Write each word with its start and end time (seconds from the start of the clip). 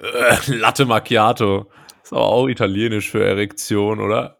Äh, 0.00 0.36
Latte 0.46 0.86
Macchiato. 0.86 1.70
Ist 2.02 2.12
aber 2.12 2.24
auch 2.24 2.48
italienisch 2.48 3.10
für 3.10 3.24
Erektion, 3.24 4.00
oder? 4.00 4.38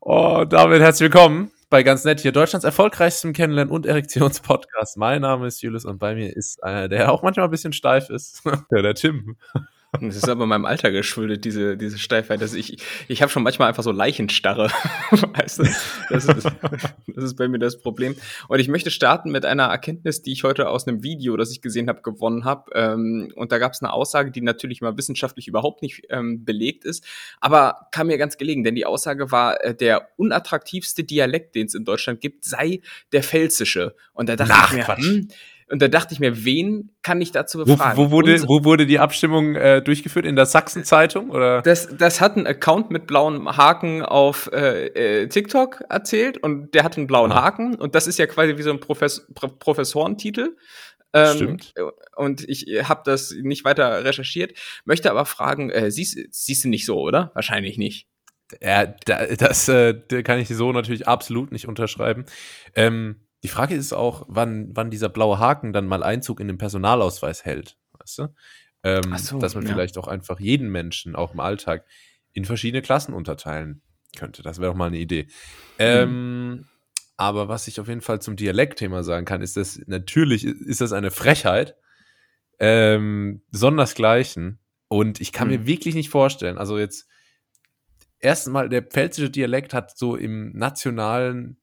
Oh, 0.00 0.44
damit 0.48 0.80
herzlich 0.80 1.12
willkommen 1.12 1.52
bei 1.68 1.82
ganz 1.82 2.04
nett 2.04 2.20
hier 2.20 2.32
Deutschlands 2.32 2.64
erfolgreichstem 2.64 3.32
Kennenlernen 3.32 3.72
und 3.72 3.86
Erektionspodcast. 3.86 4.96
Mein 4.98 5.22
Name 5.22 5.46
ist 5.46 5.62
Julius 5.62 5.84
und 5.84 5.98
bei 5.98 6.14
mir 6.14 6.34
ist 6.36 6.62
einer, 6.62 6.88
der 6.88 7.12
auch 7.12 7.22
manchmal 7.22 7.46
ein 7.46 7.50
bisschen 7.50 7.72
steif 7.72 8.10
ist, 8.10 8.42
der, 8.70 8.82
der 8.82 8.94
Tim. 8.94 9.36
Das 10.00 10.16
ist 10.16 10.28
aber 10.28 10.46
meinem 10.46 10.64
Alter 10.64 10.90
geschuldet, 10.90 11.44
diese, 11.44 11.76
diese 11.76 11.98
Steifheit. 11.98 12.40
Dass 12.40 12.54
ich 12.54 12.78
ich 13.08 13.20
habe 13.20 13.30
schon 13.30 13.42
manchmal 13.42 13.68
einfach 13.68 13.82
so 13.82 13.92
Leichenstarre. 13.92 14.70
weißt 15.10 15.58
du? 15.58 15.64
Das 16.08 16.24
ist, 16.24 16.50
das 17.08 17.24
ist 17.24 17.36
bei 17.36 17.46
mir 17.46 17.58
das 17.58 17.78
Problem. 17.78 18.16
Und 18.48 18.58
ich 18.58 18.68
möchte 18.68 18.90
starten 18.90 19.30
mit 19.30 19.44
einer 19.44 19.64
Erkenntnis, 19.64 20.22
die 20.22 20.32
ich 20.32 20.44
heute 20.44 20.70
aus 20.70 20.88
einem 20.88 21.02
Video, 21.02 21.36
das 21.36 21.50
ich 21.50 21.60
gesehen 21.60 21.88
habe, 21.90 22.00
gewonnen 22.00 22.46
habe. 22.46 22.70
Ähm, 22.74 23.32
und 23.36 23.52
da 23.52 23.58
gab 23.58 23.72
es 23.72 23.82
eine 23.82 23.92
Aussage, 23.92 24.30
die 24.30 24.40
natürlich 24.40 24.80
mal 24.80 24.96
wissenschaftlich 24.96 25.46
überhaupt 25.46 25.82
nicht 25.82 26.04
ähm, 26.08 26.42
belegt 26.44 26.86
ist, 26.86 27.04
aber 27.40 27.88
kam 27.92 28.06
mir 28.06 28.16
ganz 28.16 28.38
gelegen, 28.38 28.64
denn 28.64 28.74
die 28.74 28.86
Aussage 28.86 29.30
war, 29.30 29.62
äh, 29.62 29.74
der 29.74 30.08
unattraktivste 30.16 31.04
Dialekt, 31.04 31.54
den 31.54 31.66
es 31.66 31.74
in 31.74 31.84
Deutschland 31.84 32.22
gibt, 32.22 32.44
sei 32.44 32.80
der 33.12 33.22
pfälzische. 33.22 33.94
Und 34.14 34.30
da 34.30 34.36
dachte 34.36 34.52
Ach, 34.54 34.70
ich 34.70 34.78
mir, 34.78 34.84
Quatsch. 34.84 35.04
hm, 35.04 35.28
und 35.72 35.80
da 35.82 35.88
dachte 35.88 36.12
ich 36.14 36.20
mir, 36.20 36.44
wen 36.44 36.90
kann 37.02 37.20
ich 37.20 37.32
dazu 37.32 37.60
Wo, 37.60 37.64
befragen? 37.64 37.96
wo, 37.96 38.10
wurde, 38.10 38.32
Unser- 38.34 38.46
wo 38.48 38.64
wurde 38.64 38.86
die 38.86 38.98
Abstimmung 38.98 39.56
äh, 39.56 39.82
durchgeführt? 39.82 40.26
In 40.26 40.36
der 40.36 40.46
Sachsen-Zeitung? 40.46 41.30
Oder? 41.30 41.62
Das, 41.62 41.88
das 41.96 42.20
hat 42.20 42.36
ein 42.36 42.46
Account 42.46 42.90
mit 42.90 43.06
blauem 43.06 43.56
Haken 43.56 44.02
auf 44.02 44.50
äh, 44.52 44.86
äh, 45.22 45.28
TikTok 45.28 45.82
erzählt 45.88 46.38
und 46.38 46.74
der 46.74 46.84
hat 46.84 46.96
einen 46.96 47.06
blauen 47.06 47.32
Ah. 47.32 47.42
Haken 47.42 47.74
und 47.74 47.94
das 47.94 48.06
ist 48.06 48.18
ja 48.18 48.26
quasi 48.26 48.56
wie 48.58 48.62
so 48.62 48.70
ein 48.70 48.78
Profess 48.80 49.26
Pro 49.34 49.48
Professorentitel. 49.48 50.56
Ähm, 51.14 51.36
Stimmt. 51.36 51.74
Und 52.16 52.48
ich 52.48 52.66
habe 52.88 53.02
das 53.04 53.34
nicht 53.42 53.64
weiter 53.64 54.04
recherchiert, 54.04 54.56
möchte 54.84 55.10
aber 55.10 55.24
fragen, 55.26 55.68
äh, 55.70 55.90
siehst, 55.90 56.16
siehst 56.30 56.64
du 56.64 56.68
nicht 56.68 56.86
so, 56.86 56.98
oder? 57.00 57.30
Wahrscheinlich 57.34 57.76
nicht. 57.76 58.06
Ja, 58.60 58.86
da, 59.06 59.26
das 59.26 59.68
äh, 59.68 59.94
kann 60.22 60.38
ich 60.38 60.48
so 60.48 60.72
natürlich 60.72 61.08
absolut 61.08 61.52
nicht 61.52 61.66
unterschreiben. 61.68 62.24
Ähm, 62.74 63.16
die 63.42 63.48
Frage 63.48 63.74
ist 63.74 63.92
auch, 63.92 64.24
wann, 64.28 64.70
wann 64.74 64.90
dieser 64.90 65.08
blaue 65.08 65.38
Haken 65.38 65.72
dann 65.72 65.86
mal 65.86 66.02
Einzug 66.02 66.40
in 66.40 66.48
den 66.48 66.58
Personalausweis 66.58 67.44
hält. 67.44 67.76
Weißt 67.98 68.18
du? 68.18 68.34
Ähm, 68.84 69.16
so, 69.16 69.38
dass 69.38 69.54
man 69.54 69.64
ja. 69.64 69.72
vielleicht 69.72 69.98
auch 69.98 70.08
einfach 70.08 70.40
jeden 70.40 70.68
Menschen, 70.70 71.14
auch 71.16 71.34
im 71.34 71.40
Alltag, 71.40 71.86
in 72.32 72.44
verschiedene 72.44 72.82
Klassen 72.82 73.14
unterteilen 73.14 73.82
könnte. 74.16 74.42
Das 74.42 74.58
wäre 74.58 74.70
doch 74.72 74.76
mal 74.76 74.86
eine 74.86 74.98
Idee. 74.98 75.28
Ähm, 75.78 76.66
aber 77.16 77.48
was 77.48 77.68
ich 77.68 77.78
auf 77.80 77.88
jeden 77.88 78.00
Fall 78.00 78.20
zum 78.20 78.36
Dialektthema 78.36 79.02
sagen 79.02 79.26
kann, 79.26 79.42
ist, 79.42 79.56
dass 79.56 79.80
natürlich 79.86 80.44
ist 80.44 80.80
das 80.80 80.92
eine 80.92 81.10
Frechheit, 81.10 81.76
ähm, 82.58 83.42
sondersgleichen. 83.50 84.58
Und 84.88 85.20
ich 85.20 85.32
kann 85.32 85.48
Mhm. 85.48 85.54
mir 85.54 85.66
wirklich 85.66 85.94
nicht 85.94 86.10
vorstellen, 86.10 86.58
also 86.58 86.78
jetzt 86.78 87.08
erstens 88.18 88.52
mal, 88.52 88.68
der 88.68 88.82
pfälzische 88.82 89.30
Dialekt 89.30 89.74
hat 89.74 89.96
so 89.96 90.16
im 90.16 90.52
nationalen 90.56 91.61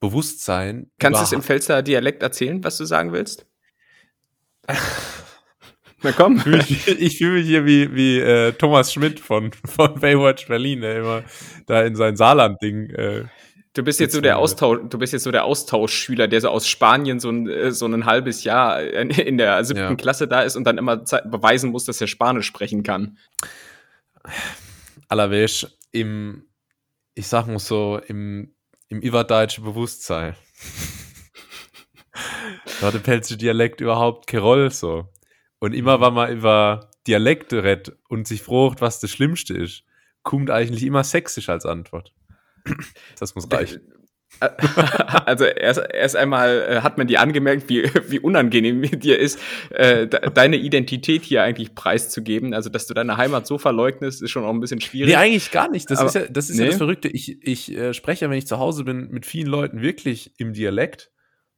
Bewusstsein. 0.00 0.90
Kannst 0.98 1.20
du 1.20 1.24
es 1.24 1.32
im 1.32 1.42
Pfälzer 1.42 1.82
Dialekt 1.82 2.22
erzählen, 2.22 2.62
was 2.62 2.76
du 2.78 2.84
sagen 2.84 3.12
willst? 3.12 3.46
Na 6.02 6.12
komm. 6.12 6.38
fühl 6.38 6.58
mich- 6.58 6.86
ich 6.88 7.18
fühle 7.18 7.38
mich 7.38 7.46
hier 7.46 7.64
wie, 7.64 7.94
wie 7.94 8.18
äh, 8.20 8.52
Thomas 8.52 8.92
Schmidt 8.92 9.18
von, 9.20 9.52
von 9.64 9.98
Baywatch 10.00 10.46
Berlin, 10.46 10.80
der 10.82 10.98
immer 10.98 11.24
da 11.66 11.82
in 11.82 11.96
sein 11.96 12.16
Saarland-Ding. 12.16 12.90
Äh, 12.90 13.24
Du 13.74 13.84
bist 13.84 14.00
jetzt 14.00 14.14
so 14.14 14.20
der. 14.20 14.38
Austausch, 14.38 14.80
du 14.88 14.98
bist 14.98 15.12
jetzt 15.12 15.22
so 15.22 15.30
der 15.30 15.44
Austauschschüler, 15.44 16.26
der 16.26 16.40
so 16.40 16.48
aus 16.48 16.66
Spanien 16.66 17.20
so 17.20 17.30
ein, 17.30 17.48
äh, 17.48 17.70
so 17.70 17.86
ein 17.86 18.06
halbes 18.06 18.42
Jahr 18.42 18.82
in 18.82 19.38
der 19.38 19.62
siebten 19.62 19.82
Ja. 19.82 19.94
Klasse 19.94 20.26
da 20.26 20.40
ist 20.42 20.56
und 20.56 20.64
dann 20.64 20.78
immer 20.78 20.96
beweisen 20.96 21.70
muss, 21.70 21.84
dass 21.84 22.00
er 22.00 22.08
Spanisch 22.08 22.46
sprechen 22.46 22.82
kann. 22.82 23.18
Allerwäsch 25.08 25.66
im, 25.92 26.48
ich 27.14 27.28
sag 27.28 27.46
mal 27.46 27.58
so, 27.60 28.00
im, 28.08 28.54
im 28.88 29.00
überdeutschen 29.00 29.64
Bewusstsein. 29.64 30.34
da 32.80 32.86
hat 32.86 32.94
der 32.94 33.00
pfälzische 33.00 33.38
Dialekt 33.38 33.80
überhaupt 33.80 34.26
keine 34.26 34.42
Rolle 34.42 34.70
so. 34.70 35.08
Und 35.58 35.74
immer, 35.74 36.00
wenn 36.00 36.14
man 36.14 36.32
über 36.32 36.90
Dialekte 37.06 37.64
redet 37.64 37.96
und 38.08 38.26
sich 38.26 38.42
fragt, 38.42 38.80
was 38.80 39.00
das 39.00 39.10
Schlimmste 39.10 39.54
ist, 39.54 39.84
kommt 40.22 40.50
eigentlich 40.50 40.84
immer 40.84 41.04
sächsisch 41.04 41.48
als 41.48 41.66
Antwort. 41.66 42.14
Das 43.18 43.34
muss 43.34 43.50
reichen. 43.50 43.92
Also 45.24 45.44
erst, 45.44 45.80
erst 45.92 46.16
einmal 46.16 46.60
äh, 46.68 46.80
hat 46.82 46.98
man 46.98 47.06
dir 47.06 47.20
angemerkt, 47.20 47.68
wie, 47.68 47.84
wie 48.08 48.20
unangenehm 48.20 48.82
dir 49.00 49.18
ist, 49.18 49.40
äh, 49.70 50.06
de 50.06 50.30
deine 50.30 50.56
Identität 50.56 51.22
hier 51.24 51.42
eigentlich 51.42 51.74
preiszugeben. 51.74 52.54
Also, 52.54 52.70
dass 52.70 52.86
du 52.86 52.94
deine 52.94 53.16
Heimat 53.16 53.46
so 53.46 53.58
verleugnest, 53.58 54.22
ist 54.22 54.30
schon 54.30 54.44
auch 54.44 54.50
ein 54.52 54.60
bisschen 54.60 54.80
schwierig. 54.80 55.10
Nee, 55.10 55.16
eigentlich 55.16 55.50
gar 55.50 55.70
nicht. 55.70 55.90
Das 55.90 55.98
Aber- 55.98 56.08
ist 56.08 56.14
ja 56.14 56.26
das, 56.28 56.50
ist 56.50 56.58
ja 56.58 56.64
nee. 56.64 56.70
das 56.70 56.78
Verrückte. 56.78 57.08
Ich, 57.08 57.42
ich 57.42 57.76
äh, 57.76 57.94
spreche 57.94 58.24
ja, 58.24 58.30
wenn 58.30 58.38
ich 58.38 58.46
zu 58.46 58.58
Hause 58.58 58.84
bin, 58.84 59.08
mit 59.10 59.26
vielen 59.26 59.48
Leuten 59.48 59.80
wirklich 59.82 60.34
im 60.38 60.52
Dialekt. 60.52 61.10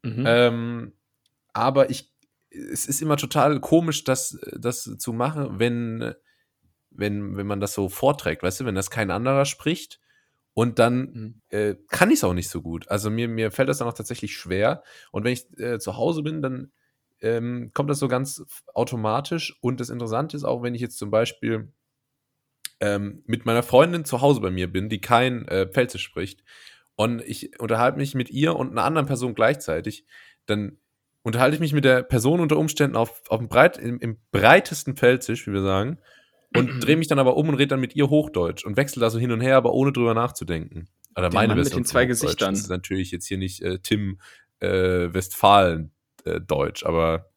Mhm. 0.02 0.24
Ähm, 0.26 0.92
aber 1.52 1.90
ich, 1.90 2.12
es 2.50 2.86
ist 2.86 3.02
immer 3.02 3.16
total 3.16 3.60
komisch, 3.60 4.04
das, 4.04 4.38
das 4.58 4.84
zu 4.98 5.12
machen, 5.12 5.58
wenn, 5.58 6.14
wenn, 6.90 7.36
wenn 7.36 7.46
man 7.46 7.60
das 7.60 7.74
so 7.74 7.88
vorträgt, 7.88 8.42
weißt 8.42 8.60
du, 8.60 8.64
wenn 8.64 8.74
das 8.74 8.90
kein 8.90 9.10
anderer 9.10 9.44
spricht. 9.44 10.00
Und 10.54 10.78
dann 10.78 11.00
Mhm. 11.00 11.42
äh, 11.50 11.74
kann 11.88 12.10
ich 12.10 12.16
es 12.18 12.24
auch 12.24 12.34
nicht 12.34 12.48
so 12.50 12.60
gut. 12.62 12.88
Also 12.88 13.10
mir, 13.10 13.28
mir 13.28 13.50
fällt 13.50 13.68
das 13.68 13.78
dann 13.78 13.88
auch 13.88 13.94
tatsächlich 13.94 14.34
schwer. 14.36 14.82
Und 15.12 15.24
wenn 15.24 15.32
ich 15.32 15.46
äh, 15.58 15.78
zu 15.78 15.96
Hause 15.96 16.22
bin, 16.22 16.42
dann 16.42 16.72
ähm, 17.20 17.70
kommt 17.74 17.90
das 17.90 17.98
so 17.98 18.08
ganz 18.08 18.44
automatisch. 18.74 19.56
Und 19.60 19.80
das 19.80 19.90
Interessante 19.90 20.36
ist 20.36 20.44
auch, 20.44 20.62
wenn 20.62 20.74
ich 20.74 20.80
jetzt 20.80 20.98
zum 20.98 21.10
Beispiel 21.10 21.72
ähm, 22.80 23.22
mit 23.26 23.46
meiner 23.46 23.62
Freundin 23.62 24.04
zu 24.04 24.20
Hause 24.20 24.40
bei 24.40 24.50
mir 24.50 24.70
bin, 24.72 24.88
die 24.88 25.00
kein 25.00 25.46
äh, 25.48 25.66
Pfälzisch 25.66 26.02
spricht, 26.02 26.42
und 26.96 27.22
ich 27.22 27.58
unterhalte 27.58 27.96
mich 27.96 28.14
mit 28.14 28.28
ihr 28.30 28.56
und 28.56 28.72
einer 28.72 28.84
anderen 28.84 29.06
Person 29.06 29.34
gleichzeitig, 29.34 30.04
dann 30.44 30.76
unterhalte 31.22 31.54
ich 31.54 31.60
mich 31.60 31.72
mit 31.72 31.84
der 31.86 32.02
Person 32.02 32.40
unter 32.40 32.58
Umständen 32.58 32.94
auf, 32.96 33.22
auf 33.30 33.38
dem 33.38 33.48
Breit, 33.48 33.78
im, 33.78 33.98
im 34.00 34.18
breitesten 34.32 34.96
Pfälzisch, 34.96 35.46
wie 35.46 35.52
wir 35.52 35.62
sagen, 35.62 35.98
und 36.54 36.80
drehe 36.80 36.96
mich 36.96 37.08
dann 37.08 37.18
aber 37.18 37.36
um 37.36 37.48
und 37.48 37.54
rede 37.54 37.68
dann 37.68 37.80
mit 37.80 37.94
ihr 37.96 38.08
Hochdeutsch 38.10 38.64
und 38.64 38.76
wechsle 38.76 39.00
da 39.00 39.10
so 39.10 39.18
hin 39.18 39.30
und 39.32 39.40
her, 39.40 39.56
aber 39.56 39.72
ohne 39.72 39.92
drüber 39.92 40.14
nachzudenken. 40.14 40.88
Oder 41.16 41.30
Der 41.30 41.38
meine 41.38 41.48
Mann 41.48 41.58
mit 41.58 41.66
Version 41.66 41.82
den 41.82 41.86
zwei. 41.86 42.06
Gesichtern. 42.06 42.54
Das 42.54 42.62
ist 42.64 42.70
natürlich 42.70 43.10
jetzt 43.10 43.26
hier 43.26 43.38
nicht 43.38 43.62
äh, 43.62 43.78
Tim 43.80 44.20
äh, 44.60 44.68
Westfalen 45.12 45.92
äh, 46.24 46.40
Deutsch, 46.40 46.84
aber 46.84 47.30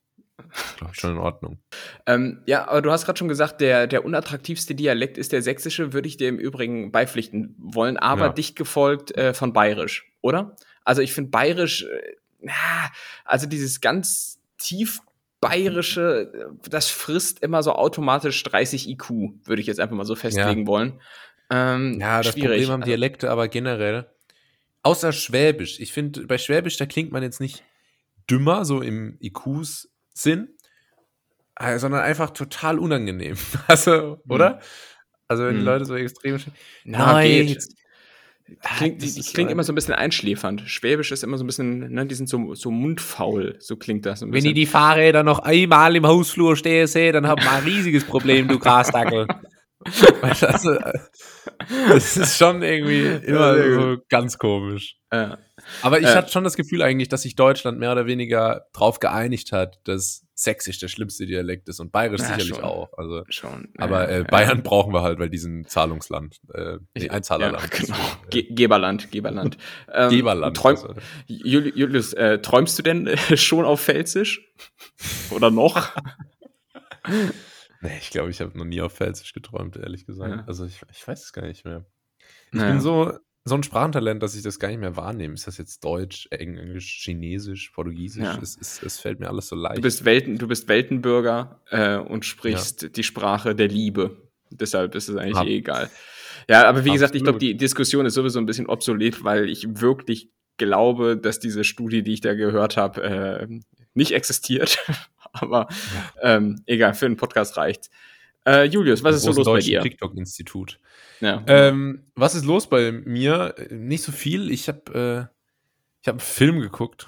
glaube 0.78 0.91
ich 0.94 1.00
schon 1.00 1.12
in 1.12 1.18
Ordnung. 1.18 1.59
Ähm, 2.06 2.41
ja, 2.46 2.68
aber 2.68 2.81
du 2.81 2.91
hast 2.91 3.06
gerade 3.06 3.18
schon 3.18 3.28
gesagt, 3.28 3.62
der, 3.62 3.88
der 3.88 4.03
unattraktivste 4.03 4.75
Dialekt 4.75 5.18
ist 5.18 5.31
der 5.31 5.41
sächsische, 5.41 5.94
würde 5.94 6.07
ich 6.07 6.18
dir 6.18 6.28
im 6.28 6.40
Übrigen 6.40 6.91
beipflichten 6.91 7.56
wollen, 7.57 7.97
aber 7.97 8.25
Ja. 8.28 8.34
dicht 8.34 8.56
gefolgt 8.56 9.16
äh, 9.16 9.34
von 9.34 9.53
bayerisch, 9.53 10.12
oder? 10.22 10.56
Also 10.84 11.02
ich 11.02 11.13
finde 11.13 11.29
bayerisch, 11.29 11.84
äh, 11.85 12.50
also 13.25 13.47
dieses 13.47 13.79
ganz 13.79 14.40
tief 14.57 15.00
bayerische, 15.49 16.31
äh, 16.63 16.69
das 16.69 16.89
frisst 16.89 17.41
immer 17.41 17.63
so 17.63 17.73
automatisch 17.73 18.41
30 18.43 18.89
IQ, 18.89 19.09
würde 19.45 19.61
ich 19.61 19.67
jetzt 19.67 19.79
einfach 19.79 19.95
mal 19.95 20.05
so 20.05 20.15
festlegen 20.15 20.67
wollen. 20.67 20.99
Ähm, 21.49 21.99
Ja, 21.99 22.21
das 22.21 22.33
schwierig. 22.33 22.49
Problem 22.49 22.69
haben 22.69 22.81
Also, 22.83 22.89
Dialekte 22.91 23.29
aber 23.31 23.47
generell. 23.47 24.09
Außer 24.81 25.11
Schwäbisch. 25.13 25.79
Ich 25.79 25.93
finde, 25.93 26.25
bei 26.27 26.37
Schwäbisch, 26.37 26.77
da 26.77 26.85
klingt 26.85 27.11
man 27.11 27.23
jetzt 27.23 27.39
nicht 27.39 27.63
dümmer, 28.29 28.65
so 28.65 28.81
im 28.81 29.17
IQs-Sinn, 29.21 30.49
äh, 31.57 31.77
sondern 31.77 32.01
einfach 32.01 32.31
total 32.31 32.79
unangenehm. 32.79 33.37
Also, 33.67 34.19
oder? 34.27 34.59
Also, 35.27 35.43
wenn 35.45 35.53
die 35.55 35.59
Mhm. 35.61 35.65
Leute 35.65 35.85
so 35.85 35.95
extrem. 35.95 36.37
Na, 36.83 37.13
Nein, 37.13 37.47
jetzt- 37.47 37.75
Klingt, 38.77 39.01
das 39.01 39.17
ist 39.17 39.33
klingt 39.33 39.51
immer 39.51 39.63
so 39.63 39.71
ein 39.71 39.75
bisschen 39.75 39.93
einschläfernd. 39.93 40.63
Schwäbisch 40.65 41.11
ist 41.11 41.23
immer 41.23 41.37
so 41.37 41.43
ein 41.43 41.47
bisschen, 41.47 41.93
ne, 41.93 42.05
die 42.05 42.15
sind 42.15 42.27
so, 42.27 42.53
so 42.55 42.71
mundfaul, 42.71 43.55
so 43.59 43.77
klingt 43.77 44.05
das. 44.05 44.21
ein 44.21 44.27
Wenn 44.27 44.31
bisschen. 44.31 44.49
ich 44.49 44.55
die 44.55 44.65
Fahrräder 44.65 45.23
noch 45.23 45.39
einmal 45.39 45.95
im 45.95 46.05
Hausflur 46.05 46.57
stehen 46.57 46.87
sehe, 46.87 47.11
dann 47.13 47.27
hab 47.27 47.39
ich 47.39 47.49
ein 47.49 47.63
riesiges 47.63 48.03
Problem, 48.03 48.47
du 48.47 48.59
Grasdackel. 48.59 49.28
also, 50.22 50.72
äh, 50.72 50.99
das 51.90 52.17
ist 52.17 52.37
schon 52.37 52.61
irgendwie 52.63 53.05
immer 53.25 53.55
so 53.73 53.97
ganz 54.09 54.37
komisch. 54.37 54.97
Äh, 55.13 55.37
Aber 55.81 55.99
ich 55.99 56.05
Äh. 56.07 56.15
hatte 56.15 56.31
schon 56.31 56.43
das 56.43 56.55
Gefühl 56.55 56.81
eigentlich, 56.81 57.09
dass 57.09 57.21
sich 57.21 57.35
Deutschland 57.35 57.79
mehr 57.79 57.91
oder 57.91 58.05
weniger 58.05 58.67
drauf 58.73 58.99
geeinigt 58.99 59.51
hat, 59.51 59.79
dass 59.85 60.25
Sächsisch 60.35 60.79
der 60.79 60.87
schlimmste 60.87 61.27
Dialekt 61.27 61.69
ist 61.69 61.79
und 61.79 61.91
Bayerisch 61.91 62.21
Ja, 62.21 62.25
sicherlich 62.29 62.55
schon. 62.55 62.63
auch. 62.63 62.97
Also, 62.97 63.23
schon. 63.29 63.69
aber 63.77 64.09
äh, 64.09 64.21
äh, 64.21 64.23
Bayern 64.23 64.63
brauchen 64.63 64.91
wir 64.91 65.03
halt, 65.03 65.19
weil 65.19 65.29
die 65.29 65.37
sind 65.37 65.69
Zahlungsland, 65.69 66.39
äh, 66.55 66.79
nee, 66.95 67.07
Einzahlerland. 67.09 67.61
Ja, 67.63 67.69
genau. 67.69 67.95
Deswegen, 67.95 68.29
Ge 68.31 68.53
Geberland, 68.55 69.11
Geberland. 69.11 69.57
Ähm, 69.93 70.09
äh, 70.11 70.15
Geberland. 70.17 70.57
Träum, 70.57 70.71
also. 70.75 70.93
Juli- 71.27 71.73
Julius, 71.75 72.13
äh, 72.13 72.39
träumst 72.39 72.79
du 72.79 72.83
denn 72.83 73.05
äh, 73.05 73.37
schon 73.37 73.63
auf 73.63 73.81
Pfälzisch? 73.83 74.41
Oder 75.29 75.51
noch? 75.51 75.91
Nee, 77.81 77.97
ich 77.99 78.09
glaube, 78.09 78.31
ich 78.31 78.41
habe 78.41 78.57
noch 78.57 78.65
nie 78.65 78.81
auf 78.81 78.93
Pfälzisch 78.93 79.33
geträumt, 79.33 79.75
ehrlich 79.77 80.05
gesagt. 80.05 80.35
Ja. 80.35 80.43
Also 80.47 80.65
ich, 80.65 80.81
ich 80.91 81.07
weiß 81.07 81.23
es 81.25 81.33
gar 81.33 81.45
nicht 81.45 81.65
mehr. 81.65 81.85
Ich 82.51 82.59
bin 82.59 82.79
so, 82.81 83.11
so 83.45 83.55
ein 83.55 83.63
Sprachentalent, 83.63 84.23
dass 84.23 84.35
ich 84.35 84.41
das 84.41 84.57
gar 84.57 84.69
nicht 84.69 84.79
mehr 84.79 84.95
wahrnehme. 84.95 85.34
Ist 85.34 85.47
das 85.47 85.57
jetzt 85.57 85.84
Deutsch, 85.84 86.28
Englisch, 86.31 87.01
Chinesisch, 87.03 87.72
Portugiesisch? 87.72 88.23
Ja. 88.23 88.40
Es, 88.41 88.57
es, 88.59 88.81
es 88.81 88.99
fällt 88.99 89.19
mir 89.19 89.28
alles 89.28 89.47
so 89.47 89.55
leicht. 89.55 89.78
Du 89.78 89.81
bist, 89.81 90.05
Welten, 90.05 90.37
du 90.37 90.47
bist 90.47 90.67
Weltenbürger 90.69 91.59
äh, 91.69 91.97
und 91.97 92.23
sprichst 92.25 92.95
die 92.95 93.03
Sprache 93.03 93.53
der 93.53 93.67
Liebe. 93.67 94.17
Deshalb 94.49 94.95
ist 94.95 95.09
es 95.09 95.17
eigentlich 95.17 95.35
Ab- 95.35 95.47
eh 95.47 95.57
egal. 95.57 95.90
Ja, 96.49 96.67
aber 96.67 96.85
wie 96.85 96.91
gesagt, 96.91 97.16
ich 97.16 97.23
glaube, 97.23 97.37
Absolut. 97.37 97.53
die 97.53 97.57
Diskussion 97.57 98.05
ist 98.05 98.13
sowieso 98.16 98.40
ein 98.40 98.45
bisschen 98.45 98.67
obsolet, 98.67 99.23
weil 99.23 99.49
ich 99.49 99.81
wirklich 99.81 100.29
glaube, 100.57 101.17
dass 101.17 101.39
diese 101.39 101.63
Studie, 101.63 102.03
die 102.03 102.13
ich 102.13 102.22
da 102.22 102.34
gehört 102.34 102.78
habe, 102.78 103.03
äh, 103.03 103.47
nicht 103.93 104.11
existiert. 104.13 104.79
aber 105.34 105.67
ähm, 106.22 106.61
egal, 106.66 106.93
für 106.93 107.07
den 107.07 107.17
Podcast 107.17 107.57
reicht. 107.57 107.89
Äh, 108.45 108.66
Julius, 108.66 109.03
was 109.03 109.16
ist 109.16 109.23
so 109.23 109.31
los 109.31 109.45
bei 109.45 109.59
dir? 109.59 109.81
TikTok-Institut. 109.81 110.79
Ja. 111.22 111.43
Ähm, 111.47 112.03
was 112.16 112.35
ist 112.35 112.45
los 112.45 112.67
bei 112.67 112.91
mir? 112.91 113.55
Äh, 113.57 113.73
Nicht 113.73 114.03
so 114.03 114.11
viel. 114.11 114.51
Ich 114.51 114.67
habe 114.67 115.29
äh, 115.29 115.34
ich 116.01 116.07
hab 116.07 116.16
einen 116.16 116.19
Film 116.19 116.59
geguckt. 116.59 117.07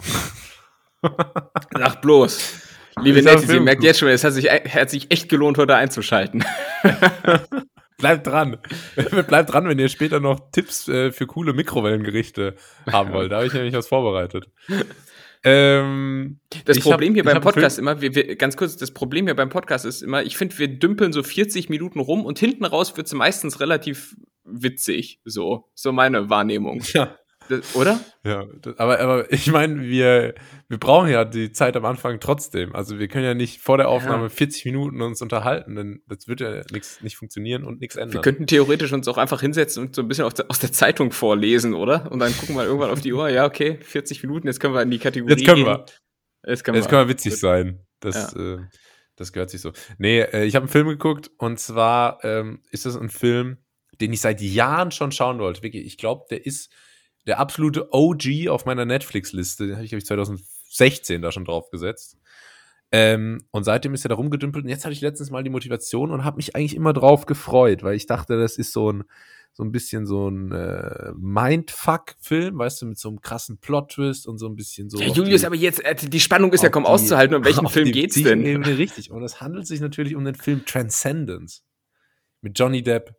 Sag 1.74 2.02
bloß. 2.02 2.62
Liebe 3.02 3.22
Nettie, 3.22 3.46
sie 3.46 3.60
merkt 3.60 3.84
jetzt 3.84 4.00
schon, 4.00 4.08
es 4.08 4.24
hat 4.24 4.34
sich, 4.34 4.46
hat 4.46 4.90
sich 4.90 5.12
echt 5.12 5.28
gelohnt, 5.28 5.58
heute 5.58 5.76
einzuschalten. 5.76 6.46
Bleibt 7.98 8.28
dran. 8.28 8.58
Bleibt 9.28 9.52
dran, 9.52 9.68
wenn 9.68 9.80
ihr 9.80 9.90
später 9.90 10.20
noch 10.20 10.52
Tipps 10.52 10.88
äh, 10.88 11.12
für 11.12 11.28
coole 11.28 11.54
Mikrowellengerichte 11.54 12.56
haben 12.90 13.12
wollt. 13.14 13.32
Da 13.32 13.38
habe 13.38 13.48
ich 13.48 13.54
nämlich 13.54 13.74
was 13.74 13.88
vorbereitet. 13.88 14.50
Ähm, 15.46 16.40
Das 16.66 16.80
Problem 16.80 17.10
hab- 17.12 17.16
hier 17.16 17.24
beim 17.24 17.40
Podcast 17.42 17.78
immer, 17.80 18.02
wir, 18.02 18.16
wir, 18.16 18.36
ganz 18.36 18.58
kurz, 18.58 18.76
das 18.78 18.92
Problem 18.92 19.26
hier 19.28 19.36
beim 19.36 19.50
Podcast 19.50 19.86
ist 19.86 20.02
immer, 20.02 20.24
ich 20.24 20.38
finde, 20.38 20.58
wir 20.58 20.68
dümpeln 20.68 21.14
so 21.14 21.22
40 21.24 21.70
Minuten 21.70 22.00
rum 22.00 22.26
und 22.26 22.40
hinten 22.40 22.66
raus 22.66 22.98
wird's 22.98 23.14
meistens 23.14 23.60
relativ 23.60 24.16
witzig. 24.44 25.20
So, 25.24 25.70
so 25.76 25.92
meine 25.92 26.30
Wahrnehmung. 26.30 26.82
ja. 26.94 27.16
Oder? 27.76 28.00
Ja, 28.24 28.46
aber, 28.78 29.00
aber 29.00 29.32
ich 29.32 29.48
meine, 29.52 29.82
wir, 29.82 30.34
wir 30.68 30.78
brauchen 30.78 31.10
ja 31.10 31.26
die 31.26 31.52
Zeit 31.52 31.76
am 31.78 31.86
Anfang 31.86 32.20
trotzdem. 32.20 32.76
Also 32.76 32.98
wir 33.00 33.08
können 33.08 33.26
ja 33.26 33.34
nicht 33.34 33.62
vor 33.62 33.78
der 33.78 33.88
Aufnahme 33.90 34.24
Ja. 34.24 34.30
40 34.30 34.66
Minuten 34.66 35.02
uns 35.02 35.22
unterhalten, 35.22 35.76
denn 35.76 36.02
das 36.08 36.28
wird 36.28 36.42
ja 36.42 36.62
nix, 36.72 37.02
nicht 37.02 37.18
funktionieren 37.18 37.64
und 37.64 37.80
nichts 37.80 37.96
Wir 37.96 38.04
ändern. 38.04 38.22
könnten 38.22 38.48
theoretisch 38.48 38.92
uns 38.94 39.08
auch 39.08 39.18
einfach 39.18 39.42
hinsetzen 39.42 39.84
und 39.86 39.96
so 39.96 40.02
ein 40.02 40.08
bisschen 40.08 40.26
aus 40.26 40.34
der, 40.34 40.50
aus 40.50 40.60
der 40.60 40.72
Zeitung 40.72 41.12
vorlesen, 41.12 41.74
oder? 41.74 42.12
Und 42.12 42.20
dann 42.20 42.36
gucken 42.36 42.56
wir 42.56 42.64
irgendwann 42.66 42.90
auf 42.92 43.02
die 43.02 43.14
Uhr, 43.14 43.30
ja, 43.30 43.46
okay, 43.46 43.78
40 43.82 44.24
Minuten, 44.24 44.48
jetzt 44.48 44.60
können 44.60 44.74
wir 44.74 44.82
in 44.82 44.92
die 44.92 45.00
Kategorie 45.00 45.32
Jetzt 45.34 45.46
können 45.46 45.64
gehen. 45.66 45.68
wir. 45.68 45.86
Jetzt 46.48 46.64
können 46.64 46.76
Jetzt 46.78 46.86
wir. 46.86 46.90
kann 46.90 47.00
man 47.00 47.10
witzig 47.10 47.36
sein. 47.40 47.86
Das, 48.00 48.34
äh, 48.36 48.58
das 49.16 49.32
gehört 49.34 49.50
sich 49.50 49.62
so. 49.62 49.72
Nee, 49.98 50.22
äh, 50.22 50.44
ich 50.46 50.56
habe 50.56 50.64
einen 50.64 50.72
Film 50.72 50.88
geguckt 50.88 51.32
und 51.38 51.60
zwar 51.60 52.24
ähm, 52.24 52.62
ist 52.72 52.86
das 52.86 52.96
ein 52.98 53.10
Film, 53.10 53.58
den 54.02 54.12
ich 54.14 54.20
seit 54.22 54.42
Jahren 54.42 54.92
schon 54.92 55.12
schauen 55.12 55.40
wollte. 55.40 55.64
Wirklich, 55.64 55.86
ich 55.86 55.98
glaube, 55.98 56.26
der 56.30 56.46
ist 56.46 56.72
der 57.28 57.40
absolute 57.40 57.90
OG 57.94 58.48
auf 58.50 58.66
meiner 58.66 58.86
Netflix-Liste. 58.86 59.68
Den 59.68 59.76
habe 59.76 59.84
ich, 59.86 59.90
glaube 59.90 60.00
ich, 60.00 60.06
2016 60.06 61.22
da 61.22 61.32
schon 61.32 61.46
drauf 61.46 61.70
gesetzt. 61.72 62.18
Ähm, 62.92 63.44
und 63.52 63.64
seitdem 63.64 63.94
ist 63.94 64.06
er 64.06 64.10
da 64.10 64.16
rumgedümpelt. 64.16 64.64
Und 64.64 64.70
jetzt 64.70 64.86
hatte 64.86 64.94
ich 64.94 65.02
letztens 65.02 65.32
mal 65.32 65.44
die 65.44 65.50
Motivation 65.50 66.12
und 66.12 66.24
habe 66.24 66.38
mich 66.38 66.56
eigentlich 66.56 66.76
immer 66.76 66.94
drauf 66.94 67.26
gefreut, 67.26 67.82
weil 67.84 67.96
ich 67.96 68.06
dachte, 68.06 68.38
das 68.40 68.58
ist 68.58 68.72
so 68.74 68.92
ein, 68.92 69.04
so 69.54 69.64
ein 69.64 69.72
bisschen 69.72 70.06
so 70.06 70.30
ein 70.30 70.52
äh, 70.52 71.12
Mindfuck-Film, 71.18 72.58
weißt 72.60 72.82
du, 72.82 72.86
mit 72.88 72.98
so 73.00 73.10
einem 73.10 73.22
krassen 73.22 73.58
Plot-Twist 73.58 74.28
und 74.28 74.38
so 74.38 74.48
ein 74.48 74.56
bisschen 74.56 74.90
so. 74.90 75.00
Ja, 75.00 75.08
Julius, 75.08 75.42
die- 75.42 75.48
aber 75.48 75.56
jetzt, 75.56 75.84
äh, 75.84 75.96
die 75.96 76.20
Spannung 76.20 76.54
ist 76.54 76.62
ja 76.64 76.70
kaum 76.70 76.84
die- 76.84 76.90
auszuhalten. 76.90 77.36
Um 77.38 77.44
welchen 77.46 77.68
Film 77.70 77.86
die 77.86 77.92
geht's 77.92 78.16
denn? 78.22 78.46
Ebene 78.46 78.78
richtig. 78.78 79.12
Und 79.12 79.24
es 79.24 79.42
handelt 79.42 79.66
sich 79.66 79.80
natürlich 79.80 80.16
um 80.16 80.24
den 80.26 80.36
Film 80.36 80.66
Transcendence 80.66 81.64
mit 82.42 82.58
Johnny 82.60 82.84
Depp. 82.84 83.16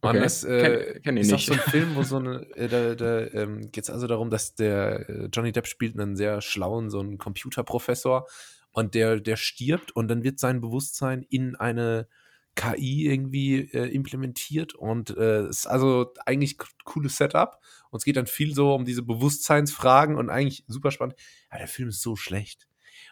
Und 0.00 0.10
Okay. 0.10 0.20
das 0.20 0.44
äh, 0.44 0.60
Kenn- 0.94 1.02
kenn 1.02 1.16
ist 1.16 1.32
auch 1.32 1.36
nicht. 1.38 1.46
so 1.46 1.52
ein 1.54 1.58
Film, 1.58 1.96
wo 1.96 2.02
so 2.04 2.16
eine, 2.18 2.42
äh, 2.56 2.68
da, 2.68 2.94
da 2.94 3.26
ähm, 3.28 3.70
geht 3.72 3.84
es 3.84 3.90
also 3.90 4.06
darum, 4.06 4.30
dass 4.30 4.54
der 4.54 5.08
äh, 5.08 5.28
Johnny 5.32 5.50
Depp 5.52 5.66
spielt 5.66 5.98
einen 5.98 6.14
sehr 6.16 6.40
schlauen, 6.40 6.88
so 6.90 7.00
einen 7.00 7.18
Computerprofessor 7.18 8.26
und 8.70 8.94
der, 8.94 9.18
der 9.20 9.36
stirbt 9.36 9.90
und 9.96 10.08
dann 10.08 10.22
wird 10.22 10.38
sein 10.38 10.60
Bewusstsein 10.60 11.22
in 11.28 11.56
eine 11.56 12.06
KI 12.54 13.06
irgendwie 13.06 13.70
äh, 13.72 13.86
implementiert 13.92 14.74
und 14.74 15.10
äh, 15.16 15.48
ist 15.48 15.66
also 15.66 16.12
eigentlich 16.26 16.58
cooles 16.84 17.16
Setup 17.16 17.58
und 17.90 17.98
es 17.98 18.04
geht 18.04 18.16
dann 18.16 18.26
viel 18.26 18.54
so 18.54 18.74
um 18.74 18.84
diese 18.84 19.02
Bewusstseinsfragen 19.02 20.16
und 20.16 20.28
eigentlich 20.30 20.64
super 20.68 20.90
spannend. 20.90 21.16
Aber 21.50 21.58
der 21.58 21.68
Film 21.68 21.88
ist 21.88 22.02
so 22.02 22.14
schlecht. 22.16 22.66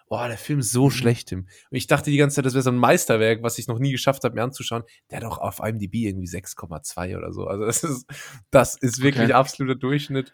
Boah, 0.08 0.28
der 0.28 0.38
Film 0.38 0.60
ist 0.60 0.70
so 0.70 0.84
Mhm. 0.86 0.90
schlecht, 0.90 1.28
Tim. 1.28 1.40
Und 1.40 1.76
ich 1.76 1.86
dachte 1.88 2.10
die 2.10 2.16
ganze 2.16 2.36
Zeit, 2.36 2.46
das 2.46 2.54
wäre 2.54 2.62
so 2.62 2.70
ein 2.70 2.76
Meisterwerk, 2.78 3.42
was 3.42 3.58
ich 3.58 3.66
noch 3.66 3.78
nie 3.80 3.90
geschafft 3.90 4.22
habe, 4.24 4.34
mir 4.36 4.42
anzuschauen. 4.44 4.84
Der 5.10 5.18
hat 5.18 5.24
auch 5.24 5.38
auf 5.38 5.58
IMDb 5.58 5.94
irgendwie 6.06 6.28
6,2 6.28 7.16
oder 7.16 7.32
so. 7.32 7.46
Also 7.46 7.64
das 7.64 7.82
ist, 7.82 8.06
das 8.50 8.76
ist 8.76 9.02
wirklich 9.02 9.24
Okay. 9.24 9.32
absoluter 9.32 9.74
Durchschnitt. 9.74 10.32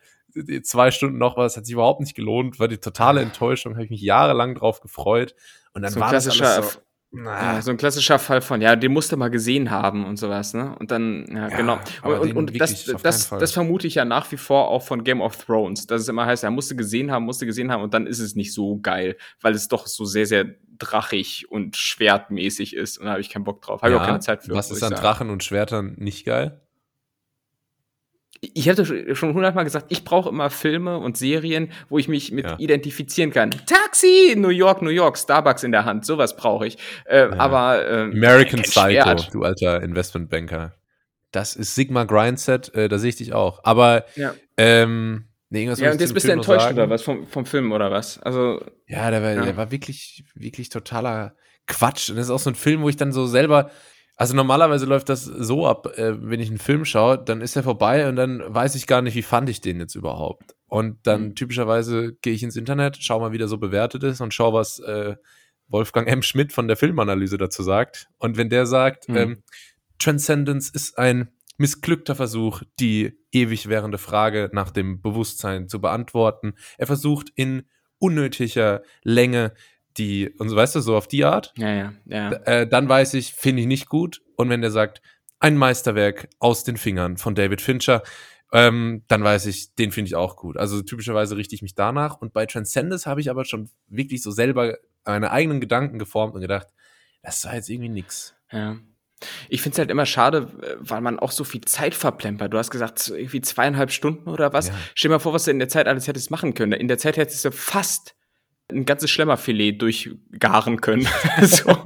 Zwei 0.63 0.91
Stunden 0.91 1.19
noch 1.19 1.37
was, 1.37 1.57
hat 1.57 1.67
sich 1.67 1.73
überhaupt 1.75 2.01
nicht 2.01 2.15
gelohnt, 2.15 2.59
war 2.59 2.69
die 2.69 2.79
totale 2.79 3.21
Enttäuschung, 3.23 3.75
habe 3.75 3.85
ich 3.85 3.91
mich 3.91 4.01
jahrelang 4.03 4.55
drauf 4.55 4.81
gefreut. 4.81 5.35
Und 5.75 5.83
dann 5.83 5.93
So 5.93 6.01
war 6.01 6.13
das 6.13 6.29
alles 6.29 6.73
so, 6.73 6.81
na, 7.13 7.55
Ja, 7.55 7.63
so 7.63 7.71
ein 7.71 7.77
klassischer 7.77 8.19
Fall 8.19 8.41
von, 8.41 8.63
ja, 8.63 8.75
den 8.75 8.93
musst 8.93 9.13
du 9.13 9.19
mal 9.19 9.29
gesehen 9.29 9.71
haben 9.71 10.07
und 10.07 10.17
sowas, 10.17 10.55
ne? 10.55 10.75
Und 10.79 10.91
dann, 10.91 11.27
ja, 11.31 11.49
Ja, 11.49 11.57
genau. 11.57 11.79
Und, 12.03 12.19
und, 12.19 12.33
und 12.37 12.61
das, 12.61 12.87
das, 13.03 13.29
das 13.29 13.53
vermute 13.53 13.87
ich 13.87 13.97
ja 13.97 14.07
nach 14.07 14.33
wie 14.33 14.39
vor 14.39 14.69
auch 14.69 14.83
von 14.83 15.05
Game 15.05 15.21
of 15.21 15.37
Thrones, 15.37 15.87
dass 15.87 16.01
es 16.01 16.09
immer 16.09 16.25
heißt, 16.25 16.43
er 16.43 16.51
musste 16.51 16.75
gesehen 16.75 17.13
haben, 17.13 17.25
musste 17.25 17.45
gesehen 17.45 17.71
haben 17.71 17.83
und 17.83 17.93
dann 17.93 18.07
ist 18.07 18.19
es 18.19 18.35
nicht 18.35 18.55
so 18.55 18.81
geil, 18.81 19.17
weil 19.43 19.55
es 19.55 19.69
doch 19.69 19.87
so 19.87 20.07
sehr, 20.07 20.25
sehr 20.25 20.47
drachig 20.79 21.51
und 21.51 21.77
schwertmäßig 21.77 22.75
ist 22.75 22.97
und 22.97 23.05
da 23.05 23.13
habe 23.13 23.21
ich 23.21 23.29
keinen 23.29 23.45
Bock 23.45 23.61
drauf. 23.61 23.83
Habe 23.83 23.93
ich 23.93 24.01
auch 24.01 24.07
keine 24.07 24.21
Zeit 24.21 24.43
für. 24.43 24.55
Was 24.55 24.71
ist 24.71 24.83
an. 24.83 24.95
Drachen 24.95 25.29
und 25.29 25.45
Schwertern 25.45 25.95
nicht 25.99 26.25
geil? 26.25 26.62
Ich 28.45 28.69
habe 28.69 28.85
schon- 29.15 29.35
hundertmal 29.35 29.63
gesagt, 29.63 29.87
ich 29.91 30.03
brauche 30.05 30.29
immer 30.29 30.51
Filme 30.51 30.99
und 30.99 31.17
Serien, 31.17 31.71
wo 31.89 31.99
ich 31.99 32.09
mich 32.09 32.33
mit 32.33 32.45
Ja. 32.45 32.57
identifizieren 32.59 33.31
kann. 33.31 33.53
Taxi, 33.67 34.35
New 34.37 34.49
York, 34.49 34.83
New 34.83 34.91
York, 34.91 35.17
Starbucks 35.17 35.63
in 35.63 35.71
der 35.71 35.85
Hand, 35.85 36.05
sowas 36.05 36.35
brauche 36.37 36.67
ich. 36.67 36.77
Äh, 37.05 37.29
Aber 37.39 37.89
ähm, 37.89 38.11
American 38.11 38.63
Psycho, 38.63 39.15
du 39.31 39.45
alter 39.45 39.81
Investmentbanker. 39.83 40.75
Das 41.31 41.55
ist 41.55 41.77
Sigma 41.77 42.03
Grindset, 42.03 42.75
äh, 42.75 42.89
da 42.89 42.99
sehe 42.99 43.11
ich 43.11 43.17
dich 43.17 43.33
auch. 43.33 43.61
Aber, 43.63 44.05
Ja. 44.17 44.35
ähm, 44.57 45.27
nee, 45.49 45.61
irgendwas 45.61 45.79
Ja, 45.79 45.93
und 45.93 46.01
jetzt 46.01 46.13
bist 46.13 46.25
du 46.27 46.31
Film 46.31 46.39
noch 46.41 46.49
enttäuscht 46.49 46.73
oder 46.73 46.91
was 46.91 47.03
vom, 47.03 47.29
vom 47.29 47.47
Film 47.47 47.71
oder 47.71 47.93
was? 47.93 48.19
Also, 48.23 48.61
Ja, 48.89 49.11
der 49.13 49.23
war, 49.23 49.33
Ja. 49.35 49.43
der 49.45 49.57
war 49.57 49.71
wirklich, 49.71 50.25
wirklich 50.35 50.69
totaler 50.69 51.35
Quatsch. 51.69 52.11
Und 52.11 52.17
das 52.17 52.27
ist 52.27 52.31
auch 52.33 52.41
so 52.41 52.51
ein 52.51 52.57
Film, 52.57 52.83
wo 52.83 52.89
ich 52.89 52.97
dann 52.97 53.13
so 53.13 53.27
selber. 53.27 53.71
Also 54.23 54.37
normalerweise 54.37 54.87
läuft 54.87 55.09
das 55.09 55.25
so 55.25 55.67
ab, 55.67 55.99
äh, 55.99 56.15
wenn 56.21 56.41
ich 56.41 56.49
einen 56.49 56.59
Film 56.59 56.85
schaue, 56.85 57.19
dann 57.19 57.41
ist 57.41 57.57
er 57.57 57.63
vorbei 57.63 58.09
und 58.09 58.17
dann 58.17 58.43
weiß 58.47 58.75
ich 58.77 58.87
gar 58.87 59.03
nicht, 59.03 59.15
wie 59.17 59.23
fand 59.23 59.49
ich 59.51 59.61
den 59.61 59.81
jetzt 59.81 59.95
überhaupt. 59.97 60.55
Und 60.69 61.07
dann 61.07 61.23
Mhm. 61.29 61.35
typischerweise 61.35 62.15
gehe 62.23 62.33
ich 62.33 62.43
ins 62.43 62.57
Internet, 62.57 62.97
schau 63.01 63.21
mal, 63.21 63.33
wie 63.33 63.39
der 63.39 63.49
so 63.49 63.59
bewertet 63.59 64.03
ist 64.05 64.21
und 64.21 64.33
schau, 64.33 64.53
was 64.53 64.79
äh, 64.79 65.17
Wolfgang 65.69 66.09
M. 66.09 66.23
Schmidt 66.23 66.53
von 66.53 66.69
der 66.69 66.77
Filmanalyse 66.77 67.37
dazu 67.39 67.63
sagt. 67.63 68.09
Und 68.19 68.37
wenn 68.37 68.49
der 68.49 68.67
sagt, 68.67 69.09
Mhm. 69.09 69.17
ähm, 69.17 69.43
Transcendence 69.99 70.69
ist 70.71 70.99
ein 70.99 71.29
missglückter 71.59 72.15
Versuch, 72.15 72.63
die 72.81 73.19
ewig 73.31 73.69
währende 73.69 73.99
Frage 73.99 74.51
nach 74.53 74.71
dem 74.71 75.01
Bewusstsein 75.01 75.69
zu 75.69 75.81
beantworten. 75.81 76.55
Er 76.79 76.87
versucht 76.87 77.31
in 77.35 77.65
unnötiger 77.99 78.83
Länge 79.03 79.53
die, 79.97 80.31
und 80.39 80.49
so 80.49 80.57
weißt 80.57 80.75
du, 80.75 80.81
so 80.81 80.97
auf 80.97 81.09
die 81.09 81.25
Art, 81.25 81.53
ja, 81.57 81.73
ja, 81.73 81.93
ja. 82.07 82.33
äh, 82.45 82.67
dann 82.67 82.89
weiß 82.89 83.15
ich, 83.15 83.33
finde 83.35 83.63
ich 83.63 83.69
nicht 83.69 83.89
gut. 83.89 84.23
Und 84.37 84.49
wenn 84.49 84.61
der 84.61 84.71
sagt, 84.71 85.03
ein 85.41 85.57
Meisterwerk 85.57 86.29
aus 86.39 86.65
den 86.65 86.77
Fingern 86.77 87.17
von 87.17 87.35
David 87.35 87.61
Fincher, 87.61 88.03
ähm, 88.53 89.03
dann 89.09 89.25
weiß 89.25 89.47
ich, 89.47 89.75
den 89.75 89.93
finde 89.93 90.09
ich 90.09 90.15
auch 90.15 90.37
gut. 90.37 90.57
Also 90.57 90.83
typischerweise 90.83 91.37
richte 91.37 91.55
ich 91.55 91.63
mich 91.63 91.75
danach. 91.75 92.21
Und 92.21 92.33
bei 92.33 92.47
Transcendence 92.47 93.07
habe 93.07 93.21
ich 93.21 93.31
aber 93.31 93.45
schon 93.45 93.71
wirklich 93.89 94.23
so 94.23 94.31
selber 94.31 94.77
meine 95.05 95.31
eigenen 95.31 95.61
Gedanken 95.61 95.99
geformt 95.99 96.35
und 96.35 96.43
gedacht, 96.43 96.69
das 97.23 97.45
war 97.45 97.55
jetzt 97.55 97.69
irgendwie 97.69 97.89
nix. 97.89 98.35
ja. 98.51 98.77
Ich 99.49 99.63
finde 99.63 99.75
es 99.75 99.79
halt 99.79 99.91
immer 99.91 100.05
schade, 100.05 100.49
weil 100.81 101.01
man 101.01 101.21
auch 101.21 101.31
so 101.31 101.45
viel 101.45 101.61
Zeit 101.61 101.95
verplempert. 101.95 102.53
Du 102.53 102.59
hast 102.59 102.71
gesagt, 102.71 103.09
irgendwie 103.09 103.41
zweieinhalb 103.41 103.93
Stunden 103.93 104.29
oder 104.29 104.53
was. 104.53 104.69
Ja. 104.69 104.75
Stell 104.97 105.11
dir 105.11 105.15
mal 105.15 105.19
vor, 105.21 105.33
was 105.33 105.45
du 105.45 105.53
in 105.53 105.61
der 105.61 105.69
Zeit 105.69 105.87
alles 105.87 106.09
hättest 106.09 106.33
machen 106.33 106.55
können. 106.55 106.73
In 106.73 106.89
der 106.89 106.99
Zeit 106.99 107.17
hättest 107.17 107.45
du 107.45 107.53
fast 107.53 108.17
ein 108.71 108.85
ganzes 108.85 109.11
Schlemmerfilet 109.11 109.73
durchgaren 109.81 110.81
können. 110.81 111.07
so. 111.43 111.77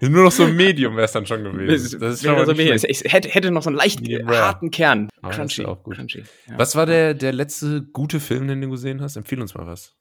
Nur 0.00 0.24
noch 0.24 0.32
so 0.32 0.44
ein 0.44 0.56
Medium 0.56 0.96
wäre 0.96 1.06
es 1.06 1.12
dann 1.12 1.26
schon 1.26 1.44
gewesen. 1.44 2.00
Das 2.00 2.14
ist 2.14 2.24
schon 2.24 2.46
so 2.46 2.54
schlecht. 2.54 2.84
es 2.88 3.04
hätte, 3.04 3.28
hätte 3.28 3.50
noch 3.50 3.62
so 3.62 3.70
einen 3.70 3.76
leicht 3.76 4.00
Medium 4.00 4.28
rare. 4.28 4.46
harten 4.46 4.70
Kern. 4.70 5.08
Das 5.22 5.36
Crunchy. 5.36 5.64
auch 5.64 5.82
gut. 5.82 5.96
Crunchy. 5.96 6.24
Ja. 6.48 6.58
Was 6.58 6.76
war 6.76 6.86
der, 6.86 7.14
der 7.14 7.32
letzte 7.32 7.82
gute 7.82 8.20
Film, 8.20 8.48
den 8.48 8.60
du 8.60 8.70
gesehen 8.70 9.00
hast? 9.00 9.16
Empfehl 9.16 9.40
uns 9.40 9.54
mal 9.54 9.66
was. 9.66 9.94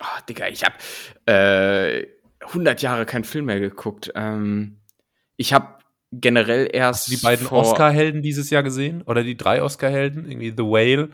Oh, 0.00 0.20
Digga, 0.28 0.48
ich 0.48 0.62
habe 0.64 0.76
äh, 1.26 2.06
100 2.46 2.82
Jahre 2.82 3.06
keinen 3.06 3.24
Film 3.24 3.46
mehr 3.46 3.60
geguckt. 3.60 4.12
Ähm, 4.14 4.78
ich 5.36 5.52
habe 5.52 5.78
generell 6.12 6.68
erst 6.72 7.02
Hast 7.02 7.12
du 7.12 7.16
die 7.16 7.22
beiden 7.22 7.46
Oscar-Helden 7.48 8.22
dieses 8.22 8.50
Jahr 8.50 8.62
gesehen? 8.62 9.02
Oder 9.02 9.22
die 9.22 9.36
drei 9.36 9.62
Oscar-Helden? 9.62 10.30
Irgendwie 10.30 10.50
The 10.50 10.62
Whale, 10.62 11.10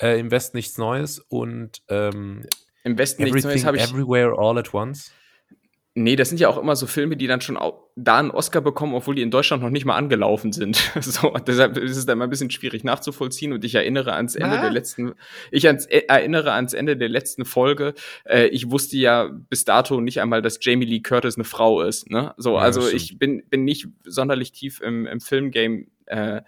äh, 0.00 0.20
Im 0.20 0.30
Westen 0.30 0.56
nichts 0.56 0.78
Neues 0.78 1.18
und 1.18 1.82
ähm, 1.88 2.44
im 2.86 2.96
Westen 2.98 3.24
nichts 3.24 3.44
Everything, 3.44 3.50
Neues 3.50 3.66
habe 3.66 3.76
ich 3.76 3.82
Everywhere, 3.82 4.38
All 4.38 4.56
at 4.58 4.72
Once. 4.72 5.12
Nee, 5.98 6.14
das 6.14 6.28
sind 6.28 6.38
ja 6.38 6.48
auch 6.50 6.58
immer 6.58 6.76
so 6.76 6.86
Filme, 6.86 7.16
die 7.16 7.26
dann 7.26 7.40
schon 7.40 7.58
da 7.96 8.18
einen 8.18 8.30
Oscar 8.30 8.60
bekommen, 8.60 8.94
obwohl 8.94 9.14
die 9.14 9.22
in 9.22 9.30
Deutschland 9.30 9.62
noch 9.62 9.70
nicht 9.70 9.86
mal 9.86 9.96
angelaufen 9.96 10.52
sind. 10.52 10.76
so, 11.00 11.34
deshalb 11.46 11.78
ist 11.78 11.96
es 11.96 12.04
dann 12.04 12.18
mal 12.18 12.24
ein 12.24 12.30
bisschen 12.30 12.50
schwierig 12.50 12.84
nachzuvollziehen 12.84 13.54
und 13.54 13.64
ich 13.64 13.74
erinnere 13.74 14.12
ans 14.12 14.36
Ende 14.36 14.56
Na? 14.56 14.60
der 14.60 14.70
letzten, 14.70 15.14
ich 15.50 15.66
ans, 15.66 15.86
äh, 15.86 16.02
erinnere 16.06 16.52
ans 16.52 16.74
Ende 16.74 16.98
der 16.98 17.08
letzten 17.08 17.46
Folge. 17.46 17.94
Äh, 18.24 18.48
ich 18.48 18.70
wusste 18.70 18.98
ja 18.98 19.30
bis 19.48 19.64
dato 19.64 20.00
nicht 20.02 20.20
einmal, 20.20 20.42
dass 20.42 20.58
Jamie 20.60 20.84
Lee 20.84 21.00
Curtis 21.00 21.36
eine 21.36 21.44
Frau 21.44 21.80
ist. 21.80 22.10
Ne? 22.10 22.34
So, 22.36 22.52
ja, 22.56 22.58
also 22.58 22.86
ich 22.88 23.18
bin, 23.18 23.42
bin 23.48 23.64
nicht 23.64 23.88
sonderlich 24.04 24.52
tief 24.52 24.82
im, 24.82 25.06
im 25.06 25.20
Filmgame 25.20 25.86
äh, 26.04 26.42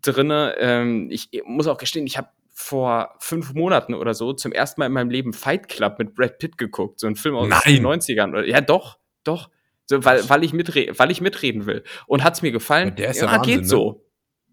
drinne. 0.00 0.54
Ähm, 0.58 1.08
ich 1.10 1.28
muss 1.44 1.66
auch 1.66 1.78
gestehen, 1.78 2.06
ich 2.06 2.16
habe 2.16 2.28
vor 2.62 3.16
fünf 3.18 3.54
Monaten 3.54 3.94
oder 3.94 4.14
so 4.14 4.32
zum 4.32 4.52
ersten 4.52 4.80
Mal 4.80 4.86
in 4.86 4.92
meinem 4.92 5.10
Leben 5.10 5.32
Fight 5.32 5.68
Club 5.68 5.98
mit 5.98 6.14
Brad 6.14 6.38
Pitt 6.38 6.56
geguckt. 6.56 7.00
So 7.00 7.06
ein 7.06 7.16
Film 7.16 7.34
aus 7.34 7.48
Nein. 7.48 7.60
den 7.66 7.86
90ern. 7.86 8.44
Ja, 8.44 8.60
doch, 8.60 8.98
doch. 9.24 9.50
So, 9.86 10.04
weil, 10.04 10.28
weil, 10.28 10.44
ich 10.44 10.52
mitre 10.52 10.86
weil 10.96 11.10
ich 11.10 11.20
mitreden 11.20 11.66
will. 11.66 11.82
Und 12.06 12.22
hat's 12.22 12.40
mir 12.40 12.52
gefallen? 12.52 12.94
der 12.94 13.10
ist 13.10 13.20
ja, 13.20 13.26
ja 13.26 13.32
Wahnsinn, 13.32 13.52
geht 13.52 13.62
ne? 13.62 13.68
so. 13.68 14.06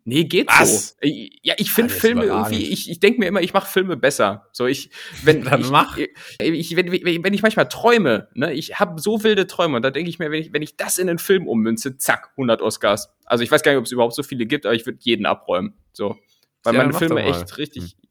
Nee, 0.05 0.23
geht 0.23 0.47
Was? 0.47 0.89
so. 0.89 0.95
Ja, 1.03 1.53
ich 1.57 1.71
finde 1.71 1.93
Filme 1.93 2.25
irgendwie, 2.25 2.65
ich, 2.71 2.89
ich 2.89 2.99
denke 2.99 3.19
mir 3.19 3.27
immer, 3.27 3.41
ich 3.41 3.53
mache 3.53 3.69
Filme 3.69 3.95
besser. 3.95 4.47
So, 4.53 4.65
ich, 4.65 4.89
wenn, 5.23 5.43
Dann 5.45 5.61
ich, 5.61 5.69
mach. 5.69 5.97
Ich, 6.39 6.75
wenn, 6.75 6.91
wenn 6.91 7.33
ich 7.33 7.43
manchmal 7.43 7.69
träume, 7.69 8.27
ne, 8.33 8.51
ich 8.53 8.79
habe 8.79 8.99
so 8.99 9.23
wilde 9.23 9.45
Träume 9.45 9.75
und 9.75 9.83
da 9.83 9.91
denke 9.91 10.09
ich 10.09 10.17
mir, 10.17 10.31
wenn 10.31 10.41
ich, 10.41 10.51
wenn 10.51 10.63
ich 10.63 10.77
das 10.77 10.97
in 10.97 11.09
einen 11.09 11.19
Film 11.19 11.47
ummünze, 11.47 11.97
zack, 11.97 12.31
100 12.31 12.63
Oscars. 12.63 13.13
Also 13.25 13.43
ich 13.43 13.51
weiß 13.51 13.61
gar 13.61 13.71
nicht, 13.71 13.79
ob 13.79 13.85
es 13.85 13.91
überhaupt 13.91 14.15
so 14.15 14.23
viele 14.23 14.47
gibt, 14.47 14.65
aber 14.65 14.73
ich 14.73 14.87
würde 14.87 14.97
jeden 15.01 15.27
abräumen. 15.27 15.75
So. 15.93 16.17
Weil 16.63 16.75
ja, 16.75 16.81
meine 16.81 16.93
Filme 16.93 17.23
echt 17.23 17.57
richtig. 17.57 17.83
Hm. 17.83 18.09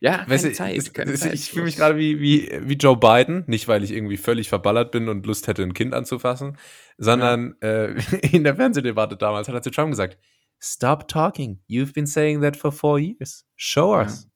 Ja, 0.00 0.24
weißt 0.28 0.54
Zeit. 0.54 0.76
Ist, 0.76 0.98
ist, 0.98 1.22
Zeit. 1.22 1.32
Ich 1.32 1.50
fühle 1.50 1.64
mich 1.64 1.76
gerade 1.76 1.96
wie, 1.96 2.20
wie, 2.20 2.50
wie 2.62 2.74
Joe 2.74 2.96
Biden, 2.96 3.44
nicht 3.46 3.68
weil 3.68 3.82
ich 3.82 3.90
irgendwie 3.90 4.18
völlig 4.18 4.50
verballert 4.50 4.90
bin 4.90 5.08
und 5.08 5.24
Lust 5.24 5.46
hätte, 5.46 5.62
ein 5.62 5.72
Kind 5.72 5.94
anzufassen, 5.94 6.58
sondern 6.98 7.54
ja. 7.62 7.68
äh, 7.68 7.94
in 8.32 8.44
der 8.44 8.56
Fernsehdebatte 8.56 9.16
damals 9.16 9.48
hat 9.48 9.54
er 9.54 9.62
zu 9.62 9.70
Trump 9.70 9.90
gesagt, 9.90 10.18
Stop 10.60 11.08
talking. 11.08 11.60
You've 11.68 11.92
been 11.92 12.06
saying 12.06 12.40
that 12.40 12.56
for 12.56 12.72
four 12.72 12.98
years. 12.98 13.44
Show 13.56 13.94
us. 13.94 14.24
Ja. 14.24 14.30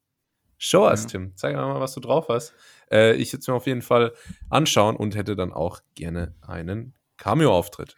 Show 0.58 0.86
us, 0.86 1.04
ja. 1.04 1.08
Tim. 1.08 1.32
Zeig 1.36 1.56
mal, 1.56 1.80
was 1.80 1.94
du 1.94 2.00
drauf 2.00 2.28
hast. 2.28 2.52
Äh, 2.90 3.14
ich 3.14 3.32
würde 3.32 3.40
es 3.40 3.48
mir 3.48 3.54
auf 3.54 3.66
jeden 3.66 3.82
Fall 3.82 4.12
anschauen 4.50 4.96
und 4.96 5.14
hätte 5.14 5.36
dann 5.36 5.52
auch 5.52 5.80
gerne 5.94 6.34
einen 6.42 6.94
Cameo-Auftritt. 7.16 7.96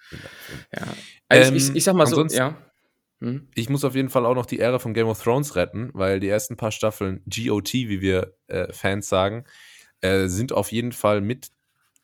Ja. 0.73 0.83
Also 1.28 1.50
ähm, 1.50 1.57
ich, 1.57 1.75
ich, 1.75 1.85
sag 1.85 1.95
mal 1.95 2.07
so, 2.07 2.25
ja. 2.26 2.57
Hm? 3.20 3.48
Ich 3.54 3.68
muss 3.68 3.84
auf 3.84 3.94
jeden 3.94 4.08
Fall 4.08 4.26
auch 4.26 4.34
noch 4.34 4.46
die 4.46 4.58
Ehre 4.58 4.80
von 4.80 4.94
Game 4.94 5.06
of 5.06 5.22
Thrones 5.22 5.56
retten, 5.56 5.90
weil 5.92 6.20
die 6.20 6.28
ersten 6.28 6.56
paar 6.56 6.72
Staffeln 6.72 7.22
GOT, 7.26 7.72
wie 7.74 8.00
wir 8.00 8.34
äh, 8.46 8.72
Fans 8.72 9.08
sagen, 9.08 9.44
äh, 10.00 10.26
sind 10.26 10.52
auf 10.52 10.72
jeden 10.72 10.92
Fall 10.92 11.20
mit 11.20 11.50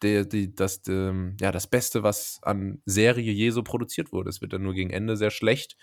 der, 0.02 0.26
die, 0.26 0.54
das, 0.54 0.82
ähm, 0.88 1.36
ja, 1.40 1.52
das 1.52 1.66
Beste, 1.66 2.02
was 2.02 2.38
an 2.42 2.82
Serie 2.84 3.32
je 3.32 3.50
so 3.50 3.62
produziert 3.62 4.12
wurde. 4.12 4.28
Es 4.28 4.42
wird 4.42 4.52
dann 4.52 4.62
nur 4.62 4.74
gegen 4.74 4.90
Ende 4.90 5.16
sehr 5.16 5.30
schlecht, 5.30 5.76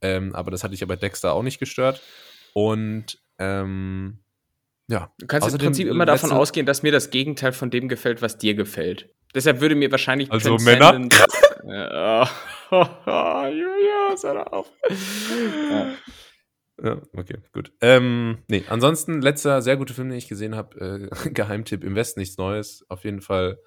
ähm, 0.00 0.34
aber 0.34 0.52
das 0.52 0.62
hatte 0.62 0.74
ich 0.74 0.80
ja 0.80 0.86
bei 0.86 0.96
Dexter 0.96 1.32
auch 1.32 1.42
nicht 1.42 1.58
gestört. 1.58 2.00
Und 2.54 3.20
ähm, 3.38 4.20
ja. 4.88 5.12
Du 5.18 5.26
kannst 5.26 5.52
im 5.52 5.58
Prinzip 5.58 5.88
immer 5.88 6.06
davon 6.06 6.30
ausgehen, 6.30 6.64
dass 6.64 6.84
mir 6.84 6.92
das 6.92 7.10
Gegenteil 7.10 7.52
von 7.52 7.70
dem 7.70 7.88
gefällt, 7.88 8.22
was 8.22 8.38
dir 8.38 8.54
gefällt. 8.54 9.10
Deshalb 9.34 9.60
würde 9.60 9.74
mir 9.74 9.90
wahrscheinlich 9.90 10.30
also 10.30 10.56
Männer. 10.58 11.08
ja. 11.66 12.30
Julius, 12.70 14.24
hör 14.24 14.52
auf. 14.52 14.72
ja. 15.70 15.92
Ja, 16.82 17.00
okay, 17.16 17.38
gut. 17.52 17.72
Ähm, 17.80 18.38
nee, 18.48 18.62
ansonsten, 18.68 19.22
letzter 19.22 19.62
sehr 19.62 19.78
guter 19.78 19.94
Film, 19.94 20.10
den 20.10 20.18
ich 20.18 20.28
gesehen 20.28 20.54
habe, 20.54 21.10
äh, 21.24 21.30
Geheimtipp 21.30 21.82
im 21.82 21.94
Westen 21.94 22.20
nichts 22.20 22.36
Neues. 22.36 22.84
Auf 22.90 23.04
jeden 23.04 23.22
Fall 23.22 23.58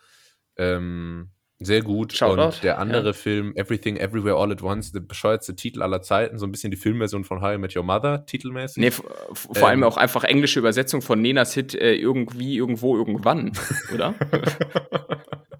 ähm, 0.57 1.31
sehr 1.57 1.81
gut. 1.81 2.13
Shoutout. 2.13 2.55
Und 2.55 2.63
der 2.63 2.77
andere 2.77 3.07
ja. 3.07 3.13
Film, 3.13 3.53
Everything 3.55 3.97
Everywhere 3.97 4.37
All 4.37 4.51
at 4.51 4.61
Once, 4.61 4.91
der 4.91 4.99
bescheuertste 4.99 5.55
Titel 5.55 5.81
aller 5.81 6.01
Zeiten, 6.01 6.37
so 6.37 6.45
ein 6.45 6.51
bisschen 6.51 6.69
die 6.69 6.77
Filmversion 6.77 7.23
von 7.23 7.41
How 7.41 7.55
I 7.55 7.57
Met 7.57 7.75
Your 7.75 7.83
Mother, 7.83 8.25
titelmäßig. 8.25 8.77
Nee, 8.77 8.91
vor 8.91 9.07
ähm, 9.55 9.63
allem 9.63 9.83
auch 9.83 9.97
einfach 9.97 10.23
englische 10.23 10.59
Übersetzung 10.59 11.01
von 11.01 11.19
Nenas 11.21 11.53
Hit 11.53 11.73
äh, 11.73 11.95
irgendwie, 11.95 12.57
irgendwo, 12.57 12.95
irgendwann, 12.95 13.51
oder? 13.93 14.13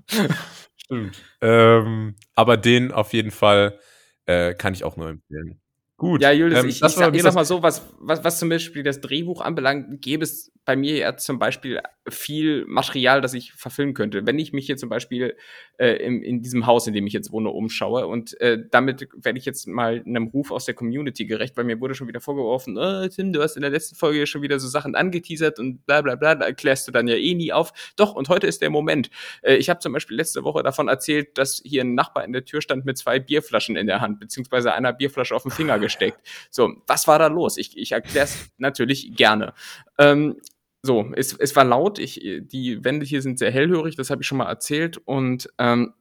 Stimmt. 0.90 1.24
Ähm, 1.42 2.16
aber 2.34 2.58
den 2.58 2.92
auf 2.92 3.14
jeden 3.14 3.30
Fall 3.30 3.80
äh, 4.26 4.56
kann 4.56 4.74
ich 4.74 4.84
auch 4.84 4.98
nur 4.98 5.10
empfehlen. 5.10 5.62
Gut. 5.98 6.22
Ja, 6.22 6.32
Julius, 6.32 6.64
ähm, 6.64 6.70
ich, 6.70 6.82
ich, 6.82 6.92
sag, 6.94 7.14
ich 7.14 7.22
sag 7.22 7.36
mal 7.36 7.46
so, 7.46 7.62
was, 7.62 7.94
was, 8.00 8.24
was 8.24 8.40
zum 8.40 8.50
Beispiel 8.50 8.84
das 8.84 9.02
Drehbuch 9.02 9.42
anbelangt, 9.42 10.02
gäbe 10.02 10.24
es 10.24 10.52
bei 10.70 10.76
mir 10.76 10.98
ja 10.98 11.18
zum 11.18 11.40
Beispiel 11.40 11.82
viel 12.08 12.64
Material, 12.68 13.22
das 13.22 13.34
ich 13.34 13.54
verfilmen 13.54 13.96
könnte. 13.96 14.28
Wenn 14.28 14.38
ich 14.38 14.54
mich 14.54 14.68
hier 14.68 14.78
zum 14.78 14.88
Beispiel 14.88 15.36
äh, 15.80 15.94
in, 15.96 16.22
in 16.22 16.44
diesem 16.44 16.68
Haus, 16.68 16.86
in 16.86 16.94
dem 16.94 17.08
ich 17.08 17.14
jetzt 17.14 17.32
wohne, 17.32 17.50
umschaue 17.50 18.06
und 18.06 18.40
äh, 18.40 18.60
damit 18.70 19.10
werde 19.16 19.40
ich 19.40 19.46
jetzt 19.46 19.68
mal 19.68 20.04
einem 20.06 20.28
Ruf 20.28 20.52
aus 20.52 20.66
der 20.66 20.76
Community 20.76 21.26
gerecht, 21.26 21.58
weil 21.58 21.64
mir 21.64 21.82
wurde 21.82 21.96
schon 21.96 22.08
wieder 22.08 22.22
vorgeworfen, 22.22 22.78
oh, 22.78 23.08
Tim, 23.08 23.34
du 23.34 23.42
hast 23.42 23.56
in 23.56 23.64
der 23.64 23.72
letzten 23.72 23.96
Folge 23.96 24.28
schon 24.28 24.44
wieder 24.44 24.60
so 24.60 24.68
Sachen 24.68 24.94
angeteasert 24.94 25.58
und 25.58 25.88
bla 25.88 26.04
bla 26.04 26.14
bla, 26.14 26.36
da 26.36 26.46
erklärst 26.46 26.88
du 26.88 26.92
dann 26.92 27.08
ja 27.08 27.16
eh 27.16 27.34
nie 27.34 27.52
auf. 27.52 27.74
Doch, 27.96 28.14
und 28.14 28.30
heute 28.30 28.46
ist 28.46 28.62
der 28.62 28.70
Moment. 28.70 29.10
Äh, 29.42 29.56
ich 29.56 29.72
habe 29.72 29.80
zum 29.80 29.92
Beispiel 29.92 30.18
letzte 30.18 30.44
Woche 30.44 30.62
davon 30.62 30.88
erzählt, 30.88 31.36
dass 31.40 31.64
hier 31.66 31.84
ein 31.84 31.96
Nachbar 31.96 32.26
in 32.26 32.34
der 32.34 32.46
Tür 32.46 32.62
stand 32.62 32.86
mit 32.86 33.00
zwei 33.00 33.18
Bierflaschen 33.20 33.76
in 33.76 33.88
der 33.88 34.02
Hand, 34.02 34.20
beziehungsweise 34.20 34.72
einer 34.74 34.94
Bierflasche 34.94 35.36
auf 35.36 35.42
den 35.42 35.52
Finger 35.52 35.80
gesteckt. 35.80 36.20
So, 36.52 36.76
was 36.86 37.08
war 37.08 37.18
da 37.18 37.26
los? 37.26 37.58
Ich, 37.58 37.76
ich 37.76 37.92
erkläre 37.92 38.26
es 38.26 38.52
natürlich 38.60 39.16
gerne. 39.16 39.56
Ähm, 39.98 40.36
so, 40.82 41.12
es, 41.16 41.34
es 41.34 41.56
war 41.56 41.66
laut, 41.66 42.00
ich, 42.00 42.20
die 42.22 42.84
Wände 42.84 43.06
hier 43.06 43.22
sind 43.22 43.40
sehr 43.40 43.52
hellhörig, 43.52 43.96
das 43.96 44.10
habe 44.10 44.22
ich 44.22 44.28
schon 44.28 44.38
mal 44.38 44.50
erzählt. 44.50 44.98
Und 44.98 45.50
ähm, 45.58 45.94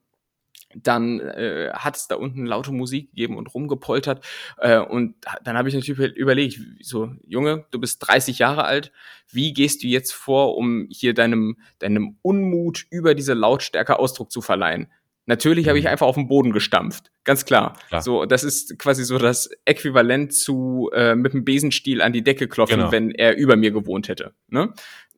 dann 0.74 1.20
äh, 1.20 1.70
hat 1.72 1.96
es 1.96 2.08
da 2.08 2.16
unten 2.16 2.44
laute 2.44 2.72
Musik 2.72 3.10
gegeben 3.10 3.36
und 3.36 3.52
rumgepoltert. 3.54 4.24
Äh, 4.58 4.78
und 4.78 5.14
dann 5.42 5.56
habe 5.56 5.68
ich 5.68 5.74
natürlich 5.74 6.14
überlegt, 6.16 6.60
so 6.82 7.10
Junge, 7.26 7.64
du 7.70 7.80
bist 7.80 8.06
30 8.06 8.38
Jahre 8.38 8.64
alt, 8.64 8.92
wie 9.30 9.52
gehst 9.54 9.82
du 9.82 9.86
jetzt 9.86 10.12
vor, 10.12 10.56
um 10.56 10.86
hier 10.90 11.14
deinem 11.14 11.56
deinem 11.78 12.18
Unmut 12.22 12.86
über 12.90 13.14
diese 13.14 13.34
Lautstärke 13.34 13.98
Ausdruck 13.98 14.30
zu 14.30 14.42
verleihen? 14.42 14.88
Natürlich 15.28 15.68
habe 15.68 15.78
ich 15.78 15.84
mhm. 15.84 15.90
einfach 15.90 16.06
auf 16.06 16.14
den 16.14 16.26
Boden 16.26 16.52
gestampft, 16.52 17.12
ganz 17.24 17.44
klar. 17.44 17.76
klar. 17.88 18.00
So, 18.00 18.24
das 18.24 18.44
ist 18.44 18.78
quasi 18.78 19.04
so 19.04 19.18
das 19.18 19.50
Äquivalent 19.66 20.32
zu 20.32 20.90
äh, 20.94 21.14
mit 21.14 21.34
dem 21.34 21.44
Besenstiel 21.44 22.00
an 22.00 22.14
die 22.14 22.24
Decke 22.24 22.48
klopfen, 22.48 22.78
genau. 22.78 22.92
wenn 22.92 23.10
er 23.10 23.36
über 23.36 23.54
mir 23.56 23.70
gewohnt 23.70 24.08
hätte. 24.08 24.32
Ne? 24.48 24.72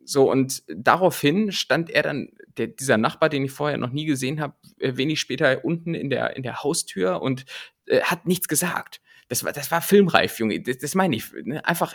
So 0.05 0.29
und 0.29 0.65
daraufhin 0.67 1.53
stand 1.53 1.91
er 1.91 2.03
dann, 2.03 2.31
der, 2.57 2.67
dieser 2.67 2.99
Nachbar, 2.99 3.29
den 3.29 3.45
ich 3.45 3.53
vorher 3.53 3.79
noch 3.79 3.93
nie 3.93 4.05
gesehen 4.05 4.41
habe, 4.41 4.55
äh, 4.81 4.97
wenig 4.97 5.21
später 5.21 5.65
unten 5.65 5.95
in 5.95 6.11
der 6.11 6.37
in 6.37 6.43
der 6.43 6.65
Haustür 6.65 7.23
und 7.23 7.45
äh, 7.87 8.01
hat 8.01 8.27
nichts 8.27 8.49
gesagt. 8.49 9.01
Das 9.29 9.45
war 9.45 9.53
das 9.53 9.71
war 9.71 9.81
filmreif, 9.81 10.41
Junge. 10.41 10.61
Das, 10.61 10.79
das 10.79 10.97
meine 10.97 11.15
ich. 11.15 11.31
Ne? 11.45 11.65
Einfach 11.65 11.95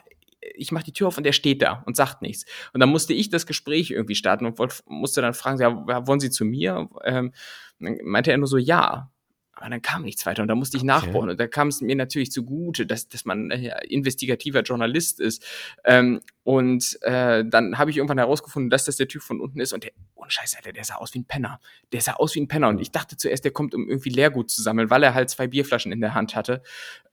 ich 0.53 0.71
mache 0.71 0.85
die 0.85 0.93
Tür 0.93 1.07
auf 1.07 1.17
und 1.17 1.25
der 1.25 1.31
steht 1.31 1.61
da 1.61 1.83
und 1.85 1.95
sagt 1.95 2.21
nichts. 2.21 2.45
Und 2.73 2.79
dann 2.79 2.89
musste 2.89 3.13
ich 3.13 3.29
das 3.29 3.45
Gespräch 3.45 3.91
irgendwie 3.91 4.15
starten 4.15 4.45
und 4.45 4.59
wollt, 4.59 4.83
musste 4.85 5.21
dann 5.21 5.33
fragen, 5.33 5.59
ja, 5.59 6.07
wollen 6.07 6.19
Sie 6.19 6.29
zu 6.29 6.45
mir? 6.45 6.89
Ähm, 7.03 7.33
dann 7.79 7.97
meinte 8.03 8.31
er 8.31 8.37
nur 8.37 8.47
so, 8.47 8.57
ja. 8.57 9.11
Aber 9.55 9.69
dann 9.69 9.81
kam 9.81 10.03
nichts 10.03 10.25
weiter 10.25 10.41
und 10.41 10.49
da 10.49 10.55
musste 10.55 10.75
ich 10.75 10.83
okay. 10.83 10.87
nachbauen. 10.87 11.29
Und 11.29 11.39
da 11.39 11.47
kam 11.47 11.69
es 11.69 11.79
mir 11.79 11.95
natürlich 11.95 12.31
zugute, 12.31 12.85
dass, 12.85 13.07
dass 13.07 13.23
man 13.23 13.51
äh, 13.51 13.71
investigativer 13.87 14.61
Journalist 14.61 15.21
ist. 15.21 15.45
Ähm, 15.85 16.21
und 16.43 16.99
äh, 17.03 17.45
dann 17.45 17.77
habe 17.77 17.89
ich 17.89 17.97
irgendwann 17.97 18.17
herausgefunden, 18.17 18.69
dass 18.69 18.83
das 18.83 18.97
der 18.97 19.07
Typ 19.07 19.21
von 19.21 19.39
unten 19.39 19.61
ist. 19.61 19.71
Und 19.71 19.85
der, 19.85 19.91
ohne 20.13 20.29
Scheiße, 20.29 20.57
Alter, 20.57 20.73
der 20.73 20.83
sah 20.83 20.95
aus 20.95 21.13
wie 21.13 21.19
ein 21.19 21.25
Penner. 21.25 21.61
Der 21.93 22.01
sah 22.01 22.13
aus 22.13 22.35
wie 22.35 22.41
ein 22.41 22.49
Penner. 22.49 22.67
Und 22.67 22.81
ich 22.81 22.91
dachte 22.91 23.15
zuerst, 23.15 23.45
der 23.45 23.51
kommt, 23.51 23.73
um 23.73 23.87
irgendwie 23.87 24.09
Leergut 24.09 24.49
zu 24.49 24.61
sammeln, 24.61 24.89
weil 24.89 25.03
er 25.03 25.13
halt 25.13 25.29
zwei 25.29 25.47
Bierflaschen 25.47 25.93
in 25.93 26.01
der 26.01 26.13
Hand 26.13 26.35
hatte. 26.35 26.61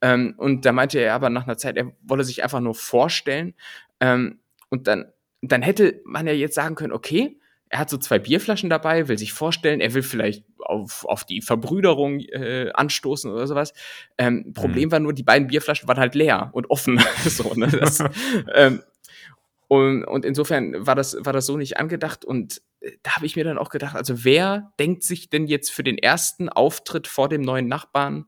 Ähm, 0.01 0.35
und 0.37 0.67
da 0.67 0.73
meinte 0.73 0.99
er 0.99 1.15
aber 1.15 1.31
nach 1.31 1.45
einer 1.45 1.57
Zeit, 1.57 1.77
er 1.77 1.93
wolle 2.03 2.25
sich 2.25 2.43
einfach 2.43 2.61
nur 2.61 2.75
vorstellen. 2.75 3.55
Ähm, 4.01 4.41
und 4.69 4.89
dann, 4.89 5.13
dann 5.43 5.63
hätte 5.63 6.01
man 6.05 6.27
ja 6.27 6.33
jetzt 6.33 6.57
sagen 6.57 6.75
können, 6.75 6.93
okay, 6.93 7.39
er 7.73 7.79
hat 7.79 7.89
so 7.89 7.97
zwei 7.97 8.19
Bierflaschen 8.19 8.69
dabei, 8.69 9.09
will 9.09 9.17
sich 9.17 9.33
vorstellen, 9.33 9.81
er 9.81 9.95
will 9.95 10.03
vielleicht 10.03 10.45
auf, 10.59 11.07
auf 11.07 11.25
die 11.25 11.41
Verbrüderung 11.41 12.21
äh, 12.21 12.71
anstoßen 12.75 13.33
oder 13.33 13.47
sowas. 13.47 13.73
Ähm, 14.19 14.53
Problem 14.53 14.89
mhm. 14.89 14.93
war 14.93 15.01
nur, 15.01 15.15
die 15.15 15.23
beiden 15.23 15.49
Bierflaschen 15.49 15.89
waren 15.89 15.97
halt 15.97 16.15
leer 16.15 16.51
und 16.53 16.69
offen. 16.69 17.03
so, 17.25 17.55
ne? 17.55 17.69
das, 17.69 18.05
ähm, 18.55 18.83
und, 19.69 20.05
und 20.05 20.27
insofern 20.27 20.87
war 20.87 20.95
das, 20.95 21.17
war 21.21 21.33
das 21.33 21.47
so 21.47 21.57
nicht 21.57 21.79
angedacht. 21.79 22.27
Und 22.27 22.61
äh, 22.81 22.91
da 23.03 23.17
habe 23.17 23.25
ich 23.25 23.37
mir 23.37 23.45
dann 23.45 23.57
auch 23.57 23.71
gedacht, 23.71 23.97
also 23.97 24.23
wer 24.23 24.75
denkt 24.79 25.03
sich 25.03 25.31
denn 25.31 25.47
jetzt 25.47 25.71
für 25.71 25.83
den 25.83 25.97
ersten 25.97 26.51
Auftritt 26.51 27.07
vor 27.07 27.31
dem 27.31 27.41
neuen 27.41 27.69
Nachbarn 27.69 28.27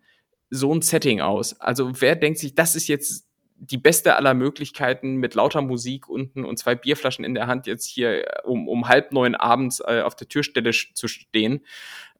so 0.48 0.74
ein 0.74 0.80
Setting 0.80 1.20
aus? 1.20 1.60
Also 1.60 2.00
wer 2.00 2.16
denkt 2.16 2.38
sich, 2.38 2.54
das 2.54 2.74
ist 2.74 2.88
jetzt 2.88 3.26
die 3.70 3.78
beste 3.78 4.16
aller 4.16 4.34
Möglichkeiten 4.34 5.16
mit 5.16 5.34
lauter 5.34 5.62
Musik 5.62 6.08
unten 6.08 6.44
und 6.44 6.58
zwei 6.58 6.74
Bierflaschen 6.74 7.24
in 7.24 7.34
der 7.34 7.46
Hand 7.46 7.66
jetzt 7.66 7.86
hier 7.86 8.26
äh, 8.26 8.42
um, 8.44 8.68
um 8.68 8.88
halb 8.88 9.12
neun 9.12 9.34
abends 9.34 9.80
äh, 9.80 10.02
auf 10.02 10.14
der 10.16 10.28
Türstelle 10.28 10.70
zu 10.72 11.08
stehen 11.08 11.64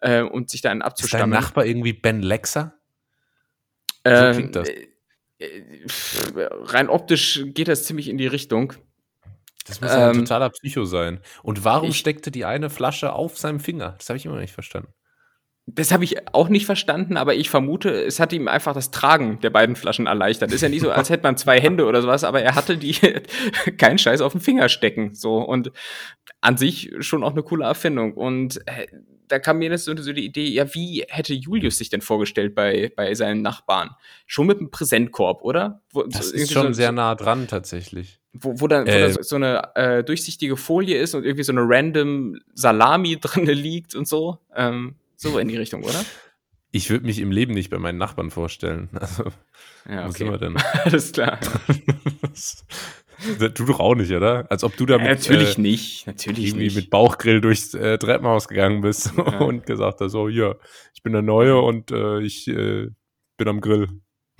äh, 0.00 0.22
und 0.22 0.50
sich 0.50 0.60
da 0.62 0.70
einen 0.70 0.82
abzustammen. 0.82 1.32
Ist 1.32 1.34
dein 1.34 1.42
Nachbar 1.42 1.66
irgendwie 1.66 1.92
Ben 1.92 2.22
Lexer? 2.22 2.74
So 4.06 4.10
ähm, 4.12 4.32
klingt 4.34 4.56
das. 4.56 4.68
Äh, 4.68 4.84
rein 6.36 6.88
optisch 6.88 7.42
geht 7.46 7.68
das 7.68 7.84
ziemlich 7.84 8.08
in 8.08 8.18
die 8.18 8.26
Richtung. 8.26 8.72
Das 9.66 9.80
muss 9.80 9.90
ein 9.90 10.10
Ähm, 10.14 10.20
totaler 10.24 10.50
Psycho 10.50 10.84
sein. 10.84 11.20
Und 11.42 11.64
warum 11.64 11.90
ich- 11.90 11.98
steckte 11.98 12.30
die 12.30 12.44
eine 12.44 12.70
Flasche 12.70 13.12
auf 13.12 13.38
seinem 13.38 13.60
Finger? 13.60 13.94
Das 13.98 14.08
habe 14.08 14.16
ich 14.18 14.24
immer 14.26 14.34
noch 14.34 14.42
nicht 14.42 14.52
verstanden. 14.52 14.92
Das 15.66 15.92
habe 15.92 16.04
ich 16.04 16.16
auch 16.35 16.50
nicht 16.50 16.66
verstanden, 16.66 17.16
aber 17.16 17.35
ich 17.35 17.49
vermute, 17.49 17.88
es 17.90 18.21
hat 18.21 18.35
ihm 18.35 18.49
einfach 18.49 18.75
das 18.75 18.90
Tragen 18.90 19.40
der 19.40 19.49
beiden 19.49 19.76
Flaschen 19.76 20.06
erleichtert. 20.06 20.52
Ist 20.52 20.61
ja 20.61 20.68
nicht 20.68 20.83
so, 20.83 20.90
als 20.90 21.09
hätte 21.09 21.23
man 21.23 21.38
zwei 21.38 21.59
Hände 21.59 21.87
oder 21.87 22.02
sowas, 22.02 22.23
aber 22.23 22.42
er 22.42 22.54
hatte 22.54 22.76
die 22.76 22.92
keinen 23.78 23.97
Scheiß 23.97 24.21
auf 24.21 24.33
dem 24.33 24.42
Finger 24.42 24.68
stecken. 24.68 25.14
So 25.14 25.38
und 25.38 25.73
an 26.42 26.59
sich 26.59 26.90
schon 27.00 27.25
auch 27.25 27.33
eine 27.33 27.42
coole 27.42 27.64
Erfindung. 27.64 28.12
Und 28.12 28.59
äh, 28.66 28.87
da 29.26 29.38
kam 29.38 29.56
mir 29.59 29.71
das 29.71 29.87
so, 29.87 29.94
die 29.94 30.26
Idee, 30.26 30.49
ja, 30.49 30.75
wie 30.75 31.02
hätte 31.09 31.33
Julius 31.33 31.78
sich 31.78 31.88
denn 31.88 32.02
vorgestellt 32.02 32.54
bei, 32.54 32.92
bei 32.94 33.14
seinen 33.14 33.40
Nachbarn? 33.40 33.88
Schon 34.26 34.47
mit 34.47 34.59
einem 34.59 34.71
Präsentkorb, 34.71 35.40
oder? 35.42 35.80
Wo, 35.92 36.02
Das 36.02 36.28
so 36.28 36.35
ist 36.37 36.52
schon 36.52 36.66
so, 36.68 36.73
sehr 36.75 36.92
nah 36.92 37.14
dran 37.14 37.49
tatsächlich. 37.49 38.21
wo, 38.35 38.61
wo 38.61 38.66
dann, 38.68 38.87
wo 38.87 38.90
Äh, 38.90 39.00
dann 39.00 39.12
so- 39.14 39.23
so 39.23 39.37
eine 39.37 39.75
äh, 39.76 40.04
durchsichtige 40.04 40.59
Folie 40.59 40.99
ist 40.99 41.14
und 41.14 41.25
irgendwie 41.25 41.42
so 41.44 41.52
eine 41.52 41.62
random 41.64 42.38
Salami 42.52 43.16
drin 43.21 43.47
liegt 43.47 43.94
und 43.94 44.06
so. 44.06 44.37
Ähm, 44.54 44.97
so 45.32 45.38
in 45.38 45.48
die 45.48 45.56
Richtung, 45.56 45.82
oder? 45.82 46.04
Ich 46.70 46.90
würde 46.90 47.06
mich 47.06 47.20
im 47.20 47.30
Leben 47.30 47.54
nicht 47.54 47.70
bei 47.70 47.78
meinen 47.78 47.98
Nachbarn 47.98 48.30
vorstellen. 48.30 48.88
Also, 49.00 49.24
Ja, 49.88 50.06
was 50.08 50.14
sind 50.16 50.30
wir 50.30 50.38
denn? 50.38 50.56
Alles 50.84 51.12
klar. 51.12 51.38
du 53.38 53.64
doch 53.64 53.80
auch 53.80 53.94
nicht, 53.94 54.10
oder? 54.12 54.46
Als 54.50 54.64
ob 54.64 54.76
du 54.76 54.86
da 54.86 54.96
Ja, 54.96 55.04
natürlich 55.04 55.58
äh, 55.58 55.60
nicht. 55.60 56.06
Natürlich 56.06 56.46
irgendwie 56.48 56.64
nicht. 56.64 56.76
mit 56.76 56.90
Bauchgrill 56.90 57.40
durchs 57.40 57.74
äh, 57.74 57.98
Treppenhaus 57.98 58.48
gegangen 58.48 58.80
bist 58.80 59.12
Ja. 59.16 59.38
und 59.40 59.66
gesagt 59.66 60.00
hast, 60.00 60.12
so, 60.12 60.28
hier, 60.28 60.58
ich 60.94 61.02
bin 61.02 61.12
der 61.12 61.22
Neue 61.22 61.58
und 61.60 61.90
äh, 61.90 62.20
ich 62.20 62.48
äh, 62.48 62.88
bin 63.36 63.48
am 63.48 63.60
Grill. 63.60 63.88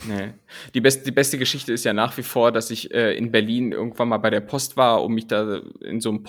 Nee. 0.07 0.33
Die, 0.75 0.81
beste, 0.81 1.05
die 1.05 1.13
beste 1.13 1.39
Geschichte 1.39 1.73
ist 1.73 1.85
ja 1.85 1.93
nach 1.93 2.17
wie 2.17 2.23
vor, 2.25 2.51
dass 2.51 2.71
ich 2.71 2.93
äh, 2.93 3.17
in 3.17 3.31
Berlin 3.31 3.71
irgendwann 3.73 4.09
mal 4.09 4.19
bei 4.19 4.31
der 4.31 4.41
Post 4.41 4.77
war, 4.77 5.05
um 5.05 5.15
mich 5.15 5.29
da 5.29 5.61
in 5.83 6.01
so 6.01 6.09
einem 6.11 6.25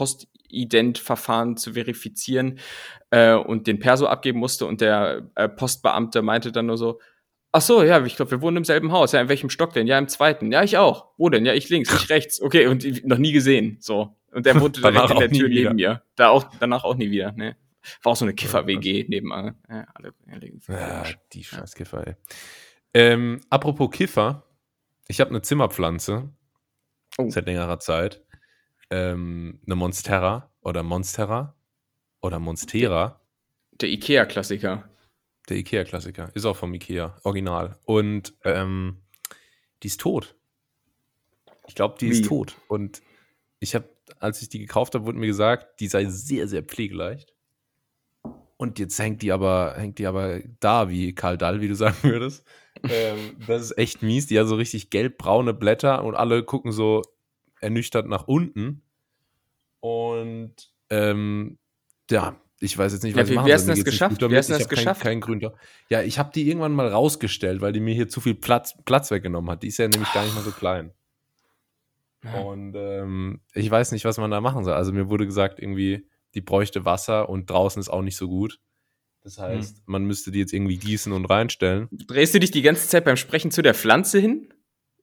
Postident-Verfahren 0.46 1.58
zu 1.58 1.74
verifizieren 1.74 2.60
äh, 3.12 3.34
und 3.34 3.68
den 3.68 3.80
Perso 3.80 4.06
abgeben 4.08 4.40
musste. 4.40 4.66
Und 4.66 4.82
der 4.82 5.30
äh, 5.36 5.50
Postbeamte 5.50 6.22
meinte 6.22 6.52
dann 6.52 6.68
nur 6.68 6.78
so, 6.78 7.00
ach 7.52 7.62
so, 7.62 7.84
ja, 7.84 8.04
ich 8.06 8.16
glaube, 8.16 8.32
wir 8.32 8.42
wohnen 8.42 8.58
im 8.58 8.64
selben 8.66 8.92
Haus. 8.92 9.12
Ja, 9.12 9.22
in 9.22 9.30
welchem 9.30 9.50
Stock 9.50 9.74
denn? 9.74 9.88
Ja, 9.88 9.98
im 9.98 10.08
zweiten. 10.08 10.52
Ja, 10.52 10.64
ich 10.64 10.78
auch. 10.78 11.08
Wo 11.18 11.30
denn? 11.30 11.46
Ja, 11.46 11.54
ich 11.54 11.70
links, 11.70 11.94
ich 11.94 12.10
rechts. 12.10 12.42
Okay, 12.42 12.68
und 12.68 13.06
noch 13.06 13.18
nie 13.18 13.32
gesehen. 13.32 13.78
So. 13.80 14.16
Und 14.32 14.46
der 14.46 14.60
wohnte 14.60 14.82
direkt 14.82 15.12
in 15.12 15.20
der 15.20 15.32
Tür 15.32 15.50
wieder. 15.50 15.64
neben 15.70 15.76
mir. 15.76 16.04
Da 16.16 16.30
auch, 16.30 16.50
danach 16.60 16.84
auch 16.84 16.96
nie 16.96 17.10
wieder. 17.10 17.32
Ne. 17.32 17.56
War 18.04 18.14
auch 18.14 18.16
so 18.16 18.26
eine 18.26 18.34
Kiffer-WG 18.34 19.06
nebenan. 19.08 19.56
Ja, 19.70 19.86
alle, 19.94 20.14
alle, 20.32 20.52
Ja, 20.68 21.04
die 21.34 21.44
Scheißkiffer, 21.44 22.08
ey. 22.08 22.16
Ähm, 22.94 23.42
apropos 23.50 23.92
Kiffer, 23.92 24.44
ich 25.08 25.20
habe 25.22 25.30
eine 25.30 25.42
Zimmerpflanze 25.42 26.30
Oh. 27.18 27.30
seit 27.30 27.46
längerer 27.46 27.80
Zeit. 27.80 28.25
Ähm, 28.96 29.60
eine 29.66 29.76
Monstera 29.76 30.50
oder 30.62 30.82
Monstera 30.82 31.54
oder 32.22 32.40
Monstera. 32.40 33.20
Der 33.82 33.90
Ikea-Klassiker. 33.90 34.88
Der 35.50 35.58
Ikea-Klassiker. 35.58 36.32
Ist 36.34 36.46
auch 36.46 36.56
vom 36.56 36.74
Ikea, 36.74 37.18
original. 37.24 37.78
Und 37.84 38.34
ähm, 38.46 39.02
die 39.84 39.88
ist 39.88 40.00
tot. 40.00 40.36
Ich 41.68 41.76
glaube, 41.76 41.98
die 42.00 42.08
Wie? 42.08 42.12
ist 42.12 42.26
tot. 42.26 42.56
Und 42.70 43.02
ich 43.60 43.76
habe, 43.76 43.90
als 44.20 44.42
ich 44.42 44.48
die 44.48 44.60
gekauft 44.60 44.96
habe, 44.96 45.06
wurde 45.06 45.18
mir 45.18 45.28
gesagt, 45.28 45.82
die 45.82 45.88
sei 45.88 46.06
sehr, 46.06 46.48
sehr 46.48 46.64
pflegeleicht. 46.64 47.34
Und 48.56 48.80
jetzt 48.80 48.98
hängt 48.98 49.22
die 49.22 49.34
aber, 49.34 49.76
hängt 49.76 50.00
die 50.00 50.08
aber 50.08 50.40
da 50.62 50.90
wie 50.90 51.14
Karl 51.14 51.38
Dall, 51.38 51.60
wie 51.60 51.68
du 51.68 51.76
sagen 51.76 51.98
würdest. 52.04 52.46
ähm, 52.84 53.36
das 53.46 53.62
ist 53.62 53.78
echt 53.78 54.02
mies. 54.04 54.28
Die 54.28 54.40
hat 54.40 54.48
so 54.48 54.56
richtig 54.56 54.90
gelb-braune 54.90 55.54
Blätter 55.54 56.02
und 56.06 56.16
alle 56.16 56.44
gucken 56.44 56.72
so 56.72 57.02
ernüchtert 57.60 58.08
nach 58.08 58.28
unten. 58.28 58.85
Und 59.86 60.56
ähm, 60.90 61.58
ja, 62.10 62.40
ich 62.60 62.76
weiß 62.78 62.94
jetzt 62.94 63.04
nicht, 63.04 63.16
Ja, 63.16 63.22
was 63.22 63.28
wie- 63.30 63.34
ich 63.34 63.36
machen 63.36 63.48
wie 63.48 63.54
hast 63.54 63.66
soll. 63.66 63.76
du 63.76 63.84
das 63.84 63.86
geschafft? 63.92 64.22
Wie 64.22 64.36
hast 64.38 64.50
du 64.50 64.54
Ich 64.54 64.60
das 64.60 64.68
kein- 64.70 64.76
geschafft? 64.78 65.02
Kein 65.02 65.22
Grün. 65.22 65.48
Ja, 65.90 66.02
ich 66.02 66.18
habe 66.18 66.32
die 66.34 66.48
irgendwann 66.48 66.74
mal 66.74 66.88
rausgestellt, 66.88 67.62
weil 67.62 67.74
die 67.74 67.80
mir 67.80 67.94
hier 67.94 68.08
zu 68.10 68.22
viel 68.22 68.36
Platz, 68.36 68.76
Platz 68.86 69.12
weggenommen 69.12 69.52
hat. 69.52 69.62
Die 69.64 69.68
ist 69.68 69.78
ja 69.78 69.88
nämlich 69.88 70.12
gar 70.14 70.24
nicht 70.24 70.34
mehr 70.34 70.44
so 70.44 70.52
klein. 70.52 70.92
Und 72.48 72.74
ähm, 72.76 73.42
ich 73.54 73.70
weiß 73.70 73.92
nicht, 73.92 74.04
was 74.06 74.18
man 74.18 74.32
da 74.32 74.42
machen 74.42 74.64
soll. 74.64 74.74
Also 74.74 74.92
mir 74.92 75.10
wurde 75.10 75.26
gesagt, 75.28 75.60
irgendwie, 75.60 76.08
die 76.34 76.42
bräuchte 76.42 76.84
Wasser 76.84 77.30
und 77.30 77.48
draußen 77.50 77.80
ist 77.80 77.90
auch 77.90 78.02
nicht 78.02 78.18
so 78.18 78.28
gut. 78.28 78.60
Das 79.22 79.38
heißt, 79.40 79.84
man 79.88 80.06
müsste 80.06 80.32
die 80.32 80.40
jetzt 80.40 80.54
irgendwie 80.54 80.78
gießen 80.78 81.12
und 81.12 81.26
reinstellen. 81.26 81.88
Drehst 81.92 82.34
du 82.34 82.40
dich 82.40 82.50
die 82.52 82.62
ganze 82.64 82.88
Zeit 82.88 83.06
beim 83.06 83.18
Sprechen 83.18 83.52
zu 83.52 83.62
der 83.62 83.74
Pflanze 83.76 84.20
hin? 84.20 84.54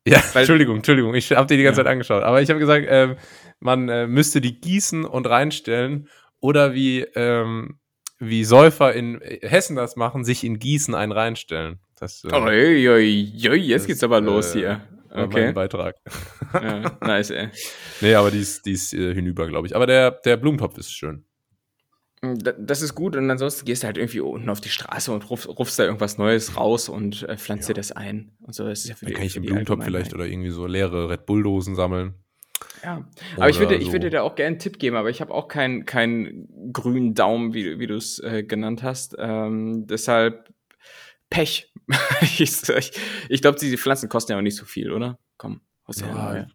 Ja, 0.07 0.23
Weil- 0.33 0.43
Entschuldigung, 0.43 0.77
Entschuldigung, 0.77 1.15
ich 1.15 1.31
habe 1.33 1.47
dir 1.47 1.57
die 1.57 1.63
ganze 1.63 1.81
Ja. 1.81 1.85
Zeit 1.85 1.93
angeschaut. 1.93 2.23
Aber 2.23 2.43
ich 2.43 2.49
habe 2.51 2.59
gesagt, 2.59 2.87
ähm, 2.89 3.17
man 3.61 3.89
äh, 3.89 4.07
müsste 4.07 4.41
die 4.41 4.61
gießen 4.61 5.05
und 5.05 5.27
reinstellen 5.29 6.09
oder 6.41 6.75
wie, 6.75 7.01
ähm, 7.15 7.79
wie 8.19 8.45
Säufer 8.45 8.93
in 8.95 9.21
Hessen 9.43 9.77
das 9.77 9.95
machen, 9.97 10.25
sich 10.25 10.43
in 10.45 10.59
Gießen 10.59 10.95
einen 10.95 11.13
reinstellen. 11.13 11.79
Das 12.01 12.25
äh, 12.25 12.35
Oi, 12.35 12.89
oi, 12.89 13.49
oi, 13.49 13.57
jetzt 13.57 13.83
das, 13.83 13.87
geht's 13.87 14.03
aber 14.03 14.21
los 14.21 14.55
äh, 14.57 14.59
hier. 14.59 14.81
Okay. 15.15 15.45
mein 15.45 15.55
Beitrag. 15.55 15.95
Ja, 16.55 16.97
nice, 17.03 17.31
ey. 17.31 17.49
Nee, 18.01 18.15
aber 18.15 18.31
die 18.31 18.39
ist, 18.41 18.65
die 18.65 18.73
ist 18.73 18.95
äh, 18.95 19.15
hinüber, 19.15 19.47
glaube 19.47 19.67
ich. 19.67 19.77
Aber 19.77 19.87
der, 19.87 20.11
der 20.11 20.37
Blumentopf 20.39 20.79
ist 20.79 20.91
schön. 20.91 21.25
Da- 22.23 22.53
Das 22.53 22.83
ist 22.83 22.95
gut 22.95 23.17
und 23.17 23.29
ansonsten 23.31 23.65
gehst 23.65 23.83
du 23.83 23.87
halt 23.89 23.99
irgendwie 23.99 24.21
unten 24.21 24.49
auf 24.49 24.61
die 24.61 24.69
Straße 24.69 25.11
und 25.13 25.29
ruf, 25.29 25.49
rufst 25.49 25.79
da 25.79 25.85
irgendwas 25.85 26.19
Neues 26.19 26.57
raus 26.57 26.89
und 26.89 27.25
äh, 27.25 27.37
pflanzt 27.37 27.69
dir 27.69 27.75
das 27.75 27.91
ein. 27.91 28.31
Und 28.41 28.55
so, 28.55 28.65
das 28.65 28.81
ist 28.85 28.89
ja 28.91 28.95
für 28.95 29.07
Dann 29.07 29.11
die, 29.11 29.15
kann 29.17 29.27
ich 29.27 29.33
die 29.33 29.41
Blumentopf 29.41 29.85
vielleicht 29.85 30.15
oder 30.15 30.27
irgendwie 30.27 30.51
so 30.51 30.67
leere 30.67 31.09
Red 31.11 31.27
Bull-Dosen 31.27 31.75
sammeln. 31.75 32.15
Ja. 32.85 33.09
Aber 33.37 33.49
ich 33.51 33.59
würde, 33.59 33.75
Oder 33.75 33.81
ich 33.83 33.87
so. 33.89 33.93
würde 33.95 34.11
dir 34.11 34.23
auch 34.23 34.37
gerne 34.37 34.51
einen 34.51 34.59
Tipp 34.61 34.79
geben, 34.79 34.95
aber 34.97 35.11
ich 35.11 35.21
habe 35.21 35.35
auch 35.35 35.49
keinen 35.49 35.85
keinen 35.85 36.73
grünen 36.73 37.15
Daumen, 37.15 37.55
wie, 37.55 37.81
wie 37.81 37.89
du 37.89 37.97
es 37.97 38.21
äh, 38.21 38.45
genannt 38.45 38.85
hast. 38.85 39.17
Ähm, 39.19 39.87
deshalb 39.89 40.53
Pech. 41.29 41.73
ich 42.21 42.41
ich, 42.41 42.93
ich 43.29 43.43
glaube, 43.43 43.59
diese 43.59 43.79
Pflanzen 43.79 44.09
kosten 44.09 44.31
ja 44.33 44.39
auch 44.39 44.43
nicht 44.43 44.57
so 44.57 44.65
viel, 44.65 44.93
oder? 44.93 45.19
Komm, 45.39 45.61
was 45.87 46.01
ja, 46.01 46.07
Ja, 46.07 46.37
ja. 46.37 46.47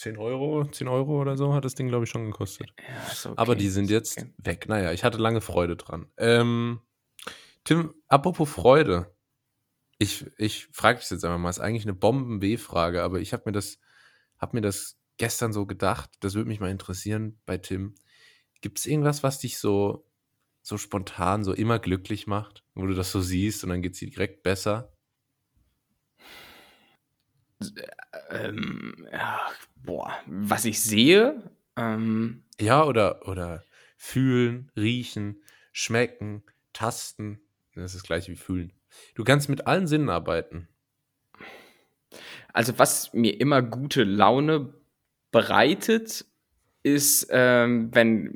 10 0.00 0.16
Euro, 0.16 0.64
10 0.64 0.88
Euro 0.88 1.20
oder 1.20 1.36
so 1.36 1.52
hat 1.52 1.66
das 1.66 1.74
Ding, 1.74 1.88
glaube 1.88 2.04
ich, 2.04 2.10
schon 2.10 2.24
gekostet. 2.24 2.72
ja 2.78 3.30
okay, 3.30 3.34
Aber 3.36 3.54
die 3.54 3.68
sind 3.68 3.90
jetzt 3.90 4.16
okay. 4.18 4.32
weg. 4.38 4.66
Naja, 4.66 4.92
ich 4.92 5.04
hatte 5.04 5.18
lange 5.18 5.42
Freude 5.42 5.76
dran. 5.76 6.06
Ähm, 6.16 6.80
Tim, 7.64 7.94
apropos 8.08 8.48
Freude. 8.50 9.14
Ich, 9.98 10.24
ich 10.38 10.68
frage 10.72 11.00
dich 11.00 11.10
jetzt 11.10 11.22
einfach 11.22 11.38
mal, 11.38 11.50
ist 11.50 11.60
eigentlich 11.60 11.84
eine 11.84 11.92
Bomben-B-Frage, 11.92 13.02
aber 13.02 13.20
ich 13.20 13.34
habe 13.34 13.42
mir 13.46 13.52
das, 13.52 13.78
habe 14.38 14.56
mir 14.56 14.62
das 14.62 14.98
gestern 15.18 15.52
so 15.52 15.66
gedacht, 15.66 16.10
das 16.20 16.32
würde 16.32 16.48
mich 16.48 16.60
mal 16.60 16.70
interessieren 16.70 17.38
bei 17.44 17.58
Tim. 17.58 17.94
Gibt 18.62 18.78
es 18.78 18.86
irgendwas, 18.86 19.22
was 19.22 19.38
dich 19.38 19.58
so, 19.58 20.06
so 20.62 20.78
spontan, 20.78 21.44
so 21.44 21.52
immer 21.52 21.78
glücklich 21.78 22.26
macht, 22.26 22.64
wo 22.74 22.86
du 22.86 22.94
das 22.94 23.12
so 23.12 23.20
siehst 23.20 23.64
und 23.64 23.68
dann 23.68 23.82
geht 23.82 23.92
es 23.92 23.98
dir 23.98 24.08
direkt 24.08 24.42
besser? 24.42 24.94
Ähm, 28.30 29.06
ja, 29.12 29.50
boah, 29.84 30.12
was 30.26 30.64
ich 30.64 30.80
sehe, 30.80 31.50
ähm, 31.76 32.44
Ja, 32.60 32.84
oder, 32.84 33.26
oder 33.28 33.64
fühlen, 33.96 34.70
riechen, 34.76 35.42
schmecken, 35.72 36.42
tasten. 36.72 37.40
Das 37.74 37.94
ist 37.94 38.02
das 38.02 38.02
gleiche 38.02 38.32
wie 38.32 38.36
fühlen. 38.36 38.72
Du 39.14 39.24
kannst 39.24 39.48
mit 39.48 39.66
allen 39.66 39.86
Sinnen 39.86 40.08
arbeiten. 40.08 40.68
Also 42.52 42.78
was 42.78 43.12
mir 43.12 43.40
immer 43.40 43.62
gute 43.62 44.04
Laune 44.04 44.74
bereitet, 45.30 46.26
ist, 46.82 47.28
ähm, 47.30 47.94
wenn 47.94 48.34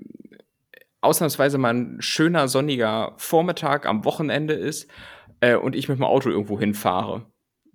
ausnahmsweise 1.01 1.59
mal 1.59 1.75
ein 1.75 2.03
schöner 2.03 2.49
sonniger 2.49 3.15
Vormittag 3.17 3.87
am 3.87 4.05
Wochenende 4.05 4.55
ist 4.55 4.89
äh, 5.41 5.57
und 5.57 5.75
ich 5.75 5.89
mit 5.89 5.99
dem 5.99 6.05
Auto 6.05 6.31
irgendwo 6.31 6.59
hinfahre. 6.59 7.27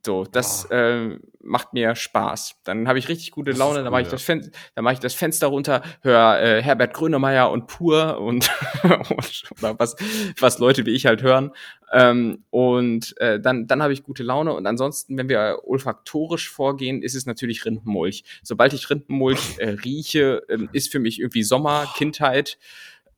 So, 0.06 0.24
das 0.24 0.66
äh, 0.72 1.18
macht 1.42 1.74
mir 1.74 1.96
Spaß. 1.96 2.56
Dann 2.64 2.88
habe 2.88 3.00
ich 3.00 3.10
richtig 3.10 3.32
gute 3.32 3.52
Laune. 3.52 3.80
cool, 3.80 3.84
dann 3.84 3.92
mache 3.92 4.02
ich, 4.02 4.08
ja. 4.08 4.12
das 4.12 4.24
Fen 4.24 4.52
dann 4.76 4.84
mach 4.84 4.94
ich 4.94 5.00
das 5.00 5.14
Fenster 5.14 5.48
runter, 5.48 5.82
höre 6.02 6.42
äh, 6.42 6.62
Herbert 6.62 6.94
Grönemeyer 6.94 7.52
und 7.52 7.68
Pur 7.68 8.20
und, 8.20 8.50
und 8.84 9.44
oder 9.58 9.78
was, 9.80 9.96
was 10.40 10.60
Leute 10.60 10.86
wie 10.86 10.92
ich 10.92 11.06
halt 11.06 11.22
hören. 11.22 11.52
Ähm, 11.92 12.44
und 12.50 13.16
äh, 13.20 13.40
dann, 13.40 13.68
dann 13.68 13.82
habe 13.82 13.94
ich 13.94 14.04
gute 14.04 14.24
Laune. 14.24 14.54
Und 14.54 14.66
ansonsten, 14.68 15.18
wenn 15.18 15.30
wir 15.30 15.60
olfaktorisch 15.64 16.50
vorgehen, 16.50 17.02
ist 17.02 17.16
es 17.16 17.26
natürlich 17.26 17.66
Rindenmulch. 17.66 18.24
Sobald 18.44 18.74
ich 18.74 18.90
Rindenmulch 18.90 19.40
äh, 19.58 19.70
rieche, 19.70 20.44
ähm, 20.50 20.70
ist 20.72 20.92
für 20.92 21.00
mich 21.00 21.20
irgendwie 21.20 21.44
Sommer, 21.44 21.92
Kindheit, 21.96 22.58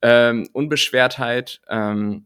ähm, 0.01 0.47
Unbeschwertheit. 0.53 1.61
Ähm, 1.69 2.25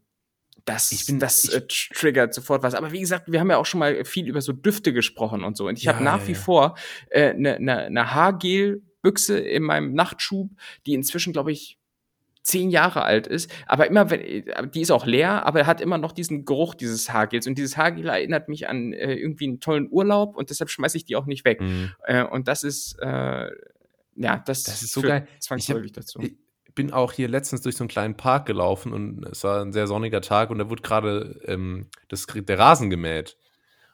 das, 0.66 0.92
Ich 0.92 1.06
bin- 1.06 1.20
das 1.20 1.44
ich- 1.46 1.54
äh, 1.54 1.62
triggert 1.68 2.34
sofort 2.34 2.64
was. 2.64 2.74
Aber 2.74 2.92
wie 2.92 3.00
gesagt, 3.00 3.32
wir 3.32 3.40
haben 3.40 3.50
ja 3.52 3.58
auch 3.58 3.66
schon 3.66 3.80
mal 3.80 4.04
viel 4.04 4.28
über 4.28 4.42
so 4.42 4.52
Düfte 4.52 4.94
gesprochen 4.94 5.44
und 5.44 5.56
so. 5.56 5.68
Und 5.68 5.78
ich 5.78 5.86
Ja, 5.86 5.94
habe 5.94 6.04
nach 6.04 6.22
ja, 6.22 6.28
wie 6.28 6.32
ja. 6.34 6.38
vor 6.40 6.76
eine 7.14 7.24
äh, 7.24 7.34
ne, 7.36 7.58
ne, 7.60 7.90
ne 7.92 8.14
Haargel-Büchse 8.14 9.38
in 9.40 9.64
meinem 9.64 9.94
Nachtschub, 9.94 10.50
die 10.86 10.94
inzwischen, 10.94 11.34
glaube 11.34 11.52
ich, 11.52 11.78
zehn 12.44 12.70
Jahre 12.70 13.02
alt 13.04 13.26
ist, 13.26 13.52
aber 13.66 13.88
immer, 13.88 14.12
wenn, 14.12 14.22
äh, 14.22 14.68
die 14.68 14.82
ist 14.82 14.92
auch 14.92 15.08
leer, 15.08 15.48
aber 15.48 15.66
hat 15.66 15.82
immer 15.82 15.98
noch 15.98 16.12
diesen 16.12 16.46
Geruch 16.46 16.76
dieses 16.76 17.12
Haargels. 17.12 17.48
Und 17.48 17.58
dieses 17.58 17.76
Haargel 17.76 18.08
erinnert 18.08 18.50
mich 18.50 18.70
an 18.70 18.94
äh, 18.94 19.16
irgendwie 19.16 19.48
einen 19.48 19.60
tollen 19.60 19.88
Urlaub 19.90 20.36
und 20.38 20.52
deshalb 20.52 20.70
schmeiße 20.70 20.96
ich 20.98 21.06
die 21.06 21.16
auch 21.16 21.26
nicht 21.26 21.44
weg. 21.44 21.60
Mhm. 21.62 21.94
Äh, 22.06 22.24
und 22.24 22.48
das 22.48 22.64
ist, 22.64 23.00
äh, 23.02 23.50
ja, 24.16 24.38
das, 24.46 24.62
Das 24.64 24.84
ist 24.84 24.94
so 24.94 25.02
geil. 25.02 25.24
Ich 25.28 25.34
hab, 25.36 25.42
zwangsläufig 25.42 25.92
dazu. 25.94 26.20
Bin 26.76 26.92
auch 26.94 27.14
hier 27.14 27.28
letztens 27.28 27.62
durch 27.62 27.76
so 27.78 27.84
einen 27.84 27.90
kleinen 27.90 28.18
Park 28.18 28.46
gelaufen 28.46 28.94
und 28.94 29.26
es 29.26 29.44
war 29.44 29.62
ein 29.62 29.74
sehr 29.74 29.88
sonniger 29.88 30.22
Tag 30.22 30.50
und 30.50 30.60
da 30.60 30.70
wurde 30.70 30.82
gerade 30.84 31.42
ähm, 31.46 31.90
das, 32.10 32.26
der 32.28 32.60
Rasen 32.60 32.90
gemäht. 32.90 33.38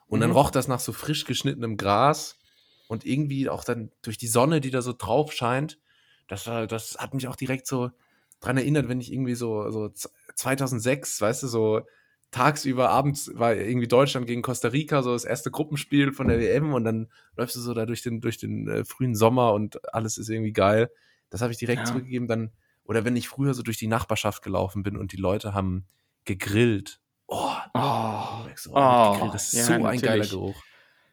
Und 0.08 0.20
dann 0.20 0.30
Mhm. 0.30 0.36
roch 0.36 0.50
das 0.50 0.68
nach 0.68 0.80
so 0.80 0.92
frisch 0.92 1.24
geschnittenem 1.24 1.76
Gras 1.76 2.40
und 2.86 3.04
irgendwie 3.06 3.48
auch 3.48 3.64
dann 3.64 3.90
durch 4.02 4.18
die 4.18 4.26
Sonne, 4.28 4.60
die 4.60 4.70
da 4.70 4.82
so 4.82 4.92
drauf 4.92 5.32
scheint, 5.32 5.78
das, 6.28 6.46
war, 6.46 6.66
das 6.66 6.96
hat 6.98 7.14
mich 7.14 7.28
auch 7.28 7.36
direkt 7.36 7.66
so 7.66 7.90
dran 8.40 8.56
erinnert, 8.56 8.88
wenn 8.88 9.00
ich 9.00 9.12
irgendwie 9.12 9.34
so, 9.34 9.70
so 9.70 9.88
z- 9.88 10.10
2006, 10.34 11.20
weißt 11.20 11.42
du, 11.44 11.46
so 11.48 11.82
tagsüber, 12.30 12.88
abends 12.90 13.30
war 13.34 13.54
irgendwie 13.54 13.88
Deutschland 13.88 14.26
gegen 14.26 14.42
Costa 14.42 14.68
Rica, 14.68 15.02
so 15.02 15.12
das 15.12 15.24
erste 15.24 15.50
Gruppenspiel 15.50 16.12
von 16.12 16.28
der 16.28 16.38
WM 16.38 16.72
und 16.72 16.84
dann 16.84 17.08
läufst 17.36 17.56
du 17.56 17.60
so 17.60 17.74
da 17.74 17.84
durch 17.86 18.02
den, 18.02 18.20
durch 18.20 18.38
den 18.38 18.68
äh, 18.68 18.84
frühen 18.84 19.14
Sommer 19.14 19.52
und 19.52 19.92
alles 19.94 20.16
ist 20.18 20.28
irgendwie 20.30 20.52
geil. 20.52 20.90
Das 21.30 21.42
habe 21.42 21.52
ich 21.52 21.58
direkt 21.58 21.86
Ja. 21.86 21.86
zurückgegeben. 21.86 22.28
Dann, 22.28 22.52
oder 22.84 23.04
wenn 23.04 23.16
ich 23.16 23.28
früher 23.28 23.54
so 23.54 23.62
durch 23.62 23.78
die 23.78 23.86
Nachbarschaft 23.86 24.42
gelaufen 24.42 24.82
bin 24.82 24.96
und 24.96 25.12
die 25.12 25.16
Leute 25.16 25.54
haben 25.54 25.86
gegrillt. 26.24 27.00
Oh, 27.28 27.50
Oh, 27.74 28.24
so, 28.56 28.72
oh, 28.74 29.12
gegrillt, 29.12 29.34
das 29.34 29.52
ist 29.52 29.58
ja, 29.58 29.64
so 29.64 29.72
ein 29.72 29.82
geiler 29.82 30.00
natürlich. 30.16 30.30
Geruch. 30.30 30.62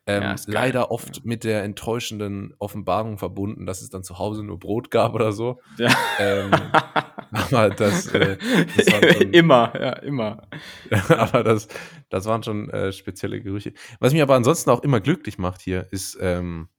Ähm, 0.06 0.24
Ja, 0.24 0.30
geil. 0.36 0.44
leider 0.48 0.92
oft 0.92 1.24
mit 1.24 1.44
der 1.44 1.64
enttäuschenden 1.64 2.54
Offenbarung 2.58 3.18
verbunden, 3.20 3.66
dass 3.66 3.82
es 3.82 3.90
dann 3.90 4.04
zu 4.04 4.18
Hause 4.18 4.44
nur 4.44 4.58
Brot 4.60 4.90
gab 4.92 5.14
oder 5.14 5.32
so. 5.32 5.60
Ja. 5.78 5.96
Ähm, 6.20 6.52
aber 7.32 7.70
das, 7.70 8.08
äh, 8.08 8.38
das 8.76 8.88
war 8.92 9.14
schon- 9.14 9.34
immer, 9.34 9.72
ja, 9.80 9.94
immer. 10.00 10.48
aber 11.10 11.44
das, 11.44 11.68
das 12.10 12.26
waren 12.26 12.42
schon 12.44 12.70
äh, 12.72 12.92
spezielle 12.92 13.40
Gerüche. 13.42 13.74
Was 14.00 14.12
mich 14.14 14.22
aber 14.22 14.36
ansonsten 14.36 14.72
auch 14.72 14.82
immer 14.84 15.00
glücklich 15.00 15.38
macht 15.38 15.62
hier, 15.62 15.88
ist 15.92 16.18
ähm, 16.20 16.70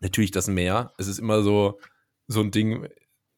natürlich 0.00 0.30
das 0.30 0.48
Meer. 0.48 0.94
Es 0.96 1.06
ist 1.06 1.18
immer 1.18 1.42
so, 1.42 1.78
so 2.28 2.40
ein 2.40 2.50
Ding, 2.50 2.88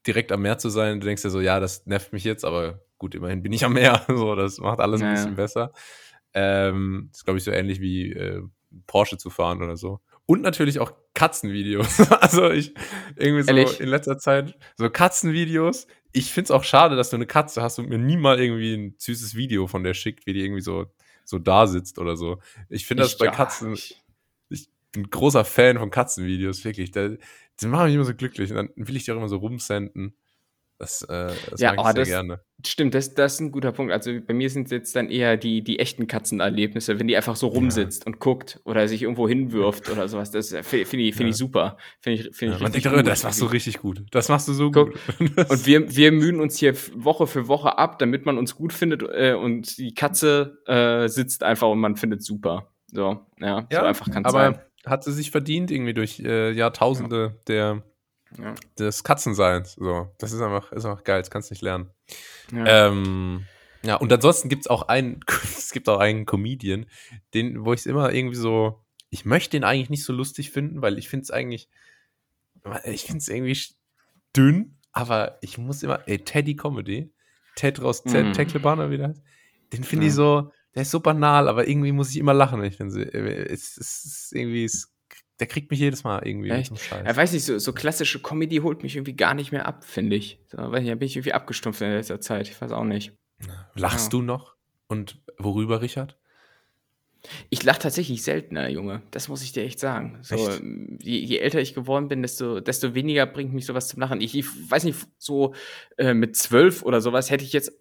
direkt 0.07 0.33
am 0.33 0.43
Meer 0.43 0.59
zu 0.59 0.69
sein. 0.71 1.01
Du 1.01 1.07
denkst 1.07 1.23
dir 1.23 1.31
so, 1.31 1.41
ja, 1.41 1.61
das 1.61 1.87
nervt 1.87 2.13
mich 2.13 2.25
jetzt, 2.25 2.45
aber 2.45 2.81
gut, 2.99 3.15
immerhin 3.15 3.43
bin 3.43 3.53
ich 3.53 3.65
am 3.65 3.73
Meer. 3.75 4.05
So, 4.09 4.35
das 4.35 4.59
macht 4.59 4.81
alles 4.81 5.01
ein 5.01 5.05
Ja, 5.05 5.09
ja. 5.11 5.15
bisschen 5.15 5.37
besser. 5.37 5.73
Ähm, 6.35 7.09
das 7.11 7.21
ist, 7.21 7.25
glaube 7.25 7.39
ich, 7.39 7.45
so 7.45 7.51
ähnlich 7.51 7.81
wie 7.81 8.13
äh, 8.13 8.43
Porsche 8.87 9.17
zu 9.19 9.31
fahren 9.31 9.63
oder 9.63 9.77
so. 9.77 10.01
Und 10.27 10.43
natürlich 10.43 10.81
auch 10.81 10.93
Katzenvideos. 11.15 12.01
also 12.21 12.51
ich 12.51 12.75
irgendwie 13.17 13.43
so 13.43 13.49
Ehrlich? 13.51 13.81
in 13.81 13.89
letzter 13.89 14.19
Zeit 14.19 14.57
so 14.77 14.91
Katzenvideos. 14.91 15.87
Ich 16.13 16.33
finde 16.33 16.47
es 16.47 16.51
auch 16.51 16.65
schade, 16.65 16.97
dass 16.97 17.11
du 17.11 17.17
eine 17.17 17.27
Katze 17.27 17.63
hast 17.63 17.79
und 17.79 17.89
mir 17.89 17.99
nie 17.99 18.17
mal 18.17 18.41
irgendwie 18.41 18.75
ein 18.75 18.95
süßes 18.99 19.35
Video 19.37 19.67
von 19.67 19.85
der 19.85 19.95
schickt, 19.95 20.27
wie 20.27 20.33
die 20.33 20.41
irgendwie 20.41 20.63
so, 20.63 20.87
so 21.25 21.39
da 21.39 21.67
sitzt 21.67 21.99
oder 21.99 22.17
so. 22.17 22.39
Ich 22.69 22.87
finde 22.87 23.05
das 23.05 23.13
Ich- 23.13 23.19
bei 23.19 23.29
Katzen, 23.29 23.75
ich- 23.75 24.03
ich 24.49 24.69
bin 24.93 25.05
ein 25.05 25.11
großer 25.11 25.45
Fan 25.45 25.79
von 25.79 25.91
Katzenvideos, 25.91 26.65
wirklich. 26.65 26.91
Da, 26.91 27.11
die 27.61 27.67
machen 27.67 27.87
mich 27.87 27.95
immer 27.95 28.05
so 28.05 28.15
glücklich 28.15 28.51
und 28.51 28.57
dann 28.57 28.71
will 28.77 28.97
ich 28.97 29.05
die 29.05 29.13
auch 29.13 29.17
immer 29.17 29.29
so 29.29 29.37
rumsenden. 29.39 30.17
Das, 30.79 31.01
äh, 31.05 31.33
das 31.51 31.59
Ja, 31.59 31.73
mag 31.73 31.79
ich 31.79 31.81
oh, 31.81 31.85
sehr 31.87 31.95
das- 31.95 32.09
gerne. 32.09 32.41
Stimmt, 32.67 32.95
das, 32.95 33.15
das 33.15 33.35
ist 33.35 33.41
ein 33.41 33.51
guter 33.51 33.73
Punkt. 33.73 33.93
Also 33.95 34.11
bei 34.27 34.35
mir 34.35 34.51
sind 34.51 34.65
es 34.67 34.71
jetzt 34.73 34.95
dann 34.95 35.09
eher 35.09 35.39
die, 35.39 35.63
die 35.65 35.79
echten 35.79 36.07
Katzenerlebnisse, 36.07 36.99
wenn 36.99 37.07
die 37.09 37.17
einfach 37.17 37.35
so 37.37 37.47
rumsitzt 37.47 38.05
und 38.07 38.19
guckt 38.19 38.61
oder 38.65 38.87
sich 38.87 39.03
irgendwo 39.03 39.27
hinwirft 39.27 39.89
oder 39.89 40.07
sowas. 40.09 40.31
Das 40.33 40.53
äh, 40.53 40.63
finde 40.63 40.85
find 40.85 41.03
ich, 41.03 41.15
find 41.15 41.29
Ja. 41.29 41.31
ich 41.31 41.37
super. 41.37 41.79
Finde 42.01 42.21
ich, 42.29 42.37
find 42.37 42.51
Ja, 42.51 42.57
ich 42.57 42.63
man 42.63 42.73
denkt, 42.73 42.91
gut. 42.93 43.07
das 43.07 43.23
machst 43.25 43.41
du 43.41 43.47
richtig 43.47 43.79
gut. 43.79 44.05
Das 44.11 44.29
machst 44.29 44.49
du 44.49 44.53
so 44.53 44.71
Guck, 44.71 44.93
gut. 44.93 45.01
Das- 45.37 45.49
Und 45.51 45.67
wir, 45.67 45.97
wir 45.97 46.13
mühen 46.13 46.41
uns 46.41 46.59
hier 46.59 46.75
Woche 46.95 47.27
für 47.27 47.49
Woche 47.49 47.79
ab, 47.79 47.99
damit 47.99 48.27
man 48.27 48.37
uns 48.37 48.55
gut 48.55 48.75
findet 48.75 49.03
äh, 49.03 49.33
und 49.33 49.79
die 49.79 49.95
Katze 49.95 50.59
äh, 50.67 51.09
sitzt 51.09 51.43
einfach 51.43 51.69
und 51.69 51.79
man 51.79 51.97
findet 51.97 52.23
super. 52.23 52.71
So, 52.89 53.27
ja, 53.41 53.67
so 53.73 53.79
einfach 53.81 54.11
kann 54.11 54.25
es 54.27 54.33
sein. 54.33 54.59
Hat 54.87 55.05
sie 55.05 55.13
sich 55.13 55.31
verdient 55.31 55.71
irgendwie 55.71 55.95
durch 55.95 56.21
äh, 56.21 56.53
Jahrtausende 56.53 57.41
der, 57.49 57.83
Ja. 58.39 58.55
des 58.79 59.05
Katzenseins. 59.05 59.75
So, 59.75 60.15
das 60.19 60.33
ist 60.33 60.41
einfach, 60.41 60.73
ist 60.73 60.85
einfach 60.85 61.05
geil, 61.05 61.21
das 61.21 61.31
kannst 61.31 61.51
du 61.51 61.55
nicht 61.55 61.63
lernen. 61.63 61.91
Ja. 62.53 62.89
Ähm, 62.89 63.45
ja, 63.83 63.97
und 63.97 64.13
ansonsten 64.13 64.49
gibt 64.49 64.63
es 64.63 64.67
auch 64.69 64.83
einen, 64.89 65.21
es 65.43 65.71
gibt 65.73 65.89
auch 65.89 65.99
einen 65.99 66.25
Comedian, 66.27 66.87
den, 67.35 67.65
wo 67.65 67.73
ich 67.73 67.81
es 67.81 67.87
immer 67.87 68.13
irgendwie 68.13 68.37
so, 68.37 68.83
ich 69.11 69.25
möchte 69.25 69.51
den 69.51 69.65
eigentlich 69.65 69.91
nicht 69.91 70.05
so 70.05 70.13
lustig 70.13 70.51
finden, 70.51 70.83
weil 70.83 70.99
ich 70.99 71.09
finde 71.09 71.25
es 71.25 71.31
eigentlich, 71.31 71.69
ich 72.85 73.03
finde 73.05 73.19
es 73.19 73.29
irgendwie 73.29 73.59
dünn, 74.37 74.79
aber 74.93 75.39
ich 75.41 75.59
muss 75.59 75.83
immer, 75.83 76.07
ey, 76.09 76.19
Teddy 76.19 76.57
Comedy, 76.57 77.13
Ted 77.55 77.81
raus 77.81 78.03
Z, 78.05 78.27
Mhm. 78.27 78.33
Tecklebaner 78.33 78.91
wieder, 78.91 79.15
den 79.73 79.85
finde 79.85 80.07
ich 80.07 80.13
Ja. 80.13 80.17
so, 80.17 80.53
der 80.77 80.83
ist 80.83 80.91
so 80.91 81.01
banal, 81.01 81.49
aber 81.49 81.67
irgendwie 81.67 81.91
muss 81.91 82.11
ich 82.11 82.19
immer 82.19 82.35
lachen, 82.35 82.61
wenn 82.61 82.69
ich 82.69 82.77
den 82.77 82.91
sehe. 82.91 83.07
Es, 83.07 83.77
ist 83.79 84.33
irgendwie, 84.35 84.65
es, 84.65 84.93
der 85.41 85.47
kriegt 85.47 85.71
mich 85.71 85.81
jedes 85.81 86.05
Mal 86.05 86.27
irgendwie 86.27 86.51
Echt? 86.51 86.79
Scheiß. 86.79 87.05
Ja, 87.07 87.17
weiß 87.17 87.33
nicht, 87.33 87.45
so, 87.45 87.59
so 87.59 87.73
klassische 87.73 88.21
Comedy 88.21 88.59
holt 88.59 88.83
mich 88.83 88.95
irgendwie 88.95 89.17
gar 89.17 89.35
nicht 89.35 89.53
mehr 89.53 89.67
ab, 89.67 89.85
finde 89.85 90.17
ich. 90.17 90.39
So, 90.49 90.59
weiß 90.59 90.81
nicht, 90.83 90.91
da 90.93 90.95
bin 90.95 91.07
ich 91.07 91.17
irgendwie 91.17 91.33
abgestumpft 91.33 91.81
in 91.81 91.91
letzter 91.93 92.21
Zeit. 92.21 92.49
Ich 92.49 92.61
weiß 92.61 92.73
auch 92.73 92.85
nicht. 92.85 93.13
Lachst 93.75 94.07
Ja. 94.07 94.11
du 94.11 94.23
noch? 94.23 94.55
Und 94.87 95.21
worüber, 95.39 95.81
Richard? 95.83 96.19
Ich 97.51 97.63
lache 97.65 97.81
tatsächlich 97.81 98.23
seltener, 98.23 98.69
Junge. 98.69 99.03
Das 99.11 99.29
muss 99.29 99.43
ich 99.43 99.53
dir 99.53 99.65
echt 99.65 99.81
sagen. 99.81 100.19
So, 100.23 100.37
Echt? 100.37 100.61
ähm, 100.61 100.99
je, 101.03 101.19
je 101.19 101.39
älter 101.39 101.61
ich 101.61 101.75
geworden 101.75 102.09
bin, 102.09 102.23
desto, 102.23 102.61
desto 102.61 102.95
weniger 102.95 103.27
bringt 103.27 103.53
mich 103.53 103.67
sowas 103.67 103.89
zum 103.89 104.01
Lachen. 104.01 104.21
Ich, 104.21 104.37
ich 104.37 104.47
weiß 104.71 104.85
nicht, 104.85 104.99
so 105.19 105.55
äh, 105.97 106.15
mit 106.15 106.37
zwölf 106.37 106.83
oder 106.83 107.01
sowas 107.01 107.31
hätte 107.31 107.45
ich 107.45 107.53
jetzt 107.53 107.73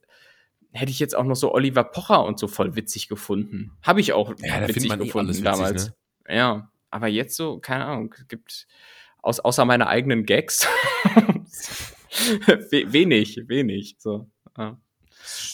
hätte 0.75 0.91
ich 0.91 0.99
jetzt 0.99 1.15
auch 1.15 1.23
noch 1.23 1.35
so 1.35 1.53
Oliver 1.53 1.83
Pocher 1.83 2.23
und 2.25 2.37
so 2.39 2.47
voll 2.47 2.75
witzig 2.75 3.07
gefunden. 3.07 3.71
Habe 3.81 4.01
ich 4.01 4.13
auch 4.13 4.33
Ja, 4.39 4.67
witzig 4.67 4.91
eh 4.91 4.97
gefunden 4.97 5.29
witzig, 5.29 5.43
damals. 5.43 5.87
ne? 6.27 6.35
Ja, 6.35 6.71
aber 6.91 7.07
jetzt 7.07 7.35
so, 7.35 7.59
keine 7.59 7.85
Ahnung, 7.85 8.13
es 8.17 8.27
gibt 8.27 8.67
aus, 9.21 9.39
außer 9.39 9.65
meine 9.65 9.87
eigenen 9.87 10.25
Gags 10.25 10.67
we 12.71 12.91
wenig, 12.91 13.41
wenig. 13.47 13.95
So. 13.99 14.27
Ja. 14.57 14.77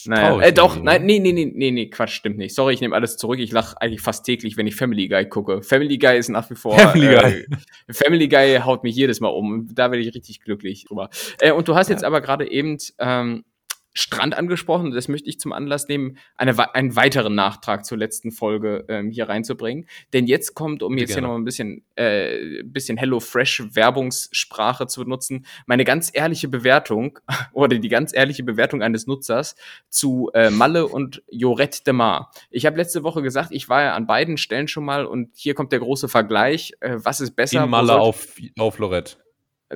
Naja, 0.05 0.41
äh, 0.41 0.51
doch, 0.51 0.81
nein, 0.81 1.05
ne? 1.05 1.19
nee, 1.19 1.19
nee, 1.19 1.31
nee, 1.31 1.51
nee, 1.55 1.71
nee, 1.71 1.89
Quatsch, 1.89 2.11
stimmt 2.15 2.37
nicht. 2.37 2.53
Sorry, 2.53 2.73
ich 2.73 2.81
nehme 2.81 2.93
alles 2.95 3.15
zurück. 3.15 3.39
Ich 3.39 3.51
lache 3.51 3.79
eigentlich 3.79 4.01
fast 4.01 4.25
täglich, 4.25 4.57
wenn 4.57 4.67
ich 4.67 4.75
Family 4.75 5.07
Guy 5.07 5.25
gucke. 5.29 5.61
Family 5.63 5.97
Guy 5.97 6.17
ist 6.17 6.27
nach 6.29 6.49
wie 6.49 6.55
vor. 6.55 6.77
Family 6.77 7.07
äh, 7.15 7.45
Family 7.89 8.27
Guy 8.27 8.59
haut 8.63 8.83
mich 8.83 8.95
jedes 8.95 9.21
Mal 9.21 9.29
um. 9.29 9.69
Da 9.73 9.91
werde 9.91 10.03
ich 10.03 10.13
richtig 10.13 10.41
glücklich 10.41 10.85
drüber. 10.85 11.09
Äh, 11.39 11.51
und 11.51 11.67
du 11.67 11.75
hast 11.75 11.89
jetzt 11.89 12.03
aber 12.03 12.19
gerade 12.19 12.51
eben 12.51 12.77
ähm, 12.99 13.45
Strand 13.93 14.37
angesprochen. 14.37 14.91
Das 14.91 15.07
möchte 15.07 15.29
ich 15.29 15.39
zum 15.39 15.51
Anlass 15.51 15.87
nehmen, 15.87 16.17
eine, 16.35 16.57
einen 16.75 16.95
weiteren 16.95 17.35
Nachtrag 17.35 17.85
zur 17.85 17.97
letzten 17.97 18.31
Folge 18.31 18.85
ähm, 18.87 19.11
hier 19.11 19.27
reinzubringen. 19.27 19.87
Denn 20.13 20.27
jetzt 20.27 20.55
kommt, 20.55 20.83
um 20.83 20.97
jetzt 20.97 21.09
hier 21.09 21.15
gerne. 21.17 21.27
noch 21.27 21.35
ein 21.35 21.43
bisschen, 21.43 21.83
äh, 21.95 22.63
bisschen 22.63 22.97
Hello 22.97 23.19
Fresh 23.19 23.63
Werbungssprache 23.73 24.87
zu 24.87 25.03
benutzen, 25.03 25.45
meine 25.65 25.83
ganz 25.83 26.09
ehrliche 26.13 26.47
Bewertung 26.47 27.19
oder 27.53 27.77
die 27.77 27.89
ganz 27.89 28.15
ehrliche 28.15 28.43
Bewertung 28.43 28.81
eines 28.81 29.07
Nutzers 29.07 29.55
zu 29.89 30.29
äh, 30.33 30.49
Malle 30.49 30.87
und 30.87 31.23
Jorette 31.29 31.83
de 31.83 31.93
Mar. 31.93 32.31
Ich 32.49 32.65
habe 32.65 32.77
letzte 32.77 33.03
Woche 33.03 33.21
gesagt, 33.21 33.51
ich 33.51 33.69
war 33.69 33.81
ja 33.81 33.95
an 33.95 34.07
beiden 34.07 34.37
Stellen 34.37 34.67
schon 34.67 34.85
mal 34.85 35.05
und 35.05 35.29
hier 35.35 35.53
kommt 35.53 35.71
der 35.71 35.79
große 35.79 36.07
Vergleich. 36.07 36.73
Äh, 36.79 36.97
was 36.97 37.19
ist 37.19 37.31
besser? 37.31 37.63
In 37.63 37.69
Malle 37.69 37.99
auf, 37.99 38.35
auf 38.57 38.77
Lorette. 38.79 39.20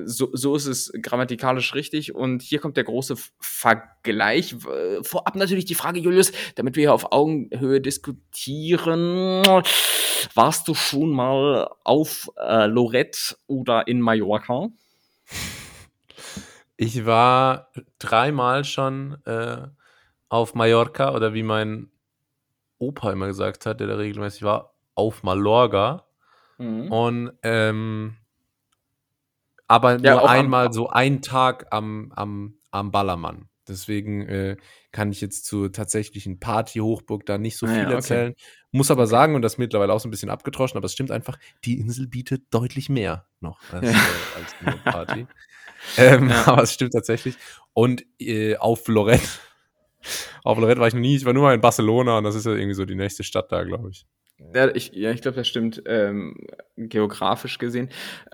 So, 0.04 0.30
so 0.34 0.56
ist 0.56 0.66
es 0.66 0.92
grammatikalisch 1.02 1.74
richtig. 1.74 2.14
Und 2.14 2.42
hier 2.42 2.60
kommt 2.60 2.78
der 2.78 2.84
große 2.84 3.16
Vergleich. 3.40 4.56
Vorab 5.02 5.36
natürlich 5.36 5.66
die 5.66 5.76
Frage, 5.76 6.00
Julius, 6.00 6.32
damit 6.56 6.76
wir 6.76 6.82
hier 6.82 6.94
auf 6.94 7.12
Augenhöhe 7.12 7.82
diskutieren. 7.82 9.44
Warst 10.34 10.68
du 10.68 10.74
schon 10.74 11.12
mal 11.12 11.70
auf 11.84 12.30
äh, 12.38 12.66
Lorette 12.66 13.36
oder 13.48 13.88
in 13.88 14.02
Mallorca? 14.02 14.70
Ich 16.78 17.06
war 17.06 17.72
dreimal 18.00 18.66
schon 18.66 19.18
äh, 19.26 19.68
auf 20.30 20.56
Mallorca 20.56 21.14
oder 21.14 21.34
wie 21.34 21.44
mein 21.44 21.90
Opa 22.78 23.12
immer 23.12 23.28
gesagt 23.28 23.66
hat, 23.66 23.80
der 23.80 23.88
da 23.88 23.96
regelmäßig 23.96 24.44
war, 24.44 24.74
auf 24.96 25.24
Mallorca. 25.24 26.06
Mhm. 26.58 26.92
Und 26.92 27.32
ähm, 27.44 28.18
aber 29.68 30.00
Ja, 30.02 30.14
nur 30.14 30.24
auch 30.24 30.30
am- 30.30 30.36
einmal 30.40 30.74
so 30.74 30.90
einen 30.90 31.22
Tag 31.22 31.68
am, 31.72 32.12
am, 32.16 32.56
am 32.72 32.92
Ballermann. 32.92 33.50
Deswegen 33.68 34.22
äh, 34.28 34.58
kann 34.92 35.12
ich 35.12 35.22
jetzt 35.22 35.46
zur 35.46 35.72
tatsächlichen 35.72 36.40
Party-Hochburg 36.40 37.26
da 37.26 37.40
nicht 37.40 37.58
so 37.58 37.66
Ah 37.66 37.70
viel 37.70 37.78
ja, 37.80 37.86
okay. 37.88 37.96
erzählen. 37.96 38.36
Muss 38.72 38.92
aber 38.92 39.08
sagen, 39.08 39.34
und 39.34 39.42
das 39.42 39.54
ist 39.54 39.58
mittlerweile 39.58 39.92
auch 39.92 40.00
so 40.00 40.08
ein 40.08 40.12
bisschen 40.12 40.30
abgetroschen, 40.30 40.78
aber 40.78 40.86
es 40.86 40.94
stimmt 40.94 41.10
einfach, 41.10 41.40
die 41.64 41.80
Insel 41.80 42.08
bietet 42.08 42.44
deutlich 42.52 42.90
mehr 42.90 43.26
noch 43.40 43.60
als, 43.72 43.86
Ja. 43.86 43.92
äh, 43.92 44.40
als 44.40 44.56
nur 44.62 44.78
Party. 44.94 45.26
ähm. 45.98 46.32
Aber 46.46 46.62
es 46.62 46.74
stimmt 46.74 46.94
tatsächlich. 46.94 47.36
Und 47.74 48.06
äh, 48.20 48.56
auf 48.58 48.88
Lorette, 48.88 49.24
auf 50.44 50.60
Lorette 50.60 50.80
war 50.80 50.88
ich 50.88 50.94
noch 50.94 51.02
nie, 51.02 51.16
ich 51.16 51.26
war 51.26 51.34
nur 51.34 51.44
mal 51.44 51.56
in 51.56 51.62
Barcelona 51.62 52.20
und 52.20 52.24
das 52.24 52.36
ist 52.36 52.46
ja 52.46 52.52
irgendwie 52.54 52.76
so 52.76 52.86
die 52.86 52.94
nächste 52.96 53.24
Stadt 53.24 53.52
da, 53.52 53.64
glaube 53.64 53.90
ich. 53.90 54.06
Ja, 54.54 54.74
ich, 54.76 54.92
ja, 54.94 55.12
ich 55.12 55.22
glaube, 55.22 55.38
das 55.38 55.48
stimmt 55.48 55.82
ähm, 55.86 56.36
geografisch 56.76 57.58
gesehen. 57.58 57.90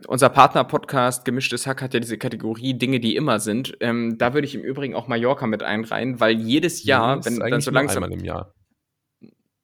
Unser 0.08 0.30
Partner-Podcast 0.30 1.26
Gemischtes 1.26 1.68
Hack 1.68 1.82
hat 1.82 1.94
ja 1.94 2.00
diese 2.00 2.18
Kategorie 2.18 2.74
Dinge, 2.74 3.00
die 3.00 3.16
immer 3.16 3.40
sind. 3.40 3.78
Ähm, 3.82 4.18
da 4.18 4.34
würde 4.34 4.46
ich 4.48 4.56
im 4.56 4.62
Übrigen 4.62 4.96
auch 4.96 5.08
Mallorca 5.08 5.46
mit 5.46 5.62
einreihen, 5.62 6.20
weil 6.20 6.40
jedes 6.40 6.84
Jahr, 6.84 7.18
Das 7.18 7.26
wenn 7.28 7.40
dann 7.40 7.62
so 7.62 7.72
langsam. 7.72 8.04
einmal 8.04 8.18
im 8.18 8.26
Jahr. 8.26 8.54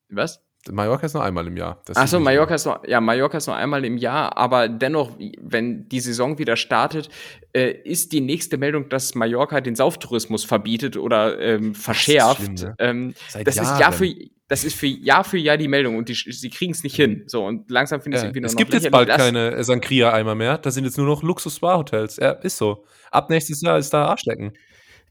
Was? 0.09 0.46
Mallorca 0.71 1.05
ist 1.05 1.13
nur 1.13 1.23
einmal 1.23 1.47
im 1.47 1.57
Jahr. 1.57 1.81
Achso, 1.95 2.19
Mallorca 2.19 2.55
ist 2.55 2.65
nur, 2.65 2.81
ja, 2.87 3.01
Mallorca 3.01 3.37
ist 3.37 3.47
nur 3.47 3.55
einmal 3.55 3.85
im 3.85 3.97
Jahr, 3.97 4.37
aber 4.37 4.67
dennoch, 4.69 5.11
wenn 5.41 5.87
die 5.89 5.99
Saison 5.99 6.37
wieder 6.37 6.55
startet, 6.55 7.09
äh, 7.53 7.71
ist 7.71 8.11
die 8.11 8.21
nächste 8.21 8.57
Meldung, 8.57 8.89
dass 8.89 9.15
Mallorca 9.15 9.61
den 9.61 9.75
Sauftourismus 9.75 10.43
verbietet 10.43 10.97
oder 10.97 11.39
ähm, 11.39 11.75
verschärft. 11.75 12.39
Das, 12.39 12.49
ist, 12.49 12.59
schlimm, 12.59 12.69
ne? 12.69 12.75
ähm, 12.79 13.13
das 13.43 13.57
ist 13.57 13.79
Jahr 13.79 13.91
für 13.91 14.13
das 14.49 14.63
ist 14.63 14.77
für 14.77 14.87
Jahr 14.87 15.25
für 15.25 15.37
Jahr 15.37 15.57
die 15.57 15.67
Meldung 15.67 15.97
und 15.97 16.07
die, 16.07 16.13
sie 16.13 16.49
kriegen 16.49 16.71
es 16.71 16.81
nicht 16.83 16.95
hin. 16.95 17.23
So 17.27 17.45
und 17.45 17.69
langsam 17.69 18.01
finde 18.01 18.17
ich 18.17 18.21
ja, 18.21 18.27
irgendwie 18.27 18.41
nur 18.41 18.47
Es 18.47 18.55
gibt 18.55 18.73
jetzt 18.73 18.89
bald 18.91 19.09
keine 19.09 19.61
Sankria-Eimer 19.61 20.35
mehr. 20.35 20.57
Das 20.57 20.73
sind 20.73 20.85
jetzt 20.85 20.97
nur 20.97 21.05
noch 21.05 21.21
Luxus-Spa-Hotels. 21.21 22.17
Ja, 22.17 22.31
ist 22.31 22.57
so. 22.57 22.85
Ab 23.11 23.29
nächstes 23.29 23.61
Jahr 23.61 23.77
ist 23.77 23.93
da 23.93 24.05
Arschlecken 24.05 24.53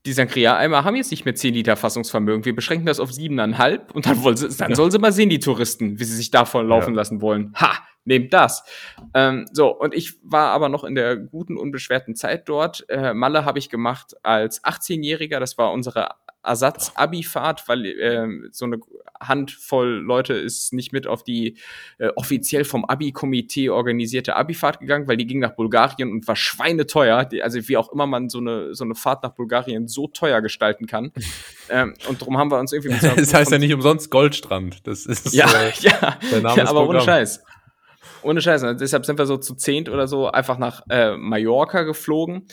die 0.06 0.12
Sangria-Eimer 0.12 0.84
haben 0.84 0.96
jetzt 0.96 1.10
nicht 1.10 1.24
mehr 1.24 1.34
10 1.34 1.54
Liter 1.54 1.76
Fassungsvermögen. 1.76 2.44
Wir 2.44 2.54
beschränken 2.54 2.86
das 2.86 3.00
auf 3.00 3.10
7,5 3.10 3.92
und 3.92 4.06
dann, 4.06 4.22
wollen 4.22 4.36
sie, 4.36 4.48
dann 4.56 4.74
sollen 4.74 4.90
sie 4.90 4.98
mal 4.98 5.12
sehen, 5.12 5.28
die 5.28 5.40
Touristen, 5.40 5.98
wie 5.98 6.04
sie 6.04 6.16
sich 6.16 6.30
davon 6.30 6.66
laufen 6.66 6.90
ja. 6.94 6.96
lassen 6.96 7.20
wollen. 7.20 7.52
Ha! 7.56 7.72
Nehmt 8.08 8.32
das. 8.32 8.62
Ähm, 9.14 9.46
so, 9.52 9.76
und 9.76 9.92
ich 9.92 10.14
war 10.22 10.50
aber 10.52 10.68
noch 10.68 10.84
in 10.84 10.94
der 10.94 11.16
guten, 11.16 11.56
unbeschwerten 11.56 12.14
Zeit 12.14 12.48
dort. 12.48 12.88
Äh, 12.88 13.14
Malle 13.14 13.44
habe 13.44 13.58
ich 13.58 13.68
gemacht 13.68 14.14
als 14.22 14.62
18-Jähriger. 14.62 15.40
Das 15.40 15.58
war 15.58 15.72
unsere 15.72 16.10
Ersatz-Abi-Fahrt, 16.44 17.66
weil 17.66 17.84
äh, 17.84 18.28
so 18.52 18.64
eine 18.64 18.78
Handvoll 19.20 20.02
Leute 20.04 20.34
ist 20.34 20.72
nicht 20.72 20.92
mit 20.92 21.06
auf 21.06 21.24
die 21.24 21.56
äh, 21.98 22.08
offiziell 22.16 22.64
vom 22.64 22.84
Abi-Komitee 22.84 23.70
organisierte 23.70 24.36
Abi-Fahrt 24.36 24.80
gegangen, 24.80 25.08
weil 25.08 25.16
die 25.16 25.26
ging 25.26 25.38
nach 25.38 25.52
Bulgarien 25.52 26.10
und 26.12 26.26
war 26.26 26.36
schweineteuer. 26.36 27.28
Also 27.42 27.68
wie 27.68 27.76
auch 27.76 27.92
immer 27.92 28.06
man 28.06 28.28
so 28.28 28.38
eine, 28.38 28.74
so 28.74 28.84
eine 28.84 28.94
Fahrt 28.94 29.22
nach 29.22 29.32
Bulgarien 29.32 29.88
so 29.88 30.08
teuer 30.08 30.40
gestalten 30.40 30.86
kann. 30.86 31.12
ähm, 31.68 31.94
und 32.08 32.20
darum 32.20 32.38
haben 32.38 32.50
wir 32.50 32.58
uns 32.58 32.72
irgendwie... 32.72 32.92
Mit 32.92 33.02
so 33.02 33.08
das 33.16 33.34
heißt 33.34 33.52
ja 33.52 33.58
nicht 33.58 33.74
umsonst 33.74 34.10
Goldstrand. 34.10 34.86
Das 34.86 35.06
ist 35.06 35.32
ja, 35.34 35.46
äh, 35.46 35.72
ja, 35.80 36.18
der 36.30 36.42
Name 36.42 36.56
ja 36.56 36.64
aber 36.64 36.80
Programm. 36.80 36.88
ohne 36.88 37.00
Scheiß. 37.00 37.42
Ohne 38.22 38.40
Scheiß. 38.40 38.64
Und 38.64 38.80
deshalb 38.80 39.06
sind 39.06 39.18
wir 39.18 39.26
so 39.26 39.36
zu 39.36 39.54
zehnt 39.54 39.88
oder 39.88 40.08
so 40.08 40.30
einfach 40.30 40.58
nach 40.58 40.82
äh, 40.90 41.16
Mallorca 41.16 41.82
geflogen. 41.82 42.46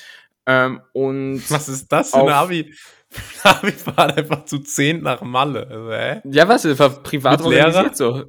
Ähm, 0.46 0.82
und 0.94 1.44
Was 1.50 1.70
ist 1.70 1.92
das 1.92 2.12
für 2.12 2.18
eine 2.18 2.36
Abi? 2.36 2.74
wir 3.62 3.72
fahren 3.74 4.12
einfach 4.12 4.46
zu 4.46 4.60
zehn 4.60 5.02
nach 5.02 5.22
Malle. 5.22 5.68
Also, 5.68 5.92
hä? 5.92 6.22
Ja, 6.26 6.48
was? 6.48 6.64
Das 6.64 6.80
war 6.80 6.90
privat 6.90 7.40
Mit 7.40 7.48
organisiert 7.48 7.98
so. 7.98 8.26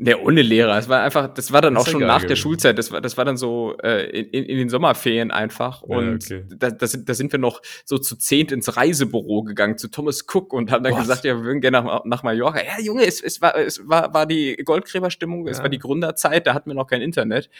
Ne, 0.00 0.16
ohne 0.16 0.42
Lehrer. 0.42 0.78
Es 0.78 0.88
war 0.88 1.02
einfach, 1.02 1.26
das 1.34 1.52
war 1.52 1.60
dann 1.60 1.74
das 1.74 1.82
auch 1.82 1.88
schon 1.88 2.02
nach 2.02 2.18
gewesen. 2.18 2.28
der 2.28 2.36
Schulzeit. 2.36 2.78
Das 2.78 2.92
war, 2.92 3.00
das 3.00 3.16
war 3.16 3.24
dann 3.24 3.36
so 3.36 3.76
äh, 3.82 4.04
in, 4.20 4.44
in 4.44 4.56
den 4.56 4.68
Sommerferien 4.68 5.32
einfach. 5.32 5.82
Und 5.82 6.28
ja, 6.28 6.36
okay. 6.36 6.46
da, 6.56 6.70
da, 6.70 6.86
sind, 6.86 7.08
da 7.08 7.14
sind 7.14 7.32
wir 7.32 7.40
noch 7.40 7.60
so 7.84 7.98
zu 7.98 8.14
zehnt 8.14 8.52
ins 8.52 8.76
Reisebüro 8.76 9.42
gegangen, 9.42 9.76
zu 9.76 9.90
Thomas 9.90 10.24
Cook 10.32 10.52
und 10.52 10.70
haben 10.70 10.84
dann 10.84 10.92
What? 10.92 11.00
gesagt, 11.00 11.24
ja, 11.24 11.36
wir 11.36 11.42
würden 11.42 11.60
gerne 11.60 11.82
nach, 11.82 12.04
nach 12.04 12.22
Mallorca. 12.22 12.60
Ja, 12.62 12.80
Junge, 12.80 13.06
es, 13.06 13.20
es, 13.20 13.42
war, 13.42 13.56
es 13.56 13.88
war, 13.88 14.14
war 14.14 14.26
die 14.26 14.54
Goldgräberstimmung, 14.64 15.46
ja. 15.46 15.50
es 15.50 15.62
war 15.62 15.68
die 15.68 15.80
Gründerzeit, 15.80 16.46
da 16.46 16.54
hatten 16.54 16.70
wir 16.70 16.74
noch 16.74 16.86
kein 16.86 17.02
Internet. 17.02 17.50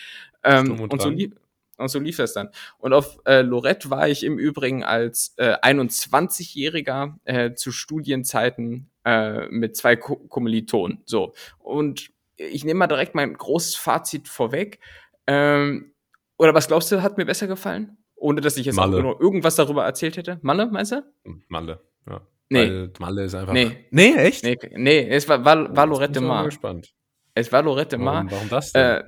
Ähm, 0.45 0.81
und, 0.81 0.93
und 0.93 1.03
so 1.03 1.09
lief, 1.09 1.33
und 1.79 1.89
so 1.89 1.99
lief 1.99 2.17
das 2.17 2.33
dann. 2.33 2.51
Und 2.79 2.93
auf 2.93 3.19
äh, 3.25 3.43
Lorette 3.43 3.91
war 3.91 4.09
ich 4.09 4.25
im 4.25 4.39
Übrigen 4.39 4.85
als 4.85 5.35
äh, 5.37 5.57
21-Jähriger 5.63 7.15
äh, 7.25 7.55
zu 7.55 7.73
Studienzeiten 7.73 8.91
äh, 9.05 9.47
mit 9.49 9.77
zwei 9.77 9.97
Ko 9.97 10.17
Kommilitonen. 10.17 11.03
So. 11.07 11.33
Und 11.59 12.11
ich 12.37 12.65
nehme 12.65 12.79
mal 12.79 12.87
direkt 12.87 13.15
mein 13.15 13.35
großes 13.35 13.77
Fazit 13.77 14.29
vorweg. 14.29 14.81
Ähm, 15.27 15.93
oder 16.37 16.55
was 16.55 16.69
glaubst 16.69 16.93
du, 16.93 17.03
hat 17.03 17.19
mir 17.19 17.27
besser 17.27 17.47
gefallen? 17.47 17.97
Ohne 18.17 18.41
dass 18.41 18.57
ich 18.57 18.67
jetzt 18.67 18.77
Malle. 18.77 18.99
auch 18.99 19.03
nur 19.03 19.21
irgendwas 19.21 19.57
darüber 19.57 19.85
erzählt 19.85 20.17
hätte. 20.17 20.39
Malle, 20.43 20.67
meinst 20.67 20.93
du? 20.93 21.05
Malle, 21.49 21.81
ja. 22.09 22.21
Nee. 22.51 22.69
Weil 22.69 22.93
Malle 22.99 23.25
ist 23.25 23.35
einfach. 23.35 23.53
Nee, 23.53 23.87
nee 23.91 24.15
echt? 24.15 24.43
Nee, 24.43 24.59
nee 24.75 25.09
es 25.09 25.29
war, 25.29 25.45
war, 25.45 25.77
war 25.77 25.87
Lorette 25.87 26.21
Mar. 26.21 26.41
Ich 26.41 26.43
bin 26.43 26.51
gespannt. 26.51 26.95
Es 27.35 27.53
war 27.53 27.63
Lorette 27.63 27.99
Mar. 27.99 28.15
Warum, 28.15 28.31
warum 28.31 28.49
das 28.49 28.73
denn? 28.73 28.83
Äh, 28.83 29.05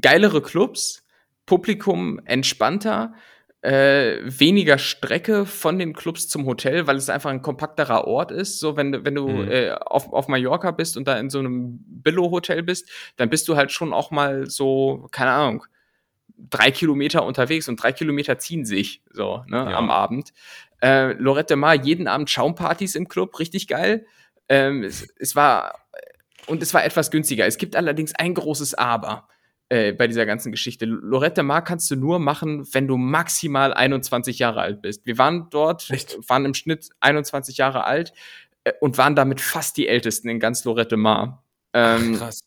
geilere 0.00 0.42
Clubs, 0.42 1.03
Publikum 1.46 2.20
entspannter, 2.24 3.14
äh, 3.64 4.18
weniger 4.24 4.76
Strecke 4.76 5.46
von 5.46 5.78
den 5.78 5.94
Clubs 5.94 6.28
zum 6.28 6.44
Hotel, 6.44 6.86
weil 6.86 6.96
es 6.96 7.08
einfach 7.08 7.30
ein 7.30 7.40
kompakterer 7.40 8.06
Ort 8.06 8.30
ist. 8.30 8.60
So, 8.60 8.76
wenn, 8.76 9.04
wenn 9.04 9.14
du 9.14 9.28
mhm. 9.28 9.50
äh, 9.50 9.70
auf, 9.72 10.12
auf 10.12 10.28
Mallorca 10.28 10.70
bist 10.70 10.96
und 10.98 11.08
da 11.08 11.18
in 11.18 11.30
so 11.30 11.38
einem 11.38 11.78
Billo-Hotel 11.86 12.62
bist, 12.62 12.90
dann 13.16 13.30
bist 13.30 13.48
du 13.48 13.56
halt 13.56 13.72
schon 13.72 13.94
auch 13.94 14.10
mal 14.10 14.50
so, 14.50 15.08
keine 15.12 15.30
Ahnung, 15.30 15.64
drei 16.36 16.70
Kilometer 16.70 17.24
unterwegs 17.24 17.68
und 17.68 17.82
drei 17.82 17.92
Kilometer 17.92 18.38
ziehen 18.38 18.66
sich 18.66 19.02
so 19.10 19.44
ne, 19.46 19.56
ja. 19.56 19.78
am 19.78 19.90
Abend. 19.90 20.32
Äh, 20.82 21.12
Lorette 21.14 21.56
Mar, 21.56 21.74
jeden 21.74 22.06
Abend 22.06 22.28
Schaumpartys 22.28 22.94
im 22.94 23.08
Club, 23.08 23.38
richtig 23.38 23.66
geil. 23.66 24.06
Ähm, 24.50 24.82
es, 24.82 25.08
es 25.18 25.36
war 25.36 25.78
und 26.46 26.62
es 26.62 26.74
war 26.74 26.84
etwas 26.84 27.10
günstiger. 27.10 27.46
Es 27.46 27.56
gibt 27.56 27.76
allerdings 27.76 28.14
ein 28.14 28.34
großes 28.34 28.74
Aber 28.74 29.26
äh, 29.74 29.92
bei 29.92 30.06
dieser 30.06 30.24
ganzen 30.24 30.52
Geschichte. 30.52 30.84
Lorette 30.84 31.42
Mar 31.42 31.64
kannst 31.64 31.90
du 31.90 31.96
nur 31.96 32.20
machen, 32.20 32.64
wenn 32.72 32.86
du 32.86 32.96
maximal 32.96 33.74
21 33.74 34.38
Jahre 34.38 34.60
alt 34.60 34.82
bist. 34.82 35.04
Wir 35.04 35.18
waren 35.18 35.48
dort, 35.50 35.90
Echt? 35.90 36.16
waren 36.28 36.44
im 36.44 36.54
Schnitt 36.54 36.90
21 37.00 37.56
Jahre 37.56 37.82
alt 37.82 38.12
äh, 38.62 38.72
und 38.80 38.98
waren 38.98 39.16
damit 39.16 39.40
fast 39.40 39.76
die 39.76 39.88
Ältesten 39.88 40.28
in 40.28 40.38
ganz 40.38 40.64
Lorette 40.64 40.96
Mar. 40.96 41.42
Ähm, 41.72 42.12
Ach, 42.14 42.18
krass. 42.18 42.44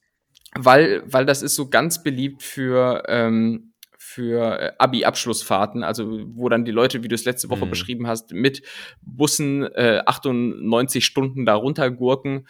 Weil, 0.55 1.03
weil 1.05 1.25
das 1.25 1.41
ist 1.41 1.55
so 1.55 1.69
ganz 1.69 2.01
beliebt 2.01 2.43
für, 2.43 3.03
ähm, 3.09 3.73
für 3.97 4.61
äh, 4.61 4.71
Abi-Abschlussfahrten, 4.77 5.83
also 5.83 6.21
wo 6.33 6.47
dann 6.47 6.63
die 6.63 6.71
Leute, 6.71 7.03
wie 7.03 7.09
du 7.09 7.15
es 7.15 7.25
letzte 7.25 7.49
Woche 7.49 7.65
mhm. 7.65 7.71
beschrieben 7.71 8.07
hast, 8.07 8.31
mit 8.31 8.61
Bussen 9.01 9.63
äh, 9.75 10.01
98 10.05 11.05
Stunden 11.05 11.45
da 11.45 11.55
runtergurken 11.55 12.47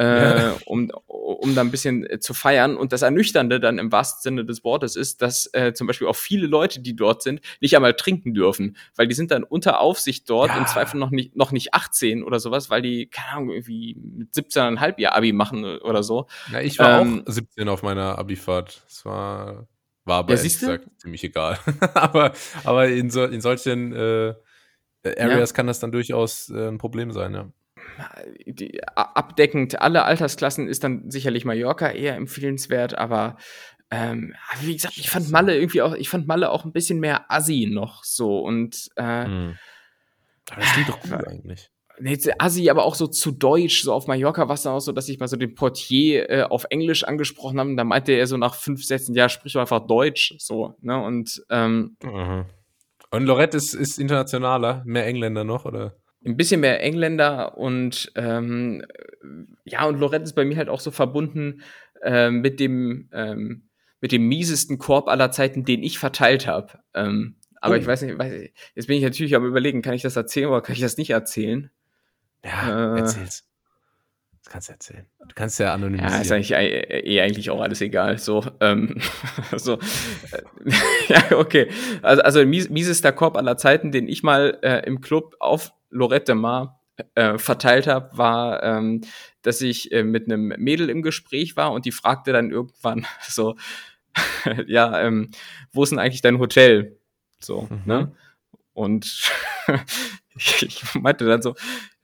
äh, 0.00 0.52
um, 0.64 0.90
um 1.06 1.54
da 1.54 1.60
ein 1.60 1.70
bisschen 1.70 2.08
äh, 2.08 2.18
zu 2.18 2.32
feiern. 2.32 2.76
Und 2.76 2.92
das 2.92 3.02
Ernüchternde 3.02 3.60
dann 3.60 3.78
im 3.78 3.92
wahrsten 3.92 4.22
Sinne 4.22 4.44
des 4.46 4.64
Wortes 4.64 4.96
ist, 4.96 5.20
dass 5.20 5.50
äh, 5.52 5.74
zum 5.74 5.86
Beispiel 5.86 6.06
auch 6.06 6.16
viele 6.16 6.46
Leute, 6.46 6.80
die 6.80 6.96
dort 6.96 7.22
sind, 7.22 7.42
nicht 7.60 7.76
einmal 7.76 7.92
trinken 7.94 8.32
dürfen, 8.32 8.78
weil 8.96 9.08
die 9.08 9.14
sind 9.14 9.30
dann 9.30 9.44
unter 9.44 9.80
Aufsicht 9.80 10.28
dort, 10.30 10.48
ja. 10.48 10.56
im 10.56 10.66
Zweifel 10.66 10.98
noch 10.98 11.10
nicht, 11.10 11.36
noch 11.36 11.52
nicht 11.52 11.74
18 11.74 12.24
oder 12.24 12.40
sowas, 12.40 12.70
weil 12.70 12.80
die, 12.80 13.08
keine 13.08 13.32
Ahnung, 13.32 13.50
irgendwie 13.50 13.94
mit 13.94 14.30
17,5 14.32 14.94
ihr 14.96 15.14
Abi 15.14 15.34
machen 15.34 15.64
oder 15.64 16.02
so. 16.02 16.26
Ja, 16.50 16.60
ich 16.60 16.78
war 16.78 17.02
ähm, 17.02 17.22
auch 17.26 17.32
17 17.32 17.68
auf 17.68 17.82
meiner 17.82 18.18
Abifahrt. 18.18 18.82
Es 18.88 19.04
war, 19.04 19.68
war 20.04 20.20
aber 20.20 20.34
ja, 20.34 20.42
gesagt 20.42 20.88
ziemlich 20.96 21.22
egal. 21.24 21.58
aber, 21.94 22.32
aber 22.64 22.88
in, 22.88 23.10
so, 23.10 23.24
in 23.24 23.42
solchen 23.42 23.92
äh, 23.92 24.34
Areas 25.04 25.50
ja. 25.50 25.56
kann 25.56 25.66
das 25.66 25.78
dann 25.78 25.92
durchaus 25.92 26.48
äh, 26.48 26.68
ein 26.68 26.78
Problem 26.78 27.12
sein, 27.12 27.34
ja 27.34 27.52
die, 28.46 28.82
abdeckend 28.94 29.80
alle 29.80 30.04
Altersklassen 30.04 30.68
ist 30.68 30.84
dann 30.84 31.10
sicherlich 31.10 31.44
Mallorca 31.44 31.90
eher 31.90 32.16
empfehlenswert, 32.16 32.96
aber 32.96 33.36
ähm, 33.90 34.34
wie 34.62 34.74
gesagt, 34.74 34.98
ich 34.98 35.10
fand 35.10 35.30
Malle 35.30 35.56
irgendwie 35.56 35.82
auch, 35.82 35.94
ich 35.94 36.08
fand 36.08 36.26
Malle 36.26 36.50
auch 36.50 36.64
ein 36.64 36.72
bisschen 36.72 37.00
mehr 37.00 37.30
Assi 37.30 37.68
noch 37.70 38.04
so 38.04 38.38
und 38.38 38.88
äh, 38.96 39.24
hm. 39.24 39.58
Aber 40.50 40.60
das 40.60 40.72
klingt 40.72 40.88
doch 40.88 41.00
gut 41.00 41.26
eigentlich. 41.26 41.70
Nee, 42.02 42.18
Assi, 42.38 42.70
aber 42.70 42.84
auch 42.84 42.94
so 42.94 43.06
zu 43.06 43.30
deutsch, 43.30 43.82
so 43.82 43.92
auf 43.92 44.06
Mallorca 44.06 44.48
war 44.48 44.54
es 44.54 44.62
dann 44.62 44.72
auch 44.72 44.80
so, 44.80 44.90
dass 44.90 45.08
ich 45.08 45.18
mal 45.18 45.28
so 45.28 45.36
den 45.36 45.54
Portier 45.54 46.30
äh, 46.30 46.42
auf 46.44 46.64
Englisch 46.70 47.04
angesprochen 47.04 47.60
habe, 47.60 47.76
da 47.76 47.84
meinte 47.84 48.12
er 48.12 48.26
so 48.26 48.38
nach 48.38 48.54
fünf 48.54 48.84
Sätzen, 48.84 49.14
ja, 49.14 49.28
sprich 49.28 49.52
doch 49.52 49.60
einfach 49.60 49.86
Deutsch, 49.86 50.34
so, 50.38 50.74
ne, 50.80 51.02
und 51.02 51.44
ähm, 51.50 51.96
mhm. 52.02 52.46
Und 53.12 53.26
Lorette 53.26 53.56
ist, 53.56 53.74
ist 53.74 53.98
internationaler, 53.98 54.82
mehr 54.86 55.04
Engländer 55.04 55.44
noch, 55.44 55.64
oder? 55.64 55.96
Ein 56.24 56.36
bisschen 56.36 56.60
mehr 56.60 56.82
Engländer 56.82 57.56
und 57.56 58.12
ähm, 58.14 58.84
ja, 59.64 59.86
und 59.86 59.98
Lorette 59.98 60.24
ist 60.24 60.34
bei 60.34 60.44
mir 60.44 60.56
halt 60.56 60.68
auch 60.68 60.80
so 60.80 60.90
verbunden 60.90 61.62
äh, 62.02 62.30
mit 62.30 62.60
dem 62.60 63.08
ähm, 63.12 63.68
mit 64.00 64.12
dem 64.12 64.28
miesesten 64.28 64.78
Korb 64.78 65.08
aller 65.08 65.30
Zeiten, 65.30 65.64
den 65.64 65.82
ich 65.82 65.98
verteilt 65.98 66.46
habe. 66.46 66.78
Ähm, 66.94 67.36
aber 67.60 67.74
oh. 67.74 67.78
ich 67.78 67.86
weiß 67.86 68.02
nicht, 68.02 68.18
weiß, 68.18 68.50
jetzt 68.74 68.86
bin 68.86 68.96
ich 68.96 69.02
natürlich 69.02 69.34
am 69.34 69.44
überlegen, 69.44 69.82
kann 69.82 69.94
ich 69.94 70.02
das 70.02 70.16
erzählen 70.16 70.48
oder 70.48 70.62
kann 70.62 70.74
ich 70.74 70.80
das 70.80 70.96
nicht 70.96 71.10
erzählen? 71.10 71.70
Ja, 72.44 72.94
äh, 72.94 73.00
erzähl's. 73.00 73.46
Das 74.42 74.50
kannst 74.50 74.68
du 74.68 74.72
erzählen. 74.72 75.06
Du 75.18 75.34
kannst 75.34 75.60
ja 75.60 75.74
anonymisieren. 75.74 76.14
Ja, 76.14 76.20
ist 76.20 76.32
eigentlich 76.32 76.52
eh, 76.52 77.00
eh 77.00 77.20
eigentlich 77.20 77.50
auch 77.50 77.60
alles 77.60 77.82
egal. 77.82 78.16
So, 78.16 78.42
ähm, 78.60 78.98
so 79.56 79.74
äh, 79.74 80.42
ja, 81.08 81.36
okay. 81.36 81.68
Also, 82.00 82.22
also 82.22 82.46
mies, 82.46 82.70
miesester 82.70 83.12
Korb 83.12 83.36
aller 83.36 83.58
Zeiten, 83.58 83.92
den 83.92 84.08
ich 84.08 84.22
mal 84.22 84.58
äh, 84.62 84.86
im 84.86 85.02
Club 85.02 85.36
auf 85.40 85.72
Lorette 85.90 86.34
Mar 86.34 86.80
äh, 87.14 87.38
verteilt 87.38 87.86
habe, 87.86 88.16
war, 88.16 88.62
ähm, 88.62 89.02
dass 89.42 89.60
ich 89.60 89.92
äh, 89.92 90.02
mit 90.02 90.26
einem 90.26 90.48
Mädel 90.58 90.90
im 90.90 91.02
Gespräch 91.02 91.56
war 91.56 91.72
und 91.72 91.84
die 91.84 91.92
fragte 91.92 92.32
dann 92.32 92.50
irgendwann 92.50 93.06
so, 93.28 93.56
ja, 94.66 95.00
ähm, 95.00 95.30
wo 95.72 95.82
ist 95.82 95.90
denn 95.90 95.98
eigentlich 95.98 96.22
dein 96.22 96.38
Hotel? 96.38 96.98
So, 97.38 97.68
mhm. 97.70 97.82
ne? 97.84 98.12
Und 98.72 99.30
ich 100.36 100.82
meinte 100.94 101.26
dann 101.26 101.42
so, 101.42 101.54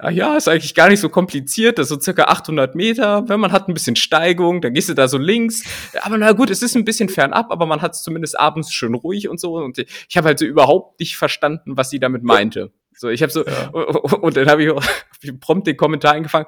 ja, 0.03 0.11
ja, 0.11 0.37
ist 0.37 0.49
eigentlich 0.49 0.75
gar 0.75 0.88
nicht 0.88 1.01
so 1.01 1.09
kompliziert, 1.09 1.79
das 1.79 1.87
ist 1.87 1.94
so 1.94 2.01
circa 2.01 2.25
800 2.25 2.75
Meter, 2.75 3.29
wenn 3.29 3.40
man 3.40 3.53
hat 3.53 3.68
ein 3.68 3.75
bisschen 3.75 3.96
Steigung, 3.96 4.61
dann 4.61 4.75
gehst 4.75 4.88
du 4.88 4.94
da 4.94 5.09
so 5.09 5.16
links, 5.16 5.62
aber 6.03 6.18
na 6.18 6.33
gut, 6.33 6.51
es 6.51 6.62
ist 6.62 6.77
ein 6.77 6.85
bisschen 6.85 7.09
fernab, 7.09 7.51
aber 7.51 7.66
man 7.66 7.83
hat 7.83 7.94
es 7.94 8.03
zumindest 8.03 8.38
abends 8.38 8.72
schön 8.72 8.94
ruhig 8.94 9.29
und 9.29 9.40
so 9.40 9.57
und 9.57 9.79
ich 9.79 10.16
habe 10.16 10.27
halt 10.27 10.38
so 10.38 10.44
überhaupt 10.44 11.01
nicht 11.01 11.16
verstanden, 11.16 11.77
was 11.77 11.88
sie 11.88 12.01
damit 12.01 12.25
meinte. 12.25 12.72
So, 12.96 13.09
ich 13.09 13.22
habe 13.22 13.30
so, 13.30 13.44
ja. 13.44 13.68
und 13.68 14.37
dann 14.37 14.48
habe 14.48 14.64
ich, 14.64 14.70
hab 14.70 14.82
ich 15.20 15.38
prompt 15.40 15.66
den 15.66 15.76
Kommentar 15.76 16.14
eingefangen, 16.14 16.46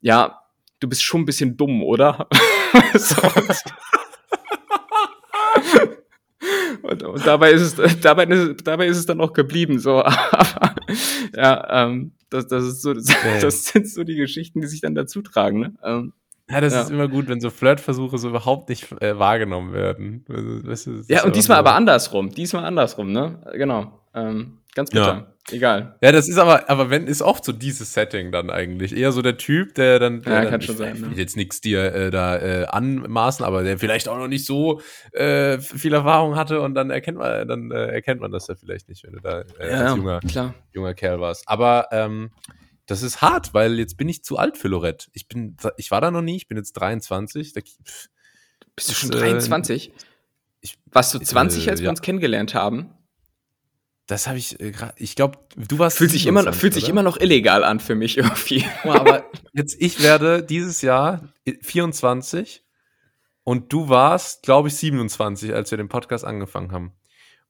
ja, 0.00 0.40
du 0.80 0.88
bist 0.88 1.02
schon 1.02 1.22
ein 1.22 1.26
bisschen 1.26 1.56
dumm, 1.56 1.82
oder? 1.82 2.28
und, 6.82 7.02
und, 7.02 7.26
dabei 7.26 7.52
ist 7.52 7.78
es, 7.78 8.00
dabei 8.00 8.24
ist, 8.24 8.66
dabei 8.66 8.86
ist 8.86 8.98
es 8.98 9.06
dann 9.06 9.20
auch 9.20 9.32
geblieben, 9.32 9.78
so. 9.78 10.02
ja, 11.34 11.84
ähm, 11.84 12.12
das, 12.30 12.48
das 12.48 12.64
ist 12.64 12.82
so, 12.82 12.94
das, 12.94 13.06
das, 13.40 13.64
sind 13.66 13.88
so 13.88 14.04
die 14.04 14.16
Geschichten, 14.16 14.60
die 14.60 14.66
sich 14.66 14.80
dann 14.80 14.94
dazu 14.94 15.22
tragen, 15.22 15.60
ne? 15.60 15.74
Ähm, 15.84 16.12
ja, 16.50 16.60
das 16.60 16.74
ja. 16.74 16.82
ist 16.82 16.90
immer 16.90 17.08
gut, 17.08 17.28
wenn 17.28 17.40
so 17.40 17.50
Flirtversuche 17.50 18.18
so 18.18 18.28
überhaupt 18.28 18.68
nicht 18.68 18.92
äh, 19.00 19.18
wahrgenommen 19.18 19.72
werden. 19.72 20.24
Weißt 20.28 20.86
du, 20.86 21.02
ja, 21.08 21.24
und 21.24 21.34
diesmal 21.34 21.56
so. 21.56 21.60
aber 21.60 21.74
andersrum. 21.74 22.30
Diesmal 22.30 22.64
andersrum, 22.64 23.10
ne? 23.10 23.40
Genau. 23.54 24.00
Ähm, 24.12 24.58
ganz 24.74 24.90
bitter. 24.90 25.06
Ja. 25.06 25.31
Egal. 25.50 25.96
Ja, 26.00 26.12
das 26.12 26.28
ist 26.28 26.38
aber, 26.38 26.70
aber 26.70 26.88
wenn, 26.88 27.08
ist 27.08 27.20
oft 27.20 27.44
so 27.44 27.52
dieses 27.52 27.92
Setting 27.92 28.30
dann 28.30 28.48
eigentlich. 28.48 28.96
Eher 28.96 29.10
so 29.10 29.22
der 29.22 29.36
Typ, 29.36 29.74
der 29.74 29.98
dann, 29.98 30.22
der 30.22 30.32
ja, 30.32 30.40
dann 30.42 30.50
kann 30.50 30.62
schon 30.62 30.76
sein, 30.76 30.94
ich 30.94 31.02
will 31.02 31.08
ne? 31.10 31.16
jetzt 31.16 31.36
nichts 31.36 31.60
dir 31.60 31.92
äh, 31.92 32.10
da 32.10 32.38
äh, 32.38 32.66
anmaßen, 32.66 33.44
aber 33.44 33.64
der 33.64 33.78
vielleicht 33.78 34.08
auch 34.08 34.18
noch 34.18 34.28
nicht 34.28 34.46
so 34.46 34.80
äh, 35.10 35.58
viel 35.58 35.94
Erfahrung 35.94 36.36
hatte 36.36 36.60
und 36.60 36.74
dann 36.74 36.90
erkennt 36.90 37.18
man, 37.18 37.48
dann 37.48 37.72
äh, 37.72 37.86
erkennt 37.86 38.20
man 38.20 38.30
das 38.30 38.46
ja 38.46 38.54
vielleicht 38.54 38.88
nicht, 38.88 39.02
wenn 39.02 39.14
du 39.14 39.20
da 39.20 39.40
äh, 39.58 39.70
ja, 39.70 39.86
als 39.86 39.96
junger, 39.96 40.20
klar. 40.20 40.54
junger 40.72 40.94
Kerl 40.94 41.20
warst. 41.20 41.48
Aber 41.48 41.88
ähm, 41.90 42.30
das 42.86 43.02
ist 43.02 43.20
hart, 43.20 43.52
weil 43.52 43.78
jetzt 43.78 43.96
bin 43.96 44.08
ich 44.08 44.22
zu 44.22 44.38
alt 44.38 44.56
für 44.56 44.68
Lorette. 44.68 45.08
Ich 45.12 45.26
bin, 45.26 45.56
ich 45.76 45.90
war 45.90 46.00
da 46.00 46.12
noch 46.12 46.22
nie, 46.22 46.36
ich 46.36 46.46
bin 46.46 46.56
jetzt 46.56 46.74
23. 46.74 47.52
Da, 47.52 47.60
pff, 47.60 48.08
Bist 48.76 48.90
du 48.90 48.94
schon 48.94 49.10
23? 49.10 49.88
Äh, 49.88 49.92
ich, 50.60 50.78
Warst 50.86 51.12
du 51.14 51.18
20, 51.18 51.68
als 51.68 51.80
wir 51.80 51.86
ja. 51.86 51.90
uns 51.90 52.00
kennengelernt 52.00 52.54
haben? 52.54 52.90
Das 54.06 54.26
habe 54.26 54.38
ich 54.38 54.60
äh, 54.60 54.72
gerade. 54.72 54.94
Ich 54.96 55.14
glaube, 55.14 55.38
du 55.56 55.78
warst. 55.78 55.98
Fühlt 55.98 56.10
sich 56.10 56.26
immer, 56.26 56.52
fühlt 56.52 56.74
sich 56.74 56.88
immer 56.88 57.02
noch 57.02 57.18
illegal 57.18 57.64
an 57.64 57.80
für 57.80 57.94
mich 57.94 58.16
irgendwie. 58.18 58.64
aber 58.84 59.24
jetzt, 59.52 59.76
ich 59.80 60.02
werde 60.02 60.42
dieses 60.42 60.82
Jahr 60.82 61.32
24 61.62 62.64
und 63.44 63.72
du 63.72 63.88
warst, 63.88 64.42
glaube 64.42 64.68
ich, 64.68 64.76
27, 64.76 65.54
als 65.54 65.70
wir 65.70 65.78
den 65.78 65.88
Podcast 65.88 66.24
angefangen 66.24 66.72
haben. 66.72 66.92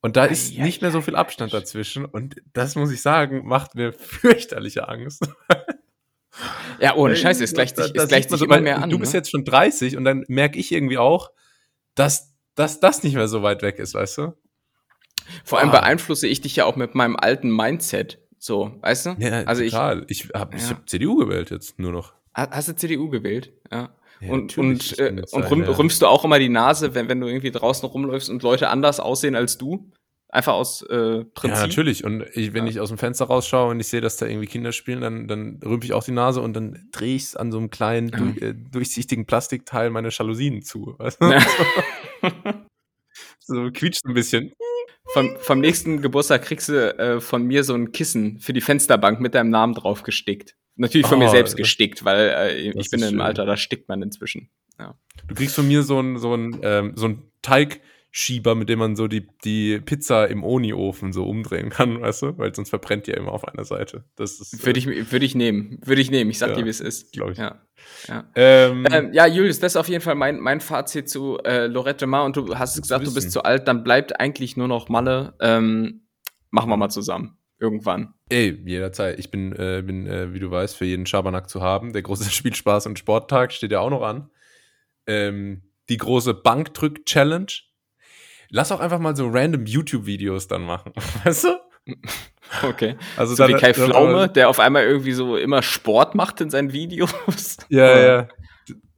Und 0.01 0.17
da 0.17 0.25
ist 0.25 0.53
ja, 0.53 0.65
nicht 0.65 0.83
mehr 0.83 0.91
so 0.91 1.01
viel 1.01 1.15
Abstand 1.15 1.55
dazwischen. 1.55 2.05
Und 2.05 2.37
das 2.53 2.75
muss 2.75 2.91
ich 2.91 3.03
sagen, 3.03 3.47
macht 3.47 3.75
mir 3.75 3.93
fürchterliche 3.93 4.89
Angst. 4.89 5.29
Ja, 6.81 6.97
ohne 6.97 7.15
Scheiß, 7.15 7.41
es 7.41 7.55
gleicht 7.55 7.77
sich, 7.77 7.95
es 7.95 8.09
gleicht 8.09 8.31
sich 8.31 8.39
so, 8.39 8.45
immer 8.45 8.61
mehr 8.61 8.83
an. 8.83 8.91
Du 8.91 8.99
bist 8.99 9.13
ne? 9.13 9.19
jetzt 9.19 9.31
schon 9.31 9.45
30 9.45 9.97
und 9.97 10.05
dann 10.05 10.25
merke 10.29 10.59
ich 10.59 10.73
irgendwie 10.73 10.99
auch, 10.99 11.31
dass, 11.95 12.35
dass 12.55 12.81
das 12.81 13.03
nicht 13.03 13.15
mehr 13.15 13.29
so 13.29 13.43
weit 13.43 13.63
weg 13.63 13.79
ist, 13.79 13.95
weißt 13.95 14.19
du? 14.19 14.33
Vor 15.45 15.59
allem 15.59 15.71
beeinflusse 15.71 16.27
ich 16.27 16.41
dich 16.41 16.57
ja 16.57 16.65
auch 16.65 16.77
mit 16.77 16.95
meinem 16.95 17.17
alten 17.17 17.55
Mindset. 17.55 18.19
So, 18.39 18.73
weißt 18.81 19.07
du? 19.07 19.17
Ja, 19.19 19.45
also 19.45 19.63
total. 19.63 20.05
Ich, 20.09 20.25
ich 20.25 20.31
habe 20.35 20.57
ja. 20.57 20.71
hab 20.71 20.89
CDU 20.89 21.17
gewählt 21.17 21.51
jetzt 21.51 21.79
nur 21.79 21.93
noch. 21.93 22.15
Hast 22.35 22.69
du 22.69 22.75
CDU 22.75 23.09
gewählt? 23.09 23.53
Ja. 23.71 23.91
Ja, 24.21 24.33
und 24.33 24.57
und, 24.57 24.99
äh, 24.99 25.23
und 25.33 25.51
rüm, 25.51 25.63
ja. 25.65 25.71
rümpfst 25.71 25.99
du 26.01 26.07
auch 26.07 26.25
immer 26.25 26.39
die 26.39 26.49
Nase, 26.49 26.95
wenn, 26.95 27.09
wenn 27.09 27.21
du 27.21 27.27
irgendwie 27.27 27.51
draußen 27.51 27.89
rumläufst 27.89 28.31
und 28.31 28.43
Leute 28.43 28.69
anders 28.69 29.01
aussehen 29.01 29.35
als 29.35 29.59
du? 29.59 29.91
Einfach 30.29 30.55
aus 30.55 30.83
äh, 30.83 31.25
Prinzip. 31.25 31.57
Ja, 31.57 31.67
natürlich. 31.67 32.05
Und 32.05 32.25
ich, 32.33 32.55
wenn 32.55 32.65
ja. 32.65 32.71
ich 32.71 32.81
aus 32.81 32.89
dem 32.89 32.99
Fenster 32.99 33.27
rausschaue 33.27 33.71
und 33.71 33.81
ich 33.81 33.89
sehe, 33.89 34.01
dass 34.01 34.17
da 34.17 34.27
irgendwie 34.27 34.47
Kinder 34.47 34.73
spielen, 34.73 35.03
dann, 35.03 35.29
dann 35.29 35.61
rümpfe 35.63 35.87
ich 35.87 35.93
auch 35.93 36.05
die 36.05 36.13
Nase 36.13 36.41
und 36.41 36.55
dann 36.55 36.89
drehe 36.91 37.17
ich 37.17 37.25
es 37.25 37.37
an 37.37 37.53
so 37.53 37.59
einem 37.59 37.69
kleinen, 37.69 38.09
ja. 38.09 38.19
durch, 38.19 38.43
äh, 38.43 38.55
durchsichtigen 38.55 39.27
Plastikteil 39.27 39.91
meine 39.91 40.09
Jalousien 40.09 40.63
zu. 40.63 40.95
Weißt 40.99 41.21
du? 41.21 41.39
so 43.41 43.71
quietscht 43.73 44.07
ein 44.07 44.15
bisschen. 44.15 44.53
Vom, 45.13 45.37
vom 45.41 45.61
nächsten 45.61 46.01
Geburtstag 46.01 46.43
kriegst 46.43 46.71
du 46.71 46.99
äh, 46.99 47.21
von 47.21 47.45
mir 47.45 47.65
so 47.65 47.75
ein 47.75 47.93
Kissen 47.93 48.39
für 48.41 48.55
die 48.55 48.63
Fensterbank 48.63 49.21
mit 49.21 49.35
deinem 49.35 49.51
Namen 49.51 49.75
drauf 49.75 50.05
gestickt. 50.05 50.57
Natürlich 50.77 51.07
von 51.07 51.19
oh, 51.19 51.25
mir 51.25 51.29
selbst 51.29 51.57
gestickt, 51.57 52.05
weil 52.05 52.29
äh, 52.31 52.71
ich 52.71 52.91
bin 52.91 53.03
im 53.03 53.21
Alter, 53.21 53.45
da 53.45 53.59
stickt 53.59 53.89
man 53.89 54.01
inzwischen. 54.01 54.49
Ja. 54.79 54.95
Du 55.29 55.35
kriegst 55.35 55.55
von 55.55 55.69
mir 55.69 55.83
so 55.83 56.01
ein, 56.01 56.17
so 56.17 56.35
ein, 56.35 56.59
ähm, 56.63 56.93
so 56.97 57.09
ein 57.09 57.31
Teigschieber, 58.13 58.55
mit 58.55 58.69
dem 58.69 58.79
man 58.79 58.95
so 58.95 59.09
die, 59.09 59.27
die 59.45 59.81
Pizza 59.81 60.29
im 60.29 60.45
Oni-Ofen 60.45 61.13
so 61.13 61.27
umdrehen 61.27 61.71
kann, 61.71 62.01
weißt 62.01 62.23
du? 62.23 62.39
Weil 62.39 62.55
sonst 62.55 62.71
verbrennt 62.71 63.07
die 63.07 63.13
ja 63.13 63.17
immer 63.17 63.33
auf 63.33 63.47
einer 63.47 63.65
Seite. 63.65 64.05
Das 64.17 64.41
ist, 64.41 64.65
würde, 64.65 64.81
äh, 64.81 65.01
ich, 65.01 65.13
würde 65.13 65.25
ich 65.25 65.35
nehmen. 65.35 65.79
Würde 65.85 66.01
ich 66.01 66.11
nehmen. 66.11 66.31
Ich 66.31 66.39
sag 66.39 66.51
ja, 66.51 66.57
dir, 66.57 66.65
wie 66.67 66.71
es 66.71 66.81
ist. 66.81 67.13
Glaube 67.13 67.33
ich. 67.33 67.39
Ja. 67.39 67.61
Ja. 68.07 68.25
Ähm, 68.37 68.87
ähm, 68.93 69.13
ja, 69.13 69.27
Julius, 69.27 69.59
das 69.59 69.73
ist 69.73 69.77
auf 69.77 69.89
jeden 69.89 70.03
Fall 70.03 70.15
mein, 70.15 70.39
mein 70.39 70.61
Fazit 70.61 71.09
zu 71.09 71.39
äh, 71.39 71.67
Lorette 71.67 72.07
Mar. 72.07 72.25
Und 72.25 72.37
du 72.37 72.57
hast 72.57 72.81
gesagt, 72.81 73.07
du 73.07 73.15
bist 73.15 73.33
zu 73.33 73.43
alt, 73.43 73.67
dann 73.67 73.83
bleibt 73.83 74.21
eigentlich 74.21 74.57
nur 74.57 74.69
noch 74.69 74.89
Malle. 74.89 75.35
Ähm, 75.41 76.03
machen 76.51 76.71
wir 76.71 76.77
mal 76.77 76.91
zusammen. 76.91 77.39
Irgendwann. 77.59 78.15
Ey, 78.29 78.61
jederzeit. 78.67 79.19
Ich 79.21 79.31
bin, 79.31 79.53
äh, 79.53 79.83
bin 79.87 80.07
äh, 80.07 80.35
wie 80.35 80.41
du 80.41 80.51
weißt, 80.51 80.77
für 80.77 80.85
jeden 80.85 81.07
Schabernack 81.07 81.49
zu 81.49 81.63
haben. 81.63 81.93
Der 81.93 82.03
große 82.03 82.25
Spielspaß- 82.31 82.87
und 82.87 82.99
Sporttag 82.99 83.53
steht 83.53 83.73
ja 83.73 83.81
auch 83.81 83.91
noch 83.91 84.03
an. 84.03 84.31
Ähm, 85.07 85.63
die 85.89 85.97
große 85.97 86.35
Bankdrück-Challenge. 86.35 87.53
Lass 88.55 88.71
auch 88.71 88.81
einfach 88.81 88.99
mal 88.99 89.17
so 89.17 89.29
random 89.29 89.65
YouTube-Videos 89.65 90.47
dann 90.47 90.63
machen. 90.63 90.93
Weißt 91.25 91.45
du? 91.45 91.59
Okay. 92.63 92.97
Also 93.17 93.35
so 93.35 93.43
dann, 93.43 93.55
wie 93.55 93.59
Kai 93.59 93.73
Pflaume, 93.73 94.29
der 94.29 94.51
auf 94.51 94.61
einmal 94.61 94.85
irgendwie 94.85 95.13
so 95.13 95.39
immer 95.39 95.63
Sport 95.63 96.15
macht 96.15 96.43
in 96.43 96.51
seinen 96.51 96.71
Videos. 96.71 97.57
Ja, 97.71 97.99
ja. 97.99 98.29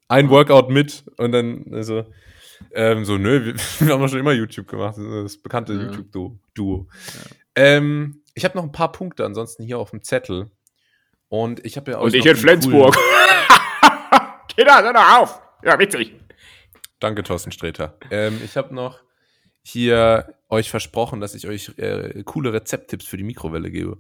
Ein 0.09 0.29
Workout 0.29 0.71
mit 0.71 1.05
und 1.19 1.31
dann, 1.31 1.67
also, 1.73 2.05
ähm, 2.73 3.05
so, 3.05 3.17
nö, 3.17 3.45
wir, 3.45 3.55
wir, 3.79 3.95
haben 3.95 4.03
doch 4.03 4.09
schon 4.09 4.19
immer 4.19 4.33
YouTube 4.33 4.67
gemacht. 4.67 4.97
Das 4.99 5.39
bekannte 5.39 5.73
ja. 5.73 5.83
YouTube-Duo. 5.83 6.89
Ja. 6.91 7.37
Ähm, 7.55 8.23
ich 8.35 8.45
habe 8.45 8.59
noch 8.59 8.65
ein 8.65 8.73
paar 8.73 8.91
Punkte 8.91 9.25
ansonsten 9.25 9.63
hier 9.63 9.79
auf 9.79 9.91
dem 9.91 10.03
Zettel. 10.03 10.51
Und 11.29 11.65
ich 11.65 11.77
habe 11.77 11.93
ja 11.93 11.99
auch. 11.99 12.03
Und 12.03 12.15
ich 12.15 12.27
in 12.27 12.37
Flensburg. 12.37 12.97
Kinder, 14.57 14.83
hör 14.83 14.93
doch 14.93 15.19
auf! 15.21 15.41
Ja, 15.63 15.79
witzig. 15.79 16.13
Danke, 16.99 17.23
Thorsten 17.23 17.53
Sträter. 17.53 17.97
Ähm, 18.11 18.41
ich 18.45 18.57
habe 18.57 18.75
noch 18.75 19.05
hier 19.65 20.35
euch 20.49 20.71
versprochen, 20.71 21.21
dass 21.21 21.35
ich 21.35 21.49
euch 21.49 21.77
äh, 21.79 22.23
coole 22.25 22.53
Rezepttipps 22.53 23.07
für 23.07 23.17
die 23.17 23.25
Mikrowelle 23.25 23.71
gebe. 23.71 23.99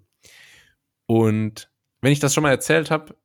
Und 1.07 1.70
wenn 2.00 2.12
ich 2.12 2.20
das 2.20 2.35
schon 2.35 2.42
mal 2.42 2.50
erzählt 2.50 2.90
habe, 2.90 3.16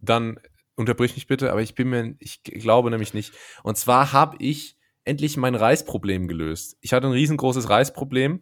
dann 0.00 0.40
unterbrich 0.76 1.14
mich 1.14 1.26
bitte, 1.26 1.50
aber 1.50 1.62
ich 1.62 1.74
bin 1.74 1.90
mir, 1.90 2.14
ich 2.20 2.42
glaube 2.42 2.90
nämlich 2.90 3.12
nicht. 3.12 3.32
Und 3.62 3.76
zwar 3.76 4.12
habe 4.12 4.36
ich 4.38 4.76
endlich 5.04 5.36
mein 5.36 5.54
Reisproblem 5.54 6.28
gelöst. 6.28 6.76
Ich 6.80 6.92
hatte 6.92 7.06
ein 7.06 7.12
riesengroßes 7.12 7.68
Reisproblem. 7.68 8.40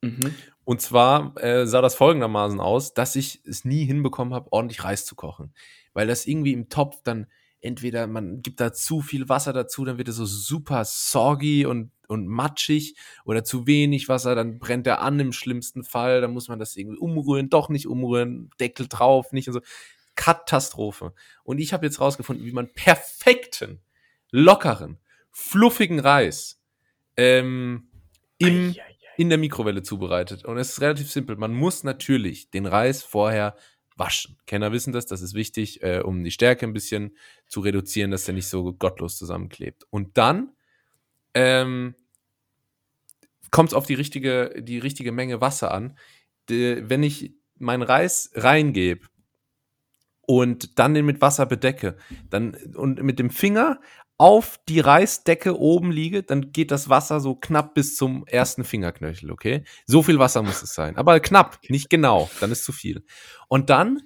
Mhm. 0.00 0.34
Und 0.64 0.80
zwar 0.80 1.36
äh, 1.42 1.66
sah 1.66 1.80
das 1.80 1.96
folgendermaßen 1.96 2.60
aus, 2.60 2.94
dass 2.94 3.16
ich 3.16 3.42
es 3.44 3.64
nie 3.64 3.84
hinbekommen 3.84 4.32
habe, 4.32 4.52
ordentlich 4.52 4.84
Reis 4.84 5.04
zu 5.04 5.16
kochen. 5.16 5.52
Weil 5.92 6.06
das 6.06 6.26
irgendwie 6.26 6.52
im 6.52 6.68
Topf 6.68 7.02
dann 7.02 7.26
entweder 7.62 8.06
man 8.06 8.42
gibt 8.42 8.60
da 8.60 8.72
zu 8.72 9.00
viel 9.00 9.28
Wasser 9.28 9.52
dazu, 9.52 9.84
dann 9.84 9.96
wird 9.96 10.08
es 10.08 10.16
so 10.16 10.26
super 10.26 10.84
soggy 10.84 11.64
und, 11.64 11.92
und 12.08 12.26
matschig 12.26 12.96
oder 13.24 13.44
zu 13.44 13.66
wenig 13.66 14.08
Wasser, 14.08 14.34
dann 14.34 14.58
brennt 14.58 14.86
er 14.86 15.00
an 15.00 15.18
im 15.20 15.32
schlimmsten 15.32 15.84
Fall, 15.84 16.20
dann 16.20 16.32
muss 16.32 16.48
man 16.48 16.58
das 16.58 16.76
irgendwie 16.76 16.98
umrühren, 16.98 17.48
doch 17.48 17.68
nicht 17.68 17.86
umrühren, 17.86 18.50
Deckel 18.60 18.88
drauf, 18.88 19.32
nicht 19.32 19.48
und 19.48 19.54
so. 19.54 19.60
Katastrophe. 20.14 21.14
Und 21.42 21.58
ich 21.58 21.72
habe 21.72 21.86
jetzt 21.86 22.00
rausgefunden, 22.00 22.44
wie 22.44 22.52
man 22.52 22.70
perfekten, 22.72 23.80
lockeren, 24.30 24.98
fluffigen 25.30 26.00
Reis 26.00 26.60
ähm, 27.16 27.88
im, 28.36 28.74
in 29.16 29.28
der 29.30 29.38
Mikrowelle 29.38 29.82
zubereitet. 29.82 30.44
Und 30.44 30.58
es 30.58 30.72
ist 30.72 30.80
relativ 30.82 31.10
simpel. 31.10 31.36
Man 31.36 31.54
muss 31.54 31.82
natürlich 31.82 32.50
den 32.50 32.66
Reis 32.66 33.02
vorher 33.02 33.56
waschen. 33.96 34.38
Kenner 34.46 34.72
wissen 34.72 34.92
das, 34.92 35.06
das 35.06 35.22
ist 35.22 35.34
wichtig, 35.34 35.82
äh, 35.82 36.00
um 36.00 36.24
die 36.24 36.30
Stärke 36.30 36.66
ein 36.66 36.72
bisschen 36.72 37.16
zu 37.46 37.60
reduzieren, 37.60 38.10
dass 38.10 38.24
der 38.24 38.34
nicht 38.34 38.48
so 38.48 38.72
gottlos 38.72 39.16
zusammenklebt. 39.16 39.84
Und 39.90 40.16
dann 40.18 40.52
ähm, 41.34 41.94
kommt 43.50 43.70
es 43.70 43.74
auf 43.74 43.86
die 43.86 43.94
richtige, 43.94 44.62
die 44.62 44.78
richtige 44.78 45.12
Menge 45.12 45.40
Wasser 45.40 45.72
an. 45.72 45.96
De, 46.48 46.82
wenn 46.88 47.02
ich 47.02 47.34
meinen 47.58 47.82
Reis 47.82 48.30
reingebe 48.34 49.06
und 50.22 50.78
dann 50.78 50.94
den 50.94 51.06
mit 51.06 51.20
Wasser 51.20 51.46
bedecke, 51.46 51.96
dann 52.30 52.54
und 52.74 53.02
mit 53.02 53.18
dem 53.18 53.30
Finger 53.30 53.80
auf 54.22 54.60
die 54.68 54.78
Reisdecke 54.78 55.58
oben 55.58 55.90
liege, 55.90 56.22
dann 56.22 56.52
geht 56.52 56.70
das 56.70 56.88
Wasser 56.88 57.18
so 57.18 57.34
knapp 57.34 57.74
bis 57.74 57.96
zum 57.96 58.24
ersten 58.28 58.62
Fingerknöchel, 58.62 59.32
okay? 59.32 59.64
So 59.84 60.04
viel 60.04 60.20
Wasser 60.20 60.44
muss 60.44 60.62
es 60.62 60.74
sein. 60.74 60.96
Aber 60.96 61.18
knapp, 61.18 61.58
nicht 61.68 61.90
genau, 61.90 62.30
dann 62.38 62.52
ist 62.52 62.62
zu 62.62 62.70
viel. 62.70 63.04
Und 63.48 63.68
dann 63.68 64.00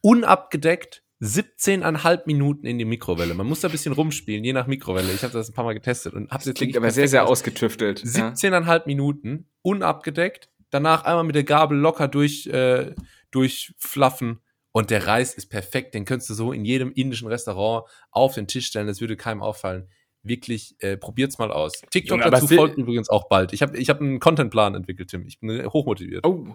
unabgedeckt 0.00 1.02
17,5 1.20 2.22
Minuten 2.24 2.64
in 2.64 2.78
die 2.78 2.86
Mikrowelle. 2.86 3.34
Man 3.34 3.46
muss 3.46 3.60
da 3.60 3.68
ein 3.68 3.72
bisschen 3.72 3.92
rumspielen, 3.92 4.42
je 4.42 4.54
nach 4.54 4.66
Mikrowelle. 4.66 5.12
Ich 5.12 5.22
habe 5.22 5.34
das 5.34 5.50
ein 5.50 5.52
paar 5.52 5.66
Mal 5.66 5.74
getestet 5.74 6.14
und 6.14 6.30
habe 6.30 6.42
jetzt 6.44 6.56
klingt 6.56 6.74
aber 6.74 6.90
sehr, 6.90 7.08
sehr 7.08 7.26
ausgetüftelt. 7.28 8.00
17,5 8.00 8.66
ja. 8.66 8.82
Minuten, 8.86 9.50
unabgedeckt. 9.60 10.48
Danach 10.70 11.04
einmal 11.04 11.24
mit 11.24 11.34
der 11.34 11.44
Gabel 11.44 11.76
locker 11.76 12.08
durch, 12.08 12.46
äh, 12.46 12.94
durchflaffen 13.30 14.40
und 14.72 14.90
der 14.90 15.06
Reis 15.06 15.34
ist 15.34 15.46
perfekt. 15.46 15.94
Den 15.94 16.04
könntest 16.04 16.30
du 16.30 16.34
so 16.34 16.52
in 16.52 16.64
jedem 16.64 16.92
indischen 16.92 17.28
Restaurant 17.28 17.86
auf 18.10 18.34
den 18.34 18.46
Tisch 18.46 18.66
stellen. 18.66 18.86
Das 18.86 19.00
würde 19.00 19.16
keinem 19.16 19.42
auffallen. 19.42 19.88
Wirklich, 20.24 20.76
äh, 20.78 20.96
probiert's 20.96 21.38
mal 21.38 21.50
aus. 21.50 21.72
TikTok 21.90 22.20
Junge, 22.20 22.30
dazu 22.30 22.46
folgt 22.48 22.78
übrigens 22.78 23.08
auch 23.10 23.28
bald. 23.28 23.52
Ich 23.52 23.60
habe 23.62 23.76
ich 23.76 23.90
hab 23.90 24.00
einen 24.00 24.20
Contentplan 24.20 24.74
entwickelt, 24.74 25.10
Tim. 25.10 25.26
Ich 25.26 25.40
bin 25.40 25.66
hochmotiviert. 25.66 26.24
Oh, 26.24 26.46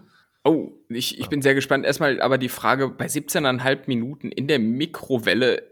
oh, 0.44 0.70
ich, 0.88 1.18
ich 1.20 1.28
bin 1.28 1.42
sehr 1.42 1.54
gespannt. 1.54 1.84
Erstmal 1.84 2.20
aber 2.22 2.38
die 2.38 2.48
Frage, 2.48 2.88
bei 2.88 3.06
17,5 3.06 3.80
Minuten 3.86 4.32
in 4.32 4.48
der 4.48 4.58
Mikrowelle, 4.58 5.62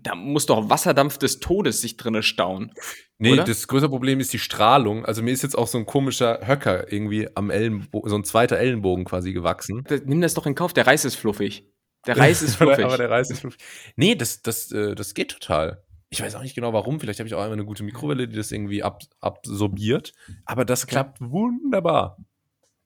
da 0.00 0.14
muss 0.14 0.46
doch 0.46 0.68
Wasserdampf 0.68 1.18
des 1.18 1.38
Todes 1.40 1.80
sich 1.80 1.96
drinne 1.96 2.22
stauen. 2.24 2.72
Nee, 3.18 3.32
oder? 3.34 3.44
das 3.44 3.68
größere 3.68 3.88
Problem 3.90 4.18
ist 4.20 4.32
die 4.32 4.38
Strahlung. 4.40 5.04
Also 5.04 5.22
mir 5.22 5.30
ist 5.32 5.42
jetzt 5.42 5.56
auch 5.56 5.68
so 5.68 5.78
ein 5.78 5.86
komischer 5.86 6.40
Höcker 6.46 6.92
irgendwie 6.92 7.28
am 7.36 7.50
Ellenbogen, 7.50 8.10
so 8.10 8.16
ein 8.16 8.24
zweiter 8.24 8.58
Ellenbogen 8.58 9.04
quasi 9.04 9.32
gewachsen. 9.32 9.84
Das- 9.88 10.02
Nimm 10.04 10.20
das 10.20 10.34
doch 10.34 10.46
in 10.46 10.54
Kauf, 10.56 10.72
der 10.72 10.86
Reis 10.88 11.04
ist 11.04 11.14
fluffig. 11.14 11.70
Der 12.06 12.16
Reis 12.16 12.42
ist 12.42 12.56
fluffig. 12.56 12.84
Aber 12.84 12.96
der 12.96 13.10
Reis 13.10 13.30
ist 13.30 13.40
fluffig. 13.40 13.60
Nee, 13.96 14.14
das, 14.14 14.42
das, 14.42 14.70
äh, 14.72 14.94
das 14.94 15.14
geht 15.14 15.30
total. 15.30 15.82
Ich 16.10 16.22
weiß 16.22 16.34
auch 16.36 16.42
nicht 16.42 16.54
genau 16.54 16.72
warum. 16.72 17.00
Vielleicht 17.00 17.18
habe 17.18 17.26
ich 17.26 17.34
auch 17.34 17.40
einmal 17.40 17.54
eine 17.54 17.64
gute 17.64 17.82
Mikrowelle, 17.82 18.28
die 18.28 18.36
das 18.36 18.52
irgendwie 18.52 18.82
ab, 18.82 19.02
absorbiert. 19.20 20.12
Aber 20.44 20.64
das 20.64 20.86
klappt 20.86 21.20
wunderbar. 21.20 22.18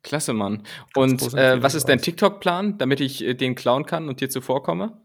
Klasse, 0.02 0.32
Mann. 0.32 0.62
Und 0.94 1.34
äh, 1.34 1.62
was 1.62 1.74
ist 1.74 1.88
dein. 1.88 2.00
TikTok-Plan, 2.00 2.78
damit 2.78 3.00
ich 3.00 3.22
äh, 3.24 3.34
den 3.34 3.54
klauen 3.54 3.84
kann 3.84 4.08
und 4.08 4.20
dir 4.20 4.30
zuvorkomme? 4.30 5.02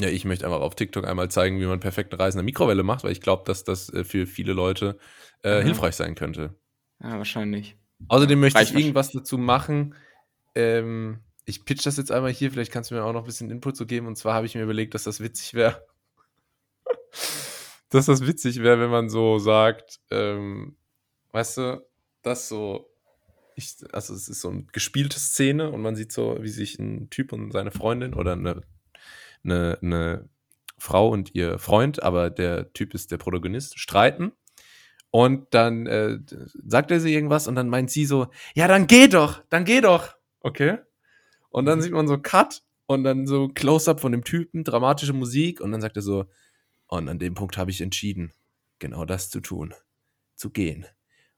Ja, 0.00 0.08
ich 0.08 0.24
möchte 0.24 0.44
einfach 0.46 0.60
auf 0.60 0.74
TikTok 0.74 1.06
einmal 1.06 1.30
zeigen, 1.30 1.60
wie 1.60 1.66
man 1.66 1.78
perfekten 1.78 2.16
Reis 2.16 2.34
in 2.34 2.38
der 2.38 2.44
Mikrowelle 2.44 2.82
macht, 2.82 3.04
weil 3.04 3.12
ich 3.12 3.20
glaube, 3.20 3.44
dass 3.46 3.62
das 3.62 3.92
äh, 3.92 4.02
für 4.02 4.26
viele 4.26 4.52
Leute 4.52 4.98
äh, 5.44 5.60
Mhm. 5.60 5.66
hilfreich 5.66 5.94
sein 5.94 6.16
könnte. 6.16 6.54
Ja, 7.00 7.18
wahrscheinlich. 7.18 7.76
Außerdem 8.08 8.40
möchte 8.40 8.58
Reicht 8.58 8.72
ich 8.72 8.80
irgendwas 8.80 9.12
dazu 9.12 9.38
machen. 9.38 9.94
Ähm, 10.56 11.20
ich 11.46 11.64
pitch 11.64 11.84
das 11.84 11.96
jetzt 11.96 12.10
einmal 12.10 12.32
hier, 12.32 12.50
vielleicht 12.50 12.72
kannst 12.72 12.90
du 12.90 12.94
mir 12.94 13.04
auch 13.04 13.12
noch 13.12 13.22
ein 13.22 13.26
bisschen 13.26 13.50
Input 13.50 13.76
zu 13.76 13.86
geben. 13.86 14.06
Und 14.06 14.16
zwar 14.16 14.34
habe 14.34 14.46
ich 14.46 14.54
mir 14.54 14.62
überlegt, 14.62 14.94
dass 14.94 15.04
das 15.04 15.20
witzig 15.20 15.54
wäre. 15.54 15.84
dass 17.90 18.06
das 18.06 18.26
witzig 18.26 18.62
wäre, 18.62 18.80
wenn 18.80 18.90
man 18.90 19.08
so 19.08 19.38
sagt, 19.38 20.00
ähm, 20.10 20.76
weißt 21.32 21.58
du, 21.58 21.86
das 22.22 22.48
so, 22.48 22.90
ich, 23.56 23.76
also 23.92 24.14
es 24.14 24.28
ist 24.28 24.40
so 24.40 24.50
eine 24.50 24.64
gespielte 24.72 25.18
Szene 25.18 25.70
und 25.70 25.82
man 25.82 25.96
sieht 25.96 26.12
so, 26.12 26.38
wie 26.40 26.48
sich 26.48 26.78
ein 26.78 27.10
Typ 27.10 27.32
und 27.32 27.52
seine 27.52 27.70
Freundin 27.70 28.14
oder 28.14 28.32
eine, 28.32 28.62
eine, 29.44 29.78
eine 29.82 30.28
Frau 30.78 31.08
und 31.08 31.34
ihr 31.34 31.58
Freund, 31.58 32.02
aber 32.02 32.30
der 32.30 32.72
Typ 32.72 32.94
ist 32.94 33.12
der 33.12 33.18
Protagonist, 33.18 33.78
streiten. 33.78 34.32
Und 35.10 35.54
dann 35.54 35.86
äh, 35.86 36.18
sagt 36.66 36.90
er 36.90 36.98
sie 36.98 37.14
irgendwas 37.14 37.46
und 37.46 37.54
dann 37.54 37.68
meint 37.68 37.90
sie 37.90 38.04
so, 38.04 38.28
ja, 38.54 38.66
dann 38.66 38.88
geh 38.88 39.06
doch, 39.06 39.44
dann 39.50 39.64
geh 39.64 39.80
doch. 39.80 40.16
Okay. 40.40 40.78
Und 41.54 41.66
dann 41.66 41.78
Mhm. 41.78 41.82
sieht 41.82 41.92
man 41.92 42.08
so 42.08 42.18
Cut 42.18 42.62
und 42.86 43.04
dann 43.04 43.28
so 43.28 43.46
Close-up 43.48 44.00
von 44.00 44.10
dem 44.10 44.24
Typen, 44.24 44.64
dramatische 44.64 45.12
Musik 45.12 45.60
und 45.60 45.70
dann 45.70 45.80
sagt 45.80 45.94
er 45.96 46.02
so, 46.02 46.24
und 46.88 47.08
an 47.08 47.20
dem 47.20 47.34
Punkt 47.34 47.56
habe 47.56 47.70
ich 47.70 47.80
entschieden, 47.80 48.32
genau 48.80 49.04
das 49.04 49.30
zu 49.30 49.40
tun, 49.40 49.72
zu 50.34 50.50
gehen. 50.50 50.84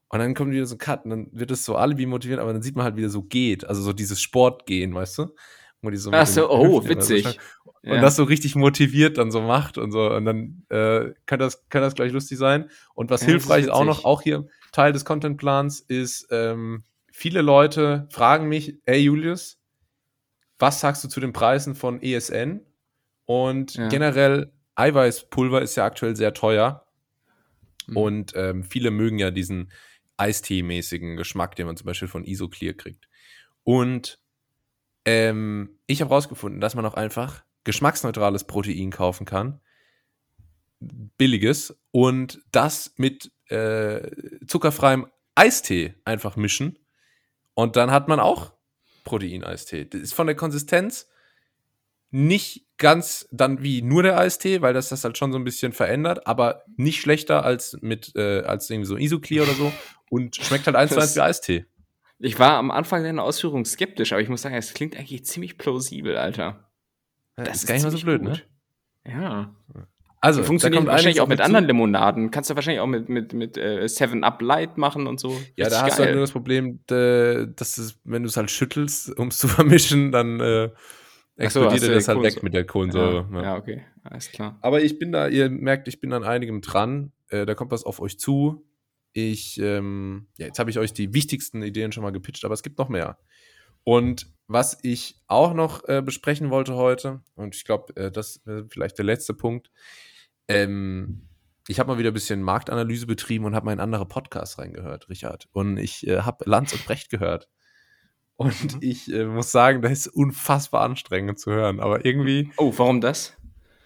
Und 0.09 0.17
dann 0.17 0.33
kommt 0.33 0.51
wieder 0.53 0.65
so 0.65 0.73
ein 0.73 0.79
Cut 0.79 1.03
und 1.05 1.11
dann 1.11 1.27
wird 1.33 1.51
es 1.51 1.65
so 1.65 1.75
alle 1.75 1.99
wie 1.99 2.07
motiviert, 2.07 2.39
aber 2.39 2.51
dann 2.51 2.63
sieht 2.63 2.75
man 2.75 2.83
halt 2.83 2.95
wieder 2.95 3.09
so 3.09 3.21
geht, 3.21 3.63
also 3.65 3.83
so 3.83 3.93
dieses 3.93 4.19
Sportgehen, 4.19 4.95
weißt 4.95 5.19
du? 5.19 5.35
Wo 5.83 5.91
die 5.91 5.97
so 5.97 6.11
Ach 6.11 6.25
so, 6.25 6.49
oh, 6.49 6.81
so 6.81 6.89
witzig. 6.89 7.21
schnell- 7.21 7.35
und 7.83 7.89
Ja. 7.91 8.01
das 8.01 8.15
so 8.15 8.23
richtig 8.23 8.55
motiviert 8.55 9.19
dann 9.19 9.29
so 9.29 9.41
macht 9.41 9.77
und 9.77 9.91
so. 9.91 10.11
Und 10.11 10.25
dann 10.25 10.65
äh, 10.69 11.13
kann, 11.27 11.37
das, 11.37 11.69
kann 11.69 11.83
das 11.83 11.93
gleich 11.93 12.11
lustig 12.11 12.39
sein. 12.39 12.71
Und 12.95 13.11
was 13.11 13.21
Ja, 13.21 13.27
hilfreich 13.27 13.65
ist 13.65 13.69
auch 13.69 13.85
noch, 13.85 14.03
auch 14.03 14.23
hier 14.23 14.47
Teil 14.71 14.93
des 14.93 15.05
Contentplans, 15.05 15.79
ist, 15.81 16.27
ähm, 16.31 16.85
viele 17.11 17.43
Leute 17.43 18.07
fragen 18.09 18.49
mich, 18.49 18.79
ey 18.85 18.99
Julius, 19.01 19.56
was 20.59 20.79
sagst 20.79 21.03
du 21.03 21.07
zu 21.07 21.19
den 21.19 21.33
Preisen 21.33 21.75
von 21.75 22.01
ESN? 22.01 22.61
Und 23.25 23.75
Ja. 23.75 23.89
generell, 23.89 24.51
Eiweißpulver 24.75 25.61
ist 25.61 25.75
ja 25.75 25.85
aktuell 25.85 26.15
sehr 26.15 26.33
teuer. 26.33 26.87
Mhm. 27.87 27.97
Und 27.97 28.33
ähm, 28.35 28.63
viele 28.63 28.91
mögen 28.91 29.19
ja 29.19 29.31
diesen 29.31 29.71
Eistee-mäßigen 30.17 31.15
Geschmack, 31.15 31.55
den 31.55 31.67
man 31.67 31.77
zum 31.77 31.85
Beispiel 31.85 32.07
von 32.07 32.25
Isoclear 32.25 32.73
kriegt. 32.73 33.07
Und 33.63 34.19
ähm, 35.05 35.79
ich 35.87 36.01
habe 36.01 36.09
rausgefunden, 36.09 36.59
dass 36.59 36.75
man 36.75 36.85
auch 36.85 36.95
einfach 36.95 37.43
geschmacksneutrales 37.63 38.45
Protein 38.45 38.91
kaufen 38.91 39.25
kann. 39.25 39.61
Billiges. 40.79 41.77
Und 41.91 42.39
das 42.51 42.93
mit 42.97 43.31
äh, 43.49 44.09
zuckerfreiem 44.47 45.07
Eistee 45.35 45.95
einfach 46.05 46.35
mischen. 46.35 46.79
Und 47.53 47.75
dann 47.75 47.91
hat 47.91 48.07
man 48.07 48.19
auch 48.19 48.53
Protein-Eistee. 49.07 49.85
Das 49.85 50.01
ist 50.01 50.13
von 50.13 50.27
der 50.27 50.35
Konsistenz 50.35 51.09
nicht 52.11 52.65
ganz 52.77 53.27
dann 53.31 53.63
wie 53.63 53.81
nur 53.81 54.03
der 54.03 54.17
Eistee, 54.17 54.61
weil 54.61 54.73
das 54.73 54.89
das 54.89 55.03
halt 55.03 55.17
schon 55.17 55.31
so 55.31 55.37
ein 55.37 55.43
bisschen 55.43 55.71
verändert, 55.73 56.27
aber 56.27 56.63
nicht 56.75 57.01
schlechter 57.01 57.43
als 57.43 57.77
mit 57.81 58.15
äh, 58.15 58.41
als 58.41 58.69
irgendwie 58.69 58.87
so 58.87 58.97
Isoclear 58.97 59.45
oder 59.45 59.53
so 59.53 59.71
und 60.09 60.35
schmeckt 60.35 60.67
halt 60.67 60.75
eins 60.75 60.91
zu 60.93 60.99
eins 60.99 61.15
wie 61.15 61.21
Eistee. 61.21 61.65
Ich 62.19 62.37
war 62.39 62.57
am 62.57 62.71
Anfang 62.71 63.03
deiner 63.03 63.23
Ausführung 63.23 63.65
skeptisch, 63.65 64.11
aber 64.11 64.21
ich 64.21 64.29
muss 64.29 64.41
sagen, 64.41 64.55
es 64.55 64.73
klingt 64.73 64.97
eigentlich 64.97 65.25
ziemlich 65.25 65.57
plausibel, 65.57 66.17
Alter. 66.17 66.69
Ja, 67.37 67.43
Das 67.43 67.57
ist 67.57 67.67
gar 67.67 67.75
nicht 67.75 67.83
mal 67.83 67.91
so 67.91 67.99
blöd, 67.99 68.21
ne? 68.23 68.29
gut. 68.31 68.47
Ja. 69.07 69.55
Also, 70.19 70.43
Funktioniert 70.43 70.75
da 70.75 70.79
kommt 70.79 70.91
wahrscheinlich 70.91 71.21
auch 71.21 71.27
mit 71.27 71.37
mich 71.37 71.45
zu. 71.45 71.45
anderen 71.45 71.65
Limonaden. 71.65 72.31
Kannst 72.31 72.49
du 72.49 72.55
wahrscheinlich 72.55 72.81
auch 72.81 72.87
mit, 72.87 73.07
mit, 73.07 73.33
mit 73.33 73.57
äh, 73.57 73.87
Seven 73.87 74.23
Up 74.23 74.41
Light 74.41 74.77
machen 74.77 75.05
und 75.05 75.19
so. 75.19 75.29
Ja, 75.29 75.65
Richtig 75.65 75.69
da 75.69 75.81
hast 75.83 75.99
du 75.99 75.99
halt 75.99 76.07
geil. 76.09 76.13
nur 76.13 76.21
das 76.21 76.31
Problem, 76.31 76.79
äh, 76.89 77.47
dass 77.55 77.77
es, 77.77 77.99
wenn 78.03 78.23
du 78.23 78.29
es 78.29 78.37
halt 78.37 78.49
schüttelst, 78.49 79.15
um 79.19 79.27
es 79.27 79.37
zu 79.37 79.47
vermischen, 79.47 80.11
dann 80.11 80.39
äh, 80.39 80.69
so, 80.69 81.43
explodiert 81.43 81.83
du 81.83 81.93
das 81.93 82.05
die 82.05 82.11
halt 82.11 82.23
weg 82.23 82.41
mit 82.41 82.53
der 82.53 82.65
Kohlensäure. 82.65 83.27
ja, 83.31 83.37
ja. 83.37 83.43
ja, 83.43 83.57
okay. 83.57 83.83
Alles 84.03 84.31
klar. 84.31 84.57
Aber 84.61 84.81
ich 84.81 84.97
bin 84.97 85.11
da, 85.11 85.27
ihr 85.27 85.49
merkt, 85.49 85.87
ich 85.87 85.99
bin 85.99 86.11
an 86.13 86.23
einigem 86.23 86.61
dran. 86.61 87.11
Äh, 87.29 87.45
da 87.45 87.53
kommt 87.53 87.71
was 87.71 87.83
auf 87.83 87.99
euch 87.99 88.17
zu. 88.17 88.65
Ich, 89.13 89.59
ähm, 89.59 90.27
ja, 90.37 90.47
jetzt 90.47 90.59
habe 90.59 90.69
ich 90.69 90.79
euch 90.79 90.93
die 90.93 91.13
wichtigsten 91.13 91.61
Ideen 91.61 91.91
schon 91.91 92.03
mal 92.03 92.11
gepitcht, 92.11 92.43
aber 92.43 92.53
es 92.53 92.63
gibt 92.63 92.79
noch 92.79 92.89
mehr. 92.89 93.17
Und 93.83 94.27
was 94.47 94.77
ich 94.81 95.21
auch 95.27 95.53
noch 95.53 95.87
äh, 95.87 96.01
besprechen 96.01 96.49
wollte 96.49 96.75
heute, 96.75 97.21
und 97.35 97.55
ich 97.55 97.65
glaube, 97.65 97.95
äh, 97.95 98.11
das 98.11 98.41
wäre 98.45 98.67
vielleicht 98.69 98.97
der 98.97 99.05
letzte 99.05 99.33
Punkt, 99.33 99.71
ähm, 100.47 101.27
ich 101.67 101.79
habe 101.79 101.91
mal 101.91 101.97
wieder 101.99 102.11
ein 102.11 102.13
bisschen 102.13 102.41
Marktanalyse 102.41 103.07
betrieben 103.07 103.45
und 103.45 103.55
habe 103.55 103.65
mal 103.65 103.73
in 103.73 103.79
andere 103.79 104.05
Podcasts 104.05 104.57
reingehört, 104.57 105.09
Richard. 105.09 105.47
Und 105.51 105.77
ich 105.77 106.07
äh, 106.07 106.21
habe 106.21 106.49
Lanz 106.49 106.73
und 106.73 106.85
Brecht 106.85 107.09
gehört. 107.09 107.49
Und 108.35 108.77
ich 108.81 109.11
äh, 109.11 109.25
muss 109.25 109.51
sagen, 109.51 109.81
das 109.81 109.91
ist 109.91 110.07
unfassbar 110.07 110.81
anstrengend 110.81 111.39
zu 111.39 111.51
hören. 111.51 111.79
Aber 111.79 112.05
irgendwie 112.05 112.51
Oh, 112.57 112.71
warum 112.77 113.01
das? 113.01 113.35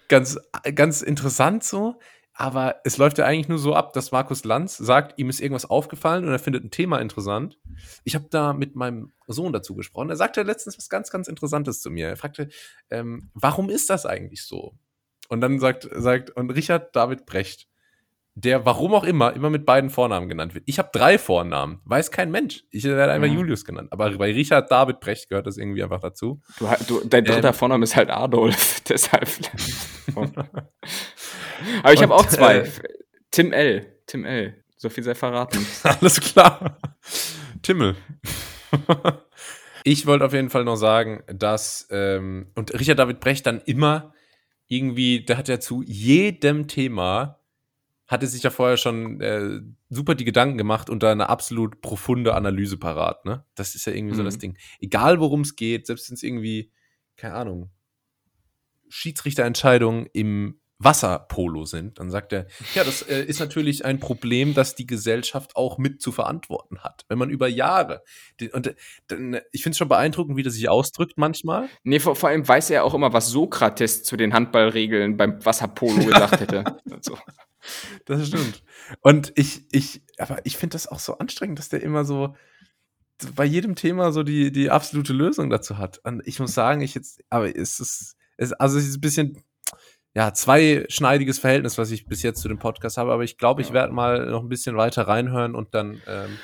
ganz, 0.08 0.38
ganz 0.74 1.02
interessant 1.02 1.64
so. 1.64 1.98
Aber 2.34 2.76
es 2.84 2.96
läuft 2.96 3.18
ja 3.18 3.26
eigentlich 3.26 3.48
nur 3.48 3.58
so 3.58 3.74
ab, 3.74 3.92
dass 3.92 4.10
Markus 4.10 4.44
Lanz 4.44 4.78
sagt, 4.78 5.18
ihm 5.18 5.28
ist 5.28 5.40
irgendwas 5.40 5.68
aufgefallen 5.68 6.24
und 6.24 6.32
er 6.32 6.38
findet 6.38 6.64
ein 6.64 6.70
Thema 6.70 6.98
interessant. 6.98 7.58
Ich 8.04 8.14
habe 8.14 8.26
da 8.30 8.54
mit 8.54 8.74
meinem 8.74 9.12
Sohn 9.26 9.52
dazu 9.52 9.74
gesprochen. 9.74 10.08
Er 10.08 10.16
sagte 10.16 10.42
letztens 10.42 10.78
was 10.78 10.88
ganz, 10.88 11.10
ganz 11.10 11.28
Interessantes 11.28 11.82
zu 11.82 11.90
mir. 11.90 12.08
Er 12.08 12.16
fragte, 12.16 12.48
ähm, 12.90 13.30
warum 13.34 13.68
ist 13.68 13.90
das 13.90 14.06
eigentlich 14.06 14.44
so? 14.44 14.74
Und 15.32 15.40
dann 15.40 15.58
sagt, 15.58 15.88
sagt, 15.90 16.28
und 16.28 16.50
Richard 16.50 16.94
David 16.94 17.24
Brecht, 17.24 17.66
der 18.34 18.66
warum 18.66 18.92
auch 18.92 19.02
immer, 19.04 19.32
immer 19.32 19.48
mit 19.48 19.64
beiden 19.64 19.88
Vornamen 19.88 20.28
genannt 20.28 20.54
wird. 20.54 20.64
Ich 20.66 20.78
habe 20.78 20.90
drei 20.92 21.16
Vornamen, 21.16 21.80
weiß 21.86 22.10
kein 22.10 22.30
Mensch. 22.30 22.64
Ich 22.70 22.84
werde 22.84 23.10
einfach 23.10 23.28
Ja. 23.28 23.32
Julius 23.32 23.64
genannt. 23.64 23.88
Aber 23.92 24.10
bei 24.10 24.30
Richard 24.30 24.70
David 24.70 25.00
Brecht 25.00 25.30
gehört 25.30 25.46
das 25.46 25.56
irgendwie 25.56 25.82
einfach 25.82 26.00
dazu. 26.00 26.42
Du, 26.58 26.68
du, 26.86 27.00
dein 27.08 27.24
dritter 27.24 27.48
Ähm. 27.48 27.54
Vorname 27.54 27.84
ist 27.84 27.96
halt 27.96 28.10
Adolf, 28.10 28.80
deshalb. 28.90 29.26
Aber 31.82 31.94
ich 31.94 32.02
habe 32.02 32.14
auch 32.14 32.26
zwei. 32.26 32.58
äh, 32.58 32.70
Tim 33.30 33.54
L. 33.54 33.86
Tim 34.06 34.26
L. 34.26 34.62
So 34.76 34.90
viel 34.90 35.02
sei 35.02 35.14
verraten. 35.14 35.66
Alles 35.82 36.20
klar. 36.20 36.76
Timmel. 37.62 37.96
ich 39.82 40.04
wollte 40.04 40.26
auf 40.26 40.34
jeden 40.34 40.50
Fall 40.50 40.64
noch 40.64 40.76
sagen, 40.76 41.22
dass, 41.26 41.88
ähm, 41.90 42.50
und 42.54 42.78
Richard 42.78 42.98
David 42.98 43.20
Brecht 43.20 43.46
dann 43.46 43.62
immer 43.62 44.12
irgendwie, 44.68 45.24
der 45.24 45.36
hat 45.38 45.48
ja 45.48 45.60
zu 45.60 45.82
jedem 45.82 46.68
Thema, 46.68 47.40
hatte 48.06 48.26
sich 48.26 48.42
ja 48.42 48.50
vorher 48.50 48.76
schon 48.76 49.20
äh, 49.20 49.60
super 49.90 50.14
die 50.14 50.24
Gedanken 50.24 50.58
gemacht 50.58 50.90
und 50.90 51.02
da 51.02 51.12
eine 51.12 51.28
absolut 51.28 51.80
profunde 51.80 52.34
Analyse 52.34 52.76
parat, 52.78 53.24
ne? 53.24 53.44
Das 53.54 53.74
ist 53.74 53.86
ja 53.86 53.92
irgendwie 53.92 54.14
so 54.14 54.22
Mhm. 54.22 54.26
das 54.26 54.38
Ding. 54.38 54.58
Egal 54.80 55.20
worum 55.20 55.42
es 55.42 55.56
geht, 55.56 55.86
selbst 55.86 56.10
wenn 56.10 56.14
es 56.14 56.22
irgendwie, 56.22 56.70
keine 57.16 57.34
Ahnung, 57.34 57.70
Schiedsrichterentscheidungen 58.88 60.06
im 60.12 60.60
Wasserpolo 60.84 61.64
sind, 61.64 61.98
dann 61.98 62.10
sagt 62.10 62.32
er, 62.32 62.46
ja, 62.74 62.84
das 62.84 63.02
äh, 63.02 63.22
ist 63.22 63.40
natürlich 63.40 63.84
ein 63.84 64.00
Problem, 64.00 64.54
das 64.54 64.74
die 64.74 64.86
Gesellschaft 64.86 65.56
auch 65.56 65.78
mit 65.78 66.00
zu 66.00 66.12
verantworten 66.12 66.80
hat. 66.80 67.04
Wenn 67.08 67.18
man 67.18 67.30
über 67.30 67.48
Jahre, 67.48 68.02
den, 68.40 68.50
und 68.50 68.66
äh, 68.66 68.74
äh, 69.10 69.42
ich 69.52 69.62
finde 69.62 69.72
es 69.72 69.78
schon 69.78 69.88
beeindruckend, 69.88 70.36
wie 70.36 70.42
das 70.42 70.54
sich 70.54 70.68
ausdrückt 70.68 71.14
manchmal. 71.16 71.68
Nee, 71.84 72.00
vor, 72.00 72.16
vor 72.16 72.28
allem 72.28 72.46
weiß 72.46 72.70
er 72.70 72.84
auch 72.84 72.94
immer, 72.94 73.12
was 73.12 73.28
Sokrates 73.28 74.02
zu 74.02 74.16
den 74.16 74.34
Handballregeln 74.34 75.16
beim 75.16 75.44
Wasserpolo 75.44 76.04
gesagt 76.04 76.40
hätte. 76.40 76.64
Also, 76.92 77.16
Das 78.06 78.28
stimmt. 78.28 78.62
Und 79.00 79.32
ich, 79.36 79.66
ich, 79.72 80.02
aber 80.18 80.44
ich 80.44 80.56
finde 80.56 80.74
das 80.74 80.86
auch 80.86 80.98
so 80.98 81.18
anstrengend, 81.18 81.58
dass 81.58 81.68
der 81.68 81.82
immer 81.82 82.04
so 82.04 82.34
bei 83.34 83.44
jedem 83.44 83.74
Thema 83.76 84.12
so 84.12 84.22
die, 84.22 84.50
die 84.50 84.70
absolute 84.70 85.12
Lösung 85.12 85.50
dazu 85.50 85.78
hat. 85.78 86.00
Und 86.04 86.26
ich 86.26 86.40
muss 86.40 86.54
sagen, 86.54 86.80
ich 86.80 86.94
jetzt, 86.94 87.22
aber 87.30 87.54
es 87.54 87.80
ist, 87.80 88.16
es, 88.36 88.52
also 88.52 88.78
es 88.78 88.88
ist 88.88 88.96
ein 88.96 89.00
bisschen, 89.00 89.42
ja, 90.14 90.34
zweischneidiges 90.34 91.38
Verhältnis, 91.38 91.78
was 91.78 91.90
ich 91.90 92.06
bis 92.06 92.22
jetzt 92.22 92.40
zu 92.40 92.48
dem 92.48 92.58
Podcast 92.58 92.96
habe, 92.96 93.12
aber 93.12 93.24
ich 93.24 93.38
glaube, 93.38 93.62
ich 93.62 93.72
werde 93.72 93.92
mal 93.92 94.26
noch 94.26 94.42
ein 94.42 94.48
bisschen 94.48 94.76
weiter 94.76 95.08
reinhören 95.08 95.54
und 95.54 95.74
dann 95.74 96.02
ähm, 96.06 96.38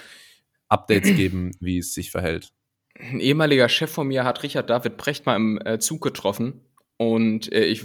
Updates 0.68 1.10
geben, 1.16 1.52
wie 1.60 1.78
es 1.78 1.92
sich 1.92 2.10
verhält. 2.10 2.50
ein 2.98 3.20
ehemaliger 3.20 3.68
Chef 3.68 3.90
von 3.90 4.08
mir 4.08 4.24
hat 4.24 4.42
Richard 4.42 4.70
David 4.70 4.96
Brecht 4.96 5.26
mal 5.26 5.36
im 5.36 5.60
äh, 5.64 5.78
Zug 5.78 6.02
getroffen 6.02 6.62
und 6.96 7.52
äh, 7.52 7.64
ich 7.64 7.84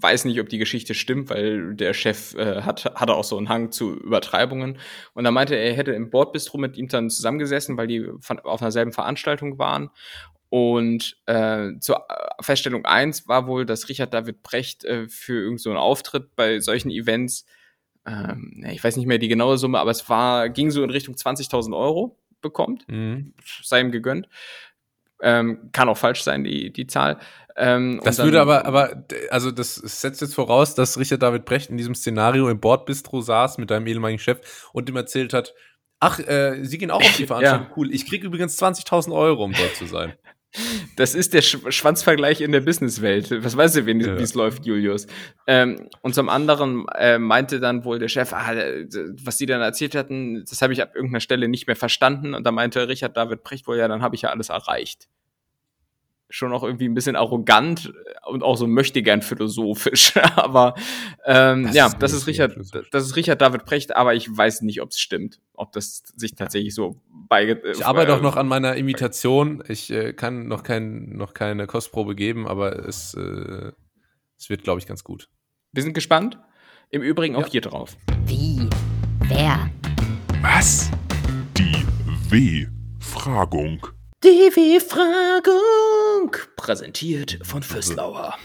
weiß 0.00 0.24
nicht, 0.26 0.40
ob 0.40 0.48
die 0.48 0.58
Geschichte 0.58 0.94
stimmt, 0.94 1.30
weil 1.30 1.74
der 1.74 1.92
Chef 1.92 2.34
äh, 2.34 2.62
hat, 2.62 2.84
hatte 2.94 3.14
auch 3.14 3.24
so 3.24 3.36
einen 3.36 3.48
Hang 3.48 3.72
zu 3.72 3.96
Übertreibungen. 3.96 4.78
Und 5.14 5.24
er 5.24 5.32
meinte, 5.32 5.56
er 5.56 5.74
hätte 5.74 5.92
im 5.92 6.10
Bordbistro 6.10 6.56
mit 6.58 6.76
ihm 6.76 6.88
dann 6.88 7.10
zusammengesessen, 7.10 7.76
weil 7.76 7.88
die 7.88 8.08
von, 8.20 8.38
auf 8.40 8.62
einer 8.62 8.70
selben 8.70 8.92
Veranstaltung 8.92 9.58
waren. 9.58 9.90
Und 10.50 11.16
äh, 11.26 11.72
zur 11.80 12.06
Feststellung 12.40 12.84
eins 12.86 13.28
war 13.28 13.46
wohl, 13.46 13.66
dass 13.66 13.88
Richard 13.88 14.14
David 14.14 14.42
Brecht 14.42 14.84
äh, 14.84 15.08
für 15.08 15.34
irgendeinen 15.34 15.58
so 15.58 15.74
Auftritt 15.74 16.34
bei 16.36 16.60
solchen 16.60 16.90
Events, 16.90 17.44
ähm, 18.06 18.64
ich 18.66 18.82
weiß 18.82 18.96
nicht 18.96 19.06
mehr 19.06 19.18
die 19.18 19.28
genaue 19.28 19.58
Summe, 19.58 19.78
aber 19.78 19.90
es 19.90 20.08
war, 20.08 20.48
ging 20.48 20.70
so 20.70 20.82
in 20.82 20.90
Richtung 20.90 21.14
20.000 21.14 21.76
Euro 21.76 22.18
bekommt, 22.40 22.88
mhm. 22.88 23.34
sei 23.62 23.80
ihm 23.80 23.92
gegönnt. 23.92 24.28
Ähm, 25.20 25.70
kann 25.72 25.88
auch 25.88 25.96
falsch 25.96 26.22
sein, 26.22 26.44
die, 26.44 26.72
die 26.72 26.86
Zahl. 26.86 27.18
Ähm, 27.56 28.00
das 28.04 28.18
würde 28.18 28.40
aber, 28.40 28.66
aber, 28.66 29.04
also 29.30 29.50
das 29.50 29.74
setzt 29.74 30.20
jetzt 30.20 30.34
voraus, 30.34 30.76
dass 30.76 30.96
Richard 30.96 31.22
David 31.22 31.44
Brecht 31.44 31.70
in 31.70 31.76
diesem 31.76 31.96
Szenario 31.96 32.48
im 32.48 32.60
Bordbistro 32.60 33.20
saß 33.20 33.58
mit 33.58 33.70
deinem 33.70 33.88
ehemaligen 33.88 34.20
Chef 34.20 34.70
und 34.72 34.88
ihm 34.88 34.94
erzählt 34.94 35.34
hat, 35.34 35.54
ach, 35.98 36.20
äh, 36.20 36.64
Sie 36.64 36.78
gehen 36.78 36.92
auch 36.92 37.02
auf 37.02 37.16
die 37.16 37.26
Veranstaltung, 37.26 37.66
ja. 37.66 37.72
cool, 37.76 37.92
ich 37.92 38.06
krieg 38.06 38.22
übrigens 38.22 38.62
20.000 38.62 39.12
Euro, 39.12 39.44
um 39.44 39.52
dort 39.52 39.74
zu 39.74 39.86
sein. 39.86 40.14
Das 40.96 41.14
ist 41.14 41.34
der 41.34 41.42
Sch 41.42 41.58
Schwanzvergleich 41.68 42.40
in 42.40 42.52
der 42.52 42.60
Businesswelt. 42.60 43.44
Was 43.44 43.56
weißt 43.56 43.76
du, 43.76 43.86
wie 43.86 44.02
ja. 44.02 44.14
es 44.14 44.34
läuft, 44.34 44.64
Julius? 44.64 45.06
Ähm, 45.46 45.88
und 46.00 46.14
zum 46.14 46.28
anderen 46.28 46.86
äh, 46.94 47.18
meinte 47.18 47.60
dann 47.60 47.84
wohl 47.84 47.98
der 47.98 48.08
Chef, 48.08 48.32
ah, 48.32 48.54
was 49.22 49.36
die 49.36 49.46
dann 49.46 49.60
erzählt 49.60 49.94
hatten, 49.94 50.44
das 50.48 50.62
habe 50.62 50.72
ich 50.72 50.82
ab 50.82 50.94
irgendeiner 50.94 51.20
Stelle 51.20 51.48
nicht 51.48 51.66
mehr 51.66 51.76
verstanden. 51.76 52.34
Und 52.34 52.44
da 52.44 52.50
meinte 52.50 52.88
Richard 52.88 53.16
David 53.16 53.42
Brecht 53.42 53.66
wohl, 53.66 53.76
ja, 53.76 53.88
dann 53.88 54.02
habe 54.02 54.16
ich 54.16 54.22
ja 54.22 54.30
alles 54.30 54.48
erreicht 54.48 55.08
schon 56.30 56.52
auch 56.52 56.62
irgendwie 56.62 56.88
ein 56.88 56.94
bisschen 56.94 57.16
arrogant 57.16 57.92
und 58.26 58.42
auch 58.42 58.56
so 58.56 58.66
möchte 58.66 59.02
gern 59.02 59.22
philosophisch. 59.22 60.14
aber 60.36 60.74
ähm, 61.24 61.64
das 61.64 61.74
ja, 61.74 61.86
ist 61.86 62.02
das 62.02 62.12
ist 62.12 62.26
Richard, 62.26 62.56
das 62.92 63.06
ist 63.06 63.16
Richard 63.16 63.40
David 63.40 63.64
Precht, 63.64 63.96
aber 63.96 64.14
ich 64.14 64.28
weiß 64.34 64.62
nicht, 64.62 64.82
ob 64.82 64.90
es 64.90 65.00
stimmt, 65.00 65.40
ob 65.54 65.72
das 65.72 66.02
sich 66.16 66.34
tatsächlich 66.34 66.74
so 66.74 67.00
bei. 67.28 67.44
Äh, 67.44 67.72
ich 67.72 67.86
arbeite 67.86 68.14
auch 68.14 68.22
noch 68.22 68.36
an 68.36 68.46
meiner 68.46 68.76
Imitation. 68.76 69.62
Ich 69.68 69.90
äh, 69.90 70.12
kann 70.12 70.48
noch 70.48 70.62
kein, 70.62 71.16
noch 71.16 71.34
keine 71.34 71.66
Kostprobe 71.66 72.14
geben, 72.14 72.46
aber 72.46 72.86
es, 72.86 73.14
äh, 73.14 73.72
es 74.38 74.50
wird, 74.50 74.62
glaube 74.64 74.80
ich, 74.80 74.86
ganz 74.86 75.04
gut. 75.04 75.28
Wir 75.72 75.82
sind 75.82 75.94
gespannt. 75.94 76.38
Im 76.90 77.02
Übrigen 77.02 77.36
auch 77.36 77.42
ja. 77.42 77.52
hier 77.52 77.60
drauf. 77.60 77.96
Wie? 78.24 78.68
Wer? 79.28 79.70
Was? 80.40 80.90
Die 81.58 81.84
W-Fragung. 82.30 83.97
W-Fragung, 84.30 86.36
präsentiert 86.56 87.38
von 87.42 87.62
Fürstlauer. 87.62 88.36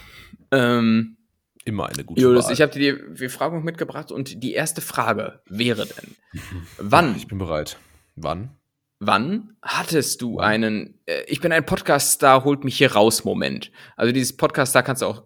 Ähm, 0.51 1.17
Immer 1.65 1.87
eine 1.87 2.03
gute 2.03 2.21
Julius, 2.21 2.45
Wahl. 2.45 2.53
ich 2.53 2.61
habe 2.61 2.71
dir 2.71 2.95
die 2.95 3.19
W-Fragung 3.19 3.63
mitgebracht 3.63 4.11
und 4.11 4.43
die 4.43 4.53
erste 4.53 4.81
Frage 4.81 5.41
wäre 5.45 5.85
denn, 5.85 6.15
wann? 6.77 7.15
Ich 7.15 7.27
bin 7.27 7.37
bereit. 7.37 7.77
Wann? 8.15 8.51
Wann 8.99 9.57
hattest 9.61 10.21
du 10.21 10.39
einen, 10.39 10.99
äh, 11.05 11.23
ich 11.27 11.41
bin 11.41 11.51
ein 11.51 11.65
Podcast-Star, 11.65 12.45
holt 12.45 12.63
mich 12.63 12.77
hier 12.77 12.93
raus 12.93 13.25
Moment. 13.25 13.71
Also 13.97 14.13
dieses 14.13 14.37
Podcast-Star 14.37 14.83
kannst 14.83 15.01
du 15.01 15.07
auch 15.07 15.23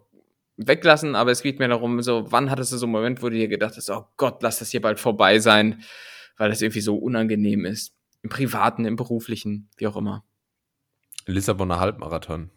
weglassen, 0.56 1.14
aber 1.14 1.30
es 1.30 1.42
geht 1.42 1.60
mir 1.60 1.68
darum, 1.68 2.02
so, 2.02 2.32
wann 2.32 2.50
hattest 2.50 2.72
du 2.72 2.78
so 2.78 2.86
einen 2.86 2.92
Moment, 2.92 3.22
wo 3.22 3.28
du 3.28 3.36
dir 3.36 3.48
gedacht 3.48 3.76
hast, 3.76 3.90
oh 3.90 4.06
Gott, 4.16 4.42
lass 4.42 4.58
das 4.58 4.70
hier 4.70 4.80
bald 4.80 4.98
vorbei 4.98 5.38
sein, 5.38 5.82
weil 6.36 6.50
das 6.50 6.62
irgendwie 6.62 6.80
so 6.80 6.96
unangenehm 6.96 7.64
ist. 7.64 7.94
Im 8.22 8.30
Privaten, 8.30 8.84
im 8.84 8.96
Beruflichen, 8.96 9.70
wie 9.76 9.86
auch 9.86 9.96
immer. 9.96 10.24
Lissabonner 11.28 11.78
Halbmarathon 11.78 12.50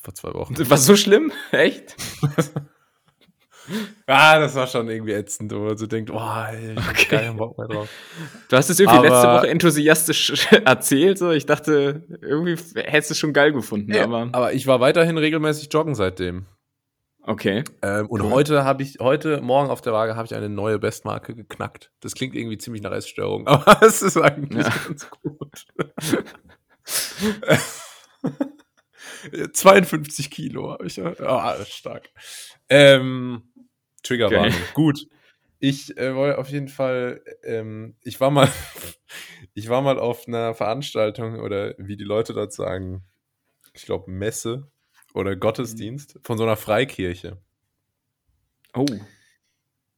vor 0.00 0.14
zwei 0.14 0.32
Wochen. 0.34 0.56
War 0.58 0.78
so 0.78 0.96
schlimm? 0.96 1.32
Echt? 1.52 1.94
ah, 4.06 4.38
das 4.38 4.54
war 4.54 4.66
schon 4.66 4.88
irgendwie 4.88 5.12
ätzend, 5.12 5.52
wo 5.52 5.58
man 5.58 5.76
so 5.76 5.86
denkt, 5.86 6.10
oh, 6.10 6.14
ich 6.14 6.76
hab 6.76 6.90
okay. 6.90 7.06
keinen 7.08 7.36
Bock 7.36 7.58
mehr 7.58 7.68
drauf. 7.68 7.88
Du 8.48 8.56
hast 8.56 8.70
es 8.70 8.80
irgendwie 8.80 8.98
aber, 8.98 9.08
letzte 9.08 9.28
Woche 9.28 9.48
enthusiastisch 9.48 10.50
erzählt, 10.64 11.18
so. 11.18 11.30
Ich 11.30 11.44
dachte, 11.44 12.04
irgendwie 12.22 12.56
hättest 12.76 13.10
du 13.10 13.12
es 13.12 13.18
schon 13.18 13.32
geil 13.32 13.52
gefunden, 13.52 13.92
ja, 13.92 14.04
aber. 14.04 14.30
Aber 14.32 14.52
ich 14.54 14.66
war 14.66 14.80
weiterhin 14.80 15.18
regelmäßig 15.18 15.68
joggen 15.70 15.94
seitdem. 15.94 16.46
Okay. 17.22 17.64
Ähm, 17.82 18.06
und 18.06 18.22
cool. 18.22 18.30
heute 18.30 18.64
habe 18.64 18.84
ich, 18.84 18.98
heute, 19.00 19.42
morgen 19.42 19.68
auf 19.68 19.82
der 19.82 19.92
Waage 19.92 20.14
habe 20.14 20.26
ich 20.26 20.34
eine 20.34 20.48
neue 20.48 20.78
Bestmarke 20.78 21.34
geknackt. 21.34 21.90
Das 22.00 22.14
klingt 22.14 22.36
irgendwie 22.36 22.56
ziemlich 22.56 22.82
nach 22.82 22.92
Essstörung, 22.92 23.46
aber 23.48 23.82
es 23.82 24.00
ist 24.00 24.16
eigentlich 24.16 24.64
ja. 24.64 24.72
ganz 24.86 25.10
gut. 25.10 25.66
52 29.52 30.30
Kilo 30.30 30.72
habe 30.72 30.86
ich. 30.86 31.00
Ah, 31.00 31.64
stark. 31.64 32.10
Ähm, 32.68 33.42
Triggerwarnung. 34.02 34.48
Okay. 34.48 34.72
Gut. 34.74 35.06
Ich 35.58 35.96
äh, 35.96 36.14
wollte 36.14 36.38
auf 36.38 36.48
jeden 36.48 36.68
Fall, 36.68 37.22
ähm, 37.42 37.96
ich 38.02 38.20
war 38.20 38.30
mal, 38.30 38.48
ich 39.54 39.68
war 39.68 39.80
mal 39.82 39.98
auf 39.98 40.28
einer 40.28 40.54
Veranstaltung 40.54 41.40
oder 41.40 41.74
wie 41.78 41.96
die 41.96 42.04
Leute 42.04 42.34
dort 42.34 42.52
sagen, 42.52 43.04
ich 43.72 43.86
glaube 43.86 44.10
Messe 44.10 44.70
oder 45.14 45.34
Gottesdienst 45.34 46.18
von 46.22 46.36
so 46.36 46.44
einer 46.44 46.56
Freikirche. 46.56 47.38
Oh. 48.74 48.86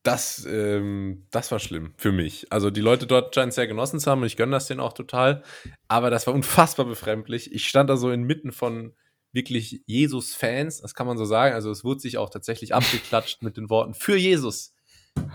Das, 0.09 0.47
ähm, 0.51 1.27
das 1.31 1.53
war 1.53 1.59
schlimm 1.59 1.93
für 1.99 2.13
mich. 2.13 2.51
Also 2.51 2.71
die 2.71 2.81
Leute 2.81 3.07
dort 3.07 3.35
scheinen 3.35 3.51
es 3.51 3.57
sehr 3.57 3.67
genossen 3.67 4.01
zu 4.01 4.11
haben 4.11 4.23
und 4.23 4.27
ich 4.27 4.39
gönne 4.39 4.53
das 4.53 4.67
denen 4.67 4.81
auch 4.81 4.95
total. 4.95 5.43
Aber 5.87 6.09
das 6.09 6.27
war 6.27 6.33
unfassbar 6.33 6.87
befremdlich. 6.87 7.53
Ich 7.53 7.69
stand 7.69 7.91
da 7.91 7.99
so 7.99 8.11
inmitten 8.11 8.51
von 8.51 8.95
wirklich 9.33 9.83
Jesus-Fans, 9.85 10.81
das 10.81 10.95
kann 10.95 11.07
man 11.07 11.19
so 11.19 11.27
sagen. 11.27 11.55
Also 11.55 11.71
es 11.71 11.85
wurde 11.85 12.01
sich 12.01 12.17
auch 12.17 12.31
tatsächlich 12.31 12.75
abgeklatscht 12.75 13.43
mit 13.43 13.59
den 13.59 13.69
Worten 13.69 13.93
für 13.93 14.17
Jesus. 14.17 14.75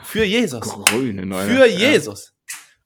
Für 0.04 0.24
Jesus. 0.24 0.62
Grüne, 0.62 1.28
neue, 1.28 1.46
für 1.46 1.68
Jesus. 1.68 2.34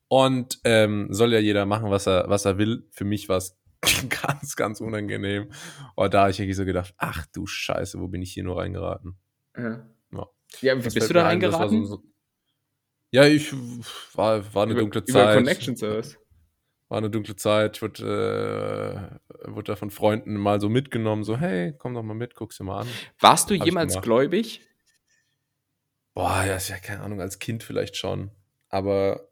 Und 0.09 0.59
ähm, 0.65 1.07
soll 1.11 1.31
ja 1.31 1.39
jeder 1.39 1.65
machen, 1.65 1.89
was 1.89 2.05
er, 2.05 2.25
was 2.27 2.43
er 2.43 2.57
will. 2.57 2.85
Für 2.91 3.05
mich 3.05 3.29
war 3.29 3.37
es 3.37 3.57
ganz, 4.09 4.57
ganz 4.57 4.81
unangenehm. 4.81 5.51
Und 5.95 6.13
da 6.13 6.21
habe 6.21 6.31
ich 6.31 6.39
irgendwie 6.39 6.53
so 6.53 6.65
gedacht, 6.65 6.93
ach 6.97 7.25
du 7.33 7.47
Scheiße, 7.47 7.97
wo 8.01 8.09
bin 8.09 8.21
ich 8.21 8.33
hier 8.33 8.43
nur 8.43 8.57
reingeraten? 8.57 9.17
Ja. 9.55 9.87
Ja, 10.61 10.77
wie 10.77 10.89
bist 10.89 11.09
du 11.09 11.13
da 11.13 11.23
reingeraten? 11.23 11.85
So, 11.85 12.03
ja, 13.11 13.25
ich 13.25 13.53
war, 14.13 14.53
war 14.53 14.63
eine 14.63 14.73
über, 14.73 14.81
dunkle 14.81 15.05
Zeit. 15.05 15.09
Über 15.15 15.33
Connections 15.33 15.81
oder 15.81 15.97
was? 15.99 16.17
War 16.89 16.97
eine 16.99 17.09
dunkle 17.09 17.35
Zeit, 17.35 17.81
wurde, 17.81 19.19
äh, 19.43 19.49
wurde 19.49 19.71
da 19.71 19.75
von 19.75 19.91
Freunden 19.91 20.35
mal 20.35 20.61
so 20.61 20.69
mitgenommen, 20.69 21.23
so, 21.23 21.37
hey, 21.37 21.73
komm 21.77 21.93
doch 21.93 22.03
mal 22.03 22.13
mit, 22.13 22.35
guck's 22.35 22.57
dir 22.57 22.63
mal 22.63 22.81
an. 22.81 22.87
Warst 23.19 23.49
du 23.49 23.55
Hab 23.55 23.65
jemals 23.65 24.01
gläubig? 24.01 24.61
Boah, 26.13 26.43
ja, 26.45 26.55
ist 26.55 26.69
ja 26.69 26.77
keine 26.79 27.01
Ahnung, 27.01 27.21
als 27.21 27.39
Kind 27.39 27.63
vielleicht 27.63 27.97
schon. 27.97 28.31
Aber 28.69 29.27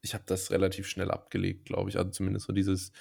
ich 0.00 0.14
habe 0.14 0.24
das 0.26 0.50
relativ 0.50 0.88
schnell 0.88 1.10
abgelegt, 1.10 1.66
glaube 1.66 1.90
ich. 1.90 1.98
Also 1.98 2.10
zumindest 2.10 2.46
so 2.46 2.52
dieses, 2.52 2.92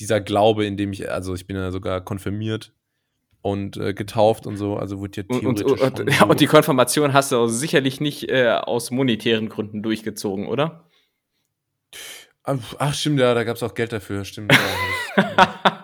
dieser 0.00 0.20
Glaube, 0.20 0.66
in 0.66 0.76
dem 0.76 0.92
ich, 0.92 1.10
also 1.10 1.34
ich 1.34 1.46
bin 1.46 1.56
ja 1.56 1.70
sogar 1.70 2.02
konfirmiert 2.02 2.72
und 3.46 3.76
äh, 3.76 3.94
getauft 3.94 4.46
und 4.46 4.56
so, 4.56 4.76
also 4.76 4.98
wurde 4.98 5.20
ja 5.20 5.22
theoretisch 5.22 5.64
und, 5.64 5.80
und, 5.80 6.00
und, 6.00 6.12
ja, 6.12 6.24
und 6.24 6.40
die 6.40 6.46
Konfirmation 6.46 7.12
hast 7.12 7.30
du 7.30 7.46
sicherlich 7.46 8.00
nicht 8.00 8.28
äh, 8.28 8.48
aus 8.50 8.90
monetären 8.90 9.48
Gründen 9.48 9.84
durchgezogen, 9.84 10.48
oder? 10.48 10.84
Ach, 12.42 12.94
stimmt, 12.94 13.20
ja, 13.20 13.34
da 13.34 13.44
gab 13.44 13.56
es 13.56 13.62
auch 13.62 13.74
Geld 13.74 13.92
dafür, 13.92 14.24
stimmt. 14.24 14.52
Ja. 15.16 15.54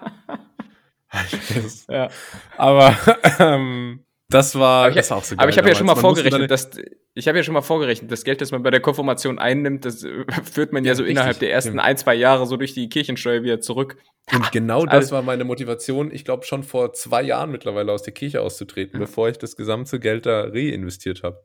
ja. 1.88 2.08
Aber 2.56 2.96
ähm, 3.38 4.04
das 4.32 4.54
war, 4.58 4.82
aber 4.82 4.90
ich, 4.90 4.96
das 4.96 5.10
war 5.10 5.18
auch 5.18 5.24
so 5.24 5.36
geil. 5.36 5.42
Aber 5.42 5.50
ich 5.50 5.58
habe 5.58 5.68
ja 5.68 5.74
schon 5.74 5.86
mal 5.86 5.96
vorgerechnet, 5.96 6.50
dass 6.50 6.70
ich 7.14 7.28
habe 7.28 7.38
ja 7.38 7.44
schon 7.44 7.54
mal 7.54 7.62
vorgerechnet, 7.62 8.10
das 8.10 8.24
Geld, 8.24 8.40
das 8.40 8.50
man 8.52 8.62
bei 8.62 8.70
der 8.70 8.80
Konfirmation 8.80 9.38
einnimmt, 9.38 9.84
das 9.84 10.02
äh, 10.02 10.24
führt 10.50 10.72
man 10.72 10.84
ja, 10.84 10.92
ja 10.92 10.94
so 10.94 11.02
richtig, 11.02 11.16
innerhalb 11.16 11.38
der 11.38 11.52
ersten 11.52 11.70
stimmt. 11.70 11.82
ein, 11.82 11.96
zwei 11.96 12.14
Jahre 12.14 12.46
so 12.46 12.56
durch 12.56 12.74
die 12.74 12.88
Kirchensteuer 12.88 13.42
wieder 13.42 13.60
zurück. 13.60 13.96
Und 14.32 14.52
genau 14.52 14.86
das 14.86 15.12
war 15.12 15.22
meine 15.22 15.44
Motivation, 15.44 16.12
ich 16.12 16.24
glaube 16.24 16.44
schon 16.44 16.62
vor 16.62 16.92
zwei 16.92 17.22
Jahren 17.22 17.50
mittlerweile 17.50 17.92
aus 17.92 18.02
der 18.02 18.14
Kirche 18.14 18.40
auszutreten, 18.40 19.00
ja. 19.00 19.06
bevor 19.06 19.28
ich 19.28 19.38
das 19.38 19.56
gesamte 19.56 20.00
Geld 20.00 20.26
da 20.26 20.42
reinvestiert 20.42 21.22
habe. 21.22 21.42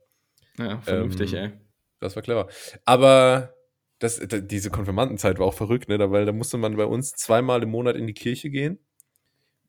Ja, 0.58 0.80
vernünftig, 0.80 1.34
ähm, 1.34 1.38
ey. 1.38 1.50
Das 2.00 2.16
war 2.16 2.22
clever. 2.22 2.48
Aber 2.84 3.54
das, 3.98 4.20
diese 4.28 4.70
Konfirmandenzeit 4.70 5.38
war 5.38 5.46
auch 5.46 5.54
verrückt, 5.54 5.88
ne? 5.88 5.98
Weil 6.10 6.24
da 6.24 6.32
musste 6.32 6.56
man 6.56 6.76
bei 6.76 6.84
uns 6.84 7.12
zweimal 7.12 7.62
im 7.62 7.70
Monat 7.70 7.96
in 7.96 8.06
die 8.06 8.14
Kirche 8.14 8.50
gehen. 8.50 8.78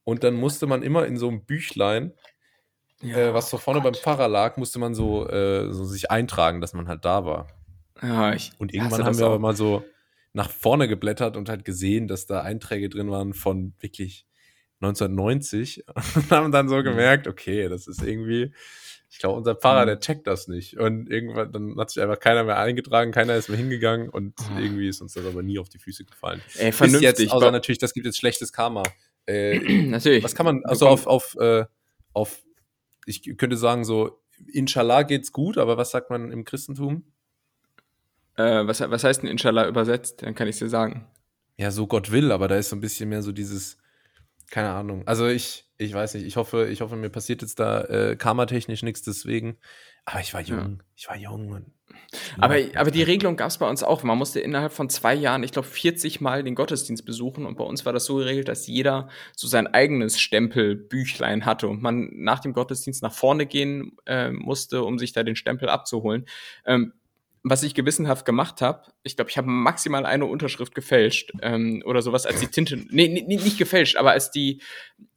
Und 0.04 0.24
dann 0.24 0.36
musste 0.36 0.68
man 0.68 0.84
immer 0.84 1.06
in 1.06 1.18
so 1.18 1.28
einem 1.28 1.46
Büchlein 1.46 2.14
ja, 3.02 3.18
äh, 3.18 3.34
was 3.34 3.50
so 3.50 3.58
vorne 3.58 3.82
Gott. 3.82 3.94
beim 3.94 4.02
Pfarrer 4.02 4.28
lag, 4.28 4.58
musste 4.58 4.80
man 4.80 4.94
so, 4.94 5.28
äh, 5.28 5.72
so 5.72 5.86
sich 5.86 6.12
eintragen, 6.12 6.62
dass 6.62 6.74
man 6.74 6.88
halt 6.88 7.06
da 7.06 7.26
war. 7.26 7.48
Ja, 8.02 8.34
ich 8.34 8.52
und 8.58 8.74
irgendwann 8.74 9.04
haben 9.04 9.18
wir 9.18 9.26
auch. 9.26 9.32
aber 9.32 9.40
mal 9.40 9.56
so 9.56 9.84
nach 10.34 10.50
vorne 10.50 10.88
geblättert 10.88 11.36
und 11.38 11.50
halt 11.50 11.66
gesehen, 11.66 12.08
dass 12.08 12.26
da 12.26 12.42
Einträge 12.42 12.90
drin 12.90 13.10
waren 13.10 13.34
von 13.34 13.74
wirklich 13.80 14.26
1990 14.82 15.86
und 16.16 16.32
haben 16.32 16.52
dann 16.52 16.70
so 16.70 16.78
mhm. 16.78 16.84
gemerkt, 16.84 17.28
okay, 17.28 17.68
das 17.68 17.88
ist 17.88 18.02
irgendwie, 18.02 18.54
ich 19.10 19.18
glaube, 19.18 19.38
unser 19.38 19.56
Pfarrer, 19.56 19.84
mhm. 19.84 19.88
der 19.88 20.00
checkt 20.00 20.28
das 20.28 20.48
nicht. 20.48 20.78
Und 20.78 21.10
irgendwann, 21.10 21.52
dann 21.52 21.78
hat 21.78 21.90
sich 21.90 22.02
einfach 22.02 22.20
keiner 22.20 22.44
mehr 22.44 22.58
eingetragen, 22.58 23.12
keiner 23.12 23.36
ist 23.36 23.50
mehr 23.50 23.58
hingegangen 23.58 24.10
und 24.10 24.36
mhm. 24.52 24.60
irgendwie 24.60 24.88
ist 24.88 25.02
uns 25.02 25.14
das 25.14 25.26
aber 25.26 25.42
nie 25.42 25.60
auf 25.60 25.70
die 25.70 25.80
Füße 25.80 26.06
gefallen. 26.06 26.42
Ey, 26.58 26.72
vernünftig. 26.72 27.10
Bis 27.10 27.20
jetzt, 27.20 27.32
außer 27.34 27.52
natürlich, 27.52 27.80
das 27.80 27.94
gibt 27.94 28.06
jetzt 28.06 28.18
schlechtes 28.18 28.54
Karma. 28.54 28.84
Äh, 29.26 29.60
natürlich. 29.84 30.24
Was 30.24 30.36
kann 30.36 30.46
man, 30.46 30.64
also 30.64 30.88
auf, 30.88 31.08
auf, 31.08 31.36
äh, 31.40 31.66
auf 32.14 32.42
ich 33.10 33.38
könnte 33.38 33.58
sagen, 33.58 33.84
so 33.84 34.22
Inshallah 34.48 35.04
geht's 35.04 35.34
gut, 35.34 35.58
aber 35.58 35.78
was 35.78 35.92
sagt 35.92 36.10
man 36.10 36.32
im 36.32 36.46
Christentum? 36.46 37.04
Äh, 38.36 38.68
was, 38.68 38.80
was 38.80 39.04
heißt 39.04 39.24
denn 39.24 39.30
Inshallah 39.30 39.68
übersetzt? 39.68 40.22
Dann 40.22 40.36
kann 40.36 40.48
ich 40.48 40.58
dir 40.58 40.70
sagen. 40.70 41.08
Ja, 41.58 41.72
so 41.72 41.88
Gott 41.88 42.12
will, 42.12 42.32
aber 42.32 42.48
da 42.48 42.56
ist 42.56 42.70
so 42.70 42.76
ein 42.76 42.82
bisschen 42.82 43.10
mehr 43.10 43.22
so 43.22 43.34
dieses, 43.34 43.78
keine 44.52 44.72
Ahnung. 44.72 45.08
Also 45.08 45.28
ich, 45.28 45.66
ich 45.78 45.94
weiß 45.94 46.14
nicht, 46.16 46.26
ich 46.26 46.36
hoffe, 46.36 46.68
ich 46.68 46.82
hoffe, 46.82 46.96
mir 46.96 47.10
passiert 47.10 47.42
jetzt 47.42 47.60
da 47.60 47.82
äh, 47.84 48.16
karmatechnisch 48.16 48.84
nichts 48.84 49.02
deswegen. 49.02 49.58
Aber 50.06 50.20
ich 50.22 50.34
war 50.34 50.42
jung, 50.42 50.58
Ja. 50.60 50.86
ich 50.96 51.08
war 51.08 51.18
jung 51.18 51.50
und 51.52 51.66
Aber, 52.40 52.56
aber 52.76 52.90
die 52.92 53.04
Regelung 53.04 53.36
gab 53.36 53.50
es 53.50 53.58
bei 53.60 53.70
uns 53.70 53.84
auch. 53.84 54.02
Man 54.04 54.18
musste 54.18 54.40
innerhalb 54.40 54.72
von 54.72 54.90
zwei 54.90 55.14
Jahren, 55.14 55.44
ich 55.44 55.52
glaube, 55.52 55.68
40 55.68 56.22
Mal 56.22 56.44
den 56.44 56.56
Gottesdienst 56.56 57.06
besuchen. 57.06 57.46
Und 57.46 57.58
bei 57.58 57.64
uns 57.64 57.86
war 57.86 57.94
das 57.94 58.06
so 58.06 58.16
geregelt, 58.16 58.48
dass 58.48 58.66
jeder 58.68 59.10
so 59.36 59.48
sein 59.48 59.68
eigenes 59.68 60.20
Stempelbüchlein 60.20 61.46
hatte 61.46 61.68
und 61.68 61.82
man 61.82 62.10
nach 62.14 62.40
dem 62.40 62.54
Gottesdienst 62.54 63.04
nach 63.04 63.14
vorne 63.14 63.46
gehen 63.46 63.98
äh, 64.06 64.32
musste, 64.32 64.84
um 64.84 64.98
sich 65.00 65.14
da 65.14 65.24
den 65.24 65.36
Stempel 65.36 65.70
abzuholen. 65.70 66.26
Ähm, 66.66 66.94
was 67.44 67.64
ich 67.64 67.74
gewissenhaft 67.74 68.26
gemacht 68.26 68.62
habe, 68.62 68.84
ich 69.04 69.16
glaube, 69.16 69.32
ich 69.32 69.38
habe 69.38 69.48
maximal 69.50 70.06
eine 70.06 70.26
Unterschrift 70.26 70.76
gefälscht 70.76 71.32
ähm, 71.42 71.84
oder 71.86 72.02
sowas, 72.02 72.26
als 72.26 72.40
die 72.40 72.48
Tinte, 72.48 72.78
nee, 72.90 73.08
nee, 73.08 73.24
nicht 73.24 73.58
gefälscht, 73.58 73.96
aber 73.98 74.12
als 74.12 74.32
die, 74.32 74.62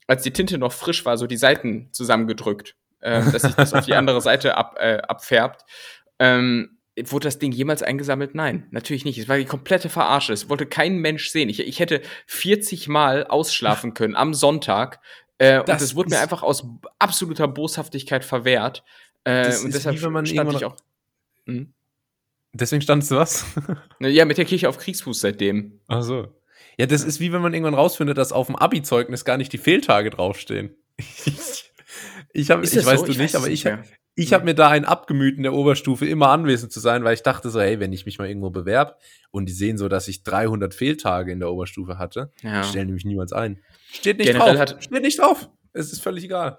als 0.07 0.23
die 0.23 0.33
Tinte 0.33 0.59
noch 0.59 0.73
frisch 0.73 1.05
war, 1.05 1.17
so 1.19 1.27
die 1.27 1.37
Seiten 1.37 1.89
zusammengedrückt, 1.93 2.77
ähm, 3.03 3.33
dass 3.33 3.43
sich 3.43 3.55
das 3.55 3.75
auf 3.75 3.85
die 3.85 3.95
andere 3.95 4.21
Seite 4.21 4.57
ab, 4.57 4.77
äh, 4.79 4.99
abfärbt. 4.99 5.65
Ähm, 6.19 6.79
wurde 6.97 7.25
das 7.27 7.39
Ding 7.39 7.53
jemals 7.53 7.83
eingesammelt? 7.83 8.35
Nein, 8.35 8.67
natürlich 8.71 9.05
nicht. 9.05 9.19
Es 9.19 9.29
war 9.29 9.39
die 9.39 9.45
komplette 9.45 9.89
Verarsche. 9.89 10.33
Es 10.33 10.49
wollte 10.49 10.67
kein 10.67 10.99
Mensch 10.99 11.31
sehen. 11.31 11.49
Ich, 11.49 11.61
ich 11.61 11.81
hätte 11.81 12.03
40 12.27 12.89
Mal 12.89 13.27
ausschlafen 13.27 13.95
können 13.95 14.15
am 14.15 14.35
Sonntag. 14.35 15.01
Äh, 15.39 15.61
und 15.61 15.69
Das 15.69 15.81
das 15.81 15.95
wurde 15.95 16.11
mir 16.11 16.21
einfach 16.21 16.43
aus 16.43 16.67
absoluter 16.99 17.49
Boshaftigkeit 17.49 18.25
verwehrt. 18.25 18.85
Äh, 19.25 19.45
Das 19.45 19.61
und 19.61 19.69
ist 19.69 19.77
deshalb 19.77 19.97
wie 19.97 20.03
wenn 20.03 20.13
man 20.13 20.27
stand 20.27 20.53
ich 20.53 20.65
auch. 20.65 20.77
Mhm. 21.47 21.73
Deswegen 22.53 22.83
standst 22.83 23.11
du 23.11 23.17
was? 23.17 23.45
Ne, 23.99 24.09
Ja, 24.11 24.25
mit 24.25 24.39
der 24.39 24.45
Kirche 24.45 24.69
auf 24.69 24.79
Kriegsfuß 24.79 25.21
seitdem. 25.21 25.81
Ach 25.89 26.03
so. 26.03 26.29
Ja, 26.79 26.87
das 26.87 27.05
ist 27.05 27.21
wie 27.21 27.33
wenn 27.33 27.43
man 27.43 27.53
irgendwann 27.55 27.75
rausfindet, 27.75 28.17
dass 28.19 28.33
auf 28.33 28.47
dem 28.47 28.57
Abi-Zeugnis 28.57 29.25
gar 29.25 29.37
nicht 29.37 29.53
die 29.53 29.59
Fehltage 29.59 30.11
draufstehen. 30.11 30.75
Ich, 32.33 32.51
hab, 32.51 32.63
ich 32.65 32.75
weiß 32.75 33.01
so? 33.01 33.07
du 33.07 33.13
Ich 33.13 33.19
nicht, 33.19 33.35
weiß 33.35 33.43
aber 33.43 33.51
ich, 33.51 33.65
nicht 33.65 33.79
ich 34.15 34.33
habe 34.33 34.45
mir 34.45 34.55
da 34.55 34.69
einen 34.69 34.85
abgemüht 34.85 35.37
in 35.37 35.43
der 35.43 35.53
Oberstufe, 35.53 36.07
immer 36.07 36.29
anwesend 36.29 36.73
zu 36.73 36.81
sein, 36.81 37.05
weil 37.05 37.15
ich 37.15 37.23
dachte 37.23 37.51
so, 37.51 37.61
hey, 37.61 37.81
wenn 37.81 37.93
ich 37.93 38.07
mich 38.07 38.19
mal 38.19 38.29
irgendwo 38.29 38.51
bewerb 38.51 38.99
und 39.31 39.47
die 39.47 39.53
sehen 39.53 39.77
so, 39.79 39.89
dass 39.89 40.09
ich 40.09 40.23
300 40.23 40.75
Fehltage 40.75 41.33
in 41.33 41.41
der 41.41 41.51
Oberstufe 41.51 41.99
hatte, 41.99 42.33
Ja. 42.43 42.63
stellen 42.65 42.89
die 42.89 42.95
mich 42.95 43.05
niemals 43.05 43.33
ein. 43.33 43.61
Steht 43.91 44.19
nicht 44.19 44.27
Generell 44.33 44.57
drauf. 44.57 44.83
Steht 44.83 45.03
nicht 45.03 45.19
drauf. 45.19 45.49
Es 45.73 45.93
ist 45.93 46.03
völlig 46.03 46.25
egal. 46.25 46.59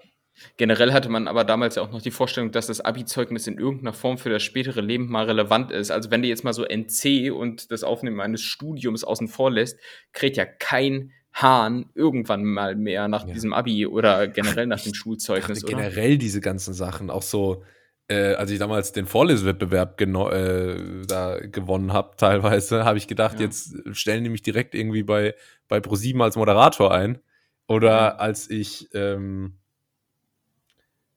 Generell 0.56 0.92
hatte 0.92 1.08
man 1.08 1.28
aber 1.28 1.44
damals 1.44 1.76
ja 1.76 1.82
auch 1.82 1.92
noch 1.92 2.02
die 2.02 2.10
Vorstellung, 2.10 2.50
dass 2.50 2.66
das 2.66 2.80
Abi-Zeugnis 2.80 3.46
in 3.46 3.58
irgendeiner 3.58 3.92
Form 3.92 4.18
für 4.18 4.30
das 4.30 4.42
spätere 4.42 4.80
Leben 4.80 5.08
mal 5.08 5.24
relevant 5.26 5.70
ist. 5.70 5.90
Also 5.90 6.10
wenn 6.10 6.22
du 6.22 6.28
jetzt 6.28 6.44
mal 6.44 6.52
so 6.52 6.64
NC 6.64 7.30
und 7.32 7.70
das 7.70 7.84
Aufnehmen 7.84 8.20
eines 8.20 8.42
Studiums 8.42 9.04
außen 9.04 9.28
vor 9.28 9.50
lässt, 9.50 9.78
kriegt 10.12 10.36
ja 10.36 10.44
kein 10.44 11.12
Hahn 11.32 11.86
irgendwann 11.94 12.44
mal 12.44 12.76
mehr 12.76 13.08
nach 13.08 13.26
Ja. 13.26 13.32
diesem 13.32 13.52
Abi 13.52 13.86
oder 13.86 14.28
generell 14.28 14.66
nach 14.66 14.80
dem 14.80 14.92
Ach, 14.94 14.96
Schulzeugnis, 14.96 15.64
oder? 15.64 15.74
generell 15.76 16.18
diese 16.18 16.40
ganzen 16.40 16.74
Sachen, 16.74 17.10
auch 17.10 17.22
so, 17.22 17.64
äh, 18.08 18.34
als 18.34 18.50
ich 18.50 18.58
damals 18.58 18.92
den 18.92 19.06
Vorlesewettbewerb 19.06 20.00
äh, 20.00 21.06
da 21.08 21.38
gewonnen 21.40 21.92
habe, 21.92 22.16
teilweise, 22.16 22.84
habe 22.84 22.98
ich 22.98 23.08
gedacht, 23.08 23.40
Ja. 23.40 23.46
jetzt 23.46 23.74
stellen 23.92 24.22
die 24.24 24.30
mich 24.30 24.42
direkt 24.42 24.74
irgendwie 24.74 25.02
bei, 25.02 25.34
bei 25.68 25.80
ProSieben 25.80 26.22
als 26.22 26.36
Moderator 26.36 26.92
ein. 26.92 27.18
Oder 27.66 27.88
Ja. 27.88 28.14
als 28.16 28.50
ich, 28.50 28.88
ähm, 28.92 29.54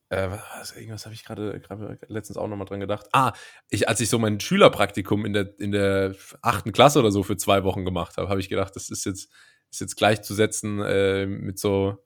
äh, 0.09 0.29
was, 0.59 0.75
irgendwas 0.75 1.05
habe 1.05 1.13
ich 1.15 1.23
gerade 1.25 1.59
letztens 2.07 2.37
auch 2.37 2.47
nochmal 2.47 2.65
dran 2.67 2.79
gedacht. 2.79 3.07
Ah, 3.11 3.33
ich, 3.69 3.89
als 3.89 3.99
ich 3.99 4.09
so 4.09 4.19
mein 4.19 4.39
Schülerpraktikum 4.39 5.25
in 5.25 5.33
der, 5.33 5.59
in 5.59 5.71
der 5.71 6.15
achten 6.41 6.71
Klasse 6.71 6.99
oder 6.99 7.11
so 7.11 7.23
für 7.23 7.37
zwei 7.37 7.63
Wochen 7.63 7.83
gemacht 7.85 8.17
habe, 8.17 8.29
habe 8.29 8.39
ich 8.39 8.49
gedacht, 8.49 8.75
das 8.75 8.89
ist 8.89 9.05
jetzt, 9.05 9.29
ist 9.69 9.81
jetzt 9.81 9.95
gleichzusetzen 9.97 10.79
äh, 10.81 11.25
mit 11.25 11.59
so 11.59 11.97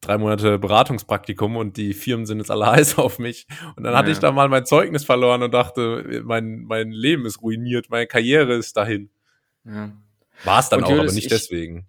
drei 0.00 0.16
Monate 0.18 0.58
Beratungspraktikum 0.58 1.56
und 1.56 1.76
die 1.76 1.92
Firmen 1.94 2.26
sind 2.26 2.38
jetzt 2.38 2.50
alle 2.50 2.66
heiß 2.70 2.98
auf 2.98 3.18
mich. 3.18 3.46
Und 3.76 3.84
dann 3.84 3.96
hatte 3.96 4.08
Ja. 4.10 4.12
ich 4.12 4.18
da 4.20 4.30
mal 4.30 4.48
mein 4.48 4.66
Zeugnis 4.66 5.04
verloren 5.04 5.42
und 5.42 5.52
dachte, 5.54 6.22
mein, 6.24 6.64
mein 6.64 6.90
Leben 6.92 7.24
ist 7.26 7.40
ruiniert, 7.42 7.88
meine 7.90 8.06
Karriere 8.06 8.54
ist 8.54 8.76
dahin. 8.76 9.10
Ja. 9.64 9.90
War 10.44 10.60
es 10.60 10.68
dann 10.68 10.80
Und 10.80 10.84
auch, 10.84 10.90
Julius, 10.90 11.06
aber 11.06 11.14
nicht 11.14 11.24
ich- 11.24 11.30
deswegen. 11.30 11.86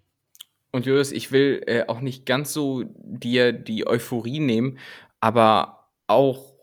Und 0.72 0.86
Julius, 0.86 1.10
ich 1.12 1.32
will 1.32 1.62
äh, 1.66 1.84
auch 1.88 2.00
nicht 2.00 2.26
ganz 2.26 2.52
so 2.52 2.84
dir 2.96 3.52
die 3.52 3.86
Euphorie 3.88 4.38
nehmen, 4.38 4.78
aber 5.20 5.88
auch 6.06 6.54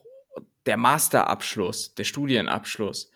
der 0.66 0.78
Masterabschluss, 0.78 1.96
der 1.96 2.04
Studienabschluss 2.04 3.12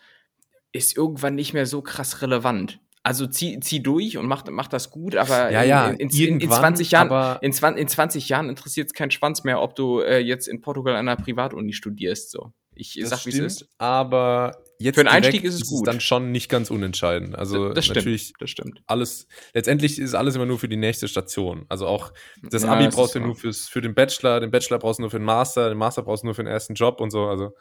ist 0.72 0.96
irgendwann 0.96 1.34
nicht 1.34 1.52
mehr 1.52 1.66
so 1.66 1.82
krass 1.82 2.22
relevant. 2.22 2.80
Also 3.04 3.26
zieh, 3.26 3.58
zieh 3.60 3.82
durch 3.82 4.16
und 4.16 4.26
mach, 4.26 4.44
mach 4.48 4.68
das 4.68 4.90
gut, 4.90 5.16
aber 5.16 5.50
Ja, 5.50 5.62
in, 5.62 5.68
ja, 5.68 5.86
in, 5.88 5.96
in, 5.96 6.08
in 6.08 6.16
irgendwann, 6.40 6.60
20 6.60 6.90
Jahren, 6.92 7.38
in, 7.42 7.52
20, 7.52 7.82
in 7.82 7.88
20 7.88 8.28
Jahren 8.28 8.48
interessiert 8.48 8.86
es 8.86 8.94
keinen 8.94 9.10
Schwanz 9.10 9.42
mehr, 9.42 9.60
ob 9.60 9.74
du 9.74 10.00
äh, 10.00 10.18
jetzt 10.18 10.46
in 10.46 10.60
Portugal 10.60 10.94
an 10.94 11.08
einer 11.08 11.16
Privatuni 11.16 11.72
studierst. 11.72 12.30
So. 12.30 12.52
Ich 12.74 12.98
sag, 13.02 13.26
wie 13.26 13.30
es 13.30 13.38
ist. 13.38 13.68
aber 13.78 14.52
jetzt 14.82 14.96
Für 14.96 15.04
den 15.04 15.08
Einstieg 15.08 15.44
ist 15.44 15.54
es 15.60 15.68
gut. 15.68 15.86
dann 15.86 16.00
schon 16.00 16.30
nicht 16.32 16.48
ganz 16.48 16.70
unentscheidend. 16.70 17.34
Also 17.36 17.70
das 17.72 17.84
stimmt. 17.84 17.96
natürlich 17.96 18.32
Das 18.38 18.50
stimmt. 18.50 18.82
alles, 18.86 19.26
letztendlich 19.54 19.98
ist 19.98 20.14
alles 20.14 20.34
immer 20.36 20.46
nur 20.46 20.58
für 20.58 20.68
die 20.68 20.76
nächste 20.76 21.08
Station. 21.08 21.64
Also 21.68 21.86
auch 21.86 22.12
das 22.50 22.62
Ja, 22.62 22.72
Abi 22.72 22.84
das 22.84 22.94
brauchst 22.94 23.14
ist 23.16 23.20
du 23.22 23.26
nur 23.26 23.36
fürs, 23.36 23.68
für 23.68 23.80
den 23.80 23.94
Bachelor, 23.94 24.40
den 24.40 24.50
Bachelor 24.50 24.78
brauchst 24.78 24.98
du 24.98 25.02
nur 25.02 25.10
für 25.10 25.18
den 25.18 25.24
Master, 25.24 25.68
den 25.68 25.78
Master 25.78 26.02
brauchst 26.02 26.22
du 26.22 26.26
nur 26.26 26.34
für 26.34 26.42
den 26.44 26.52
ersten 26.52 26.74
Job 26.74 27.00
und 27.00 27.10
so. 27.10 27.26
Also 27.26 27.52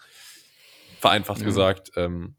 vereinfacht 0.99 1.39
Ja. 1.39 1.45
gesagt. 1.45 1.91
Ähm, 1.95 2.35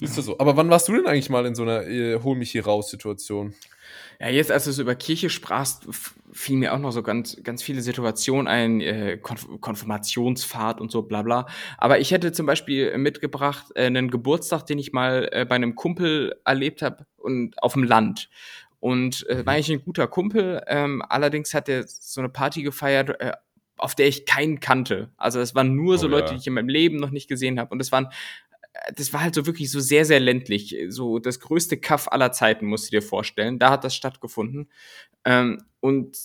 ist 0.00 0.18
das 0.18 0.24
so. 0.24 0.38
Aber 0.38 0.56
wann 0.56 0.70
warst 0.70 0.88
du 0.88 0.92
denn 0.94 1.06
eigentlich 1.06 1.30
mal 1.30 1.46
in 1.46 1.54
so 1.54 1.62
einer 1.62 1.86
äh, 1.86 2.20
Hol 2.22 2.36
mich 2.36 2.50
hier 2.50 2.64
raus 2.64 2.90
Situation? 2.90 3.54
Ja, 4.20 4.28
jetzt, 4.28 4.50
als 4.50 4.64
du 4.64 4.72
so 4.72 4.82
über 4.82 4.94
Kirche 4.94 5.28
sprachst, 5.28 5.86
fielen 6.32 6.60
mir 6.60 6.72
auch 6.72 6.78
noch 6.78 6.90
so 6.90 7.02
ganz, 7.02 7.36
ganz 7.42 7.62
viele 7.62 7.82
Situationen 7.82 8.48
ein, 8.48 8.80
äh, 8.80 9.18
Konf 9.18 9.46
Konfirmationsfahrt 9.60 10.80
und 10.80 10.90
so, 10.90 11.02
bla 11.02 11.22
bla. 11.22 11.46
Aber 11.76 11.98
ich 11.98 12.10
hätte 12.12 12.32
zum 12.32 12.46
Beispiel 12.46 12.96
mitgebracht 12.96 13.66
äh, 13.74 13.86
einen 13.86 14.10
Geburtstag, 14.10 14.64
den 14.66 14.78
ich 14.78 14.92
mal 14.92 15.28
äh, 15.32 15.44
bei 15.44 15.54
einem 15.54 15.74
Kumpel 15.74 16.34
erlebt 16.44 16.82
habe 16.82 17.06
und 17.18 17.62
auf 17.62 17.74
dem 17.74 17.84
Land. 17.84 18.30
Und 18.80 19.28
äh, 19.28 19.44
war 19.44 19.54
eigentlich 19.54 19.70
ein 19.70 19.84
guter 19.84 20.06
Kumpel. 20.06 20.62
Ähm, 20.66 21.02
allerdings 21.06 21.52
hat 21.52 21.68
er 21.68 21.84
so 21.86 22.20
eine 22.20 22.28
Party 22.28 22.62
gefeiert, 22.62 23.20
äh, 23.20 23.32
auf 23.78 23.94
der 23.94 24.08
ich 24.08 24.24
keinen 24.24 24.60
kannte. 24.60 25.10
Also 25.16 25.40
es 25.40 25.54
waren 25.54 25.74
nur 25.74 25.98
so 25.98 26.06
Oh, 26.06 26.10
Leute, 26.10 26.28
ja. 26.28 26.32
die 26.32 26.38
ich 26.38 26.46
in 26.46 26.54
meinem 26.54 26.68
Leben 26.68 26.96
noch 26.96 27.10
nicht 27.10 27.28
gesehen 27.28 27.58
habe. 27.60 27.70
Und 27.70 27.80
es 27.80 27.92
waren 27.92 28.08
das 28.94 29.12
war 29.12 29.22
halt 29.22 29.34
so 29.34 29.46
wirklich 29.46 29.70
so 29.70 29.80
sehr, 29.80 30.04
sehr 30.04 30.20
ländlich. 30.20 30.76
So 30.88 31.18
das 31.18 31.40
größte 31.40 31.76
Kaff 31.76 32.08
aller 32.08 32.32
Zeiten, 32.32 32.66
musst 32.66 32.86
du 32.86 32.90
dir 32.90 33.02
vorstellen. 33.02 33.58
Da 33.58 33.70
hat 33.70 33.84
das 33.84 33.94
stattgefunden. 33.94 34.70
Ähm, 35.24 35.62
und 35.80 36.16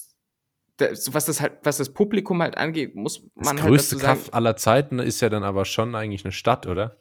das, 0.78 1.14
was 1.14 1.26
das 1.26 1.41
halt, 1.41 1.54
was 1.64 1.78
das 1.78 1.93
Publikum 1.93 2.41
halt 2.41 2.58
angeht, 2.58 2.95
muss 2.95 3.24
Das 3.36 3.45
man 3.45 3.58
größte 3.58 3.66
halt 3.66 3.78
dazu 3.78 3.97
sagen. 3.97 4.20
Kaff 4.20 4.34
aller 4.34 4.56
Zeiten 4.56 4.99
ist 4.99 5.22
ja 5.22 5.30
dann 5.30 5.43
aber 5.43 5.66
schon 5.66 5.95
eigentlich 5.95 6.26
eine 6.26 6.32
Stadt, 6.32 6.68
oder? 6.68 6.97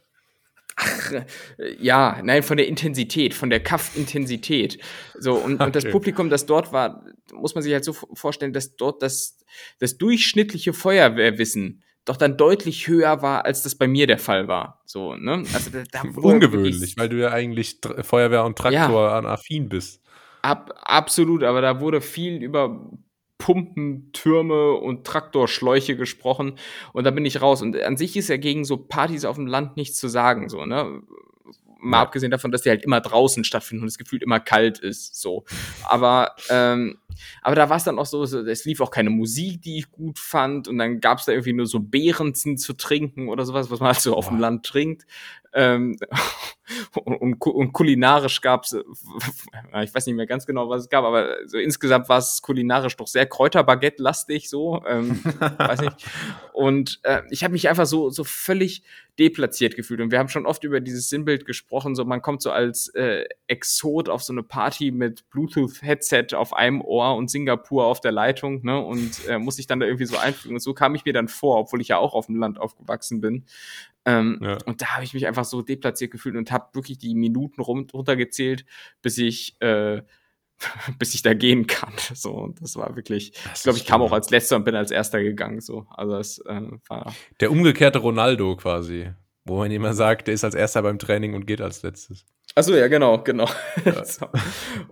Äh, 1.59 1.75
Ja, 1.79 2.21
nein, 2.23 2.43
von 2.43 2.57
der 2.57 2.69
Intensität, 2.69 3.35
von 3.35 3.51
der 3.51 3.61
Kaff-Intensität. 3.61 4.79
So, 5.19 5.35
und, 5.35 5.61
und 5.61 5.75
das 5.75 5.85
Okay. 5.85 5.93
Publikum, 5.93 6.31
das 6.31 6.47
dort 6.47 6.73
war, 6.73 7.05
muss 7.33 7.55
man 7.55 7.63
sich 7.63 7.73
halt 7.73 7.85
so 7.85 7.93
vorstellen, 7.93 8.53
dass 8.53 8.77
dort 8.77 9.03
das, 9.03 9.39
das 9.79 9.99
durchschnittliche 9.99 10.73
Feuerwehrwissen 10.73 11.83
doch 12.11 12.17
dann 12.17 12.37
deutlich 12.37 12.89
höher 12.89 13.23
war, 13.23 13.45
als 13.45 13.63
das 13.63 13.75
bei 13.75 13.87
mir 13.89 14.07
der 14.07 14.19
Fall 14.19 14.49
war. 14.49 14.83
So, 14.85 15.15
ne? 15.15 15.45
Also 15.55 15.71
da, 15.71 15.83
da 15.93 16.03
Ungewöhnlich, 16.21 16.97
weil 16.99 17.09
du 17.09 17.17
ja 17.21 17.31
eigentlich 17.31 17.79
Tr- 17.83 18.03
Feuerwehr 18.03 18.45
und 18.45 18.59
Traktor 18.59 19.13
an 19.13 19.27
affin 19.27 19.69
bist. 19.69 20.03
Ab, 20.43 20.73
absolut, 20.83 21.43
aber 21.45 21.61
da 21.61 21.81
wurde 21.81 22.01
viel 22.01 22.43
über 22.43 22.91
Pumpen, 23.39 24.11
Türme 24.13 24.73
und 24.73 25.07
Traktorschläuche 25.07 25.97
gesprochen 25.97 26.59
und 26.93 27.05
da 27.05 27.11
bin 27.11 27.25
ich 27.25 27.41
raus. 27.41 27.63
Und 27.63 27.81
an 27.81 27.97
sich 27.97 28.17
ist 28.17 28.29
ja 28.29 28.37
gegen 28.37 28.65
so 28.65 28.77
Partys 28.77 29.25
auf 29.25 29.37
dem 29.37 29.47
Land 29.47 29.77
nichts 29.77 29.99
zu 29.99 30.09
sagen, 30.09 30.49
so, 30.49 30.67
ne? 30.67 31.03
Mal 31.83 31.97
Ja. 31.99 32.03
abgesehen 32.03 32.31
davon, 32.31 32.51
dass 32.53 32.61
die 32.63 32.69
halt 32.69 32.83
immer 32.85 33.01
draußen 33.01 33.43
stattfinden 33.45 33.83
und 33.85 33.89
es 33.89 33.97
gefühlt 33.97 34.23
immer 34.23 34.41
kalt 34.41 34.79
ist, 34.79 35.19
so. 35.21 35.45
Aber, 35.89 36.35
ähm, 36.51 36.99
aber 37.43 37.55
da 37.55 37.71
war 37.71 37.77
es 37.77 37.85
dann 37.85 37.99
auch 37.99 38.07
so, 38.07 38.25
so, 38.25 38.41
es 38.41 38.65
lief 38.65 38.81
auch 38.81 38.91
keine 38.91 39.11
Musik, 39.11 39.63
die 39.63 39.79
ich 39.79 39.91
gut 39.93 40.19
fand 40.19 40.67
und 40.67 40.79
dann 40.79 41.01
gab 41.01 41.19
es 41.19 41.27
da 41.27 41.33
irgendwie 41.33 41.53
nur 41.53 41.67
so 41.67 41.79
Behrensen 41.79 42.59
zu 42.59 42.73
trinken 42.73 43.29
oder 43.29 43.45
sowas, 43.45 43.71
was 43.71 43.79
man 43.79 43.91
halt 43.93 44.01
so 44.01 44.17
auf 44.17 44.29
dem. 44.29 44.41
Land 44.41 44.65
trinkt. 44.65 45.07
Ähm, 45.53 45.97
und, 47.05 47.41
und, 47.45 47.73
kulinarisch 47.73 48.41
gab 48.41 48.65
es, 48.65 48.73
ich 48.73 49.95
weiß 49.95 50.07
nicht 50.07 50.15
mehr 50.15 50.27
ganz 50.27 50.47
genau, 50.47 50.69
was 50.69 50.83
es 50.83 50.89
gab, 50.89 51.05
aber 51.05 51.37
so 51.47 51.59
insgesamt 51.59 52.09
war 52.09 52.19
es 52.19 52.41
kulinarisch 52.41 52.97
doch 52.97 53.09
sehr 53.09 53.27
Kräuterbaguette-lastig, 53.27 54.49
so, 54.49 54.81
ähm, 54.87 55.21
weiß 55.59 55.81
nicht. 55.81 55.97
Und 56.53 57.01
äh, 57.03 57.23
ich 57.31 57.43
habe 57.43 57.53
mich 57.53 57.69
einfach 57.69 57.87
so, 57.87 58.11
so 58.11 58.23
völlig 58.23 58.85
deplatziert 59.19 59.75
gefühlt. 59.75 60.01
Und 60.01 60.13
wir 60.13 60.21
haben 60.21 60.29
schon 60.29 60.47
oft 60.47 60.63
über 60.63 60.81
dieses 60.81 61.09
Sinnbild 61.09 61.45
gesprochen, 61.45 61.97
so 61.97 62.05
man 62.05 62.23
kommt 62.23 62.43
so 62.43 62.53
als 62.53 62.89
äh, 62.95 63.25
Exot 63.49 64.09
auf 64.09 64.23
so 64.23 64.33
eine 64.33 64.45
Party 64.45 64.93
mit 64.93 65.29
Bluetooth-Headset 65.31 66.35
auf 66.35 66.55
einem 66.55 66.81
Ohr 66.81 67.10
und 67.15 67.31
Singapur 67.31 67.87
auf 67.87 68.01
der 68.01 68.13
Leitung, 68.13 68.65
ne, 68.65 68.79
und 68.81 69.27
äh, 69.29 69.39
muss 69.39 69.57
sich 69.57 69.67
dann 69.67 69.81
da 69.81 69.87
irgendwie 69.87 70.07
so 70.07 70.17
einfügen. 70.17 70.55
Und 70.55 70.61
so 70.61 70.75
kam 70.75 70.95
ich 70.95 71.05
mir 71.05 71.13
dann 71.13 71.29
vor, 71.29 71.59
obwohl 71.59 71.81
ich 71.81 71.89
ja 71.89 71.99
auch 71.99 72.15
auf 72.15 72.27
dem 72.27 72.37
Land 72.37 72.61
aufgewachsen 72.61 73.21
bin. 73.21 73.45
Ähm, 74.05 74.39
ja. 74.43 74.59
Und 74.65 74.83
da 74.83 74.95
habe 74.95 75.05
ich 75.05 75.15
mich 75.15 75.27
einfach 75.27 75.45
so 75.45 75.63
deplatziert 75.63 76.11
gefühlt 76.11 76.37
und 76.37 76.51
habe 76.51 76.69
wirklich 76.73 76.99
die 76.99 77.15
Minuten 77.15 77.61
runtergezählt, 77.61 78.65
bis 79.03 79.19
ich 79.19 79.61
äh, 79.61 80.03
bis 80.99 81.15
ich 81.15 81.23
da 81.23 81.35
gehen 81.35 81.67
kann. 81.67 81.93
So, 82.15 82.33
und 82.33 82.61
das 82.61 82.77
war 82.77 82.97
wirklich, 82.97 83.33
das 83.33 83.59
ich 83.59 83.63
glaube, 83.63 83.79
ich 83.79 83.87
kam 83.87 84.03
auch 84.03 84.13
als 84.13 84.31
letzter 84.31 84.57
und 84.57 84.65
bin 84.65 84.75
als 84.75 84.91
erster 84.91 85.23
gegangen. 85.23 85.61
So, 85.61 85.87
also 85.91 86.13
das 86.13 86.39
äh, 86.39 86.63
war. 86.89 87.15
Der 87.41 87.51
umgekehrte 87.51 87.99
Ronaldo 87.99 88.57
quasi, 88.57 89.11
wo 89.45 89.59
man 89.59 89.71
immer 89.71 89.95
sagt, 89.95 90.29
der 90.29 90.35
ist 90.35 90.45
als 90.45 90.55
erster 90.55 90.83
beim 90.83 90.99
Training 90.99 91.35
und 91.35 91.47
geht 91.47 91.61
als 91.61 91.83
letztes. 91.83 92.25
Achso, 92.55 92.75
ja, 92.75 92.89
genau, 92.89 93.23
genau. 93.23 93.49
Ja. 93.85 94.05
so. 94.05 94.27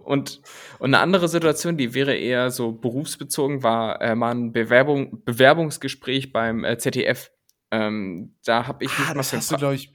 und, 0.05 0.41
und 0.79 0.95
eine 0.95 1.03
andere 1.03 1.29
Situation, 1.29 1.77
die 1.77 1.93
wäre 1.95 2.15
eher 2.15 2.51
so 2.51 2.73
berufsbezogen, 2.73 3.63
war 3.63 4.01
äh, 4.01 4.15
mal 4.15 4.31
ein 4.31 4.53
Bewerbung, 4.53 5.25
Bewerbungsgespräch 5.25 6.33
beim 6.33 6.65
äh, 6.65 6.79
ZDF. 6.79 7.31
Ähm, 7.71 8.37
da 8.45 8.67
habe 8.67 8.85
ich 8.85 8.91
ah, 8.99 9.15
das 9.15 9.33
hast 9.33 9.51
du, 9.51 9.57
glaube 9.57 9.75
ich, 9.75 9.93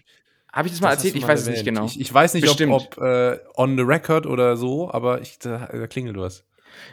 habe 0.51 0.67
ich 0.67 0.73
das 0.73 0.81
mal 0.81 0.89
das 0.89 0.97
erzählt? 0.97 1.15
Ich 1.15 1.27
weiß 1.27 1.41
es 1.41 1.47
nicht 1.47 1.65
genau. 1.65 1.85
Ich, 1.85 1.99
ich 1.99 2.13
weiß 2.13 2.35
nicht, 2.35 2.43
Bestimmt. 2.43 2.73
ob, 2.73 2.97
ob 2.97 3.03
äh, 3.03 3.39
on 3.55 3.75
the 3.75 3.83
record 3.83 4.27
oder 4.27 4.55
so, 4.55 4.91
aber 4.91 5.21
ich, 5.21 5.39
da, 5.39 5.69
da 5.71 5.87
klingelt 5.87 6.17
was. 6.17 6.45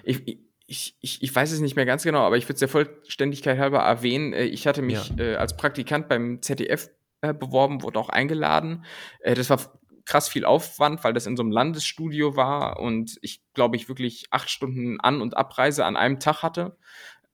Ich, 0.02 0.40
ich, 0.66 0.96
ich, 1.00 1.22
ich 1.22 1.34
weiß 1.34 1.52
es 1.52 1.60
nicht 1.60 1.76
mehr 1.76 1.84
ganz 1.84 2.04
genau, 2.04 2.20
aber 2.20 2.38
ich 2.38 2.44
würde 2.44 2.54
es 2.54 2.60
der 2.60 2.68
Vollständigkeit 2.68 3.58
halber 3.58 3.80
erwähnen. 3.80 4.32
Äh, 4.32 4.44
ich 4.44 4.66
hatte 4.66 4.80
mich 4.80 5.10
ja. 5.10 5.24
äh, 5.24 5.34
als 5.34 5.56
Praktikant 5.56 6.08
beim 6.08 6.40
ZDF 6.40 6.88
äh, 7.20 7.34
beworben, 7.34 7.82
wurde 7.82 7.98
auch 7.98 8.08
eingeladen. 8.08 8.84
Äh, 9.18 9.34
das 9.34 9.50
war 9.50 9.58
krass 10.11 10.28
viel 10.28 10.44
Aufwand, 10.44 11.04
weil 11.04 11.12
das 11.12 11.26
in 11.26 11.36
so 11.36 11.42
einem 11.44 11.52
Landesstudio 11.52 12.34
war 12.34 12.80
und 12.80 13.16
ich 13.22 13.42
glaube 13.54 13.76
ich 13.76 13.88
wirklich 13.88 14.26
acht 14.30 14.50
Stunden 14.50 14.98
An- 14.98 15.22
und 15.22 15.36
Abreise 15.36 15.84
an 15.84 15.96
einem 15.96 16.18
Tag 16.18 16.42
hatte. 16.42 16.76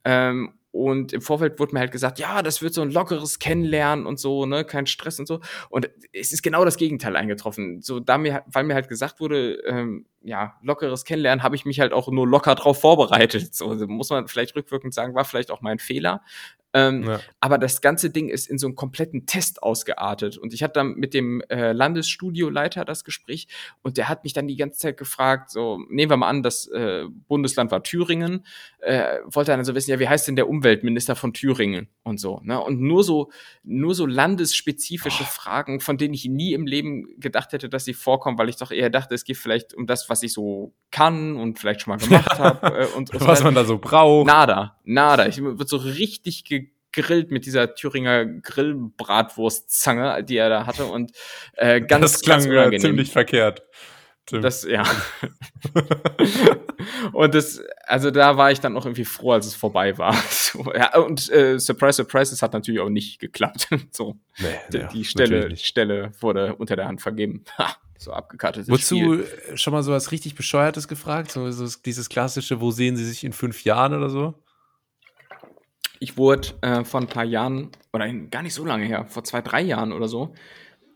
Ähm, 0.05 0.53
und 0.71 1.11
im 1.11 1.21
Vorfeld 1.21 1.59
wurde 1.59 1.73
mir 1.73 1.79
halt 1.79 1.91
gesagt, 1.91 2.19
ja, 2.19 2.43
das 2.43 2.61
wird 2.61 2.75
so 2.75 2.83
ein 2.83 2.91
lockeres 2.91 3.39
Kennenlernen 3.39 4.05
und 4.05 4.19
so, 4.19 4.45
ne, 4.45 4.63
kein 4.63 4.85
Stress 4.85 5.19
und 5.19 5.27
so. 5.27 5.39
Und 5.69 5.89
es 6.13 6.31
ist 6.31 6.43
genau 6.43 6.65
das 6.65 6.77
Gegenteil 6.77 7.15
eingetroffen. 7.15 7.81
So, 7.81 7.99
da 7.99 8.19
mir, 8.19 8.43
weil 8.45 8.63
mir 8.63 8.75
halt 8.75 8.87
gesagt 8.87 9.19
wurde, 9.19 9.53
ähm, 9.65 10.05
ja, 10.21 10.55
lockeres 10.61 11.03
Kennenlernen, 11.03 11.41
habe 11.41 11.55
ich 11.55 11.65
mich 11.65 11.79
halt 11.79 11.93
auch 11.93 12.09
nur 12.09 12.27
locker 12.27 12.53
drauf 12.53 12.79
vorbereitet. 12.79 13.55
So 13.55 13.73
muss 13.87 14.11
man 14.11 14.27
vielleicht 14.27 14.55
rückwirkend 14.55 14.93
sagen, 14.93 15.15
war 15.15 15.25
vielleicht 15.25 15.49
auch 15.49 15.61
mein 15.61 15.79
Fehler. 15.79 16.21
Ähm, 16.77 17.03
ja. 17.03 17.19
Aber 17.39 17.57
das 17.57 17.81
ganze 17.81 18.09
Ding 18.09 18.29
ist 18.29 18.47
in 18.47 18.57
so 18.57 18.67
einen 18.67 18.75
kompletten 18.75 19.25
Test 19.25 19.63
ausgeartet. 19.63 20.37
Und 20.37 20.53
ich 20.53 20.61
hatte 20.63 20.73
dann 20.73 20.93
mit 20.93 21.13
dem 21.13 21.41
äh, 21.49 21.71
Landesstudioleiter 21.71 22.85
das 22.85 23.03
Gespräch 23.03 23.47
und 23.81 23.97
der 23.97 24.09
hat 24.09 24.23
mich 24.23 24.33
dann 24.33 24.47
die 24.47 24.55
ganze 24.55 24.79
Zeit 24.79 24.97
gefragt, 24.97 25.49
so, 25.49 25.79
nehmen 25.89 26.11
wir 26.11 26.17
mal 26.17 26.29
an, 26.29 26.43
das 26.43 26.67
äh, 26.67 27.05
Bundesland 27.27 27.71
war 27.71 27.83
Thüringen, 27.83 28.45
äh, 28.79 29.17
wollte 29.25 29.51
dann 29.51 29.65
so 29.65 29.73
wissen, 29.73 29.91
ja, 29.91 29.99
wie 29.99 30.07
heißt 30.07 30.27
denn 30.27 30.35
der 30.35 30.47
Umweltminister 30.47 31.15
von 31.15 31.33
Thüringen 31.33 31.87
und 32.03 32.19
so. 32.19 32.39
Ne? 32.43 32.61
Und 32.61 32.79
nur 32.79 33.03
so, 33.03 33.31
nur 33.63 33.95
so 33.95 34.05
landesspezifische 34.05 35.23
oh. 35.23 35.31
Fragen, 35.31 35.79
von 35.79 35.97
denen 35.97 36.13
ich 36.13 36.25
nie 36.25 36.53
im 36.53 36.67
Leben 36.67 37.19
gedacht 37.19 37.53
hätte, 37.53 37.69
dass 37.69 37.85
sie 37.85 37.93
vorkommen, 37.93 38.37
weil 38.37 38.49
ich 38.49 38.57
doch 38.57 38.71
eher 38.71 38.89
dachte, 38.89 39.15
es 39.15 39.23
geht 39.23 39.37
vielleicht 39.37 39.73
um 39.73 39.87
das, 39.87 40.09
was 40.09 40.21
ich 40.23 40.33
so 40.33 40.73
kann 40.91 41.37
und 41.37 41.59
vielleicht 41.59 41.81
schon 41.81 41.97
mal 41.97 42.03
gemacht 42.03 42.39
habe. 42.39 42.67
Äh, 42.67 42.85
und, 42.97 43.13
und 43.13 43.27
was 43.27 43.43
man 43.43 43.55
da 43.55 43.65
so 43.65 43.77
braucht. 43.77 44.27
Nada, 44.27 44.77
nada. 44.83 45.27
Ich 45.27 45.41
wird 45.41 45.67
so 45.67 45.77
richtig 45.77 46.43
gegrillt 46.97 47.31
mit 47.31 47.45
dieser 47.45 47.75
Thüringer 47.75 48.25
Grillbratwurstzange, 48.25 50.23
die 50.23 50.37
er 50.37 50.49
da 50.49 50.65
hatte 50.65 50.85
und 50.85 51.11
äh, 51.53 51.79
ganz, 51.79 52.13
das 52.13 52.21
klang 52.21 52.39
ganz 52.39 52.47
unangenehm. 52.47 52.81
ziemlich 52.81 53.11
verkehrt. 53.11 53.61
Das, 54.29 54.63
ja. 54.63 54.83
und 57.13 57.33
das, 57.33 57.61
also 57.85 58.11
da 58.11 58.35
war 58.35 58.51
ich 58.51 58.59
dann 58.59 58.73
noch 58.73 58.85
irgendwie 58.85 59.05
froh, 59.05 59.31
als 59.31 59.45
es 59.45 59.55
vorbei 59.55 59.97
war. 59.97 60.15
So, 60.47 60.73
ja, 60.73 60.97
und 60.97 61.29
äh, 61.29 61.59
surprise, 61.59 61.97
surprise, 61.97 62.33
es 62.33 62.41
hat 62.41 62.53
natürlich 62.53 62.79
auch 62.79 62.87
nicht 62.87 63.19
geklappt. 63.19 63.67
so, 63.91 64.15
nee, 64.39 64.47
die, 64.71 64.77
ja, 64.77 64.87
die 64.87 65.03
Stelle, 65.03 65.57
Stelle 65.57 66.13
wurde 66.21 66.55
unter 66.55 66.77
der 66.77 66.87
Hand 66.87 67.01
vergeben. 67.01 67.43
Ha, 67.57 67.75
so 67.97 68.13
abgekartet. 68.13 68.69
Wurdest 68.69 68.89
du 68.89 69.25
schon 69.55 69.73
mal 69.73 69.83
so 69.83 69.91
was 69.91 70.13
richtig 70.13 70.35
Bescheuertes 70.35 70.87
gefragt? 70.87 71.31
So, 71.31 71.51
so 71.51 71.67
dieses 71.85 72.07
klassische, 72.07 72.61
wo 72.61 72.71
sehen 72.71 72.95
Sie 72.95 73.03
sich 73.03 73.25
in 73.25 73.33
fünf 73.33 73.65
Jahren 73.65 73.93
oder 73.93 74.09
so? 74.09 74.41
Ich 75.99 76.17
wurde 76.17 76.49
äh, 76.61 76.83
vor 76.83 77.01
ein 77.01 77.07
paar 77.07 77.23
Jahren, 77.23 77.71
oder 77.93 78.11
gar 78.29 78.43
nicht 78.43 78.53
so 78.53 78.65
lange 78.65 78.85
her, 78.85 79.05
vor 79.07 79.23
zwei, 79.23 79.41
drei 79.41 79.61
Jahren 79.61 79.91
oder 79.91 80.07
so, 80.07 80.33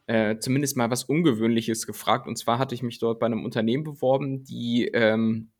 äh, 0.07 0.37
zumindest 0.39 0.77
mal 0.77 0.91
was 0.91 1.03
Ungewöhnliches 1.03 1.87
gefragt. 1.87 2.27
Und 2.27 2.37
zwar 2.37 2.59
hatte 2.59 2.75
ich 2.75 2.83
mich 2.83 2.99
dort 2.99 3.19
bei 3.19 3.25
einem 3.25 3.45
Unternehmen 3.45 3.83
beworben, 3.83 4.43
die, 4.43 4.87
ähm, 4.87 5.51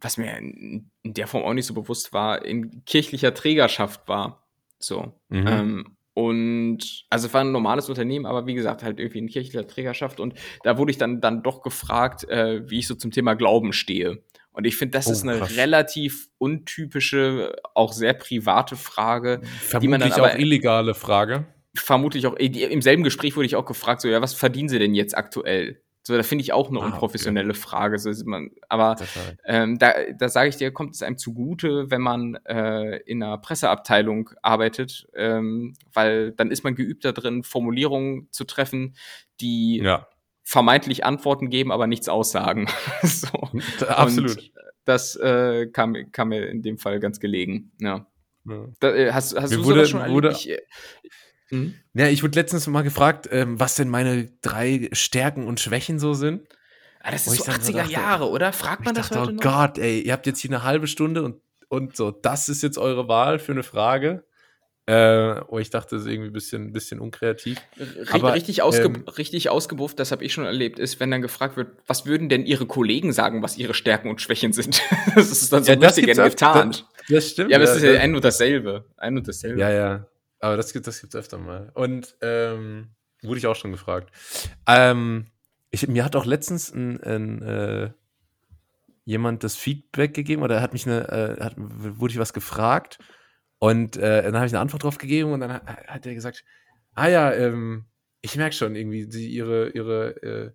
was 0.00 0.16
mir 0.16 0.36
in, 0.38 0.90
der 1.04 1.26
Form 1.26 1.44
auch 1.44 1.54
nicht 1.54 1.66
so 1.66 1.74
bewusst 1.74 2.12
war, 2.12 2.44
in 2.44 2.84
kirchlicher 2.84 3.34
Trägerschaft 3.34 4.08
war. 4.08 4.48
So. 4.78 5.20
Mhm. 5.28 5.46
Ähm, 5.46 5.96
und 6.14 7.04
also 7.10 7.26
es 7.26 7.34
war 7.34 7.40
ein 7.40 7.52
normales 7.52 7.88
Unternehmen, 7.88 8.24
aber 8.24 8.46
wie 8.46 8.54
gesagt, 8.54 8.84
halt 8.84 9.00
irgendwie 9.00 9.18
in 9.18 9.28
kirchlicher 9.28 9.66
Trägerschaft. 9.66 10.20
Und 10.20 10.34
da 10.62 10.78
wurde 10.78 10.92
ich 10.92 10.98
dann, 10.98 11.20
dann 11.20 11.42
doch 11.42 11.62
gefragt, 11.62 12.28
äh, 12.28 12.68
wie 12.70 12.78
ich 12.78 12.86
so 12.86 12.94
zum 12.94 13.10
Thema 13.10 13.34
Glauben 13.34 13.72
stehe. 13.72 14.22
Und 14.54 14.66
ich 14.66 14.76
finde, 14.76 14.92
das 14.92 15.08
oh, 15.08 15.12
ist 15.12 15.24
eine 15.24 15.38
krass. 15.38 15.56
relativ 15.56 16.28
untypische, 16.38 17.56
auch 17.74 17.92
sehr 17.92 18.14
private 18.14 18.76
Frage. 18.76 19.40
Vermutlich 19.42 19.80
die 19.80 19.88
man 19.88 20.00
dann 20.00 20.12
aber, 20.12 20.32
auch 20.32 20.38
illegale 20.38 20.94
Frage. 20.94 21.44
Vermutlich 21.76 22.26
auch, 22.26 22.36
im 22.36 22.80
selben 22.80 23.02
Gespräch 23.02 23.34
wurde 23.34 23.46
ich 23.46 23.56
auch 23.56 23.66
gefragt, 23.66 24.00
so, 24.00 24.08
ja, 24.08 24.22
was 24.22 24.32
verdienen 24.32 24.68
Sie 24.68 24.78
denn 24.78 24.94
jetzt 24.94 25.16
aktuell? 25.18 25.80
So, 26.06 26.16
da 26.16 26.22
finde 26.22 26.42
ich 26.42 26.52
auch 26.52 26.68
eine 26.68 26.80
ah, 26.80 26.84
unprofessionelle 26.84 27.50
okay. 27.50 27.58
Frage. 27.58 27.98
So, 27.98 28.12
man, 28.26 28.50
aber 28.68 28.94
ähm, 29.44 29.78
da, 29.78 29.92
da 30.16 30.28
sage 30.28 30.50
ich 30.50 30.56
dir, 30.56 30.70
kommt 30.70 30.94
es 30.94 31.02
einem 31.02 31.18
zugute, 31.18 31.90
wenn 31.90 32.02
man 32.02 32.36
äh, 32.44 32.98
in 33.06 33.22
einer 33.22 33.38
Presseabteilung 33.38 34.30
arbeitet, 34.40 35.08
ähm, 35.16 35.74
weil 35.92 36.30
dann 36.32 36.52
ist 36.52 36.62
man 36.62 36.76
geübt 36.76 37.04
da 37.04 37.12
drin, 37.12 37.42
Formulierungen 37.42 38.28
zu 38.30 38.44
treffen, 38.44 38.94
die 39.40 39.78
ja 39.78 40.06
vermeintlich 40.44 41.04
Antworten 41.04 41.50
geben, 41.50 41.72
aber 41.72 41.86
nichts 41.86 42.08
aussagen. 42.08 42.68
so. 43.02 43.28
Absolut. 43.86 44.36
Und 44.36 44.52
das 44.84 45.16
äh, 45.16 45.66
kam, 45.66 45.96
kam 46.12 46.28
mir 46.28 46.46
in 46.46 46.62
dem 46.62 46.78
Fall 46.78 47.00
ganz 47.00 47.18
gelegen. 47.18 47.72
Ja. 47.80 48.06
ja. 48.46 48.66
Da, 48.80 48.94
äh, 48.94 49.12
hast 49.12 49.34
hast 49.40 49.54
du 49.54 49.64
wurde, 49.64 49.86
schon 49.86 50.08
wurde, 50.10 50.30
ich, 50.32 50.50
äh, 50.50 50.60
hm? 51.48 51.74
Ja, 51.94 52.08
ich 52.08 52.22
wurde 52.22 52.38
letztens 52.38 52.66
mal 52.66 52.82
gefragt, 52.82 53.28
ähm, 53.32 53.58
was 53.58 53.74
denn 53.74 53.88
meine 53.88 54.30
drei 54.42 54.88
Stärken 54.92 55.46
und 55.46 55.60
Schwächen 55.60 55.98
so 55.98 56.14
sind. 56.14 56.46
Ah, 57.00 57.10
das 57.10 57.26
ist 57.26 57.36
so 57.36 57.44
80er 57.44 57.72
dachte, 57.72 57.92
Jahre, 57.92 58.30
oder? 58.30 58.52
Fragt 58.52 58.84
man 58.84 58.94
das 58.94 59.08
dachte, 59.08 59.20
heute 59.20 59.32
oh 59.32 59.34
noch? 59.34 59.44
Oh 59.44 59.50
Gott, 59.50 59.78
ey, 59.78 60.00
ihr 60.00 60.12
habt 60.12 60.26
jetzt 60.26 60.40
hier 60.40 60.50
eine 60.50 60.62
halbe 60.62 60.86
Stunde 60.86 61.22
und, 61.22 61.40
und 61.68 61.96
so, 61.96 62.10
das 62.10 62.48
ist 62.48 62.62
jetzt 62.62 62.78
eure 62.78 63.08
Wahl 63.08 63.38
für 63.38 63.52
eine 63.52 63.62
Frage. 63.62 64.24
Äh, 64.86 65.40
oh, 65.48 65.58
ich 65.58 65.70
dachte, 65.70 65.96
das 65.96 66.04
ist 66.04 66.10
irgendwie 66.10 66.28
ein 66.28 66.32
bisschen, 66.34 66.72
bisschen 66.72 67.00
unkreativ. 67.00 67.58
Aber, 68.10 68.34
richtig, 68.34 68.60
ausge 68.60 68.84
ähm, 68.84 69.04
richtig 69.16 69.48
ausgebufft, 69.48 69.98
das 69.98 70.12
habe 70.12 70.22
ich 70.24 70.34
schon 70.34 70.44
erlebt, 70.44 70.78
ist, 70.78 71.00
wenn 71.00 71.10
dann 71.10 71.22
gefragt 71.22 71.56
wird, 71.56 71.68
was 71.86 72.04
würden 72.04 72.28
denn 72.28 72.44
Ihre 72.44 72.66
Kollegen 72.66 73.14
sagen, 73.14 73.42
was 73.42 73.56
ihre 73.56 73.72
Stärken 73.72 74.10
und 74.10 74.20
Schwächen 74.20 74.52
sind? 74.52 74.82
das 75.14 75.30
ist 75.30 75.52
dann 75.52 75.64
so 75.64 75.72
ja, 75.72 75.78
richtig 75.78 76.06
getan. 76.06 76.70
Das, 76.70 76.84
das, 77.08 77.30
stimmt. 77.30 77.50
Ja, 77.50 77.56
aber 77.56 77.64
es 77.64 77.76
ist 77.76 77.82
ja 77.82 77.98
ein 77.98 78.14
und 78.14 78.24
dasselbe. 78.24 78.84
Ein 78.98 79.16
und 79.16 79.26
dasselbe. 79.26 79.58
Ja, 79.58 79.70
ja. 79.70 80.06
Aber 80.40 80.58
das 80.58 80.74
gibt 80.74 80.86
es 80.86 81.00
das 81.00 81.14
öfter 81.14 81.38
mal. 81.38 81.70
Und 81.72 82.14
ähm, 82.20 82.88
wurde 83.22 83.38
ich 83.38 83.46
auch 83.46 83.56
schon 83.56 83.72
gefragt. 83.72 84.12
Ähm, 84.66 85.28
ich, 85.70 85.88
mir 85.88 86.04
hat 86.04 86.14
auch 86.14 86.26
letztens 86.26 86.70
ein, 86.70 87.02
ein 87.02 87.40
äh, 87.40 87.90
jemand 89.06 89.44
das 89.44 89.56
Feedback 89.56 90.12
gegeben 90.12 90.42
oder 90.42 90.60
hat 90.60 90.74
mich 90.74 90.86
eine, 90.86 91.08
äh, 91.08 91.42
hat, 91.42 91.54
wurde 91.56 92.12
ich 92.12 92.18
was 92.18 92.34
gefragt 92.34 92.98
und 93.58 93.96
äh, 93.96 94.22
dann 94.22 94.36
habe 94.36 94.46
ich 94.46 94.52
eine 94.52 94.60
Antwort 94.60 94.82
drauf 94.82 94.98
gegeben 94.98 95.32
und 95.32 95.40
dann 95.40 95.52
hat, 95.52 95.66
hat 95.66 96.06
er 96.06 96.14
gesagt, 96.14 96.44
ah 96.94 97.08
ja, 97.08 97.32
ähm, 97.32 97.86
ich 98.20 98.36
merke 98.36 98.54
schon 98.54 98.74
irgendwie, 98.74 99.10
sie, 99.10 99.28
ihre, 99.28 99.70
ihre, 99.70 100.22
äh, 100.22 100.50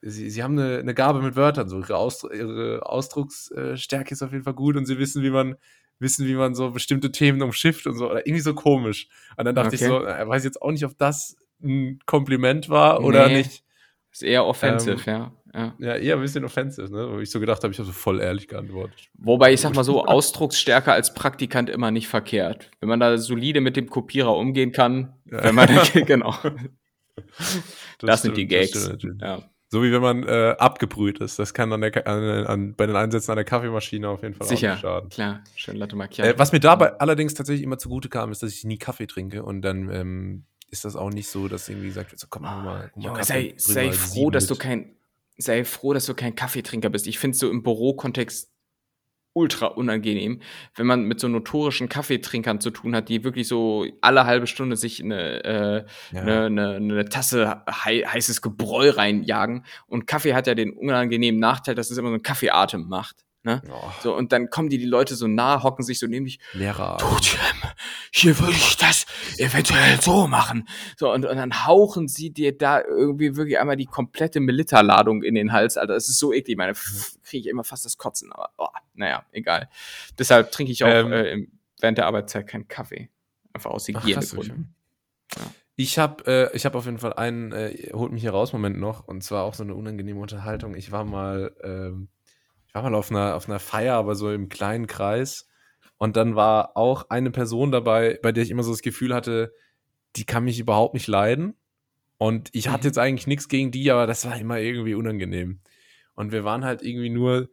sie, 0.00 0.30
sie 0.30 0.42
haben 0.42 0.58
eine, 0.58 0.78
eine 0.78 0.94
Gabe 0.94 1.22
mit 1.22 1.36
Wörtern, 1.36 1.68
so 1.68 1.78
ihre, 1.78 1.96
Ausdru 1.96 2.30
ihre 2.30 2.86
Ausdrucksstärke 2.86 4.12
ist 4.12 4.22
auf 4.22 4.32
jeden 4.32 4.44
Fall 4.44 4.54
gut 4.54 4.76
und 4.76 4.86
sie 4.86 4.98
wissen, 4.98 5.22
wie 5.22 5.30
man, 5.30 5.56
wissen, 5.98 6.26
wie 6.26 6.34
man 6.34 6.54
so 6.54 6.70
bestimmte 6.70 7.12
Themen 7.12 7.42
umschifft 7.42 7.86
und 7.86 7.96
so, 7.96 8.10
oder 8.10 8.26
irgendwie 8.26 8.42
so 8.42 8.54
komisch. 8.54 9.08
Und 9.36 9.44
dann 9.44 9.54
dachte 9.54 9.76
okay. 9.76 9.76
ich 9.76 9.82
so, 9.82 9.98
er 10.00 10.28
weiß 10.28 10.44
jetzt 10.44 10.60
auch 10.60 10.70
nicht, 10.70 10.84
ob 10.84 10.98
das 10.98 11.36
ein 11.62 12.00
Kompliment 12.06 12.68
war 12.68 13.00
nee, 13.00 13.06
oder 13.06 13.28
nicht. 13.28 13.64
Ist 14.10 14.22
eher 14.22 14.44
offensive, 14.44 14.92
ähm, 14.92 15.02
ja. 15.06 15.32
Ja. 15.54 15.74
ja, 15.78 15.96
eher 15.96 16.16
ein 16.16 16.22
bisschen 16.22 16.44
offensiv, 16.44 16.88
ne? 16.90 17.10
Wo 17.10 17.18
ich 17.18 17.30
so 17.30 17.38
gedacht 17.38 17.62
habe, 17.62 17.72
ich 17.72 17.78
habe 17.78 17.86
so 17.86 17.92
voll 17.92 18.20
ehrlich 18.20 18.48
geantwortet. 18.48 19.10
Wobei 19.18 19.52
ich 19.52 19.60
sag 19.60 19.74
mal 19.74 19.84
so, 19.84 20.04
Ausdrucksstärke 20.04 20.92
als 20.92 21.12
Praktikant 21.12 21.68
immer 21.68 21.90
nicht 21.90 22.08
verkehrt. 22.08 22.70
Wenn 22.80 22.88
man 22.88 23.00
da 23.00 23.18
solide 23.18 23.60
mit 23.60 23.76
dem 23.76 23.90
Kopierer 23.90 24.34
umgehen 24.34 24.72
kann, 24.72 25.14
ja. 25.30 25.44
wenn 25.44 25.54
man, 25.54 25.68
genau. 26.06 26.34
Das, 27.98 28.22
sind 28.22 28.36
die 28.36 28.46
stimmt, 28.46 28.74
das 28.74 28.84
Gags. 28.88 28.98
stimmt. 28.98 29.22
Ja. 29.22 29.42
So 29.72 29.82
wie 29.82 29.90
wenn 29.90 30.02
man 30.02 30.22
äh, 30.24 30.54
abgebrüht 30.58 31.20
ist. 31.20 31.38
Das 31.38 31.54
kann 31.54 31.72
an 31.72 31.80
der, 31.80 32.06
an, 32.06 32.46
an, 32.46 32.74
bei 32.74 32.84
den 32.86 32.94
Einsätzen 32.94 33.30
an 33.30 33.36
der 33.36 33.46
Kaffeemaschine 33.46 34.06
auf 34.06 34.22
jeden 34.22 34.34
Fall 34.34 34.46
auch 34.46 34.50
Sicher, 34.50 34.72
nicht 34.72 34.82
schaden. 34.82 35.08
klar. 35.08 35.42
Schön 35.54 35.76
Latte 35.76 35.96
Macchiato. 35.96 36.30
Äh, 36.30 36.38
was 36.38 36.52
mir 36.52 36.60
dabei 36.60 36.98
allerdings 36.98 37.32
tatsächlich 37.32 37.64
immer 37.64 37.78
zugute 37.78 38.10
kam, 38.10 38.30
ist, 38.32 38.42
dass 38.42 38.52
ich 38.52 38.64
nie 38.64 38.76
Kaffee 38.76 39.06
trinke 39.06 39.42
und 39.42 39.62
dann 39.62 39.90
ähm, 39.90 40.44
ist 40.70 40.84
das 40.84 40.94
auch 40.94 41.08
nicht 41.08 41.28
so, 41.28 41.48
dass 41.48 41.70
irgendwie 41.70 41.86
gesagt 41.86 42.10
wird, 42.12 42.20
so 42.20 42.26
komm 42.28 42.42
hol 42.42 42.62
mal, 42.62 42.64
hol 42.64 42.72
mal 42.74 42.90
Junge, 42.96 43.18
Kaffee, 43.20 43.54
sei, 43.56 43.90
sei 43.90 43.92
froh, 43.92 44.30
dass 44.30 44.46
du 44.46 44.56
kein, 44.56 44.94
sei 45.38 45.64
froh, 45.64 45.92
dass 45.92 46.06
du 46.06 46.14
kein 46.14 46.34
Kaffeetrinker 46.34 46.90
bist. 46.90 47.06
Ich 47.06 47.18
finde 47.18 47.34
es 47.34 47.38
so 47.40 47.50
im 47.50 47.62
Bürokontext 47.62 48.50
ultra 49.34 49.66
unangenehm, 49.68 50.42
wenn 50.76 50.86
man 50.86 51.04
mit 51.04 51.18
so 51.18 51.26
notorischen 51.26 51.88
Kaffeetrinkern 51.88 52.60
zu 52.60 52.70
tun 52.70 52.94
hat, 52.94 53.08
die 53.08 53.24
wirklich 53.24 53.48
so 53.48 53.86
alle 54.02 54.26
halbe 54.26 54.46
Stunde 54.46 54.76
sich 54.76 55.02
eine, 55.02 55.42
äh, 55.44 55.84
Ja. 56.14 56.20
eine, 56.20 56.44
eine, 56.46 56.74
eine 56.74 57.04
Tasse 57.06 57.62
hei 57.66 58.00
heißes 58.00 58.42
Gebräu 58.42 58.90
reinjagen. 58.90 59.64
Und 59.86 60.06
Kaffee 60.06 60.34
hat 60.34 60.46
ja 60.46 60.54
den 60.54 60.74
unangenehmen 60.76 61.40
Nachteil, 61.40 61.74
dass 61.74 61.90
es 61.90 61.96
immer 61.96 62.08
so 62.08 62.14
einen 62.14 62.22
Kaffeeatem 62.22 62.86
macht. 62.88 63.24
Ne? 63.44 63.60
Oh, 63.70 63.90
So, 64.02 64.14
und 64.16 64.30
dann 64.30 64.50
kommen 64.50 64.68
die, 64.68 64.78
die 64.78 64.86
Leute 64.86 65.16
so 65.16 65.26
nah, 65.26 65.64
hocken 65.64 65.84
sich 65.84 65.98
so 65.98 66.06
neben 66.06 66.26
dich, 66.26 66.38
Lehrer. 66.52 66.96
Du, 66.98 67.06
Tim, 67.20 67.40
hier 68.12 68.38
würde 68.38 68.52
ich 68.52 68.76
das 68.76 69.04
eventuell 69.36 70.00
so 70.00 70.28
machen. 70.28 70.68
So, 70.96 71.12
und, 71.12 71.24
und 71.26 71.36
dann 71.36 71.66
hauchen 71.66 72.06
sie 72.06 72.30
dir 72.30 72.56
da 72.56 72.80
irgendwie 72.80 73.34
wirklich 73.34 73.58
einmal 73.58 73.76
die 73.76 73.86
komplette 73.86 74.38
Melitta-Ladung 74.38 75.24
in 75.24 75.34
den 75.34 75.52
Hals, 75.52 75.76
Alter. 75.76 75.94
Das 75.94 76.08
ist 76.08 76.20
so 76.20 76.32
eklig. 76.32 76.50
Ich 76.50 76.56
meine, 76.56 76.74
kriege 77.24 77.40
ich 77.40 77.46
immer 77.48 77.64
fast 77.64 77.84
das 77.84 77.98
Kotzen, 77.98 78.32
aber 78.32 78.50
oh, 78.58 78.68
naja, 78.94 79.24
egal. 79.32 79.68
Deshalb 80.18 80.52
trinke 80.52 80.70
ich 80.70 80.84
auch 80.84 80.88
Ähm. 80.88 81.12
äh, 81.12 81.46
während 81.80 81.98
der 81.98 82.06
Arbeitszeit 82.06 82.46
keinen 82.46 82.68
Kaffee. 82.68 83.10
Einfach 83.52 83.70
aus 83.70 83.88
Hygienegründen. 83.88 84.74
Ich 85.74 85.98
habe 85.98 86.50
äh, 86.52 86.56
ich 86.56 86.64
hab 86.64 86.74
auf 86.74 86.84
jeden 86.84 86.98
Fall 86.98 87.14
einen, 87.14 87.50
äh, 87.52 87.90
holt 87.92 88.12
mich 88.12 88.22
hier 88.22 88.30
raus, 88.30 88.52
Moment 88.52 88.78
noch, 88.78 89.08
und 89.08 89.24
zwar 89.24 89.42
auch 89.44 89.54
so 89.54 89.64
eine 89.64 89.74
unangenehme 89.74 90.20
Unterhaltung. 90.20 90.74
Ich 90.76 90.92
war 90.92 91.04
mal, 91.04 91.56
ähm, 91.64 92.08
ich 92.72 92.74
war 92.74 92.82
mal 92.84 92.94
auf 92.94 93.10
einer, 93.10 93.36
auf 93.36 93.48
einer 93.48 93.58
Feier, 93.58 93.96
aber 93.96 94.14
so 94.14 94.32
im 94.32 94.48
kleinen 94.48 94.86
Kreis. 94.86 95.46
Und 95.98 96.16
dann 96.16 96.34
war 96.36 96.76
auch 96.76 97.10
eine 97.10 97.30
Person 97.30 97.70
dabei, 97.70 98.18
bei 98.22 98.32
der 98.32 98.42
ich 98.44 98.50
immer 98.50 98.62
so 98.62 98.72
das 98.72 98.80
Gefühl 98.82 99.14
hatte, 99.14 99.52
die 100.16 100.24
kann 100.24 100.44
mich 100.44 100.58
überhaupt 100.58 100.94
nicht 100.94 101.06
leiden. 101.06 101.54
Und 102.18 102.50
ich 102.52 102.68
hatte 102.68 102.84
Mhm. 102.84 102.88
jetzt 102.88 102.98
eigentlich 102.98 103.26
nichts 103.26 103.48
gegen 103.48 103.70
die, 103.72 103.90
aber 103.90 104.06
das 104.06 104.24
war 104.24 104.38
immer 104.38 104.58
irgendwie 104.58 104.94
unangenehm. 104.94 105.60
Und 106.14 106.32
wir 106.32 106.44
waren 106.44 106.64
halt 106.64 106.82
irgendwie 106.82 107.10
nur, 107.10 107.50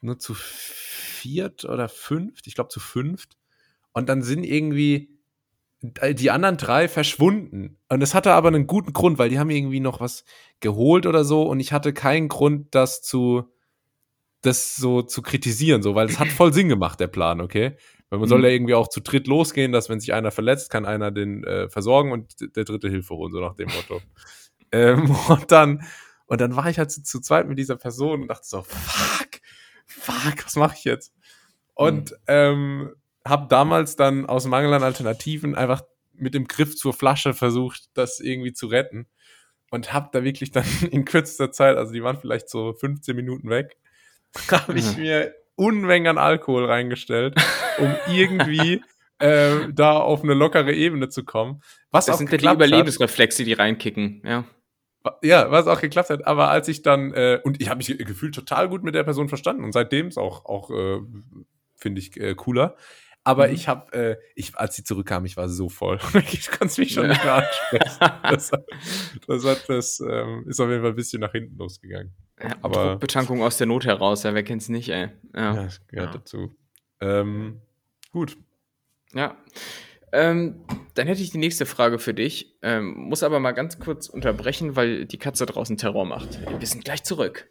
nur 0.00 0.18
zu 0.18 0.34
viert 0.34 1.64
oder 1.64 1.88
fünft, 1.88 2.46
ich 2.46 2.54
glaube 2.54 2.70
zu 2.70 2.80
fünft. 2.80 3.36
Und 3.92 4.08
dann 4.08 4.22
sind 4.22 4.44
irgendwie 4.44 5.10
die 5.82 6.30
anderen 6.30 6.56
drei 6.56 6.88
verschwunden. 6.88 7.78
Und 7.88 8.02
es 8.02 8.14
hatte 8.14 8.32
aber 8.32 8.48
einen 8.48 8.66
guten 8.66 8.92
Grund, 8.92 9.18
weil 9.18 9.28
die 9.30 9.38
haben 9.38 9.50
irgendwie 9.50 9.80
noch 9.80 10.00
was 10.00 10.24
geholt 10.60 11.06
oder 11.06 11.24
so 11.24 11.42
und 11.44 11.60
ich 11.60 11.72
hatte 11.72 11.92
keinen 11.92 12.28
Grund, 12.28 12.74
das 12.74 13.00
zu, 13.02 13.44
das 14.42 14.76
so 14.76 15.02
zu 15.02 15.22
kritisieren, 15.22 15.82
so, 15.82 15.94
weil 15.94 16.08
es 16.08 16.18
hat 16.18 16.28
voll 16.28 16.52
Sinn 16.52 16.68
gemacht, 16.68 17.00
der 17.00 17.08
Plan, 17.08 17.40
okay? 17.40 17.76
Weil 18.10 18.20
man 18.20 18.28
soll 18.28 18.38
Mhm. 18.38 18.44
ja 18.44 18.50
irgendwie 18.50 18.74
auch 18.74 18.88
zu 18.88 19.00
dritt 19.00 19.26
losgehen, 19.26 19.72
dass 19.72 19.88
wenn 19.88 20.00
sich 20.00 20.12
einer 20.14 20.30
verletzt, 20.30 20.70
kann 20.70 20.86
einer 20.86 21.10
den 21.10 21.44
äh, 21.44 21.68
versorgen 21.68 22.12
und 22.12 22.56
der 22.56 22.64
dritte 22.64 22.88
Hilfe 22.88 23.14
holen, 23.14 23.32
so 23.32 23.40
nach 23.40 23.54
dem 23.54 23.68
Motto. 23.68 24.00
ähm, 24.72 25.10
und 25.28 25.50
dann, 25.50 25.82
und 26.26 26.40
dann 26.40 26.56
war 26.56 26.70
ich 26.70 26.78
halt 26.78 26.90
zu, 26.90 27.02
zu 27.02 27.20
zweit 27.20 27.48
mit 27.48 27.58
dieser 27.58 27.76
Person 27.76 28.22
und 28.22 28.28
dachte 28.28 28.46
so, 28.46 28.62
fuck, 28.62 29.40
fuck, 29.86 30.44
was 30.44 30.56
mache 30.56 30.76
ich 30.78 30.84
jetzt? 30.84 31.12
Und 31.74 32.14
ähm, 32.26 32.94
habe 33.24 33.46
damals 33.48 33.96
dann 33.96 34.26
aus 34.26 34.46
Mangel 34.46 34.72
an 34.72 34.82
Alternativen 34.82 35.54
einfach 35.54 35.82
mit 36.12 36.34
dem 36.34 36.46
Griff 36.48 36.76
zur 36.76 36.92
Flasche 36.92 37.34
versucht, 37.34 37.90
das 37.94 38.20
irgendwie 38.20 38.52
zu 38.52 38.66
retten. 38.68 39.06
Und 39.70 39.92
habe 39.92 40.08
da 40.12 40.24
wirklich 40.24 40.50
dann 40.50 40.64
in 40.90 41.04
kürzester 41.04 41.52
Zeit, 41.52 41.76
also 41.76 41.92
die 41.92 42.02
waren 42.02 42.18
vielleicht 42.18 42.48
so 42.48 42.72
15 42.72 43.14
Minuten 43.14 43.50
weg, 43.50 43.76
habe 44.50 44.78
ich 44.78 44.96
Mhm. 44.96 45.02
mir 45.02 45.34
Unmengen 45.56 46.06
an 46.08 46.18
Alkohol 46.18 46.66
reingestellt, 46.66 47.34
um 47.78 47.94
irgendwie 48.12 48.82
äh, 49.18 49.72
da 49.72 49.98
auf 49.98 50.22
eine 50.22 50.34
lockere 50.34 50.72
Ebene 50.72 51.08
zu 51.08 51.24
kommen. 51.24 51.60
Was 51.90 52.06
Das 52.06 52.14
auch 52.14 52.18
sind 52.18 52.28
die 52.30 52.36
geklappt 52.36 52.60
hat. 52.60 52.68
Überlebensreflexe, 52.68 53.44
die 53.44 53.54
reinkicken, 53.54 54.22
ja. 54.24 54.44
Ja, 55.22 55.50
was 55.50 55.66
auch 55.66 55.80
geklappt 55.80 56.10
hat. 56.10 56.26
Aber 56.26 56.50
als 56.50 56.68
ich 56.68 56.82
dann, 56.82 57.12
äh, 57.14 57.40
und 57.42 57.60
ich 57.62 57.68
habe 57.70 57.78
mich 57.78 57.86
gefühlt 57.98 58.34
total 58.34 58.68
gut 58.68 58.82
mit 58.84 58.94
der 58.94 59.04
Person 59.04 59.28
verstanden 59.28 59.64
und 59.64 59.72
seitdem 59.72 60.08
ist 60.08 60.18
auch, 60.18 60.44
auch 60.44 60.70
äh, 60.70 60.98
finde 61.76 62.00
ich, 62.00 62.16
äh, 62.20 62.34
cooler. 62.34 62.76
Aber 63.24 63.48
Mhm. 63.48 63.54
ich 63.54 63.68
habe, 63.68 63.92
äh, 63.92 64.16
ich, 64.34 64.56
als 64.56 64.76
sie 64.76 64.84
zurückkam, 64.84 65.24
ich 65.24 65.36
war 65.36 65.48
so 65.48 65.68
voll. 65.68 65.98
ich 66.32 66.50
konnte 66.50 66.80
mich 66.80 66.92
schon 66.92 67.04
Ja. 67.04 67.08
nicht 67.10 67.24
mehr 67.24 67.34
ansprechen. 67.34 67.98
Das, 68.22 68.52
hat- 68.52 68.66
das, 69.26 69.44
hat, 69.44 69.64
das 69.68 70.00
ähm, 70.00 70.44
ist 70.46 70.60
auf 70.60 70.68
jeden 70.68 70.82
Fall 70.82 70.90
ein 70.90 70.96
bisschen 70.96 71.20
nach 71.20 71.32
hinten 71.32 71.56
losgegangen. 71.56 72.14
Ja 72.42 72.56
Aber- 72.62 72.90
Druckbetankung 72.90 73.42
aus 73.42 73.56
der 73.58 73.66
Not 73.66 73.84
heraus, 73.86 74.22
ja, 74.22 74.34
wer 74.34 74.42
kennt's 74.42 74.68
nicht, 74.68 74.88
ey. 74.88 75.08
Ja, 75.34 75.54
Ja. 75.54 75.62
das 75.64 75.86
gehört 75.88 76.14
Ja. 76.14 76.18
dazu. 76.20 76.56
Ähm, 77.00 77.60
gut. 78.12 78.36
Ja. 79.14 79.36
Ähm, 80.12 80.64
dann 80.94 81.06
hätte 81.06 81.20
ich 81.22 81.30
die 81.30 81.38
nächste 81.38 81.66
Frage 81.66 81.98
für 81.98 82.14
dich. 82.14 82.56
Ähm, 82.62 82.94
muss 82.94 83.22
aber 83.22 83.40
mal 83.40 83.52
ganz 83.52 83.78
kurz 83.78 84.08
unterbrechen, 84.08 84.74
weil 84.74 85.04
die 85.04 85.18
Katze 85.18 85.44
draußen 85.46 85.76
Terror 85.76 86.06
macht. 86.06 86.40
Wir 86.60 86.66
sind 86.66 86.84
gleich 86.84 87.04
zurück. 87.04 87.48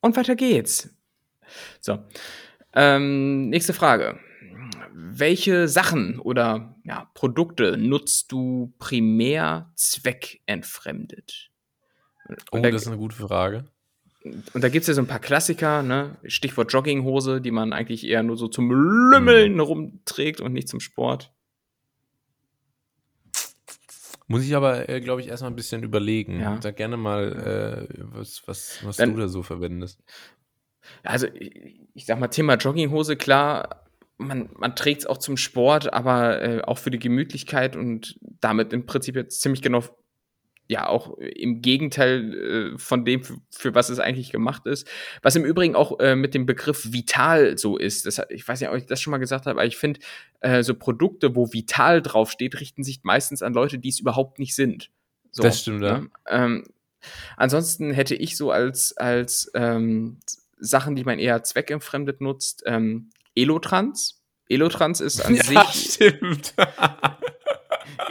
Und 0.00 0.16
weiter 0.16 0.36
geht's. 0.36 0.94
So. 1.80 1.98
Ähm, 2.74 3.48
nächste 3.48 3.72
Frage. 3.72 4.20
Welche 4.92 5.66
Sachen 5.68 6.20
oder 6.20 6.76
ja, 6.84 7.10
Produkte 7.14 7.76
nutzt 7.76 8.30
du 8.30 8.72
primär 8.78 9.72
zweckentfremdet? 9.74 11.47
Oh, 12.28 12.56
Und 12.56 12.62
da- 12.62 12.70
das 12.70 12.82
ist 12.82 12.88
eine 12.88 12.96
gute 12.98 13.16
Frage. 13.16 13.64
und 14.52 14.62
da 14.62 14.68
gibt 14.68 14.82
es 14.82 14.88
ja 14.88 14.94
so 14.94 15.00
ein 15.00 15.06
paar 15.06 15.20
Klassiker, 15.20 15.82
ne? 15.82 16.16
Stichwort 16.26 16.72
Jogginghose, 16.72 17.40
die 17.40 17.50
man 17.50 17.72
eigentlich 17.72 18.04
eher 18.06 18.22
nur 18.22 18.36
so 18.36 18.48
zum 18.48 18.70
Lümmeln 18.70 19.58
rumträgt 19.60 20.40
und 20.40 20.52
nicht 20.52 20.68
zum 20.68 20.80
Sport. 20.80 21.32
Muss 24.26 24.44
ich 24.44 24.54
aber, 24.54 24.88
äh, 24.90 25.00
glaube 25.00 25.22
ich, 25.22 25.28
erstmal 25.28 25.50
ein 25.50 25.56
bisschen 25.56 25.82
überlegen. 25.82 26.40
Ja. 26.40 26.58
Sag 26.60 26.76
gerne 26.76 26.98
mal, 26.98 27.88
äh, 27.88 27.94
was, 28.12 28.42
was, 28.46 28.84
was 28.84 28.96
Dann- 28.98 29.14
du 29.14 29.20
da 29.20 29.28
so 29.28 29.42
verwendest. 29.42 30.02
Also, 31.02 31.26
ich 31.34 31.80
ich 31.94 32.06
sag 32.06 32.18
mal, 32.20 32.28
Thema 32.28 32.54
Jogginghose, 32.54 33.16
klar, 33.16 33.86
man, 34.18 34.50
man 34.56 34.76
trägt 34.76 35.00
es 35.00 35.06
auch 35.06 35.18
zum 35.18 35.36
Sport, 35.36 35.92
aber 35.92 36.40
äh, 36.42 36.60
auch 36.62 36.78
für 36.78 36.90
die 36.90 36.98
Gemütlichkeit 36.98 37.74
und 37.76 38.18
damit 38.40 38.72
im 38.72 38.86
Prinzip 38.86 39.16
jetzt 39.16 39.40
ziemlich 39.40 39.62
genau, 39.62 39.82
ja, 40.68 40.86
auch 40.86 41.16
im 41.16 41.62
Gegenteil 41.62 42.74
äh, 42.74 42.78
von 42.78 43.06
dem, 43.06 43.24
für, 43.24 43.38
für 43.50 43.74
was 43.74 43.88
es 43.88 43.98
eigentlich 43.98 44.30
gemacht 44.30 44.66
ist. 44.66 44.86
Was 45.22 45.34
im 45.34 45.44
Übrigen 45.44 45.74
auch 45.74 45.98
äh, 45.98 46.14
mit 46.14 46.34
dem 46.34 46.44
Begriff 46.44 46.92
vital 46.92 47.56
so 47.56 47.78
ist. 47.78 48.04
Das, 48.04 48.20
ich 48.28 48.46
weiß 48.46 48.60
nicht, 48.60 48.68
ob 48.68 48.76
ich 48.76 48.84
das 48.84 49.00
schon 49.00 49.10
mal 49.10 49.18
gesagt 49.18 49.46
habe, 49.46 49.58
aber 49.58 49.66
ich 49.66 49.78
finde, 49.78 50.00
äh, 50.40 50.62
so 50.62 50.74
Produkte, 50.74 51.34
wo 51.34 51.52
vital 51.52 52.02
draufsteht, 52.02 52.60
richten 52.60 52.84
sich 52.84 53.00
meistens 53.02 53.42
an 53.42 53.54
Leute, 53.54 53.78
die 53.78 53.88
es 53.88 53.98
überhaupt 53.98 54.38
nicht 54.38 54.54
sind. 54.54 54.90
So, 55.30 55.42
Das 55.42 55.62
stimmt, 55.62 55.82
ja. 55.82 56.00
ne? 56.00 56.10
Ähm, 56.28 56.64
ansonsten 57.38 57.90
hätte 57.90 58.14
ich 58.14 58.36
so 58.36 58.50
als, 58.50 58.94
als 58.94 59.50
ähm, 59.54 60.18
Sachen, 60.58 60.96
die 60.96 61.04
man 61.04 61.18
eher 61.18 61.42
zweckentfremdet 61.44 62.20
nutzt, 62.20 62.62
ähm, 62.66 63.08
Elotrans. 63.34 64.22
Elotrans 64.50 65.00
ist 65.00 65.24
an 65.24 65.34
sich, 65.42 65.92
stimmt. 65.94 66.54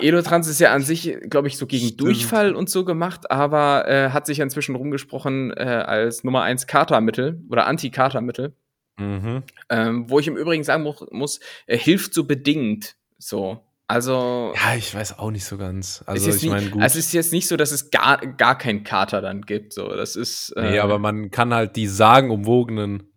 Elotrans 0.02 0.48
ist 0.48 0.60
ja 0.60 0.72
an 0.74 0.82
sich, 0.84 1.18
glaube 1.30 1.48
ich, 1.48 1.58
so 1.58 1.66
gegen 1.68 1.86
Stimmt. 1.88 2.02
Durchfall 2.02 2.56
und 2.56 2.70
so 2.70 2.86
gemacht, 2.86 3.32
aber 3.32 3.88
äh, 3.88 4.10
hat 4.12 4.26
sich 4.26 4.40
ja 4.40 4.44
inzwischen 4.44 4.76
rumgesprochen 4.76 5.52
äh, 5.56 5.64
als 5.64 6.24
Nummer 6.24 6.44
1 6.44 6.68
Katermittel 6.68 7.42
oder 7.50 7.68
Anti-Katermittel. 7.68 8.56
mhm. 8.98 9.44
Ähm, 9.70 10.10
wo 10.10 10.20
ich 10.20 10.28
im 10.28 10.38
Übrigen 10.38 10.64
sagen 10.64 10.84
mu 10.84 10.94
muss, 11.12 11.40
äh, 11.66 11.78
hilft 11.78 12.14
so 12.14 12.24
bedingt. 12.26 12.96
So. 13.18 13.64
Also, 13.90 14.54
Ja, 14.56 14.76
ich 14.76 14.94
weiß 14.94 15.18
auch 15.18 15.32
nicht 15.32 15.46
so 15.46 15.58
ganz. 15.58 16.02
es 16.02 16.08
Also 16.08 16.30
ist 16.30 16.44
ich 16.44 16.50
meine, 16.50 16.70
gut. 16.70 16.82
es 16.84 16.96
ist 16.98 17.14
jetzt 17.14 17.32
nicht 17.32 17.48
so, 17.48 17.56
dass 17.56 17.72
es 17.72 17.90
gar, 17.90 18.18
gar 18.18 18.58
keinen 18.58 18.84
Kater 18.84 19.22
dann 19.22 19.44
gibt. 19.44 19.72
So, 19.72 19.88
das 19.96 20.16
ist. 20.18 20.50
äh, 20.58 20.72
nee, 20.72 20.80
aber 20.80 21.00
man 21.00 21.32
kann 21.32 21.54
halt 21.54 21.78
die 21.78 21.88
sagenumwogenen 21.88 23.14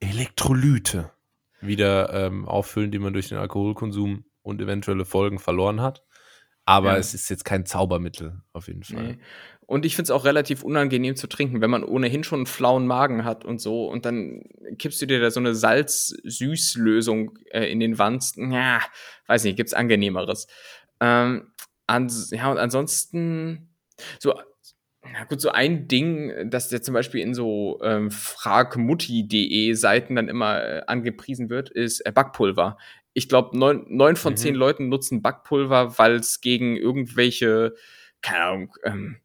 Elektrolyte 0.00 1.10
wieder 1.60 2.12
ähm, 2.12 2.46
auffüllen, 2.46 2.90
die 2.90 2.98
man 2.98 3.12
durch 3.12 3.28
den 3.28 3.38
Alkoholkonsum 3.38 4.24
und 4.42 4.60
eventuelle 4.60 5.04
Folgen 5.04 5.38
verloren 5.38 5.80
hat. 5.80 6.03
Aber 6.66 6.92
Ja. 6.92 6.98
es 6.98 7.12
ist 7.14 7.28
jetzt 7.28 7.44
kein 7.44 7.66
Zaubermittel, 7.66 8.40
auf 8.52 8.68
jeden 8.68 8.82
Fall. 8.84 9.02
Nee. 9.02 9.18
Und 9.66 9.86
ich 9.86 9.96
finde 9.96 10.04
es 10.04 10.10
auch 10.10 10.24
relativ 10.24 10.62
unangenehm 10.62 11.16
zu 11.16 11.26
trinken, 11.26 11.60
wenn 11.62 11.70
man 11.70 11.84
ohnehin 11.84 12.22
schon 12.24 12.40
einen 12.40 12.46
flauen 12.46 12.86
Magen 12.86 13.24
hat 13.24 13.44
und 13.46 13.60
so. 13.60 13.86
Und 13.88 14.04
dann 14.04 14.42
kippst 14.78 15.00
du 15.00 15.06
dir 15.06 15.20
da 15.20 15.30
so 15.30 15.40
eine 15.40 15.54
Salz-Süß-Lösung 15.54 17.38
äh, 17.50 17.70
in 17.70 17.80
den 17.80 17.98
Wanst. 17.98 18.36
Ja, 18.36 18.80
weiß 19.26 19.44
nicht, 19.44 19.56
gibt's 19.56 19.74
angenehmeres. 19.74 20.46
Ähm, 21.00 21.50
ans 21.86 22.30
ja, 22.30 22.50
und 22.50 22.58
ansonsten, 22.58 23.68
so, 24.18 24.34
na 25.02 25.24
gut, 25.24 25.40
so 25.40 25.50
ein 25.50 25.88
Ding, 25.88 26.50
das 26.50 26.70
ja 26.70 26.80
zum 26.80 26.94
Beispiel 26.94 27.20
in 27.20 27.34
so 27.34 27.80
ähm, 27.82 28.10
fragmutti.de 28.10 29.72
Seiten 29.74 30.16
dann 30.16 30.28
immer 30.28 30.62
äh, 30.62 30.82
angepriesen 30.86 31.50
wird, 31.50 31.70
ist 31.70 32.00
äh, 32.06 32.12
Backpulver. 32.12 32.76
Ich 33.14 33.28
glaube, 33.28 33.56
neun, 33.56 33.86
neun 33.88 34.16
von 34.16 34.32
Mhm. 34.34 34.36
zehn 34.36 34.54
Leuten 34.54 34.88
nutzen 34.88 35.22
Backpulver, 35.22 35.98
weil 35.98 36.16
es 36.16 36.40
gegen 36.40 36.76
irgendwelche, 36.76 37.74
keine 38.22 38.40
Ahnung, 38.44 38.74
ähm, 38.84 39.16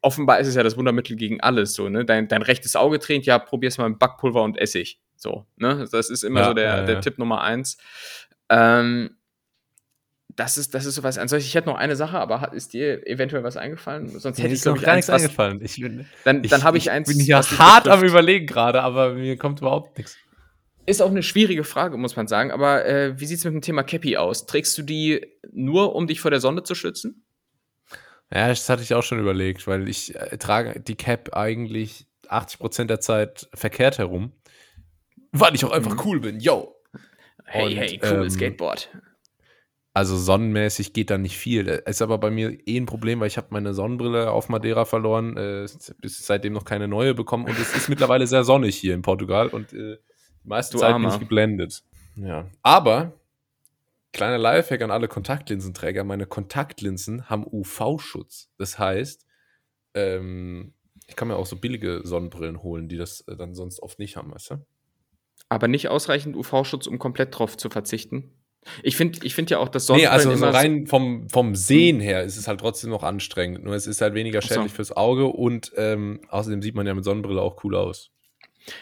offenbar 0.00 0.40
ist 0.40 0.48
es 0.48 0.54
ja 0.54 0.62
das 0.62 0.76
Wundermittel 0.78 1.14
gegen 1.16 1.40
alles 1.40 1.74
so, 1.74 1.88
ne? 1.90 2.04
Dein, 2.06 2.26
dein 2.28 2.42
rechtes 2.42 2.74
Auge 2.74 2.98
tränt, 2.98 3.26
ja, 3.26 3.38
probier's 3.38 3.76
mal 3.78 3.88
mit 3.90 3.98
Backpulver 3.98 4.42
und 4.42 4.56
Essig. 4.58 5.00
So, 5.14 5.46
ne? 5.56 5.86
Das 5.92 6.08
ist 6.10 6.22
immer 6.24 6.40
Ja, 6.40 6.46
so 6.48 6.54
der, 6.54 6.64
ja, 6.64 6.76
ja. 6.78 6.82
der 6.84 7.00
Tipp 7.02 7.18
Nummer 7.18 7.42
eins. 7.42 7.76
Ähm, 8.48 9.10
das 10.36 10.56
ist, 10.56 10.72
das 10.72 10.86
ist 10.86 10.94
sowas. 10.94 11.18
Ansonsten, 11.18 11.46
ich 11.48 11.54
hätte 11.54 11.68
noch 11.68 11.76
eine 11.76 11.96
Sache, 11.96 12.18
aber 12.18 12.52
ist 12.52 12.72
dir 12.72 13.04
eventuell 13.06 13.42
was 13.42 13.56
eingefallen? 13.56 14.08
Sonst 14.20 14.38
hätte 14.40 14.54
ich, 14.54 14.62
glaube 14.62 14.78
ich, 14.78 14.86
eins, 14.86 15.08
was, 15.08 15.22
eingefallen. 15.22 15.60
Ich 15.62 15.80
bin, 15.80 16.06
dann, 16.24 16.42
dann 16.44 16.62
habe 16.62 16.78
ich, 16.78 16.90
eins. 16.90 17.08
bin 17.08 17.18
ja 17.26 17.42
hart 17.58 17.88
am 17.88 18.04
überlegen 18.04 18.46
gerade, 18.46 18.82
aber 18.82 19.14
mir 19.14 19.36
kommt 19.36 19.60
überhaupt 19.60 19.98
nichts. 19.98 20.16
Ist 20.88 21.02
auch 21.02 21.10
eine 21.10 21.22
schwierige 21.22 21.64
Frage, 21.64 21.98
muss 21.98 22.16
man 22.16 22.28
sagen. 22.28 22.50
Aber 22.50 22.86
äh, 22.86 23.20
wie 23.20 23.26
sieht's 23.26 23.44
mit 23.44 23.52
dem 23.52 23.60
Thema 23.60 23.82
Cappy 23.82 24.16
aus? 24.16 24.46
Trägst 24.46 24.78
du 24.78 24.82
die 24.82 25.26
nur, 25.52 25.94
um 25.94 26.06
dich 26.06 26.20
vor 26.20 26.30
der 26.30 26.40
Sonne 26.40 26.62
zu 26.62 26.74
schützen? 26.74 27.26
Ja, 28.32 28.48
das 28.48 28.66
hatte 28.70 28.82
ich 28.82 28.94
auch 28.94 29.02
schon 29.02 29.18
überlegt, 29.20 29.66
weil 29.66 29.86
ich 29.86 30.14
äh, 30.14 30.38
trage 30.38 30.80
die 30.80 30.94
Cap 30.96 31.34
eigentlich 31.36 32.06
80% 32.28 32.84
der 32.86 33.00
Zeit 33.00 33.48
verkehrt 33.52 33.98
herum. 33.98 34.32
Weil 35.32 35.54
ich 35.54 35.64
auch 35.66 35.72
einfach 35.72 35.94
Mhm. 35.94 36.00
cool 36.04 36.20
bin, 36.20 36.40
yo. 36.40 36.74
Hey, 37.44 37.66
Und, 37.66 37.76
hey, 37.76 38.00
cool 38.02 38.22
ähm, 38.24 38.30
Skateboard. 38.30 38.88
Also 39.92 40.16
sonnenmäßig 40.16 40.92
geht 40.94 41.10
da 41.10 41.18
nicht 41.18 41.36
viel. 41.36 41.66
Ist 41.66 42.00
aber 42.02 42.16
bei 42.18 42.30
mir 42.30 42.56
eh 42.66 42.78
ein 42.78 42.86
Problem, 42.86 43.20
weil 43.20 43.26
ich 43.26 43.36
habe 43.36 43.48
meine 43.50 43.74
Sonnenbrille 43.74 44.30
auf 44.30 44.48
Madeira 44.48 44.84
verloren, 44.86 45.36
äh, 45.36 45.66
bis 46.00 46.26
seitdem 46.26 46.52
noch 46.54 46.64
keine 46.64 46.88
neue 46.88 47.14
bekommen 47.14 47.44
und 47.46 47.58
es 47.58 47.74
ist 47.76 47.88
mittlerweile 47.88 48.26
sehr 48.26 48.44
sonnig 48.44 48.76
hier 48.76 48.94
in 48.94 49.02
Portugal 49.02 49.48
und 49.48 49.72
äh, 49.72 49.98
die 50.44 50.48
meiste 50.48 50.72
Du 50.72 50.78
Zeit 50.80 50.96
bin 50.96 51.08
ich 51.08 51.18
geblendet. 51.18 51.82
Ja. 52.16 52.46
Aber 52.62 53.12
kleiner 54.12 54.38
Lifehack 54.38 54.82
an 54.82 54.90
alle 54.90 55.08
Kontaktlinsenträger, 55.08 56.04
meine 56.04 56.26
Kontaktlinsen 56.26 57.28
haben 57.28 57.46
UV-Schutz. 57.46 58.50
Das 58.58 58.78
heißt, 58.78 59.26
ähm, 59.94 60.74
ich 61.06 61.16
kann 61.16 61.28
mir 61.28 61.36
auch 61.36 61.46
so 61.46 61.56
billige 61.56 62.00
Sonnenbrillen 62.04 62.62
holen, 62.62 62.88
die 62.88 62.96
das 62.96 63.22
äh, 63.22 63.36
dann 63.36 63.54
sonst 63.54 63.80
oft 63.80 63.98
nicht 63.98 64.16
haben, 64.16 64.32
weißt 64.32 64.50
du? 64.50 64.66
Aber 65.48 65.68
nicht 65.68 65.88
ausreichend 65.88 66.36
UV-Schutz, 66.36 66.86
um 66.86 66.98
komplett 66.98 67.38
drauf 67.38 67.56
zu 67.56 67.70
verzichten. 67.70 68.32
Ich 68.82 68.96
finde 68.96 69.20
ich 69.22 69.34
find 69.34 69.50
ja 69.50 69.58
auch, 69.58 69.68
dass 69.68 69.88
Nee, 69.88 70.04
Sonnenbrillen 70.04 70.30
also 70.30 70.36
so 70.36 70.46
rein 70.46 70.86
vom, 70.86 71.28
vom 71.28 71.54
Sehen 71.54 72.00
her 72.00 72.24
ist 72.24 72.36
es 72.36 72.48
halt 72.48 72.60
trotzdem 72.60 72.90
noch 72.90 73.02
anstrengend. 73.02 73.64
Nur 73.64 73.74
es 73.74 73.86
ist 73.86 74.00
halt 74.00 74.14
weniger 74.14 74.40
Ach 74.42 74.46
so. 74.46 74.54
schädlich 74.54 74.72
fürs 74.72 74.92
Auge 74.92 75.26
und 75.26 75.72
ähm, 75.76 76.20
außerdem 76.28 76.60
sieht 76.60 76.74
man 76.74 76.86
ja 76.86 76.92
mit 76.92 77.04
Sonnenbrille 77.04 77.40
auch 77.40 77.62
cool 77.64 77.76
aus. 77.76 78.10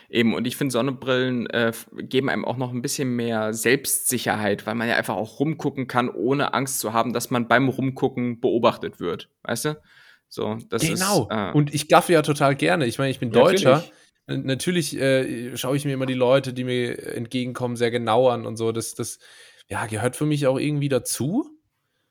Eben, 0.08 0.34
und 0.34 0.46
ich 0.46 0.56
finde, 0.56 0.72
Sonnenbrillen 0.72 1.46
äh, 1.50 1.72
geben 1.98 2.28
einem 2.28 2.44
auch 2.44 2.56
noch 2.56 2.72
ein 2.72 2.82
bisschen 2.82 3.14
mehr 3.16 3.52
Selbstsicherheit, 3.52 4.66
weil 4.66 4.74
man 4.74 4.88
ja 4.88 4.96
einfach 4.96 5.16
auch 5.16 5.40
rumgucken 5.40 5.86
kann, 5.86 6.08
ohne 6.08 6.54
Angst 6.54 6.80
zu 6.80 6.92
haben, 6.92 7.12
dass 7.12 7.30
man 7.30 7.48
beim 7.48 7.68
Rumgucken 7.68 8.40
beobachtet 8.40 9.00
wird. 9.00 9.30
Weißt 9.42 9.66
du? 9.66 9.80
So, 10.28 10.56
das 10.68 10.82
genau. 10.82 11.22
ist. 11.22 11.30
Äh, 11.30 11.52
und 11.52 11.74
ich 11.74 11.88
gaffe 11.88 12.12
ja 12.12 12.22
total 12.22 12.56
gerne. 12.56 12.86
Ich 12.86 12.98
meine, 12.98 13.10
ich 13.10 13.20
bin 13.20 13.30
Deutscher. 13.30 13.70
natürlich. 13.70 13.92
Natürlich 14.28 15.00
äh, 15.00 15.56
schaue 15.56 15.76
ich 15.76 15.84
mir 15.84 15.94
immer 15.94 16.06
die 16.06 16.14
Leute, 16.14 16.52
die 16.52 16.64
mir 16.64 17.14
entgegenkommen, 17.14 17.76
sehr 17.76 17.92
genau 17.92 18.28
an 18.28 18.44
und 18.44 18.56
so. 18.56 18.72
Das, 18.72 18.94
das 18.96 19.20
ja, 19.68 19.86
gehört 19.86 20.16
für 20.16 20.26
mich 20.26 20.46
auch 20.48 20.58
irgendwie 20.58 20.88
dazu. 20.88 21.48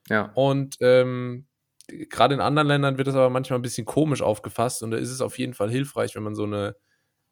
ja. 0.09 0.31
Und 0.33 0.77
ähm, 0.79 1.47
gerade 1.87 2.33
in 2.33 2.41
anderen 2.41 2.67
Ländern 2.67 2.97
wird 2.97 3.07
das 3.07 3.15
aber 3.15 3.29
manchmal 3.29 3.59
ein 3.59 3.63
bisschen 3.63 3.85
komisch 3.85 4.21
aufgefasst 4.21 4.83
und 4.83 4.91
da 4.91 4.97
ist 4.97 5.11
es 5.11 5.21
auf 5.21 5.37
jeden 5.37 5.53
Fall 5.53 5.69
hilfreich, 5.69 6.15
wenn 6.15 6.23
man 6.23 6.35
so 6.35 6.43
eine, 6.43 6.75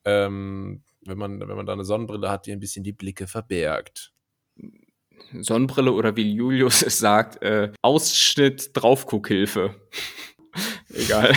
ähm, 0.05 0.83
wenn 1.05 1.17
man, 1.17 1.39
wenn 1.39 1.55
man 1.55 1.65
da 1.65 1.73
eine 1.73 1.85
Sonnenbrille 1.85 2.29
hat, 2.29 2.45
die 2.45 2.51
ein 2.51 2.59
bisschen 2.59 2.83
die 2.83 2.93
Blicke 2.93 3.27
verbergt. 3.27 4.13
Sonnenbrille 5.39 5.91
oder 5.91 6.15
wie 6.15 6.33
Julius 6.33 6.81
es 6.83 6.99
sagt, 6.99 7.41
äh, 7.41 7.71
Ausschnitt 7.81 8.71
Draufguckhilfe. 8.73 9.75
Egal. 10.93 11.33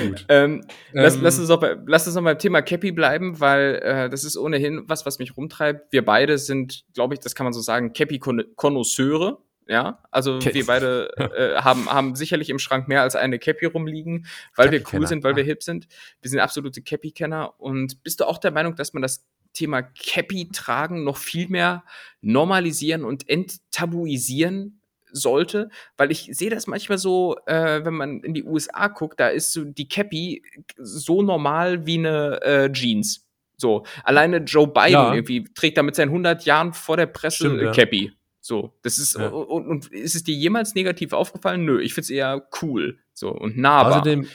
Gut. 0.00 0.24
ähm, 0.28 0.64
lass, 0.92 1.14
Ähm, 1.14 1.22
lass, 1.22 1.38
uns 1.38 1.50
auch 1.50 1.60
bei, 1.60 1.76
lass 1.86 2.06
uns 2.06 2.16
noch 2.16 2.24
beim 2.24 2.38
Thema 2.38 2.62
Cappy 2.62 2.92
bleiben, 2.92 3.38
weil 3.38 3.80
äh, 3.82 4.10
das 4.10 4.24
ist 4.24 4.36
ohnehin 4.36 4.84
was, 4.86 5.06
was 5.06 5.18
mich 5.18 5.36
rumtreibt. 5.36 5.92
Wir 5.92 6.04
beide 6.04 6.38
sind, 6.38 6.84
glaube 6.94 7.14
ich, 7.14 7.20
das 7.20 7.34
kann 7.34 7.44
man 7.44 7.52
so 7.52 7.60
sagen, 7.60 7.92
Cappy-Konnoisseure. 7.92 9.38
Ja, 9.68 10.02
also 10.10 10.38
Ca- 10.40 10.52
wir 10.52 10.66
beide 10.66 11.10
äh, 11.16 11.60
haben, 11.60 11.88
haben 11.88 12.14
sicherlich 12.16 12.50
im 12.50 12.58
Schrank 12.58 12.88
mehr 12.88 13.02
als 13.02 13.14
eine 13.16 13.38
Cappy 13.38 13.66
rumliegen, 13.66 14.26
weil 14.56 14.70
wir 14.70 14.82
cool 14.92 15.06
sind, 15.06 15.22
weil 15.24 15.36
wir 15.36 15.44
ah. 15.44 15.46
hip 15.46 15.62
sind. 15.62 15.86
Wir 16.20 16.30
sind 16.30 16.40
absolute 16.40 16.82
Cappy-Kenner. 16.82 17.60
Und 17.60 18.02
bist 18.02 18.20
du 18.20 18.24
auch 18.24 18.38
der 18.38 18.50
Meinung, 18.50 18.74
dass 18.76 18.92
man 18.92 19.02
das 19.02 19.24
Thema 19.52 19.82
Cappy 19.82 20.48
tragen 20.52 21.04
noch 21.04 21.16
viel 21.16 21.48
mehr 21.48 21.84
normalisieren 22.20 23.04
und 23.04 23.28
enttabuisieren 23.28 24.80
sollte, 25.12 25.68
weil 25.96 26.10
ich 26.10 26.30
sehe 26.32 26.50
das 26.50 26.66
manchmal 26.66 26.98
so, 26.98 27.36
äh, 27.46 27.84
wenn 27.84 27.94
man 27.94 28.20
in 28.20 28.34
die 28.34 28.44
USA 28.44 28.88
guckt, 28.88 29.20
da 29.20 29.28
ist 29.28 29.52
so 29.52 29.64
die 29.64 29.88
Cappy 29.88 30.42
so 30.78 31.22
normal 31.22 31.86
wie 31.86 31.98
eine 31.98 32.40
äh, 32.42 32.72
Jeans. 32.72 33.26
So, 33.58 33.84
alleine 34.02 34.38
Joe 34.38 34.66
Biden 34.66 34.92
Ja. 34.92 35.14
irgendwie 35.14 35.44
trägt 35.54 35.76
da 35.76 35.82
mit 35.82 35.94
seinen 35.94 36.08
100 36.08 36.44
Jahren 36.46 36.72
vor 36.72 36.96
der 36.96 37.06
Presse 37.06 37.36
Stimmt, 37.36 37.60
äh, 37.60 37.64
ja. 37.66 37.72
Cappy. 37.72 38.12
So, 38.44 38.76
das 38.82 38.98
ist 38.98 39.14
Ja. 39.14 39.28
und, 39.28 39.68
und 39.68 39.92
ist 39.92 40.16
es 40.16 40.24
dir 40.24 40.34
jemals 40.34 40.74
negativ 40.74 41.12
aufgefallen? 41.12 41.64
Nö, 41.64 41.80
ich 41.80 41.94
find's 41.94 42.10
eher 42.10 42.48
cool 42.60 42.98
so 43.12 43.30
und 43.30 43.56
nahbar. 43.56 44.00
Außerdem 44.00 44.26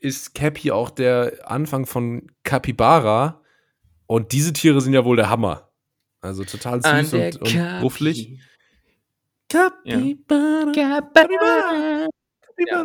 ist 0.00 0.34
Cappy 0.34 0.70
auch 0.70 0.90
der 0.90 1.50
Anfang 1.50 1.86
von 1.86 2.30
Capybara 2.42 3.40
und 4.06 4.32
diese 4.32 4.52
Tiere 4.52 4.82
sind 4.82 4.92
ja 4.92 5.06
wohl 5.06 5.16
der 5.16 5.30
Hammer. 5.30 5.70
Also 6.20 6.44
total 6.44 6.82
süß 6.82 7.14
und, 7.14 7.40
und 7.40 7.82
rufflig. 7.82 8.38
Capybara. 9.48 10.72
Capybara, 10.74 12.08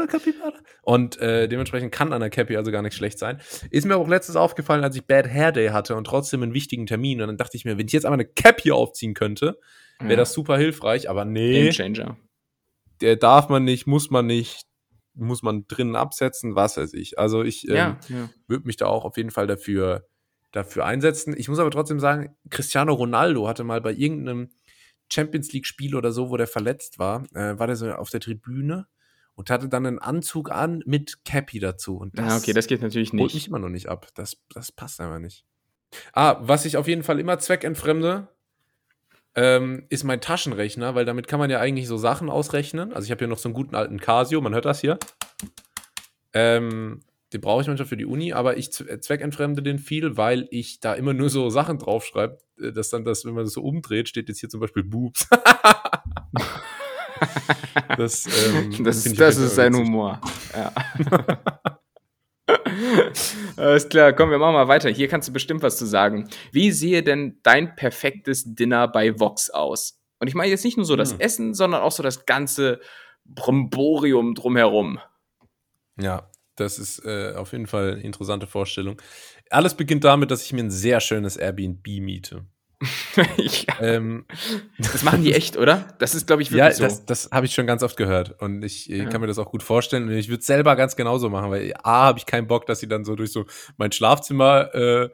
Capybara. 0.07 0.53
Und 0.83 1.19
äh, 1.19 1.47
dementsprechend 1.47 1.91
kann 1.91 2.13
an 2.13 2.21
der 2.21 2.29
Cappy 2.29 2.55
also 2.55 2.71
gar 2.71 2.81
nicht 2.81 2.95
schlecht 2.95 3.19
sein. 3.19 3.39
Ist 3.69 3.85
mir 3.85 3.97
auch 3.97 4.07
letztens 4.07 4.35
aufgefallen, 4.35 4.83
als 4.83 4.95
ich 4.95 5.05
Bad 5.05 5.27
Hair 5.27 5.51
Day 5.51 5.69
hatte 5.69 5.95
und 5.95 6.05
trotzdem 6.05 6.41
einen 6.41 6.53
wichtigen 6.53 6.87
Termin. 6.87 7.21
Und 7.21 7.27
dann 7.27 7.37
dachte 7.37 7.57
ich 7.57 7.65
mir, 7.65 7.77
wenn 7.77 7.85
ich 7.85 7.93
jetzt 7.93 8.05
einmal 8.05 8.19
eine 8.19 8.29
Cappy 8.29 8.71
aufziehen 8.71 9.13
könnte, 9.13 9.59
wäre 9.99 10.17
das 10.17 10.33
super 10.33 10.57
hilfreich. 10.57 11.09
Aber 11.09 11.25
nee, 11.25 11.63
Gamechanger. 11.63 12.17
der 13.01 13.15
darf 13.15 13.49
man 13.49 13.63
nicht, 13.63 13.87
muss 13.87 14.09
man 14.09 14.25
nicht, 14.25 14.63
muss 15.13 15.41
man 15.43 15.65
drinnen 15.67 15.95
absetzen, 15.95 16.55
was 16.55 16.77
weiß 16.77 16.93
ich. 16.93 17.19
Also 17.19 17.43
ich 17.43 17.67
ähm, 17.67 17.75
Ja, 17.75 17.99
ja. 18.09 18.29
würde 18.47 18.65
mich 18.65 18.77
da 18.77 18.85
auch 18.87 19.05
auf 19.05 19.17
jeden 19.17 19.31
Fall 19.31 19.47
dafür, 19.47 20.07
dafür 20.51 20.85
einsetzen. 20.85 21.35
Ich 21.37 21.49
muss 21.49 21.59
aber 21.59 21.71
trotzdem 21.71 21.99
sagen, 21.99 22.35
Cristiano 22.49 22.93
Ronaldo 22.93 23.47
hatte 23.47 23.63
mal 23.63 23.81
bei 23.81 23.93
irgendeinem 23.93 24.49
Champions 25.11 25.51
League-Spiel 25.51 25.95
oder 25.95 26.11
so, 26.11 26.29
wo 26.29 26.37
der 26.37 26.47
verletzt 26.47 26.99
war, 26.99 27.23
äh, 27.33 27.57
war 27.57 27.67
der 27.67 27.75
so 27.75 27.91
auf 27.91 28.09
der 28.11 28.19
Tribüne 28.19 28.87
und 29.33 29.49
hatte 29.49 29.67
dann 29.69 29.85
einen 29.85 29.99
Anzug 29.99 30.51
an 30.51 30.83
mit 30.85 31.25
Cappy 31.25 31.59
dazu. 31.59 31.97
Und 31.97 32.17
das, 32.17 32.27
Ja, 32.27 32.37
okay, 32.37 32.53
das 32.53 32.67
geht 32.67 32.81
natürlich 32.81 33.11
holt 33.11 33.21
mich 33.23 33.33
nicht. 33.33 33.47
immer 33.47 33.59
noch 33.59 33.69
nicht 33.69 33.87
ab. 33.89 34.07
Das, 34.15 34.37
das 34.53 34.71
passt 34.71 34.99
einfach 35.01 35.19
nicht. 35.19 35.45
Ah, 36.13 36.37
was 36.41 36.65
ich 36.65 36.77
auf 36.77 36.87
jeden 36.87 37.01
Fall 37.03 37.19
immer 37.19 37.39
zweckentfremde, 37.39 38.27
ähm, 39.35 39.85
ist 39.89 40.03
mein 40.03 40.21
Taschenrechner, 40.21 40.95
weil 40.95 41.05
damit 41.05 41.27
kann 41.27 41.39
man 41.39 41.49
ja 41.49 41.59
eigentlich 41.59 41.87
so 41.87 41.97
Sachen 41.97 42.29
ausrechnen. 42.29 42.93
Also 42.93 43.05
ich 43.05 43.11
habe 43.11 43.19
hier 43.19 43.27
noch 43.27 43.37
so 43.37 43.49
einen 43.49 43.53
guten 43.53 43.75
alten 43.75 43.99
Casio, 43.99 44.41
man 44.41 44.53
hört 44.53 44.65
das 44.65 44.81
hier. 44.81 44.97
Ähm, 46.33 47.01
den 47.31 47.41
brauche 47.41 47.61
ich 47.61 47.67
manchmal 47.67 47.87
für 47.87 47.97
die 47.97 48.05
Uni, 48.05 48.33
aber 48.33 48.57
ich 48.57 48.71
zweckentfremde 48.71 49.61
den 49.61 49.77
viel, 49.77 50.17
weil 50.17 50.47
ich 50.49 50.79
da 50.79 50.93
immer 50.93 51.13
nur 51.13 51.29
so 51.29 51.49
Sachen 51.49 51.77
draufschreibe, 51.77 52.39
äh, 52.59 52.71
dass 52.71 52.89
dann 52.89 53.05
das, 53.05 53.25
wenn 53.25 53.33
man 53.33 53.43
das 53.43 53.53
so 53.53 53.61
umdreht, 53.61 54.09
steht 54.09 54.29
jetzt 54.29 54.39
hier 54.39 54.49
zum 54.49 54.59
Beispiel 54.59 54.83
Boobs. 54.83 55.27
das 57.97 58.25
ähm, 58.25 58.83
Das, 58.83 59.03
das 59.03 59.37
ist 59.37 59.55
sein. 59.55 59.75
Humor. 59.75 60.19
Ja. 60.53 60.73
Alles 63.57 63.89
klar, 63.89 64.13
komm, 64.13 64.31
wir 64.31 64.37
machen 64.37 64.53
mal 64.53 64.67
weiter. 64.67 64.89
Hier 64.89 65.07
kannst 65.07 65.27
du 65.27 65.33
bestimmt 65.33 65.61
was 65.63 65.77
zu 65.77 65.85
sagen. 65.85 66.29
Wie 66.51 66.71
sehe 66.71 67.03
denn 67.03 67.39
dein 67.43 67.75
perfektes 67.75 68.43
Dinner 68.55 68.87
bei 68.87 69.19
Vox 69.19 69.49
aus? 69.49 69.99
Und 70.19 70.27
ich 70.27 70.35
meine 70.35 70.51
jetzt 70.51 70.65
nicht 70.65 70.77
nur 70.77 70.85
so 70.85 70.95
das 70.95 71.13
Hm. 71.13 71.19
Essen, 71.19 71.53
sondern 71.53 71.81
auch 71.81 71.91
so 71.91 72.03
das 72.03 72.25
ganze 72.25 72.79
Bromborium 73.25 74.35
drumherum. 74.35 74.99
Ja, 75.99 76.29
das 76.55 76.79
ist 76.79 77.05
äh, 77.05 77.33
auf 77.35 77.51
jeden 77.51 77.67
Fall 77.67 77.93
eine 77.93 78.01
interessante 78.01 78.47
Vorstellung. 78.47 79.01
Alles 79.49 79.75
beginnt 79.75 80.03
damit, 80.03 80.31
dass 80.31 80.43
ich 80.43 80.53
mir 80.53 80.63
ein 80.63 80.71
sehr 80.71 80.99
schönes 80.99 81.37
Airbnb 81.37 81.85
miete. 81.99 82.45
ja, 83.37 83.73
Ähm, 83.81 84.25
das 84.77 85.03
machen 85.03 85.23
die 85.23 85.33
echt, 85.33 85.57
oder? 85.57 85.87
Das 85.99 86.15
ist, 86.15 86.27
glaube 86.27 86.41
ich, 86.41 86.49
ja, 86.49 86.65
wirklich 86.65 86.77
so. 86.77 86.83
das, 86.83 87.05
das 87.05 87.29
habe 87.31 87.45
ich 87.45 87.53
schon 87.53 87.67
ganz 87.67 87.83
oft 87.83 87.97
gehört 87.97 88.41
und 88.41 88.63
ich 88.63 88.89
äh, 88.89 88.99
Ja. 89.03 89.09
kann 89.09 89.19
mir 89.21 89.27
das 89.27 89.37
auch 89.39 89.51
gut 89.51 89.63
vorstellen 89.63 90.03
und 90.07 90.11
ich 90.13 90.29
würde 90.29 90.39
es 90.39 90.45
selber 90.45 90.75
ganz 90.75 90.95
genauso 90.95 91.29
machen, 91.29 91.51
weil 91.51 91.73
A, 91.83 92.05
habe 92.05 92.19
ich 92.19 92.25
keinen 92.25 92.47
Bock, 92.47 92.65
dass 92.65 92.79
sie 92.79 92.87
dann 92.87 93.03
so 93.03 93.15
durch 93.15 93.31
so 93.33 93.45
mein 93.77 93.91
Schlafzimmer 93.91 94.73
äh, 94.73 95.09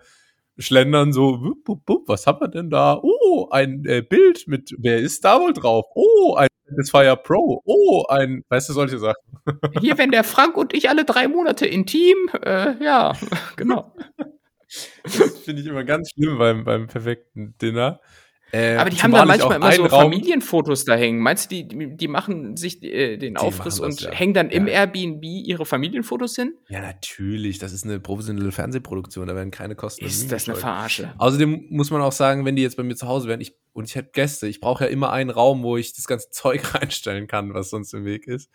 schlendern, 0.57 1.11
so, 1.11 1.41
wupp, 1.41 1.68
wupp, 1.68 1.82
wupp, 1.88 2.07
was 2.07 2.28
haben 2.28 2.39
wir 2.39 2.47
denn 2.47 2.70
da? 2.70 2.99
Oh, 3.01 3.47
ein 3.51 3.84
äh, 3.86 4.01
Bild 4.01 4.47
mit, 4.47 4.74
wer 4.78 4.99
ist 4.99 5.26
da 5.26 5.39
wohl 5.41 5.53
drauf? 5.53 5.86
Oh, 5.95 6.36
ein 6.36 6.47
Satisfyer 6.70 7.16
Pro. 7.18 7.61
Oh, 7.66 8.05
ein, 8.07 8.43
weißt 8.49 8.70
du, 8.70 8.74
solche 8.74 8.97
Sachen. 8.99 9.16
Hier, 9.82 9.97
wenn 9.97 10.11
der 10.11 10.24
Frank 10.24 10.55
und 10.57 10.74
ich 10.74 10.89
alle 10.89 11.03
drei 11.05 11.28
Monate 11.28 11.66
intim, 11.66 12.16
äh, 12.41 12.82
ja, 12.84 13.13
genau. 13.57 13.93
Das 15.03 15.39
finde 15.39 15.61
ich 15.61 15.67
immer 15.67 15.84
ganz 15.84 16.11
schlimm 16.11 16.38
beim, 16.38 16.63
beim 16.63 16.88
perfekten 16.88 17.55
Dinner. 17.61 17.99
Äh, 18.51 18.78
Aber 18.78 18.89
die 18.89 18.97
haben 19.01 19.11
dann 19.11 19.28
manchmal 19.28 19.57
immer 19.57 19.71
so 19.71 19.86
Raum- 19.86 20.11
Familienfotos 20.11 20.86
da 20.86 20.95
hängen. 20.95 21.19
Meinst 21.19 21.51
du, 21.51 21.55
die, 21.55 21.67
die 21.67 21.97
die 21.97 22.07
machen 22.07 22.55
sich 22.55 22.82
äh, 22.84 23.17
den 23.17 23.38
Aufriss 23.38 23.80
machen 23.80 23.89
das, 23.89 24.01
und 24.05 24.11
ja. 24.11 24.11
hängen 24.11 24.34
dann 24.34 24.49
im 24.49 24.67
Ja. 24.67 24.73
Airbnb 24.86 25.23
ihre 25.23 25.65
Familienfotos 25.65 26.36
hin? 26.36 26.53
Ja, 26.69 26.80
natürlich. 26.80 27.57
Das 27.57 27.73
ist 27.73 27.84
eine 27.86 27.99
professionelle 27.99 28.51
Fernsehproduktion. 28.51 29.28
Da 29.28 29.36
werden 29.36 29.51
keine 29.51 29.76
Kosten. 29.76 30.05
Ist 30.05 30.32
das 30.32 30.47
eine. 30.47 30.57
Verarsche? 30.57 31.13
Außerdem 31.17 31.65
muss 31.69 31.91
man 31.91 32.01
auch 32.01 32.11
sagen, 32.13 32.45
wenn 32.45 32.55
die 32.55 32.61
jetzt 32.61 32.78
bei 32.78 32.84
mir 32.84 32.95
zu 32.95 33.07
Hause 33.07 33.28
wären, 33.28 33.41
ich, 33.41 33.55
und 33.73 33.89
ich 33.89 33.95
hätte 33.95 34.11
Gäste, 34.13 34.47
ich 34.47 34.61
brauche 34.61 34.86
ja 34.86 34.89
immer 34.89 35.11
einen 35.11 35.32
Raum, 35.32 35.63
wo 35.63 35.76
ich 35.76 35.93
das 35.93 36.05
ganze 36.07 36.30
Zeug 36.32 36.76
reinstellen 36.76 37.28
kann, 37.28 37.53
was 37.53 37.71
sonst 37.71 37.93
im 37.93 38.05
Weg 38.05 38.28
ist. 38.28 38.49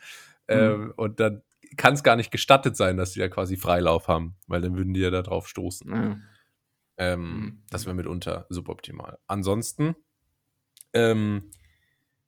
Mhm. 0.48 0.54
Ähm, 0.56 0.92
und 0.96 1.20
dann 1.20 1.42
kann 1.76 1.94
es 1.94 2.02
gar 2.02 2.16
nicht 2.16 2.30
gestattet 2.30 2.76
sein, 2.76 2.96
dass 2.96 3.12
die 3.12 3.20
da 3.20 3.28
quasi 3.28 3.56
Freilauf 3.56 4.08
haben, 4.08 4.36
weil 4.46 4.60
dann 4.60 4.76
würden 4.76 4.94
die 4.94 5.00
ja 5.00 5.10
da 5.10 5.22
drauf 5.22 5.48
stoßen. 5.48 5.90
Ja. 5.90 6.18
Ähm, 6.96 7.22
Mhm. 7.22 7.62
Das 7.70 7.86
wäre 7.86 7.94
mitunter 7.94 8.46
suboptimal. 8.50 9.18
Ansonsten, 9.26 9.94
ähm, 10.92 11.50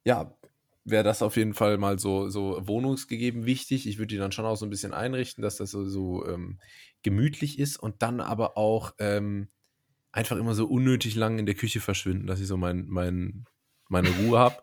ja, 0.04 0.36
wäre 0.84 1.04
das 1.04 1.22
auf 1.22 1.36
jeden 1.36 1.54
Fall 1.54 1.78
mal 1.78 1.98
so, 1.98 2.28
so 2.28 2.66
wohnungsgegeben 2.66 3.44
wichtig. 3.46 3.86
Ich 3.86 3.98
würde 3.98 4.08
die 4.08 4.16
dann 4.16 4.32
schon 4.32 4.46
auch 4.46 4.56
so 4.56 4.66
ein 4.66 4.70
bisschen 4.70 4.94
einrichten, 4.94 5.42
dass 5.42 5.56
das 5.56 5.70
so, 5.70 5.84
so 5.88 6.26
ähm, 6.26 6.58
gemütlich 7.02 7.58
ist 7.58 7.76
und 7.76 8.02
dann 8.02 8.20
aber 8.20 8.56
auch 8.56 8.94
ähm, 8.98 9.48
einfach 10.10 10.36
immer 10.36 10.54
so 10.54 10.66
unnötig 10.66 11.14
lang 11.14 11.38
in 11.38 11.46
der 11.46 11.54
Küche 11.54 11.80
verschwinden, 11.80 12.26
dass 12.26 12.40
ich 12.40 12.46
so 12.46 12.56
mein, 12.56 12.86
mein, 12.88 13.46
meine 13.88 14.10
Ruhe 14.10 14.38
habe 14.38 14.56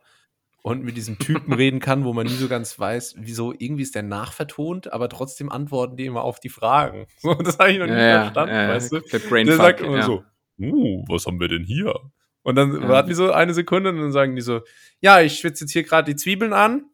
und 0.70 0.84
mit 0.84 0.96
diesem 0.98 1.18
Typen 1.20 1.54
reden 1.54 1.80
kann, 1.80 2.04
wo 2.06 2.14
man 2.14 2.26
nie 2.28 2.34
so 2.34 2.48
ganz 2.48 2.78
weiß, 2.80 3.16
wieso 3.18 3.54
irgendwie 3.58 3.84
ist 3.84 3.96
der 3.96 4.04
nachvertont, 4.04 4.92
aber 4.94 5.10
trotzdem 5.10 5.52
antworten 5.52 5.98
die 5.98 6.06
immer 6.06 6.24
auf 6.24 6.40
die 6.40 6.50
Fragen. 6.50 7.08
So, 7.20 7.34
das 7.34 7.58
habe 7.60 7.72
ich 7.72 7.80
noch 7.80 7.88
nie 7.88 7.92
verstanden, 7.94 8.54
weißt 8.56 8.92
du? 8.94 9.00
Brainfuck, 9.02 9.46
Der 9.46 9.58
sagt 9.58 9.82
immer 9.82 9.98
ja. 9.98 10.04
so, 10.04 10.24
uh, 10.60 11.06
was 11.08 11.26
haben 11.26 11.40
wir 11.40 11.48
denn 11.48 11.64
hier? 11.64 11.94
Und 12.44 12.56
dann 12.56 12.74
Ja. 12.74 12.88
warten 12.88 13.10
die 13.10 13.16
so 13.16 13.32
eine 13.32 13.54
Sekunde 13.54 13.90
und 13.90 13.98
dann 13.98 14.12
sagen 14.12 14.36
die 14.36 14.42
so, 14.42 14.62
ja, 15.02 15.22
ich 15.22 15.40
schwitze 15.40 15.66
jetzt 15.66 15.72
hier 15.72 15.84
gerade 15.84 16.12
die 16.12 16.16
Zwiebeln 16.16 16.54
an. 16.54 16.86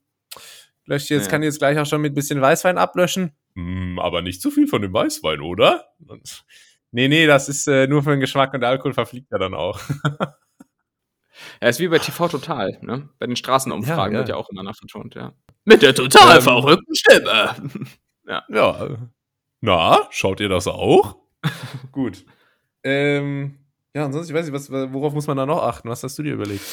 Löscht 0.85 1.09
jetzt, 1.09 1.25
Ja. 1.25 1.31
kann 1.31 1.43
jetzt 1.43 1.59
gleich 1.59 1.77
auch 1.79 1.85
schon 1.85 2.01
mit 2.01 2.11
ein 2.13 2.15
bisschen 2.15 2.41
Weißwein 2.41 2.77
ablöschen. 2.77 3.31
Hm, 3.55 3.99
aber 3.99 4.21
nicht 4.21 4.41
zu 4.41 4.51
viel 4.51 4.67
von 4.67 4.81
dem 4.81 4.93
Weißwein, 4.93 5.41
oder? 5.41 5.85
Und, 6.07 6.43
nee, 6.91 7.07
nee, 7.07 7.25
das 7.27 7.49
ist 7.49 7.67
äh, 7.67 7.87
nur 7.87 8.03
für 8.03 8.11
den 8.11 8.19
Geschmack 8.19 8.53
und 8.53 8.61
der 8.61 8.69
Alkohol 8.69 8.93
verfliegt 8.93 9.31
ja 9.31 9.37
dann 9.37 9.53
auch. 9.53 9.79
Ja, 11.61 11.69
ist 11.69 11.79
wie 11.79 11.87
bei 11.87 11.99
TV 11.99 12.27
Total, 12.29 12.77
ne? 12.81 13.09
Bei 13.19 13.27
den 13.27 13.35
Straßenumfragen 13.35 14.13
Ja, 14.13 14.19
ja. 14.19 14.19
wird 14.19 14.29
ja 14.29 14.35
auch 14.35 14.49
immer 14.49 14.63
nachvertont, 14.63 15.15
ja. 15.15 15.33
Mit 15.65 15.81
der 15.81 15.93
total 15.95 16.37
Ähm, 16.37 16.41
verrückten 16.43 16.95
Stimme. 16.95 17.55
Ja. 18.27 18.43
äh, 18.83 18.97
Na, 19.61 20.07
schaut 20.09 20.39
ihr 20.39 20.49
das 20.49 20.67
auch? 20.67 21.17
Gut. 21.91 22.25
Ähm, 22.83 23.59
ja, 23.95 24.05
ansonsten, 24.05 24.31
ich 24.33 24.37
weiß 24.39 24.45
nicht, 24.49 24.53
was, 24.55 24.71
worauf 24.93 25.13
muss 25.13 25.27
man 25.27 25.37
da 25.37 25.45
noch 25.45 25.61
achten? 25.61 25.89
Was 25.89 26.01
hast 26.03 26.17
du 26.17 26.23
dir 26.23 26.33
überlegt? 26.33 26.63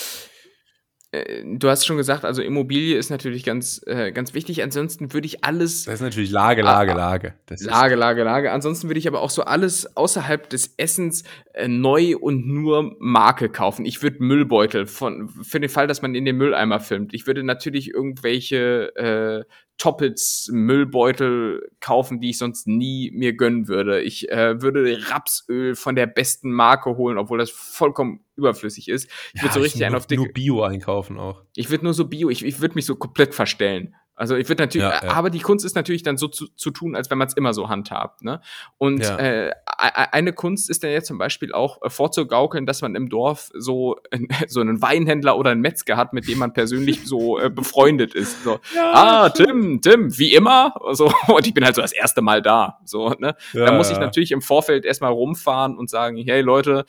Äh, 1.12 1.44
Du 1.44 1.68
hast 1.68 1.86
schon 1.86 1.96
gesagt, 1.96 2.24
also 2.24 2.42
Immobilie 2.42 2.96
ist 2.96 3.10
natürlich 3.10 3.44
ganz, 3.44 3.82
äh, 3.86 4.12
ganz 4.12 4.34
wichtig. 4.34 4.62
Ansonsten 4.62 5.12
würde 5.12 5.26
ich 5.26 5.44
alles 5.44 5.84
Das 5.84 5.94
ist 5.94 6.00
natürlich 6.00 6.30
Lage, 6.30 6.62
Lage, 6.62 6.94
Lage. 6.94 7.34
Das 7.46 7.62
Lage, 7.62 7.94
Lage, 7.94 8.24
Lage. 8.24 8.50
Ansonsten 8.50 8.88
würde 8.88 8.98
ich 8.98 9.06
aber 9.06 9.20
auch 9.20 9.30
so 9.30 9.42
alles 9.42 9.96
außerhalb 9.96 10.48
des 10.48 10.74
Essens 10.78 11.24
äh, 11.52 11.68
neu 11.68 12.16
und 12.16 12.46
nur 12.46 12.96
Marke 12.98 13.48
kaufen. 13.48 13.84
Ich 13.84 14.02
würde 14.02 14.22
Müllbeutel 14.22 14.86
von, 14.86 15.28
für 15.28 15.60
den 15.60 15.70
Fall, 15.70 15.86
dass 15.86 16.02
man 16.02 16.14
in 16.14 16.24
den 16.24 16.36
Mülleimer 16.36 16.80
filmt. 16.80 17.14
Ich 17.14 17.26
würde 17.26 17.42
natürlich 17.42 17.90
irgendwelche 17.90 18.96
äh, 18.96 19.44
Toppets 19.78 20.48
Müllbeutel 20.52 21.68
kaufen, 21.80 22.20
die 22.20 22.30
ich 22.30 22.38
sonst 22.38 22.66
nie 22.68 23.10
mir 23.12 23.34
gönnen 23.34 23.68
würde. 23.68 24.00
Ich 24.00 24.30
äh, 24.30 24.60
würde 24.62 24.98
Rapsöl 25.10 25.74
von 25.74 25.96
der 25.96 26.06
besten 26.06 26.52
Marke 26.52 26.96
holen, 26.96 27.18
obwohl 27.18 27.38
das 27.38 27.50
vollkommen 27.50 28.20
überflüssig 28.36 28.88
ist. 28.88 29.10
Ich 29.34 29.42
würde 29.42 29.54
so 29.54 29.60
richtig 29.60 29.84
einen 29.84 29.92
nur, 29.92 29.98
auf 29.98 30.06
dicke 30.06 30.22
nur 30.22 30.32
Bio 30.32 30.62
einkaufen 30.62 31.18
auch. 31.18 31.42
ich 31.56 31.70
würde 31.70 31.84
nur 31.84 31.94
so 31.94 32.06
Bio, 32.06 32.30
ich, 32.30 32.44
ich 32.44 32.60
würde 32.60 32.74
mich 32.74 32.86
so 32.86 32.96
komplett 32.96 33.34
verstellen. 33.34 33.94
Also 34.14 34.36
ich 34.36 34.48
würde 34.48 34.62
natürlich, 34.62 34.86
Ja, 34.86 35.00
ja. 35.04 35.12
aber 35.12 35.30
die 35.30 35.40
Kunst 35.40 35.64
ist 35.64 35.74
natürlich 35.74 36.02
dann 36.02 36.16
so 36.16 36.28
zu, 36.28 36.46
zu 36.54 36.70
tun, 36.70 36.94
als 36.94 37.10
wenn 37.10 37.18
man 37.18 37.28
es 37.28 37.34
immer 37.34 37.54
so 37.54 37.68
handhabt. 37.70 38.22
Ne? 38.22 38.40
Und 38.78 39.02
Ja. 39.02 39.16
äh, 39.18 39.52
eine 39.66 40.32
Kunst 40.32 40.68
ist 40.70 40.84
dann 40.84 40.90
ja 40.90 41.02
zum 41.02 41.18
Beispiel 41.18 41.52
auch 41.52 41.80
äh, 41.82 41.90
vorzugaukeln, 41.90 42.66
dass 42.66 42.82
man 42.82 42.94
im 42.94 43.08
Dorf 43.08 43.50
so, 43.54 43.96
so 44.48 44.60
einen 44.60 44.82
Weinhändler 44.82 45.36
oder 45.38 45.50
einen 45.50 45.62
Metzger 45.62 45.96
hat, 45.96 46.12
mit 46.12 46.28
dem 46.28 46.38
man 46.38 46.52
persönlich 46.52 47.06
so 47.06 47.38
äh, 47.38 47.48
befreundet 47.50 48.14
ist. 48.14 48.44
So, 48.44 48.60
ah, 48.92 49.30
Tim, 49.30 49.80
Tim, 49.80 50.16
wie 50.18 50.34
immer. 50.34 50.74
So, 50.92 51.10
und 51.28 51.46
ich 51.46 51.54
bin 51.54 51.64
halt 51.64 51.74
so 51.74 51.82
das 51.82 51.92
erste 51.92 52.20
Mal 52.22 52.42
da. 52.42 52.78
So, 52.84 53.10
ne? 53.18 53.34
da 53.54 53.72
muss 53.72 53.90
ich 53.90 53.98
natürlich 53.98 54.32
im 54.32 54.42
Vorfeld 54.42 54.84
erstmal 54.84 55.12
rumfahren 55.12 55.76
und 55.76 55.88
sagen, 55.88 56.18
hey 56.18 56.42
Leute, 56.42 56.84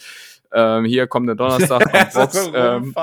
ähm, 0.54 0.86
hier 0.86 1.08
kommt 1.08 1.28
der 1.28 1.36
Donnerstag 1.36 1.84
Box. 2.14 2.51
ähm, 2.54 2.93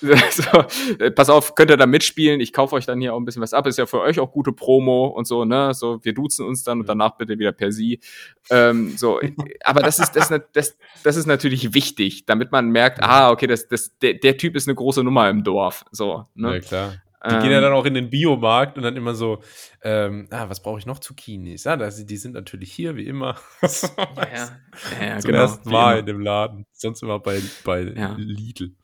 so, 0.30 0.64
äh, 0.98 1.10
pass 1.10 1.28
auf, 1.28 1.54
könnt 1.54 1.70
ihr 1.70 1.76
da 1.76 1.86
mitspielen? 1.86 2.40
Ich 2.40 2.52
kaufe 2.52 2.74
euch 2.74 2.86
dann 2.86 3.00
hier 3.00 3.12
auch 3.14 3.18
ein 3.18 3.24
bisschen 3.24 3.42
was 3.42 3.52
ab. 3.52 3.66
Ist 3.66 3.76
ja 3.78 3.86
für 3.86 4.00
euch 4.00 4.18
auch 4.18 4.32
gute 4.32 4.52
Promo 4.52 5.06
und 5.06 5.26
so, 5.26 5.44
ne? 5.44 5.74
So, 5.74 6.02
wir 6.02 6.14
duzen 6.14 6.46
uns 6.46 6.64
dann 6.64 6.80
und 6.80 6.88
danach 6.88 7.16
bitte 7.16 7.38
wieder 7.38 7.52
per 7.52 7.70
Sie. 7.70 8.00
Ähm, 8.50 8.96
so, 8.96 9.20
aber 9.62 9.82
das 9.82 9.98
ist, 9.98 10.12
das, 10.12 10.32
das, 10.52 10.78
das 11.02 11.16
ist 11.16 11.26
natürlich 11.26 11.74
wichtig, 11.74 12.24
damit 12.24 12.50
man 12.50 12.70
merkt, 12.70 13.02
ah, 13.02 13.30
okay, 13.30 13.46
das, 13.46 13.68
das, 13.68 13.98
der, 13.98 14.14
der 14.14 14.36
Typ 14.38 14.56
ist 14.56 14.68
eine 14.68 14.74
große 14.74 15.04
Nummer 15.04 15.28
im 15.28 15.44
Dorf. 15.44 15.84
So, 15.90 16.26
Ja, 16.34 16.50
ne? 16.50 16.60
klar. 16.60 16.94
Die 17.28 17.34
Ähm, 17.34 17.42
gehen 17.42 17.50
ja 17.52 17.60
dann 17.60 17.72
auch 17.74 17.84
in 17.84 17.92
den 17.94 18.08
Biomarkt 18.08 18.78
und 18.78 18.82
dann 18.82 18.96
immer 18.96 19.14
so, 19.14 19.42
ähm, 19.82 20.26
ah, 20.30 20.48
was 20.48 20.62
brauche 20.62 20.78
ich 20.78 20.86
noch? 20.86 21.00
Zucchinis. 21.00 21.64
Ja, 21.64 21.76
das, 21.76 22.04
die 22.06 22.16
sind 22.16 22.32
natürlich 22.32 22.72
hier, 22.72 22.96
wie 22.96 23.06
immer. 23.06 23.36
ja, 23.62 24.58
ja, 24.98 25.06
ja, 25.06 25.18
Zum 25.18 25.30
genau. 25.32 25.42
ersten 25.42 25.70
Mal 25.70 25.98
in 25.98 26.06
dem 26.06 26.20
Laden. 26.20 26.66
Sonst 26.72 27.02
immer 27.02 27.18
bei, 27.18 27.42
bei 27.64 27.82
Ja. 27.82 28.14
Lidl. 28.16 28.74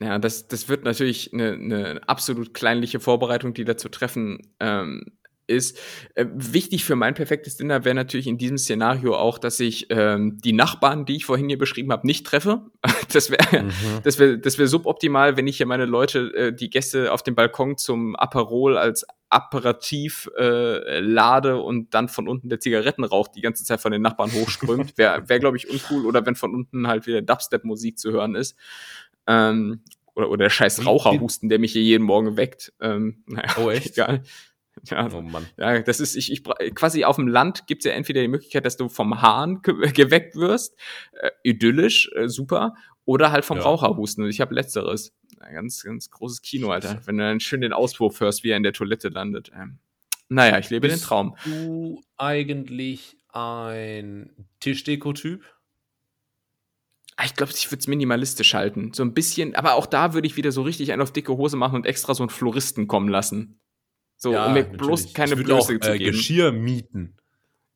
Ja, 0.00 0.18
das, 0.18 0.48
das 0.48 0.68
wird 0.68 0.84
natürlich 0.84 1.32
eine, 1.34 1.52
eine 1.52 2.08
absolut 2.08 2.54
kleinliche 2.54 3.00
Vorbereitung, 3.00 3.52
die 3.54 3.64
da 3.64 3.76
zu 3.76 3.88
treffen 3.90 4.54
ähm, 4.58 5.04
ist. 5.50 5.76
Äh, 6.14 6.26
wichtig 6.32 6.84
für 6.84 6.96
mein 6.96 7.14
perfektes 7.14 7.56
Dinner 7.58 7.84
wäre 7.84 7.94
natürlich 7.94 8.26
in 8.28 8.38
diesem 8.38 8.56
Szenario 8.56 9.16
auch, 9.16 9.38
dass 9.38 9.60
ich 9.60 9.88
ähm, 9.90 10.38
die 10.42 10.52
Nachbarn, 10.54 11.04
die 11.04 11.16
ich 11.16 11.26
vorhin 11.26 11.48
hier 11.48 11.58
beschrieben 11.58 11.92
habe, 11.92 12.06
nicht 12.06 12.24
treffe. 12.26 12.62
Das 13.12 13.30
wäre 13.30 13.64
Mhm. 13.64 13.70
das 14.04 14.18
wäre 14.20 14.38
das 14.38 14.56
wäre 14.56 14.68
suboptimal, 14.68 15.36
wenn 15.36 15.48
ich 15.48 15.56
hier 15.56 15.66
meine 15.66 15.84
Leute, 15.86 16.32
äh, 16.36 16.52
die 16.54 16.70
Gäste 16.70 17.12
auf 17.12 17.22
dem 17.24 17.34
Balkon 17.34 17.76
zum 17.76 18.14
Aperol 18.14 18.78
als 18.78 19.04
Apparativ 19.28 20.30
äh, 20.38 21.00
lade 21.00 21.56
und 21.60 21.92
dann 21.94 22.08
von 22.08 22.28
unten 22.28 22.48
der 22.48 22.60
Zigarettenrauch 22.60 23.28
die 23.28 23.40
ganze 23.40 23.64
Zeit 23.64 23.80
von 23.80 23.90
den 23.92 24.02
Nachbarn 24.02 24.32
hochströmt. 24.32 24.96
Wäre, 24.96 25.22
wär, 25.28 25.38
glaube 25.40 25.56
ich, 25.56 25.68
uncool. 25.70 26.06
Oder 26.06 26.24
wenn 26.26 26.36
von 26.36 26.54
unten 26.54 26.86
halt 26.86 27.06
wieder 27.06 27.20
Dubstep-Musik 27.22 27.98
zu 27.98 28.12
hören 28.12 28.34
ist. 28.36 28.56
Ähm, 29.26 29.82
oder, 30.14 30.28
oder 30.30 30.44
der 30.44 30.50
scheiß 30.50 30.84
Raucherhusten, 30.86 31.48
der 31.48 31.58
mich 31.58 31.72
hier 31.72 31.82
jeden 31.82 32.04
Morgen 32.04 32.36
weckt. 32.36 32.72
Ähm, 32.80 33.22
naja, 33.26 33.48
Oh, 33.58 33.70
echt? 33.70 33.92
egal. 33.92 34.22
Ja, 34.84 35.08
Oh 35.12 35.20
Mann. 35.20 35.46
ja, 35.56 35.80
das 35.80 36.00
ist, 36.00 36.16
ich, 36.16 36.32
ich, 36.32 36.42
quasi 36.74 37.04
auf 37.04 37.16
dem 37.16 37.28
Land 37.28 37.66
gibt's 37.66 37.84
ja 37.84 37.92
entweder 37.92 38.20
die 38.22 38.28
Möglichkeit, 38.28 38.64
dass 38.64 38.76
du 38.76 38.88
vom 38.88 39.20
Hahn 39.20 39.60
ge 39.62 39.74
geweckt 39.92 40.36
wirst, 40.36 40.78
äh, 41.12 41.30
idyllisch, 41.42 42.10
äh, 42.14 42.28
super, 42.28 42.74
oder 43.04 43.32
halt 43.32 43.44
vom 43.44 43.58
Ja. 43.58 43.64
Raucherhusten. 43.64 44.24
Und 44.24 44.30
ich 44.30 44.40
habe 44.40 44.54
letzteres. 44.54 45.12
Ein 45.40 45.54
ganz, 45.54 45.82
ganz 45.82 46.10
großes 46.10 46.42
Kino, 46.42 46.70
Alter. 46.70 47.00
Wenn 47.06 47.16
du 47.18 47.24
dann 47.24 47.40
schön 47.40 47.60
den 47.62 47.72
Auspuff 47.72 48.20
hörst, 48.20 48.44
wie 48.44 48.50
er 48.50 48.56
in 48.56 48.62
der 48.62 48.72
Toilette 48.74 49.08
landet. 49.08 49.50
Ähm, 49.54 49.78
naja, 50.28 50.58
ich 50.58 50.70
lebe 50.70 50.86
den 50.86 50.94
Bist 50.94 51.04
Traum. 51.06 51.34
du 51.44 52.02
eigentlich 52.16 53.16
ein 53.30 54.30
Tischdeko-Typ? 54.60 55.42
Ah, 57.16 57.24
Ich 57.24 57.34
glaube, 57.34 57.52
ich 57.54 57.70
würde 57.70 57.80
es 57.80 57.86
minimalistisch 57.86 58.54
halten. 58.54 58.92
So 58.94 59.02
ein 59.02 59.12
bisschen, 59.14 59.54
aber 59.54 59.74
auch 59.74 59.86
da 59.86 60.14
würde 60.14 60.26
ich 60.26 60.36
wieder 60.36 60.52
so 60.52 60.62
richtig 60.62 60.92
einen 60.92 61.02
auf 61.02 61.12
dicke 61.12 61.36
Hose 61.36 61.56
machen 61.56 61.74
und 61.76 61.86
extra 61.86 62.14
so 62.14 62.22
einen 62.22 62.30
Floristen 62.30 62.86
kommen 62.86 63.08
lassen. 63.08 63.59
So, 64.22 64.38
um 64.38 64.52
mir 64.52 64.64
bloß 64.64 65.14
keine 65.14 65.32
ich 65.32 65.42
Blöße 65.42 65.54
auch, 65.76 65.80
zu 65.80 65.92
äh, 65.94 65.98
geben. 65.98 66.12
Geschirr 66.12 66.52
mieten. 66.52 67.16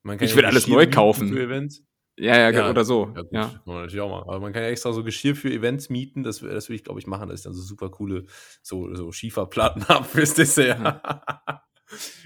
Man 0.03 0.21
Ich 0.21 0.31
ja 0.31 0.37
würd 0.37 0.45
alles 0.47 0.65
Geschirr 0.65 0.77
neu 0.77 0.91
kaufen. 0.91 1.33
Für 1.33 1.43
Events. 1.43 1.83
Ja, 2.19 2.39
ja, 2.39 2.51
Ja, 2.51 2.71
oder 2.71 2.85
so. 2.85 3.13
Ja, 3.17 3.23
gut, 3.23 3.33
Ja. 3.33 3.63
natürlich 3.67 4.01
auch 4.03 4.11
machen. 4.11 4.29
Aber 4.29 4.41
man 4.41 4.53
kann 4.53 4.63
ja 4.63 4.69
extra 4.69 4.93
so 4.93 5.03
Geschirr 5.03 5.35
für 5.35 5.51
Events 5.51 5.89
mieten. 5.89 6.23
Das, 6.23 6.41
das 6.41 6.69
würde 6.69 6.77
ich, 6.77 6.85
glaube 6.85 7.01
ich, 7.01 7.07
machen. 7.07 7.29
Das 7.31 7.41
ist 7.41 7.47
dann 7.47 7.55
so 7.55 7.63
super 7.63 7.89
coole 7.91 8.27
so, 8.63 8.95
so 8.95 9.11
Schieferplatten 9.11 9.83
ab 9.89 10.07
fürs 10.07 10.35
Dessert. 10.35 11.01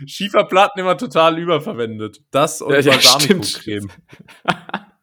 Schieferplatten 0.05 0.81
immer 0.81 0.99
total 0.99 1.39
überverwendet. 1.39 2.21
Das 2.33 2.61
und 2.61 2.73
Ja, 2.73 2.81
ja, 2.81 2.93
Balsamico-Creme. 2.93 3.89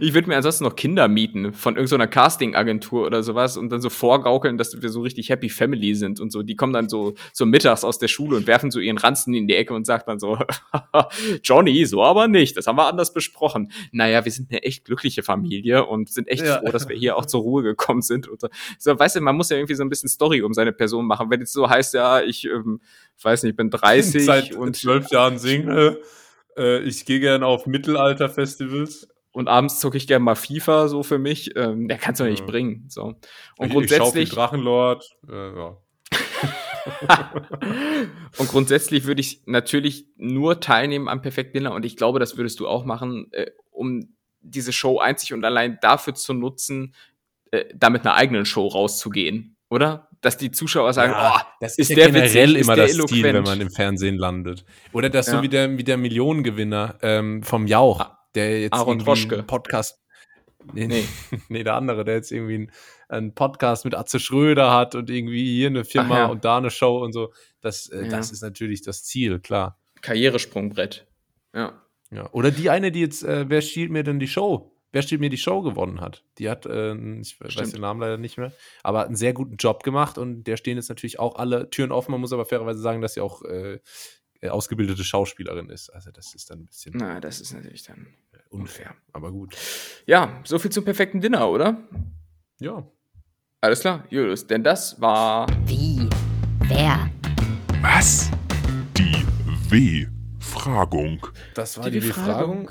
Ich 0.00 0.12
würde 0.12 0.28
mir 0.28 0.36
ansonsten 0.36 0.64
noch 0.64 0.74
Kinder 0.76 1.06
mieten 1.08 1.52
von 1.52 1.76
irgendeiner 1.76 2.08
Casting-Agentur 2.08 3.06
oder 3.06 3.22
sowas 3.22 3.56
und 3.56 3.70
dann 3.70 3.80
so 3.80 3.88
vorgaukeln, 3.90 4.58
dass 4.58 4.82
wir 4.82 4.88
so 4.90 5.00
richtig 5.00 5.30
Happy 5.30 5.48
Family 5.48 5.94
sind 5.94 6.20
und 6.20 6.30
so. 6.32 6.42
Die 6.42 6.56
kommen 6.56 6.72
dann 6.72 6.88
so, 6.88 7.14
so 7.32 7.46
mittags 7.46 7.84
aus 7.84 7.98
der 7.98 8.08
Schule 8.08 8.36
und 8.36 8.46
werfen 8.46 8.70
so 8.70 8.80
ihren 8.80 8.98
Ranzen 8.98 9.32
in 9.34 9.46
die 9.46 9.54
Ecke 9.54 9.72
und 9.72 9.86
sagt 9.86 10.08
dann 10.08 10.18
so, 10.18 10.36
Johnny, 11.44 11.86
so 11.86 12.02
aber 12.02 12.28
nicht, 12.28 12.56
das 12.56 12.66
haben 12.66 12.76
wir 12.76 12.86
anders 12.86 13.12
besprochen. 13.14 13.70
Naja, 13.92 14.24
wir 14.24 14.32
sind 14.32 14.50
eine 14.50 14.62
echt 14.62 14.84
glückliche 14.84 15.22
Familie 15.22 15.86
und 15.86 16.08
sind 16.10 16.28
echt 16.28 16.44
Ja. 16.44 16.58
froh, 16.58 16.70
dass 16.72 16.88
wir 16.88 16.96
hier 16.96 17.16
auch 17.16 17.24
zur 17.26 17.40
Ruhe 17.42 17.62
gekommen 17.62 18.02
sind. 18.02 18.28
Und 18.28 18.40
so. 18.78 18.98
weißt 18.98 19.16
du, 19.16 19.20
man 19.20 19.36
muss 19.36 19.48
ja 19.50 19.56
irgendwie 19.56 19.74
so 19.74 19.84
ein 19.84 19.88
bisschen 19.88 20.08
Story 20.08 20.42
um 20.42 20.52
seine 20.54 20.72
Person 20.72 21.06
machen. 21.06 21.30
Wenn 21.30 21.40
jetzt 21.40 21.52
so 21.52 21.70
heißt, 21.70 21.94
ja, 21.94 22.20
ich 22.20 22.44
ähm, 22.46 22.80
weiß 23.22 23.44
nicht, 23.44 23.52
ich 23.52 23.56
bin 23.56 23.70
30 23.70 24.24
Seit 24.24 24.52
und 24.54 24.76
zwölf 24.76 25.10
Jahren 25.10 25.38
Single. 25.38 26.02
Äh, 26.58 26.80
ich 26.80 27.04
gehe 27.06 27.20
gerne 27.20 27.46
auf 27.46 27.66
Mittelalter-Festivals. 27.66 29.08
Und 29.36 29.48
abends 29.48 29.80
zocke 29.80 29.98
ich 29.98 30.06
gerne 30.06 30.24
mal 30.24 30.34
FIFA 30.34 30.88
so 30.88 31.02
für 31.02 31.18
mich. 31.18 31.54
Ähm, 31.56 31.88
der 31.88 31.98
kannst 31.98 32.20
du 32.20 32.24
ja. 32.24 32.30
nicht 32.30 32.46
bringen. 32.46 32.86
So. 32.88 33.16
Und 33.58 33.66
ich, 33.66 33.70
grundsätzlich. 33.70 34.30
Ich 34.30 34.34
Drachenlord. 34.34 35.04
Äh, 35.28 35.54
ja. 35.54 35.76
und 38.38 38.48
grundsätzlich 38.48 39.04
würde 39.04 39.20
ich 39.20 39.42
natürlich 39.44 40.06
nur 40.16 40.60
teilnehmen 40.60 41.06
am 41.06 41.20
Perfect 41.20 41.54
Dinner 41.54 41.74
und 41.74 41.84
ich 41.84 41.98
glaube, 41.98 42.18
das 42.18 42.38
würdest 42.38 42.60
du 42.60 42.66
auch 42.66 42.86
machen, 42.86 43.30
äh, 43.32 43.50
um 43.70 44.16
diese 44.40 44.72
Show 44.72 45.00
einzig 45.00 45.34
und 45.34 45.44
allein 45.44 45.76
dafür 45.82 46.14
zu 46.14 46.32
nutzen, 46.32 46.94
äh, 47.50 47.66
damit 47.74 48.06
einer 48.06 48.14
eigenen 48.14 48.46
Show 48.46 48.66
rauszugehen, 48.66 49.58
oder? 49.68 50.08
Dass 50.22 50.38
die 50.38 50.50
Zuschauer 50.50 50.94
sagen, 50.94 51.12
ja, 51.12 51.34
oh, 51.36 51.40
das 51.60 51.72
ist, 51.72 51.90
ist 51.90 51.96
ja 51.96 51.96
der 51.96 52.06
generell 52.06 52.48
witzig, 52.50 52.62
immer 52.62 52.76
das 52.76 52.94
eloquent. 52.94 53.10
Stil, 53.10 53.34
wenn 53.34 53.42
man 53.42 53.60
im 53.60 53.70
Fernsehen 53.70 54.16
landet. 54.16 54.64
Oder 54.94 55.10
das 55.10 55.26
ja. 55.26 55.34
so 55.34 55.42
wie 55.42 55.50
der, 55.50 55.76
wie 55.76 55.84
der 55.84 55.98
Millionengewinner 55.98 56.94
ähm, 57.02 57.42
vom 57.42 57.66
Jauch, 57.66 58.00
ah, 58.00 58.15
der 58.36 58.60
jetzt 58.60 58.74
Aaron 58.74 59.00
einen 59.00 59.46
Podcast 59.46 59.98
Nee, 60.72 60.86
nee. 60.86 61.04
nee, 61.48 61.64
der 61.64 61.74
andere, 61.74 62.04
der 62.04 62.16
jetzt 62.16 62.32
irgendwie 62.32 62.68
einen, 63.08 63.34
Podcast 63.34 63.84
mit 63.84 63.94
Atze 63.94 64.18
Schröder 64.18 64.72
hat 64.72 64.94
und 64.94 65.10
irgendwie 65.10 65.44
hier 65.54 65.68
eine 65.68 65.84
Firma 65.84 66.18
ja. 66.18 66.26
und 66.26 66.44
da 66.44 66.58
eine 66.58 66.70
Show 66.70 66.98
und 66.98 67.12
so. 67.12 67.32
Das, 67.60 67.88
äh, 67.88 68.04
ja. 68.04 68.08
das 68.08 68.30
ist 68.30 68.42
natürlich 68.42 68.82
das 68.82 69.04
Ziel, 69.04 69.40
klar. 69.40 69.78
Karrieresprungbrett. 70.02 71.06
Ja. 71.54 71.80
ja. 72.10 72.28
Oder 72.32 72.50
die 72.50 72.70
eine, 72.70 72.92
die 72.92 73.00
jetzt, 73.00 73.22
äh, 73.22 73.48
wer 73.48 73.62
stiehlt 73.62 73.90
mir 73.90 74.02
denn 74.02 74.18
die 74.18 74.28
Show? 74.28 74.72
Wer 74.92 75.02
stiehlt 75.02 75.20
mir 75.20 75.30
die 75.30 75.38
Show 75.38 75.62
gewonnen 75.62 76.00
hat? 76.00 76.24
Die 76.38 76.48
hat, 76.48 76.64
äh, 76.66 76.94
ich 77.20 77.34
Stimmt. 77.34 77.56
weiß 77.56 77.72
den 77.72 77.80
Namen 77.80 78.00
leider 78.00 78.16
nicht 78.16 78.38
mehr, 78.38 78.52
aber 78.82 79.00
hat 79.00 79.08
einen 79.08 79.16
sehr 79.16 79.34
guten 79.34 79.56
Job 79.56 79.82
gemacht 79.82 80.16
und 80.16 80.44
der 80.44 80.56
stehen 80.56 80.76
jetzt 80.76 80.88
natürlich 80.88 81.18
auch 81.18 81.36
alle 81.36 81.70
Türen 81.70 81.92
offen. 81.92 82.12
Man 82.12 82.20
muss 82.20 82.32
aber 82.32 82.46
fairerweise 82.46 82.80
sagen, 82.80 83.02
dass 83.02 83.14
sie 83.14 83.20
auch 83.20 83.42
äh, 83.42 83.80
ausgebildete 84.48 85.04
Schauspielerin 85.04 85.70
ist. 85.70 85.90
Also 85.90 86.10
das 86.10 86.34
ist 86.34 86.50
dann 86.50 86.60
ein 86.60 86.66
bisschen. 86.66 86.94
Na, 86.96 87.20
das 87.20 87.40
ist 87.40 87.52
natürlich 87.52 87.82
dann 87.82 88.06
unfair, 88.50 88.94
aber 89.12 89.32
gut. 89.32 89.56
Ja, 90.06 90.40
so 90.44 90.58
viel 90.58 90.70
zum 90.70 90.84
perfekten 90.84 91.20
Dinner, 91.20 91.48
oder? 91.48 91.76
Ja. 92.58 92.86
Alles 93.60 93.80
klar, 93.80 94.04
Julius, 94.10 94.46
denn 94.46 94.62
das 94.62 95.00
war. 95.00 95.46
Wie? 95.66 96.08
Wer? 96.68 97.10
Was? 97.80 98.30
Die 98.96 99.26
W-Fragung. 99.70 101.26
Das 101.54 101.78
war 101.78 101.90
die, 101.90 102.00
die 102.00 102.08
W-Fragung. 102.08 102.70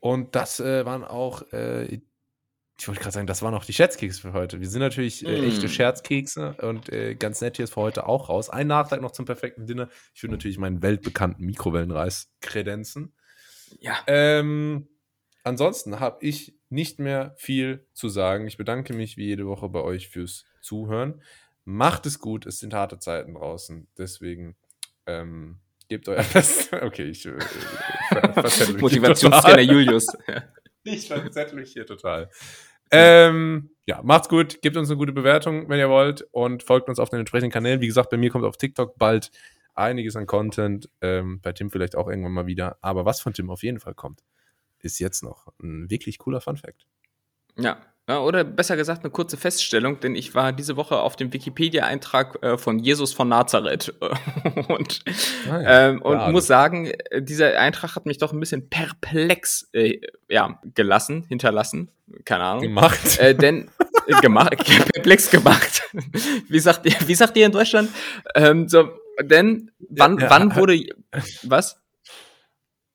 Und 0.00 0.34
das 0.34 0.60
äh, 0.60 0.84
waren 0.84 1.04
auch, 1.04 1.42
äh, 1.52 1.84
ich 1.84 2.88
wollte 2.88 3.00
gerade 3.00 3.14
sagen, 3.14 3.26
das 3.26 3.42
waren 3.42 3.54
auch 3.54 3.64
die 3.64 3.72
Scherzkekse 3.72 4.20
für 4.20 4.32
heute. 4.32 4.60
Wir 4.60 4.68
sind 4.68 4.80
natürlich 4.80 5.24
äh, 5.24 5.46
echte 5.46 5.66
mm. 5.66 5.70
Scherzkekse 5.70 6.54
und 6.60 6.88
äh, 6.92 7.14
ganz 7.14 7.40
nett 7.40 7.56
hier 7.56 7.64
ist 7.64 7.74
für 7.74 7.82
heute 7.82 8.06
auch 8.06 8.28
raus. 8.28 8.50
Ein 8.50 8.66
Nachtrag 8.66 9.00
noch 9.00 9.12
zum 9.12 9.24
perfekten 9.24 9.66
Dinner. 9.66 9.88
Ich 10.14 10.22
würde 10.22 10.32
natürlich 10.34 10.58
meinen 10.58 10.82
weltbekannten 10.82 11.46
Mikrowellenreis 11.46 12.32
kredenzen. 12.40 13.14
Ja. 13.80 13.98
Ähm, 14.06 14.88
ansonsten 15.44 16.00
habe 16.00 16.18
ich 16.24 16.54
nicht 16.68 16.98
mehr 16.98 17.34
viel 17.36 17.86
zu 17.92 18.08
sagen. 18.08 18.46
Ich 18.46 18.56
bedanke 18.56 18.94
mich 18.94 19.16
wie 19.16 19.26
jede 19.26 19.46
Woche 19.46 19.68
bei 19.68 19.80
euch 19.80 20.08
fürs 20.08 20.44
Zuhören. 20.60 21.22
Macht 21.64 22.06
es 22.06 22.18
gut, 22.18 22.46
es 22.46 22.58
sind 22.58 22.74
harte 22.74 22.98
Zeiten 22.98 23.34
draußen. 23.34 23.86
Deswegen 23.96 24.56
ähm, 25.06 25.58
gebt 25.88 26.08
euer 26.08 26.22
Bestes. 26.32 26.72
Okay, 26.72 27.04
ich 27.04 27.26
äh, 27.26 27.32
Motivationstrainer 28.78 29.60
Julius. 29.62 30.06
ich 30.84 31.08
verzettel 31.08 31.60
mich 31.60 31.72
hier 31.72 31.86
total. 31.86 32.30
Ähm, 32.90 33.70
ja, 33.86 34.00
macht's 34.02 34.28
gut, 34.28 34.60
gebt 34.60 34.76
uns 34.76 34.90
eine 34.90 34.98
gute 34.98 35.12
Bewertung, 35.12 35.68
wenn 35.68 35.78
ihr 35.78 35.88
wollt, 35.88 36.26
und 36.30 36.62
folgt 36.62 36.88
uns 36.88 36.98
auf 36.98 37.08
den 37.08 37.20
entsprechenden 37.20 37.50
Kanälen. 37.50 37.80
Wie 37.80 37.86
gesagt, 37.86 38.10
bei 38.10 38.16
mir 38.16 38.30
kommt 38.30 38.44
auf 38.44 38.58
TikTok 38.58 38.98
bald 38.98 39.30
einiges 39.74 40.16
an 40.16 40.26
Content. 40.26 40.88
Ähm, 41.00 41.40
bei 41.40 41.52
Tim 41.52 41.70
vielleicht 41.70 41.96
auch 41.96 42.08
irgendwann 42.08 42.32
mal 42.32 42.46
wieder. 42.46 42.78
Aber 42.80 43.04
was 43.04 43.20
von 43.20 43.32
Tim 43.32 43.50
auf 43.50 43.62
jeden 43.62 43.80
Fall 43.80 43.94
kommt, 43.94 44.22
ist 44.78 44.98
jetzt 44.98 45.22
noch 45.22 45.52
ein 45.62 45.90
wirklich 45.90 46.18
cooler 46.18 46.40
Fun 46.40 46.56
Fact. 46.56 46.86
Ja, 47.56 47.78
oder 48.08 48.42
besser 48.42 48.76
gesagt 48.76 49.04
eine 49.04 49.10
kurze 49.12 49.36
Feststellung, 49.36 50.00
denn 50.00 50.16
ich 50.16 50.34
war 50.34 50.52
diese 50.52 50.76
Woche 50.76 50.98
auf 50.98 51.14
dem 51.14 51.32
Wikipedia-Eintrag 51.32 52.42
äh, 52.42 52.58
von 52.58 52.80
Jesus 52.80 53.12
von 53.12 53.28
Nazareth 53.28 53.94
und, 54.68 55.04
ah 55.48 55.60
ja. 55.60 55.88
ähm, 55.88 56.02
und 56.02 56.32
muss 56.32 56.48
sagen, 56.48 56.86
äh, 57.10 57.22
dieser 57.22 57.58
Eintrag 57.60 57.94
hat 57.94 58.06
mich 58.06 58.18
doch 58.18 58.32
ein 58.32 58.40
bisschen 58.40 58.68
perplex 58.68 59.68
äh, 59.72 60.00
ja, 60.28 60.60
gelassen, 60.74 61.24
hinterlassen, 61.28 61.90
keine 62.24 62.42
Ahnung. 62.42 62.62
Gemacht. 62.62 63.18
Äh, 63.18 63.36
denn 63.36 63.70
äh, 64.08 64.20
gemacht, 64.20 64.56
perplex 64.92 65.30
gemacht. 65.30 65.82
wie 66.48 66.58
sagt 66.58 66.86
ihr, 66.86 66.96
wie 67.06 67.14
sagt 67.14 67.36
ihr 67.36 67.46
in 67.46 67.52
Deutschland? 67.52 67.88
Ähm, 68.34 68.68
so, 68.68 68.90
denn 69.20 69.70
wann, 69.90 70.18
ja, 70.18 70.30
wann 70.30 70.56
wurde 70.56 70.84
was? 71.42 71.80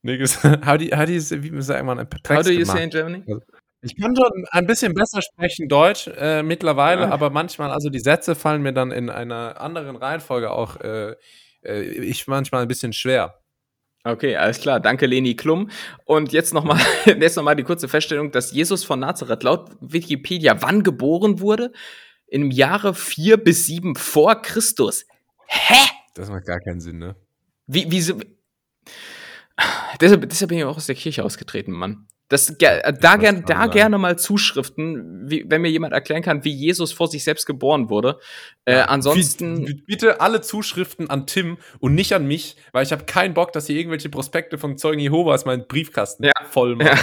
Nee, 0.01 0.23
how 0.65 0.77
do 0.77 0.85
you, 0.85 0.95
how 0.95 1.05
do 1.05 1.11
you, 1.11 1.21
wie 1.21 1.61
sagt 1.61 1.85
man, 1.85 1.99
How 1.99 2.43
do 2.43 2.51
you 2.51 2.65
say 2.65 2.83
in 2.83 2.89
Germany? 2.89 3.23
Also, 3.27 3.41
ich 3.81 3.95
kann 3.95 4.15
schon 4.15 4.45
ein 4.51 4.65
bisschen 4.65 4.93
besser 4.93 5.21
sprechen 5.21 5.69
Deutsch 5.69 6.07
äh, 6.07 6.41
mittlerweile, 6.41 7.03
ja. 7.03 7.09
aber 7.09 7.29
manchmal, 7.29 7.71
also 7.71 7.89
die 7.89 7.99
Sätze 7.99 8.35
fallen 8.35 8.61
mir 8.61 8.73
dann 8.73 8.91
in 8.91 9.09
einer 9.09 9.61
anderen 9.61 9.95
Reihenfolge 9.95 10.51
auch, 10.51 10.79
äh, 10.81 11.15
äh, 11.63 11.81
ich 11.81 12.27
manchmal 12.27 12.63
ein 12.63 12.67
bisschen 12.67 12.93
schwer. 12.93 13.39
Okay, 14.03 14.35
alles 14.37 14.61
klar. 14.61 14.79
Danke, 14.79 15.05
Leni 15.05 15.35
Klum. 15.35 15.69
Und 16.05 16.31
jetzt 16.31 16.53
nochmal 16.53 16.79
jetzt 17.05 17.35
noch 17.35 17.53
die 17.53 17.63
kurze 17.63 17.87
Feststellung, 17.87 18.31
dass 18.31 18.51
Jesus 18.51 18.83
von 18.83 18.99
Nazareth 18.99 19.43
laut 19.43 19.69
Wikipedia 19.81 20.61
wann 20.61 20.83
geboren 20.83 21.39
wurde? 21.39 21.71
Im 22.25 22.51
Jahre 22.51 22.93
4 22.93 23.37
bis 23.37 23.65
7 23.67 23.95
vor 23.95 24.41
Christus. 24.41 25.05
Hä? 25.47 25.96
Das 26.17 26.29
macht 26.29 26.45
gar 26.45 26.59
keinen 26.59 26.79
Sinn, 26.79 26.97
ne? 26.97 27.15
Wie, 27.67 27.91
wie, 27.91 27.99
deshalb, 30.01 30.29
deshalb 30.29 30.49
bin 30.49 30.57
ich 30.57 30.63
auch 30.63 30.77
aus 30.77 30.87
der 30.87 30.95
Kirche 30.95 31.23
ausgetreten, 31.23 31.71
Mann. 31.71 32.07
Das, 32.29 32.49
äh, 32.49 32.93
da, 32.99 33.15
ger 33.15 33.33
da 33.33 33.67
gerne 33.67 33.97
mal 33.97 34.19
Zuschriften, 34.19 35.29
wie, 35.29 35.45
wenn 35.47 35.61
mir 35.61 35.69
jemand 35.69 35.93
erklären 35.93 36.21
kann, 36.21 36.43
wie 36.43 36.51
Jesus 36.51 36.91
vor 36.91 37.07
sich 37.07 37.23
selbst 37.23 37.45
geboren 37.45 37.89
wurde. 37.89 38.19
Äh, 38.65 38.79
ansonsten. 38.79 39.83
Bitte 39.87 40.19
alle 40.19 40.41
Zuschriften 40.41 41.09
an 41.09 41.25
Tim 41.25 41.57
und 41.79 41.95
nicht 41.95 42.13
an 42.13 42.27
mich, 42.27 42.57
weil 42.73 42.83
ich 42.83 42.91
habe 42.91 43.05
keinen 43.05 43.33
Bock, 43.33 43.53
dass 43.53 43.69
ihr 43.69 43.77
irgendwelche 43.77 44.09
Prospekte 44.09 44.57
von 44.57 44.77
Zeugen 44.77 44.99
Jehovas 44.99 45.45
meinen 45.45 45.67
Briefkasten 45.67 46.25
ja. 46.25 46.33
voll 46.49 46.75
machen. 46.75 46.99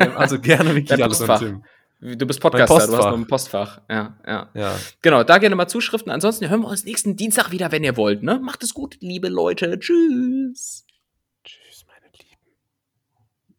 Ja. 0.00 0.16
Also 0.16 0.40
gerne 0.40 0.70
wirklich 0.74 1.02
alles 1.02 1.20
an 1.20 1.38
Tim. 1.38 1.64
Du 2.00 2.26
bist 2.26 2.40
Podcaster, 2.40 2.86
du 2.86 2.96
hast 2.96 3.04
noch 3.04 3.14
ein 3.14 3.26
Postfach. 3.26 3.80
Ja, 3.88 4.16
ja, 4.26 4.50
ja. 4.54 4.78
Genau, 5.00 5.24
da 5.24 5.38
gerne 5.38 5.56
mal 5.56 5.66
Zuschriften. 5.66 6.12
Ansonsten 6.12 6.48
hören 6.48 6.60
wir 6.60 6.68
uns 6.68 6.84
nächsten 6.84 7.16
Dienstag 7.16 7.52
wieder, 7.52 7.72
wenn 7.72 7.84
ihr 7.84 7.96
wollt. 7.96 8.22
Ne? 8.22 8.38
Macht 8.38 8.62
es 8.62 8.74
gut, 8.74 8.98
liebe 9.00 9.28
Leute. 9.28 9.78
Tschüss. 9.78 10.85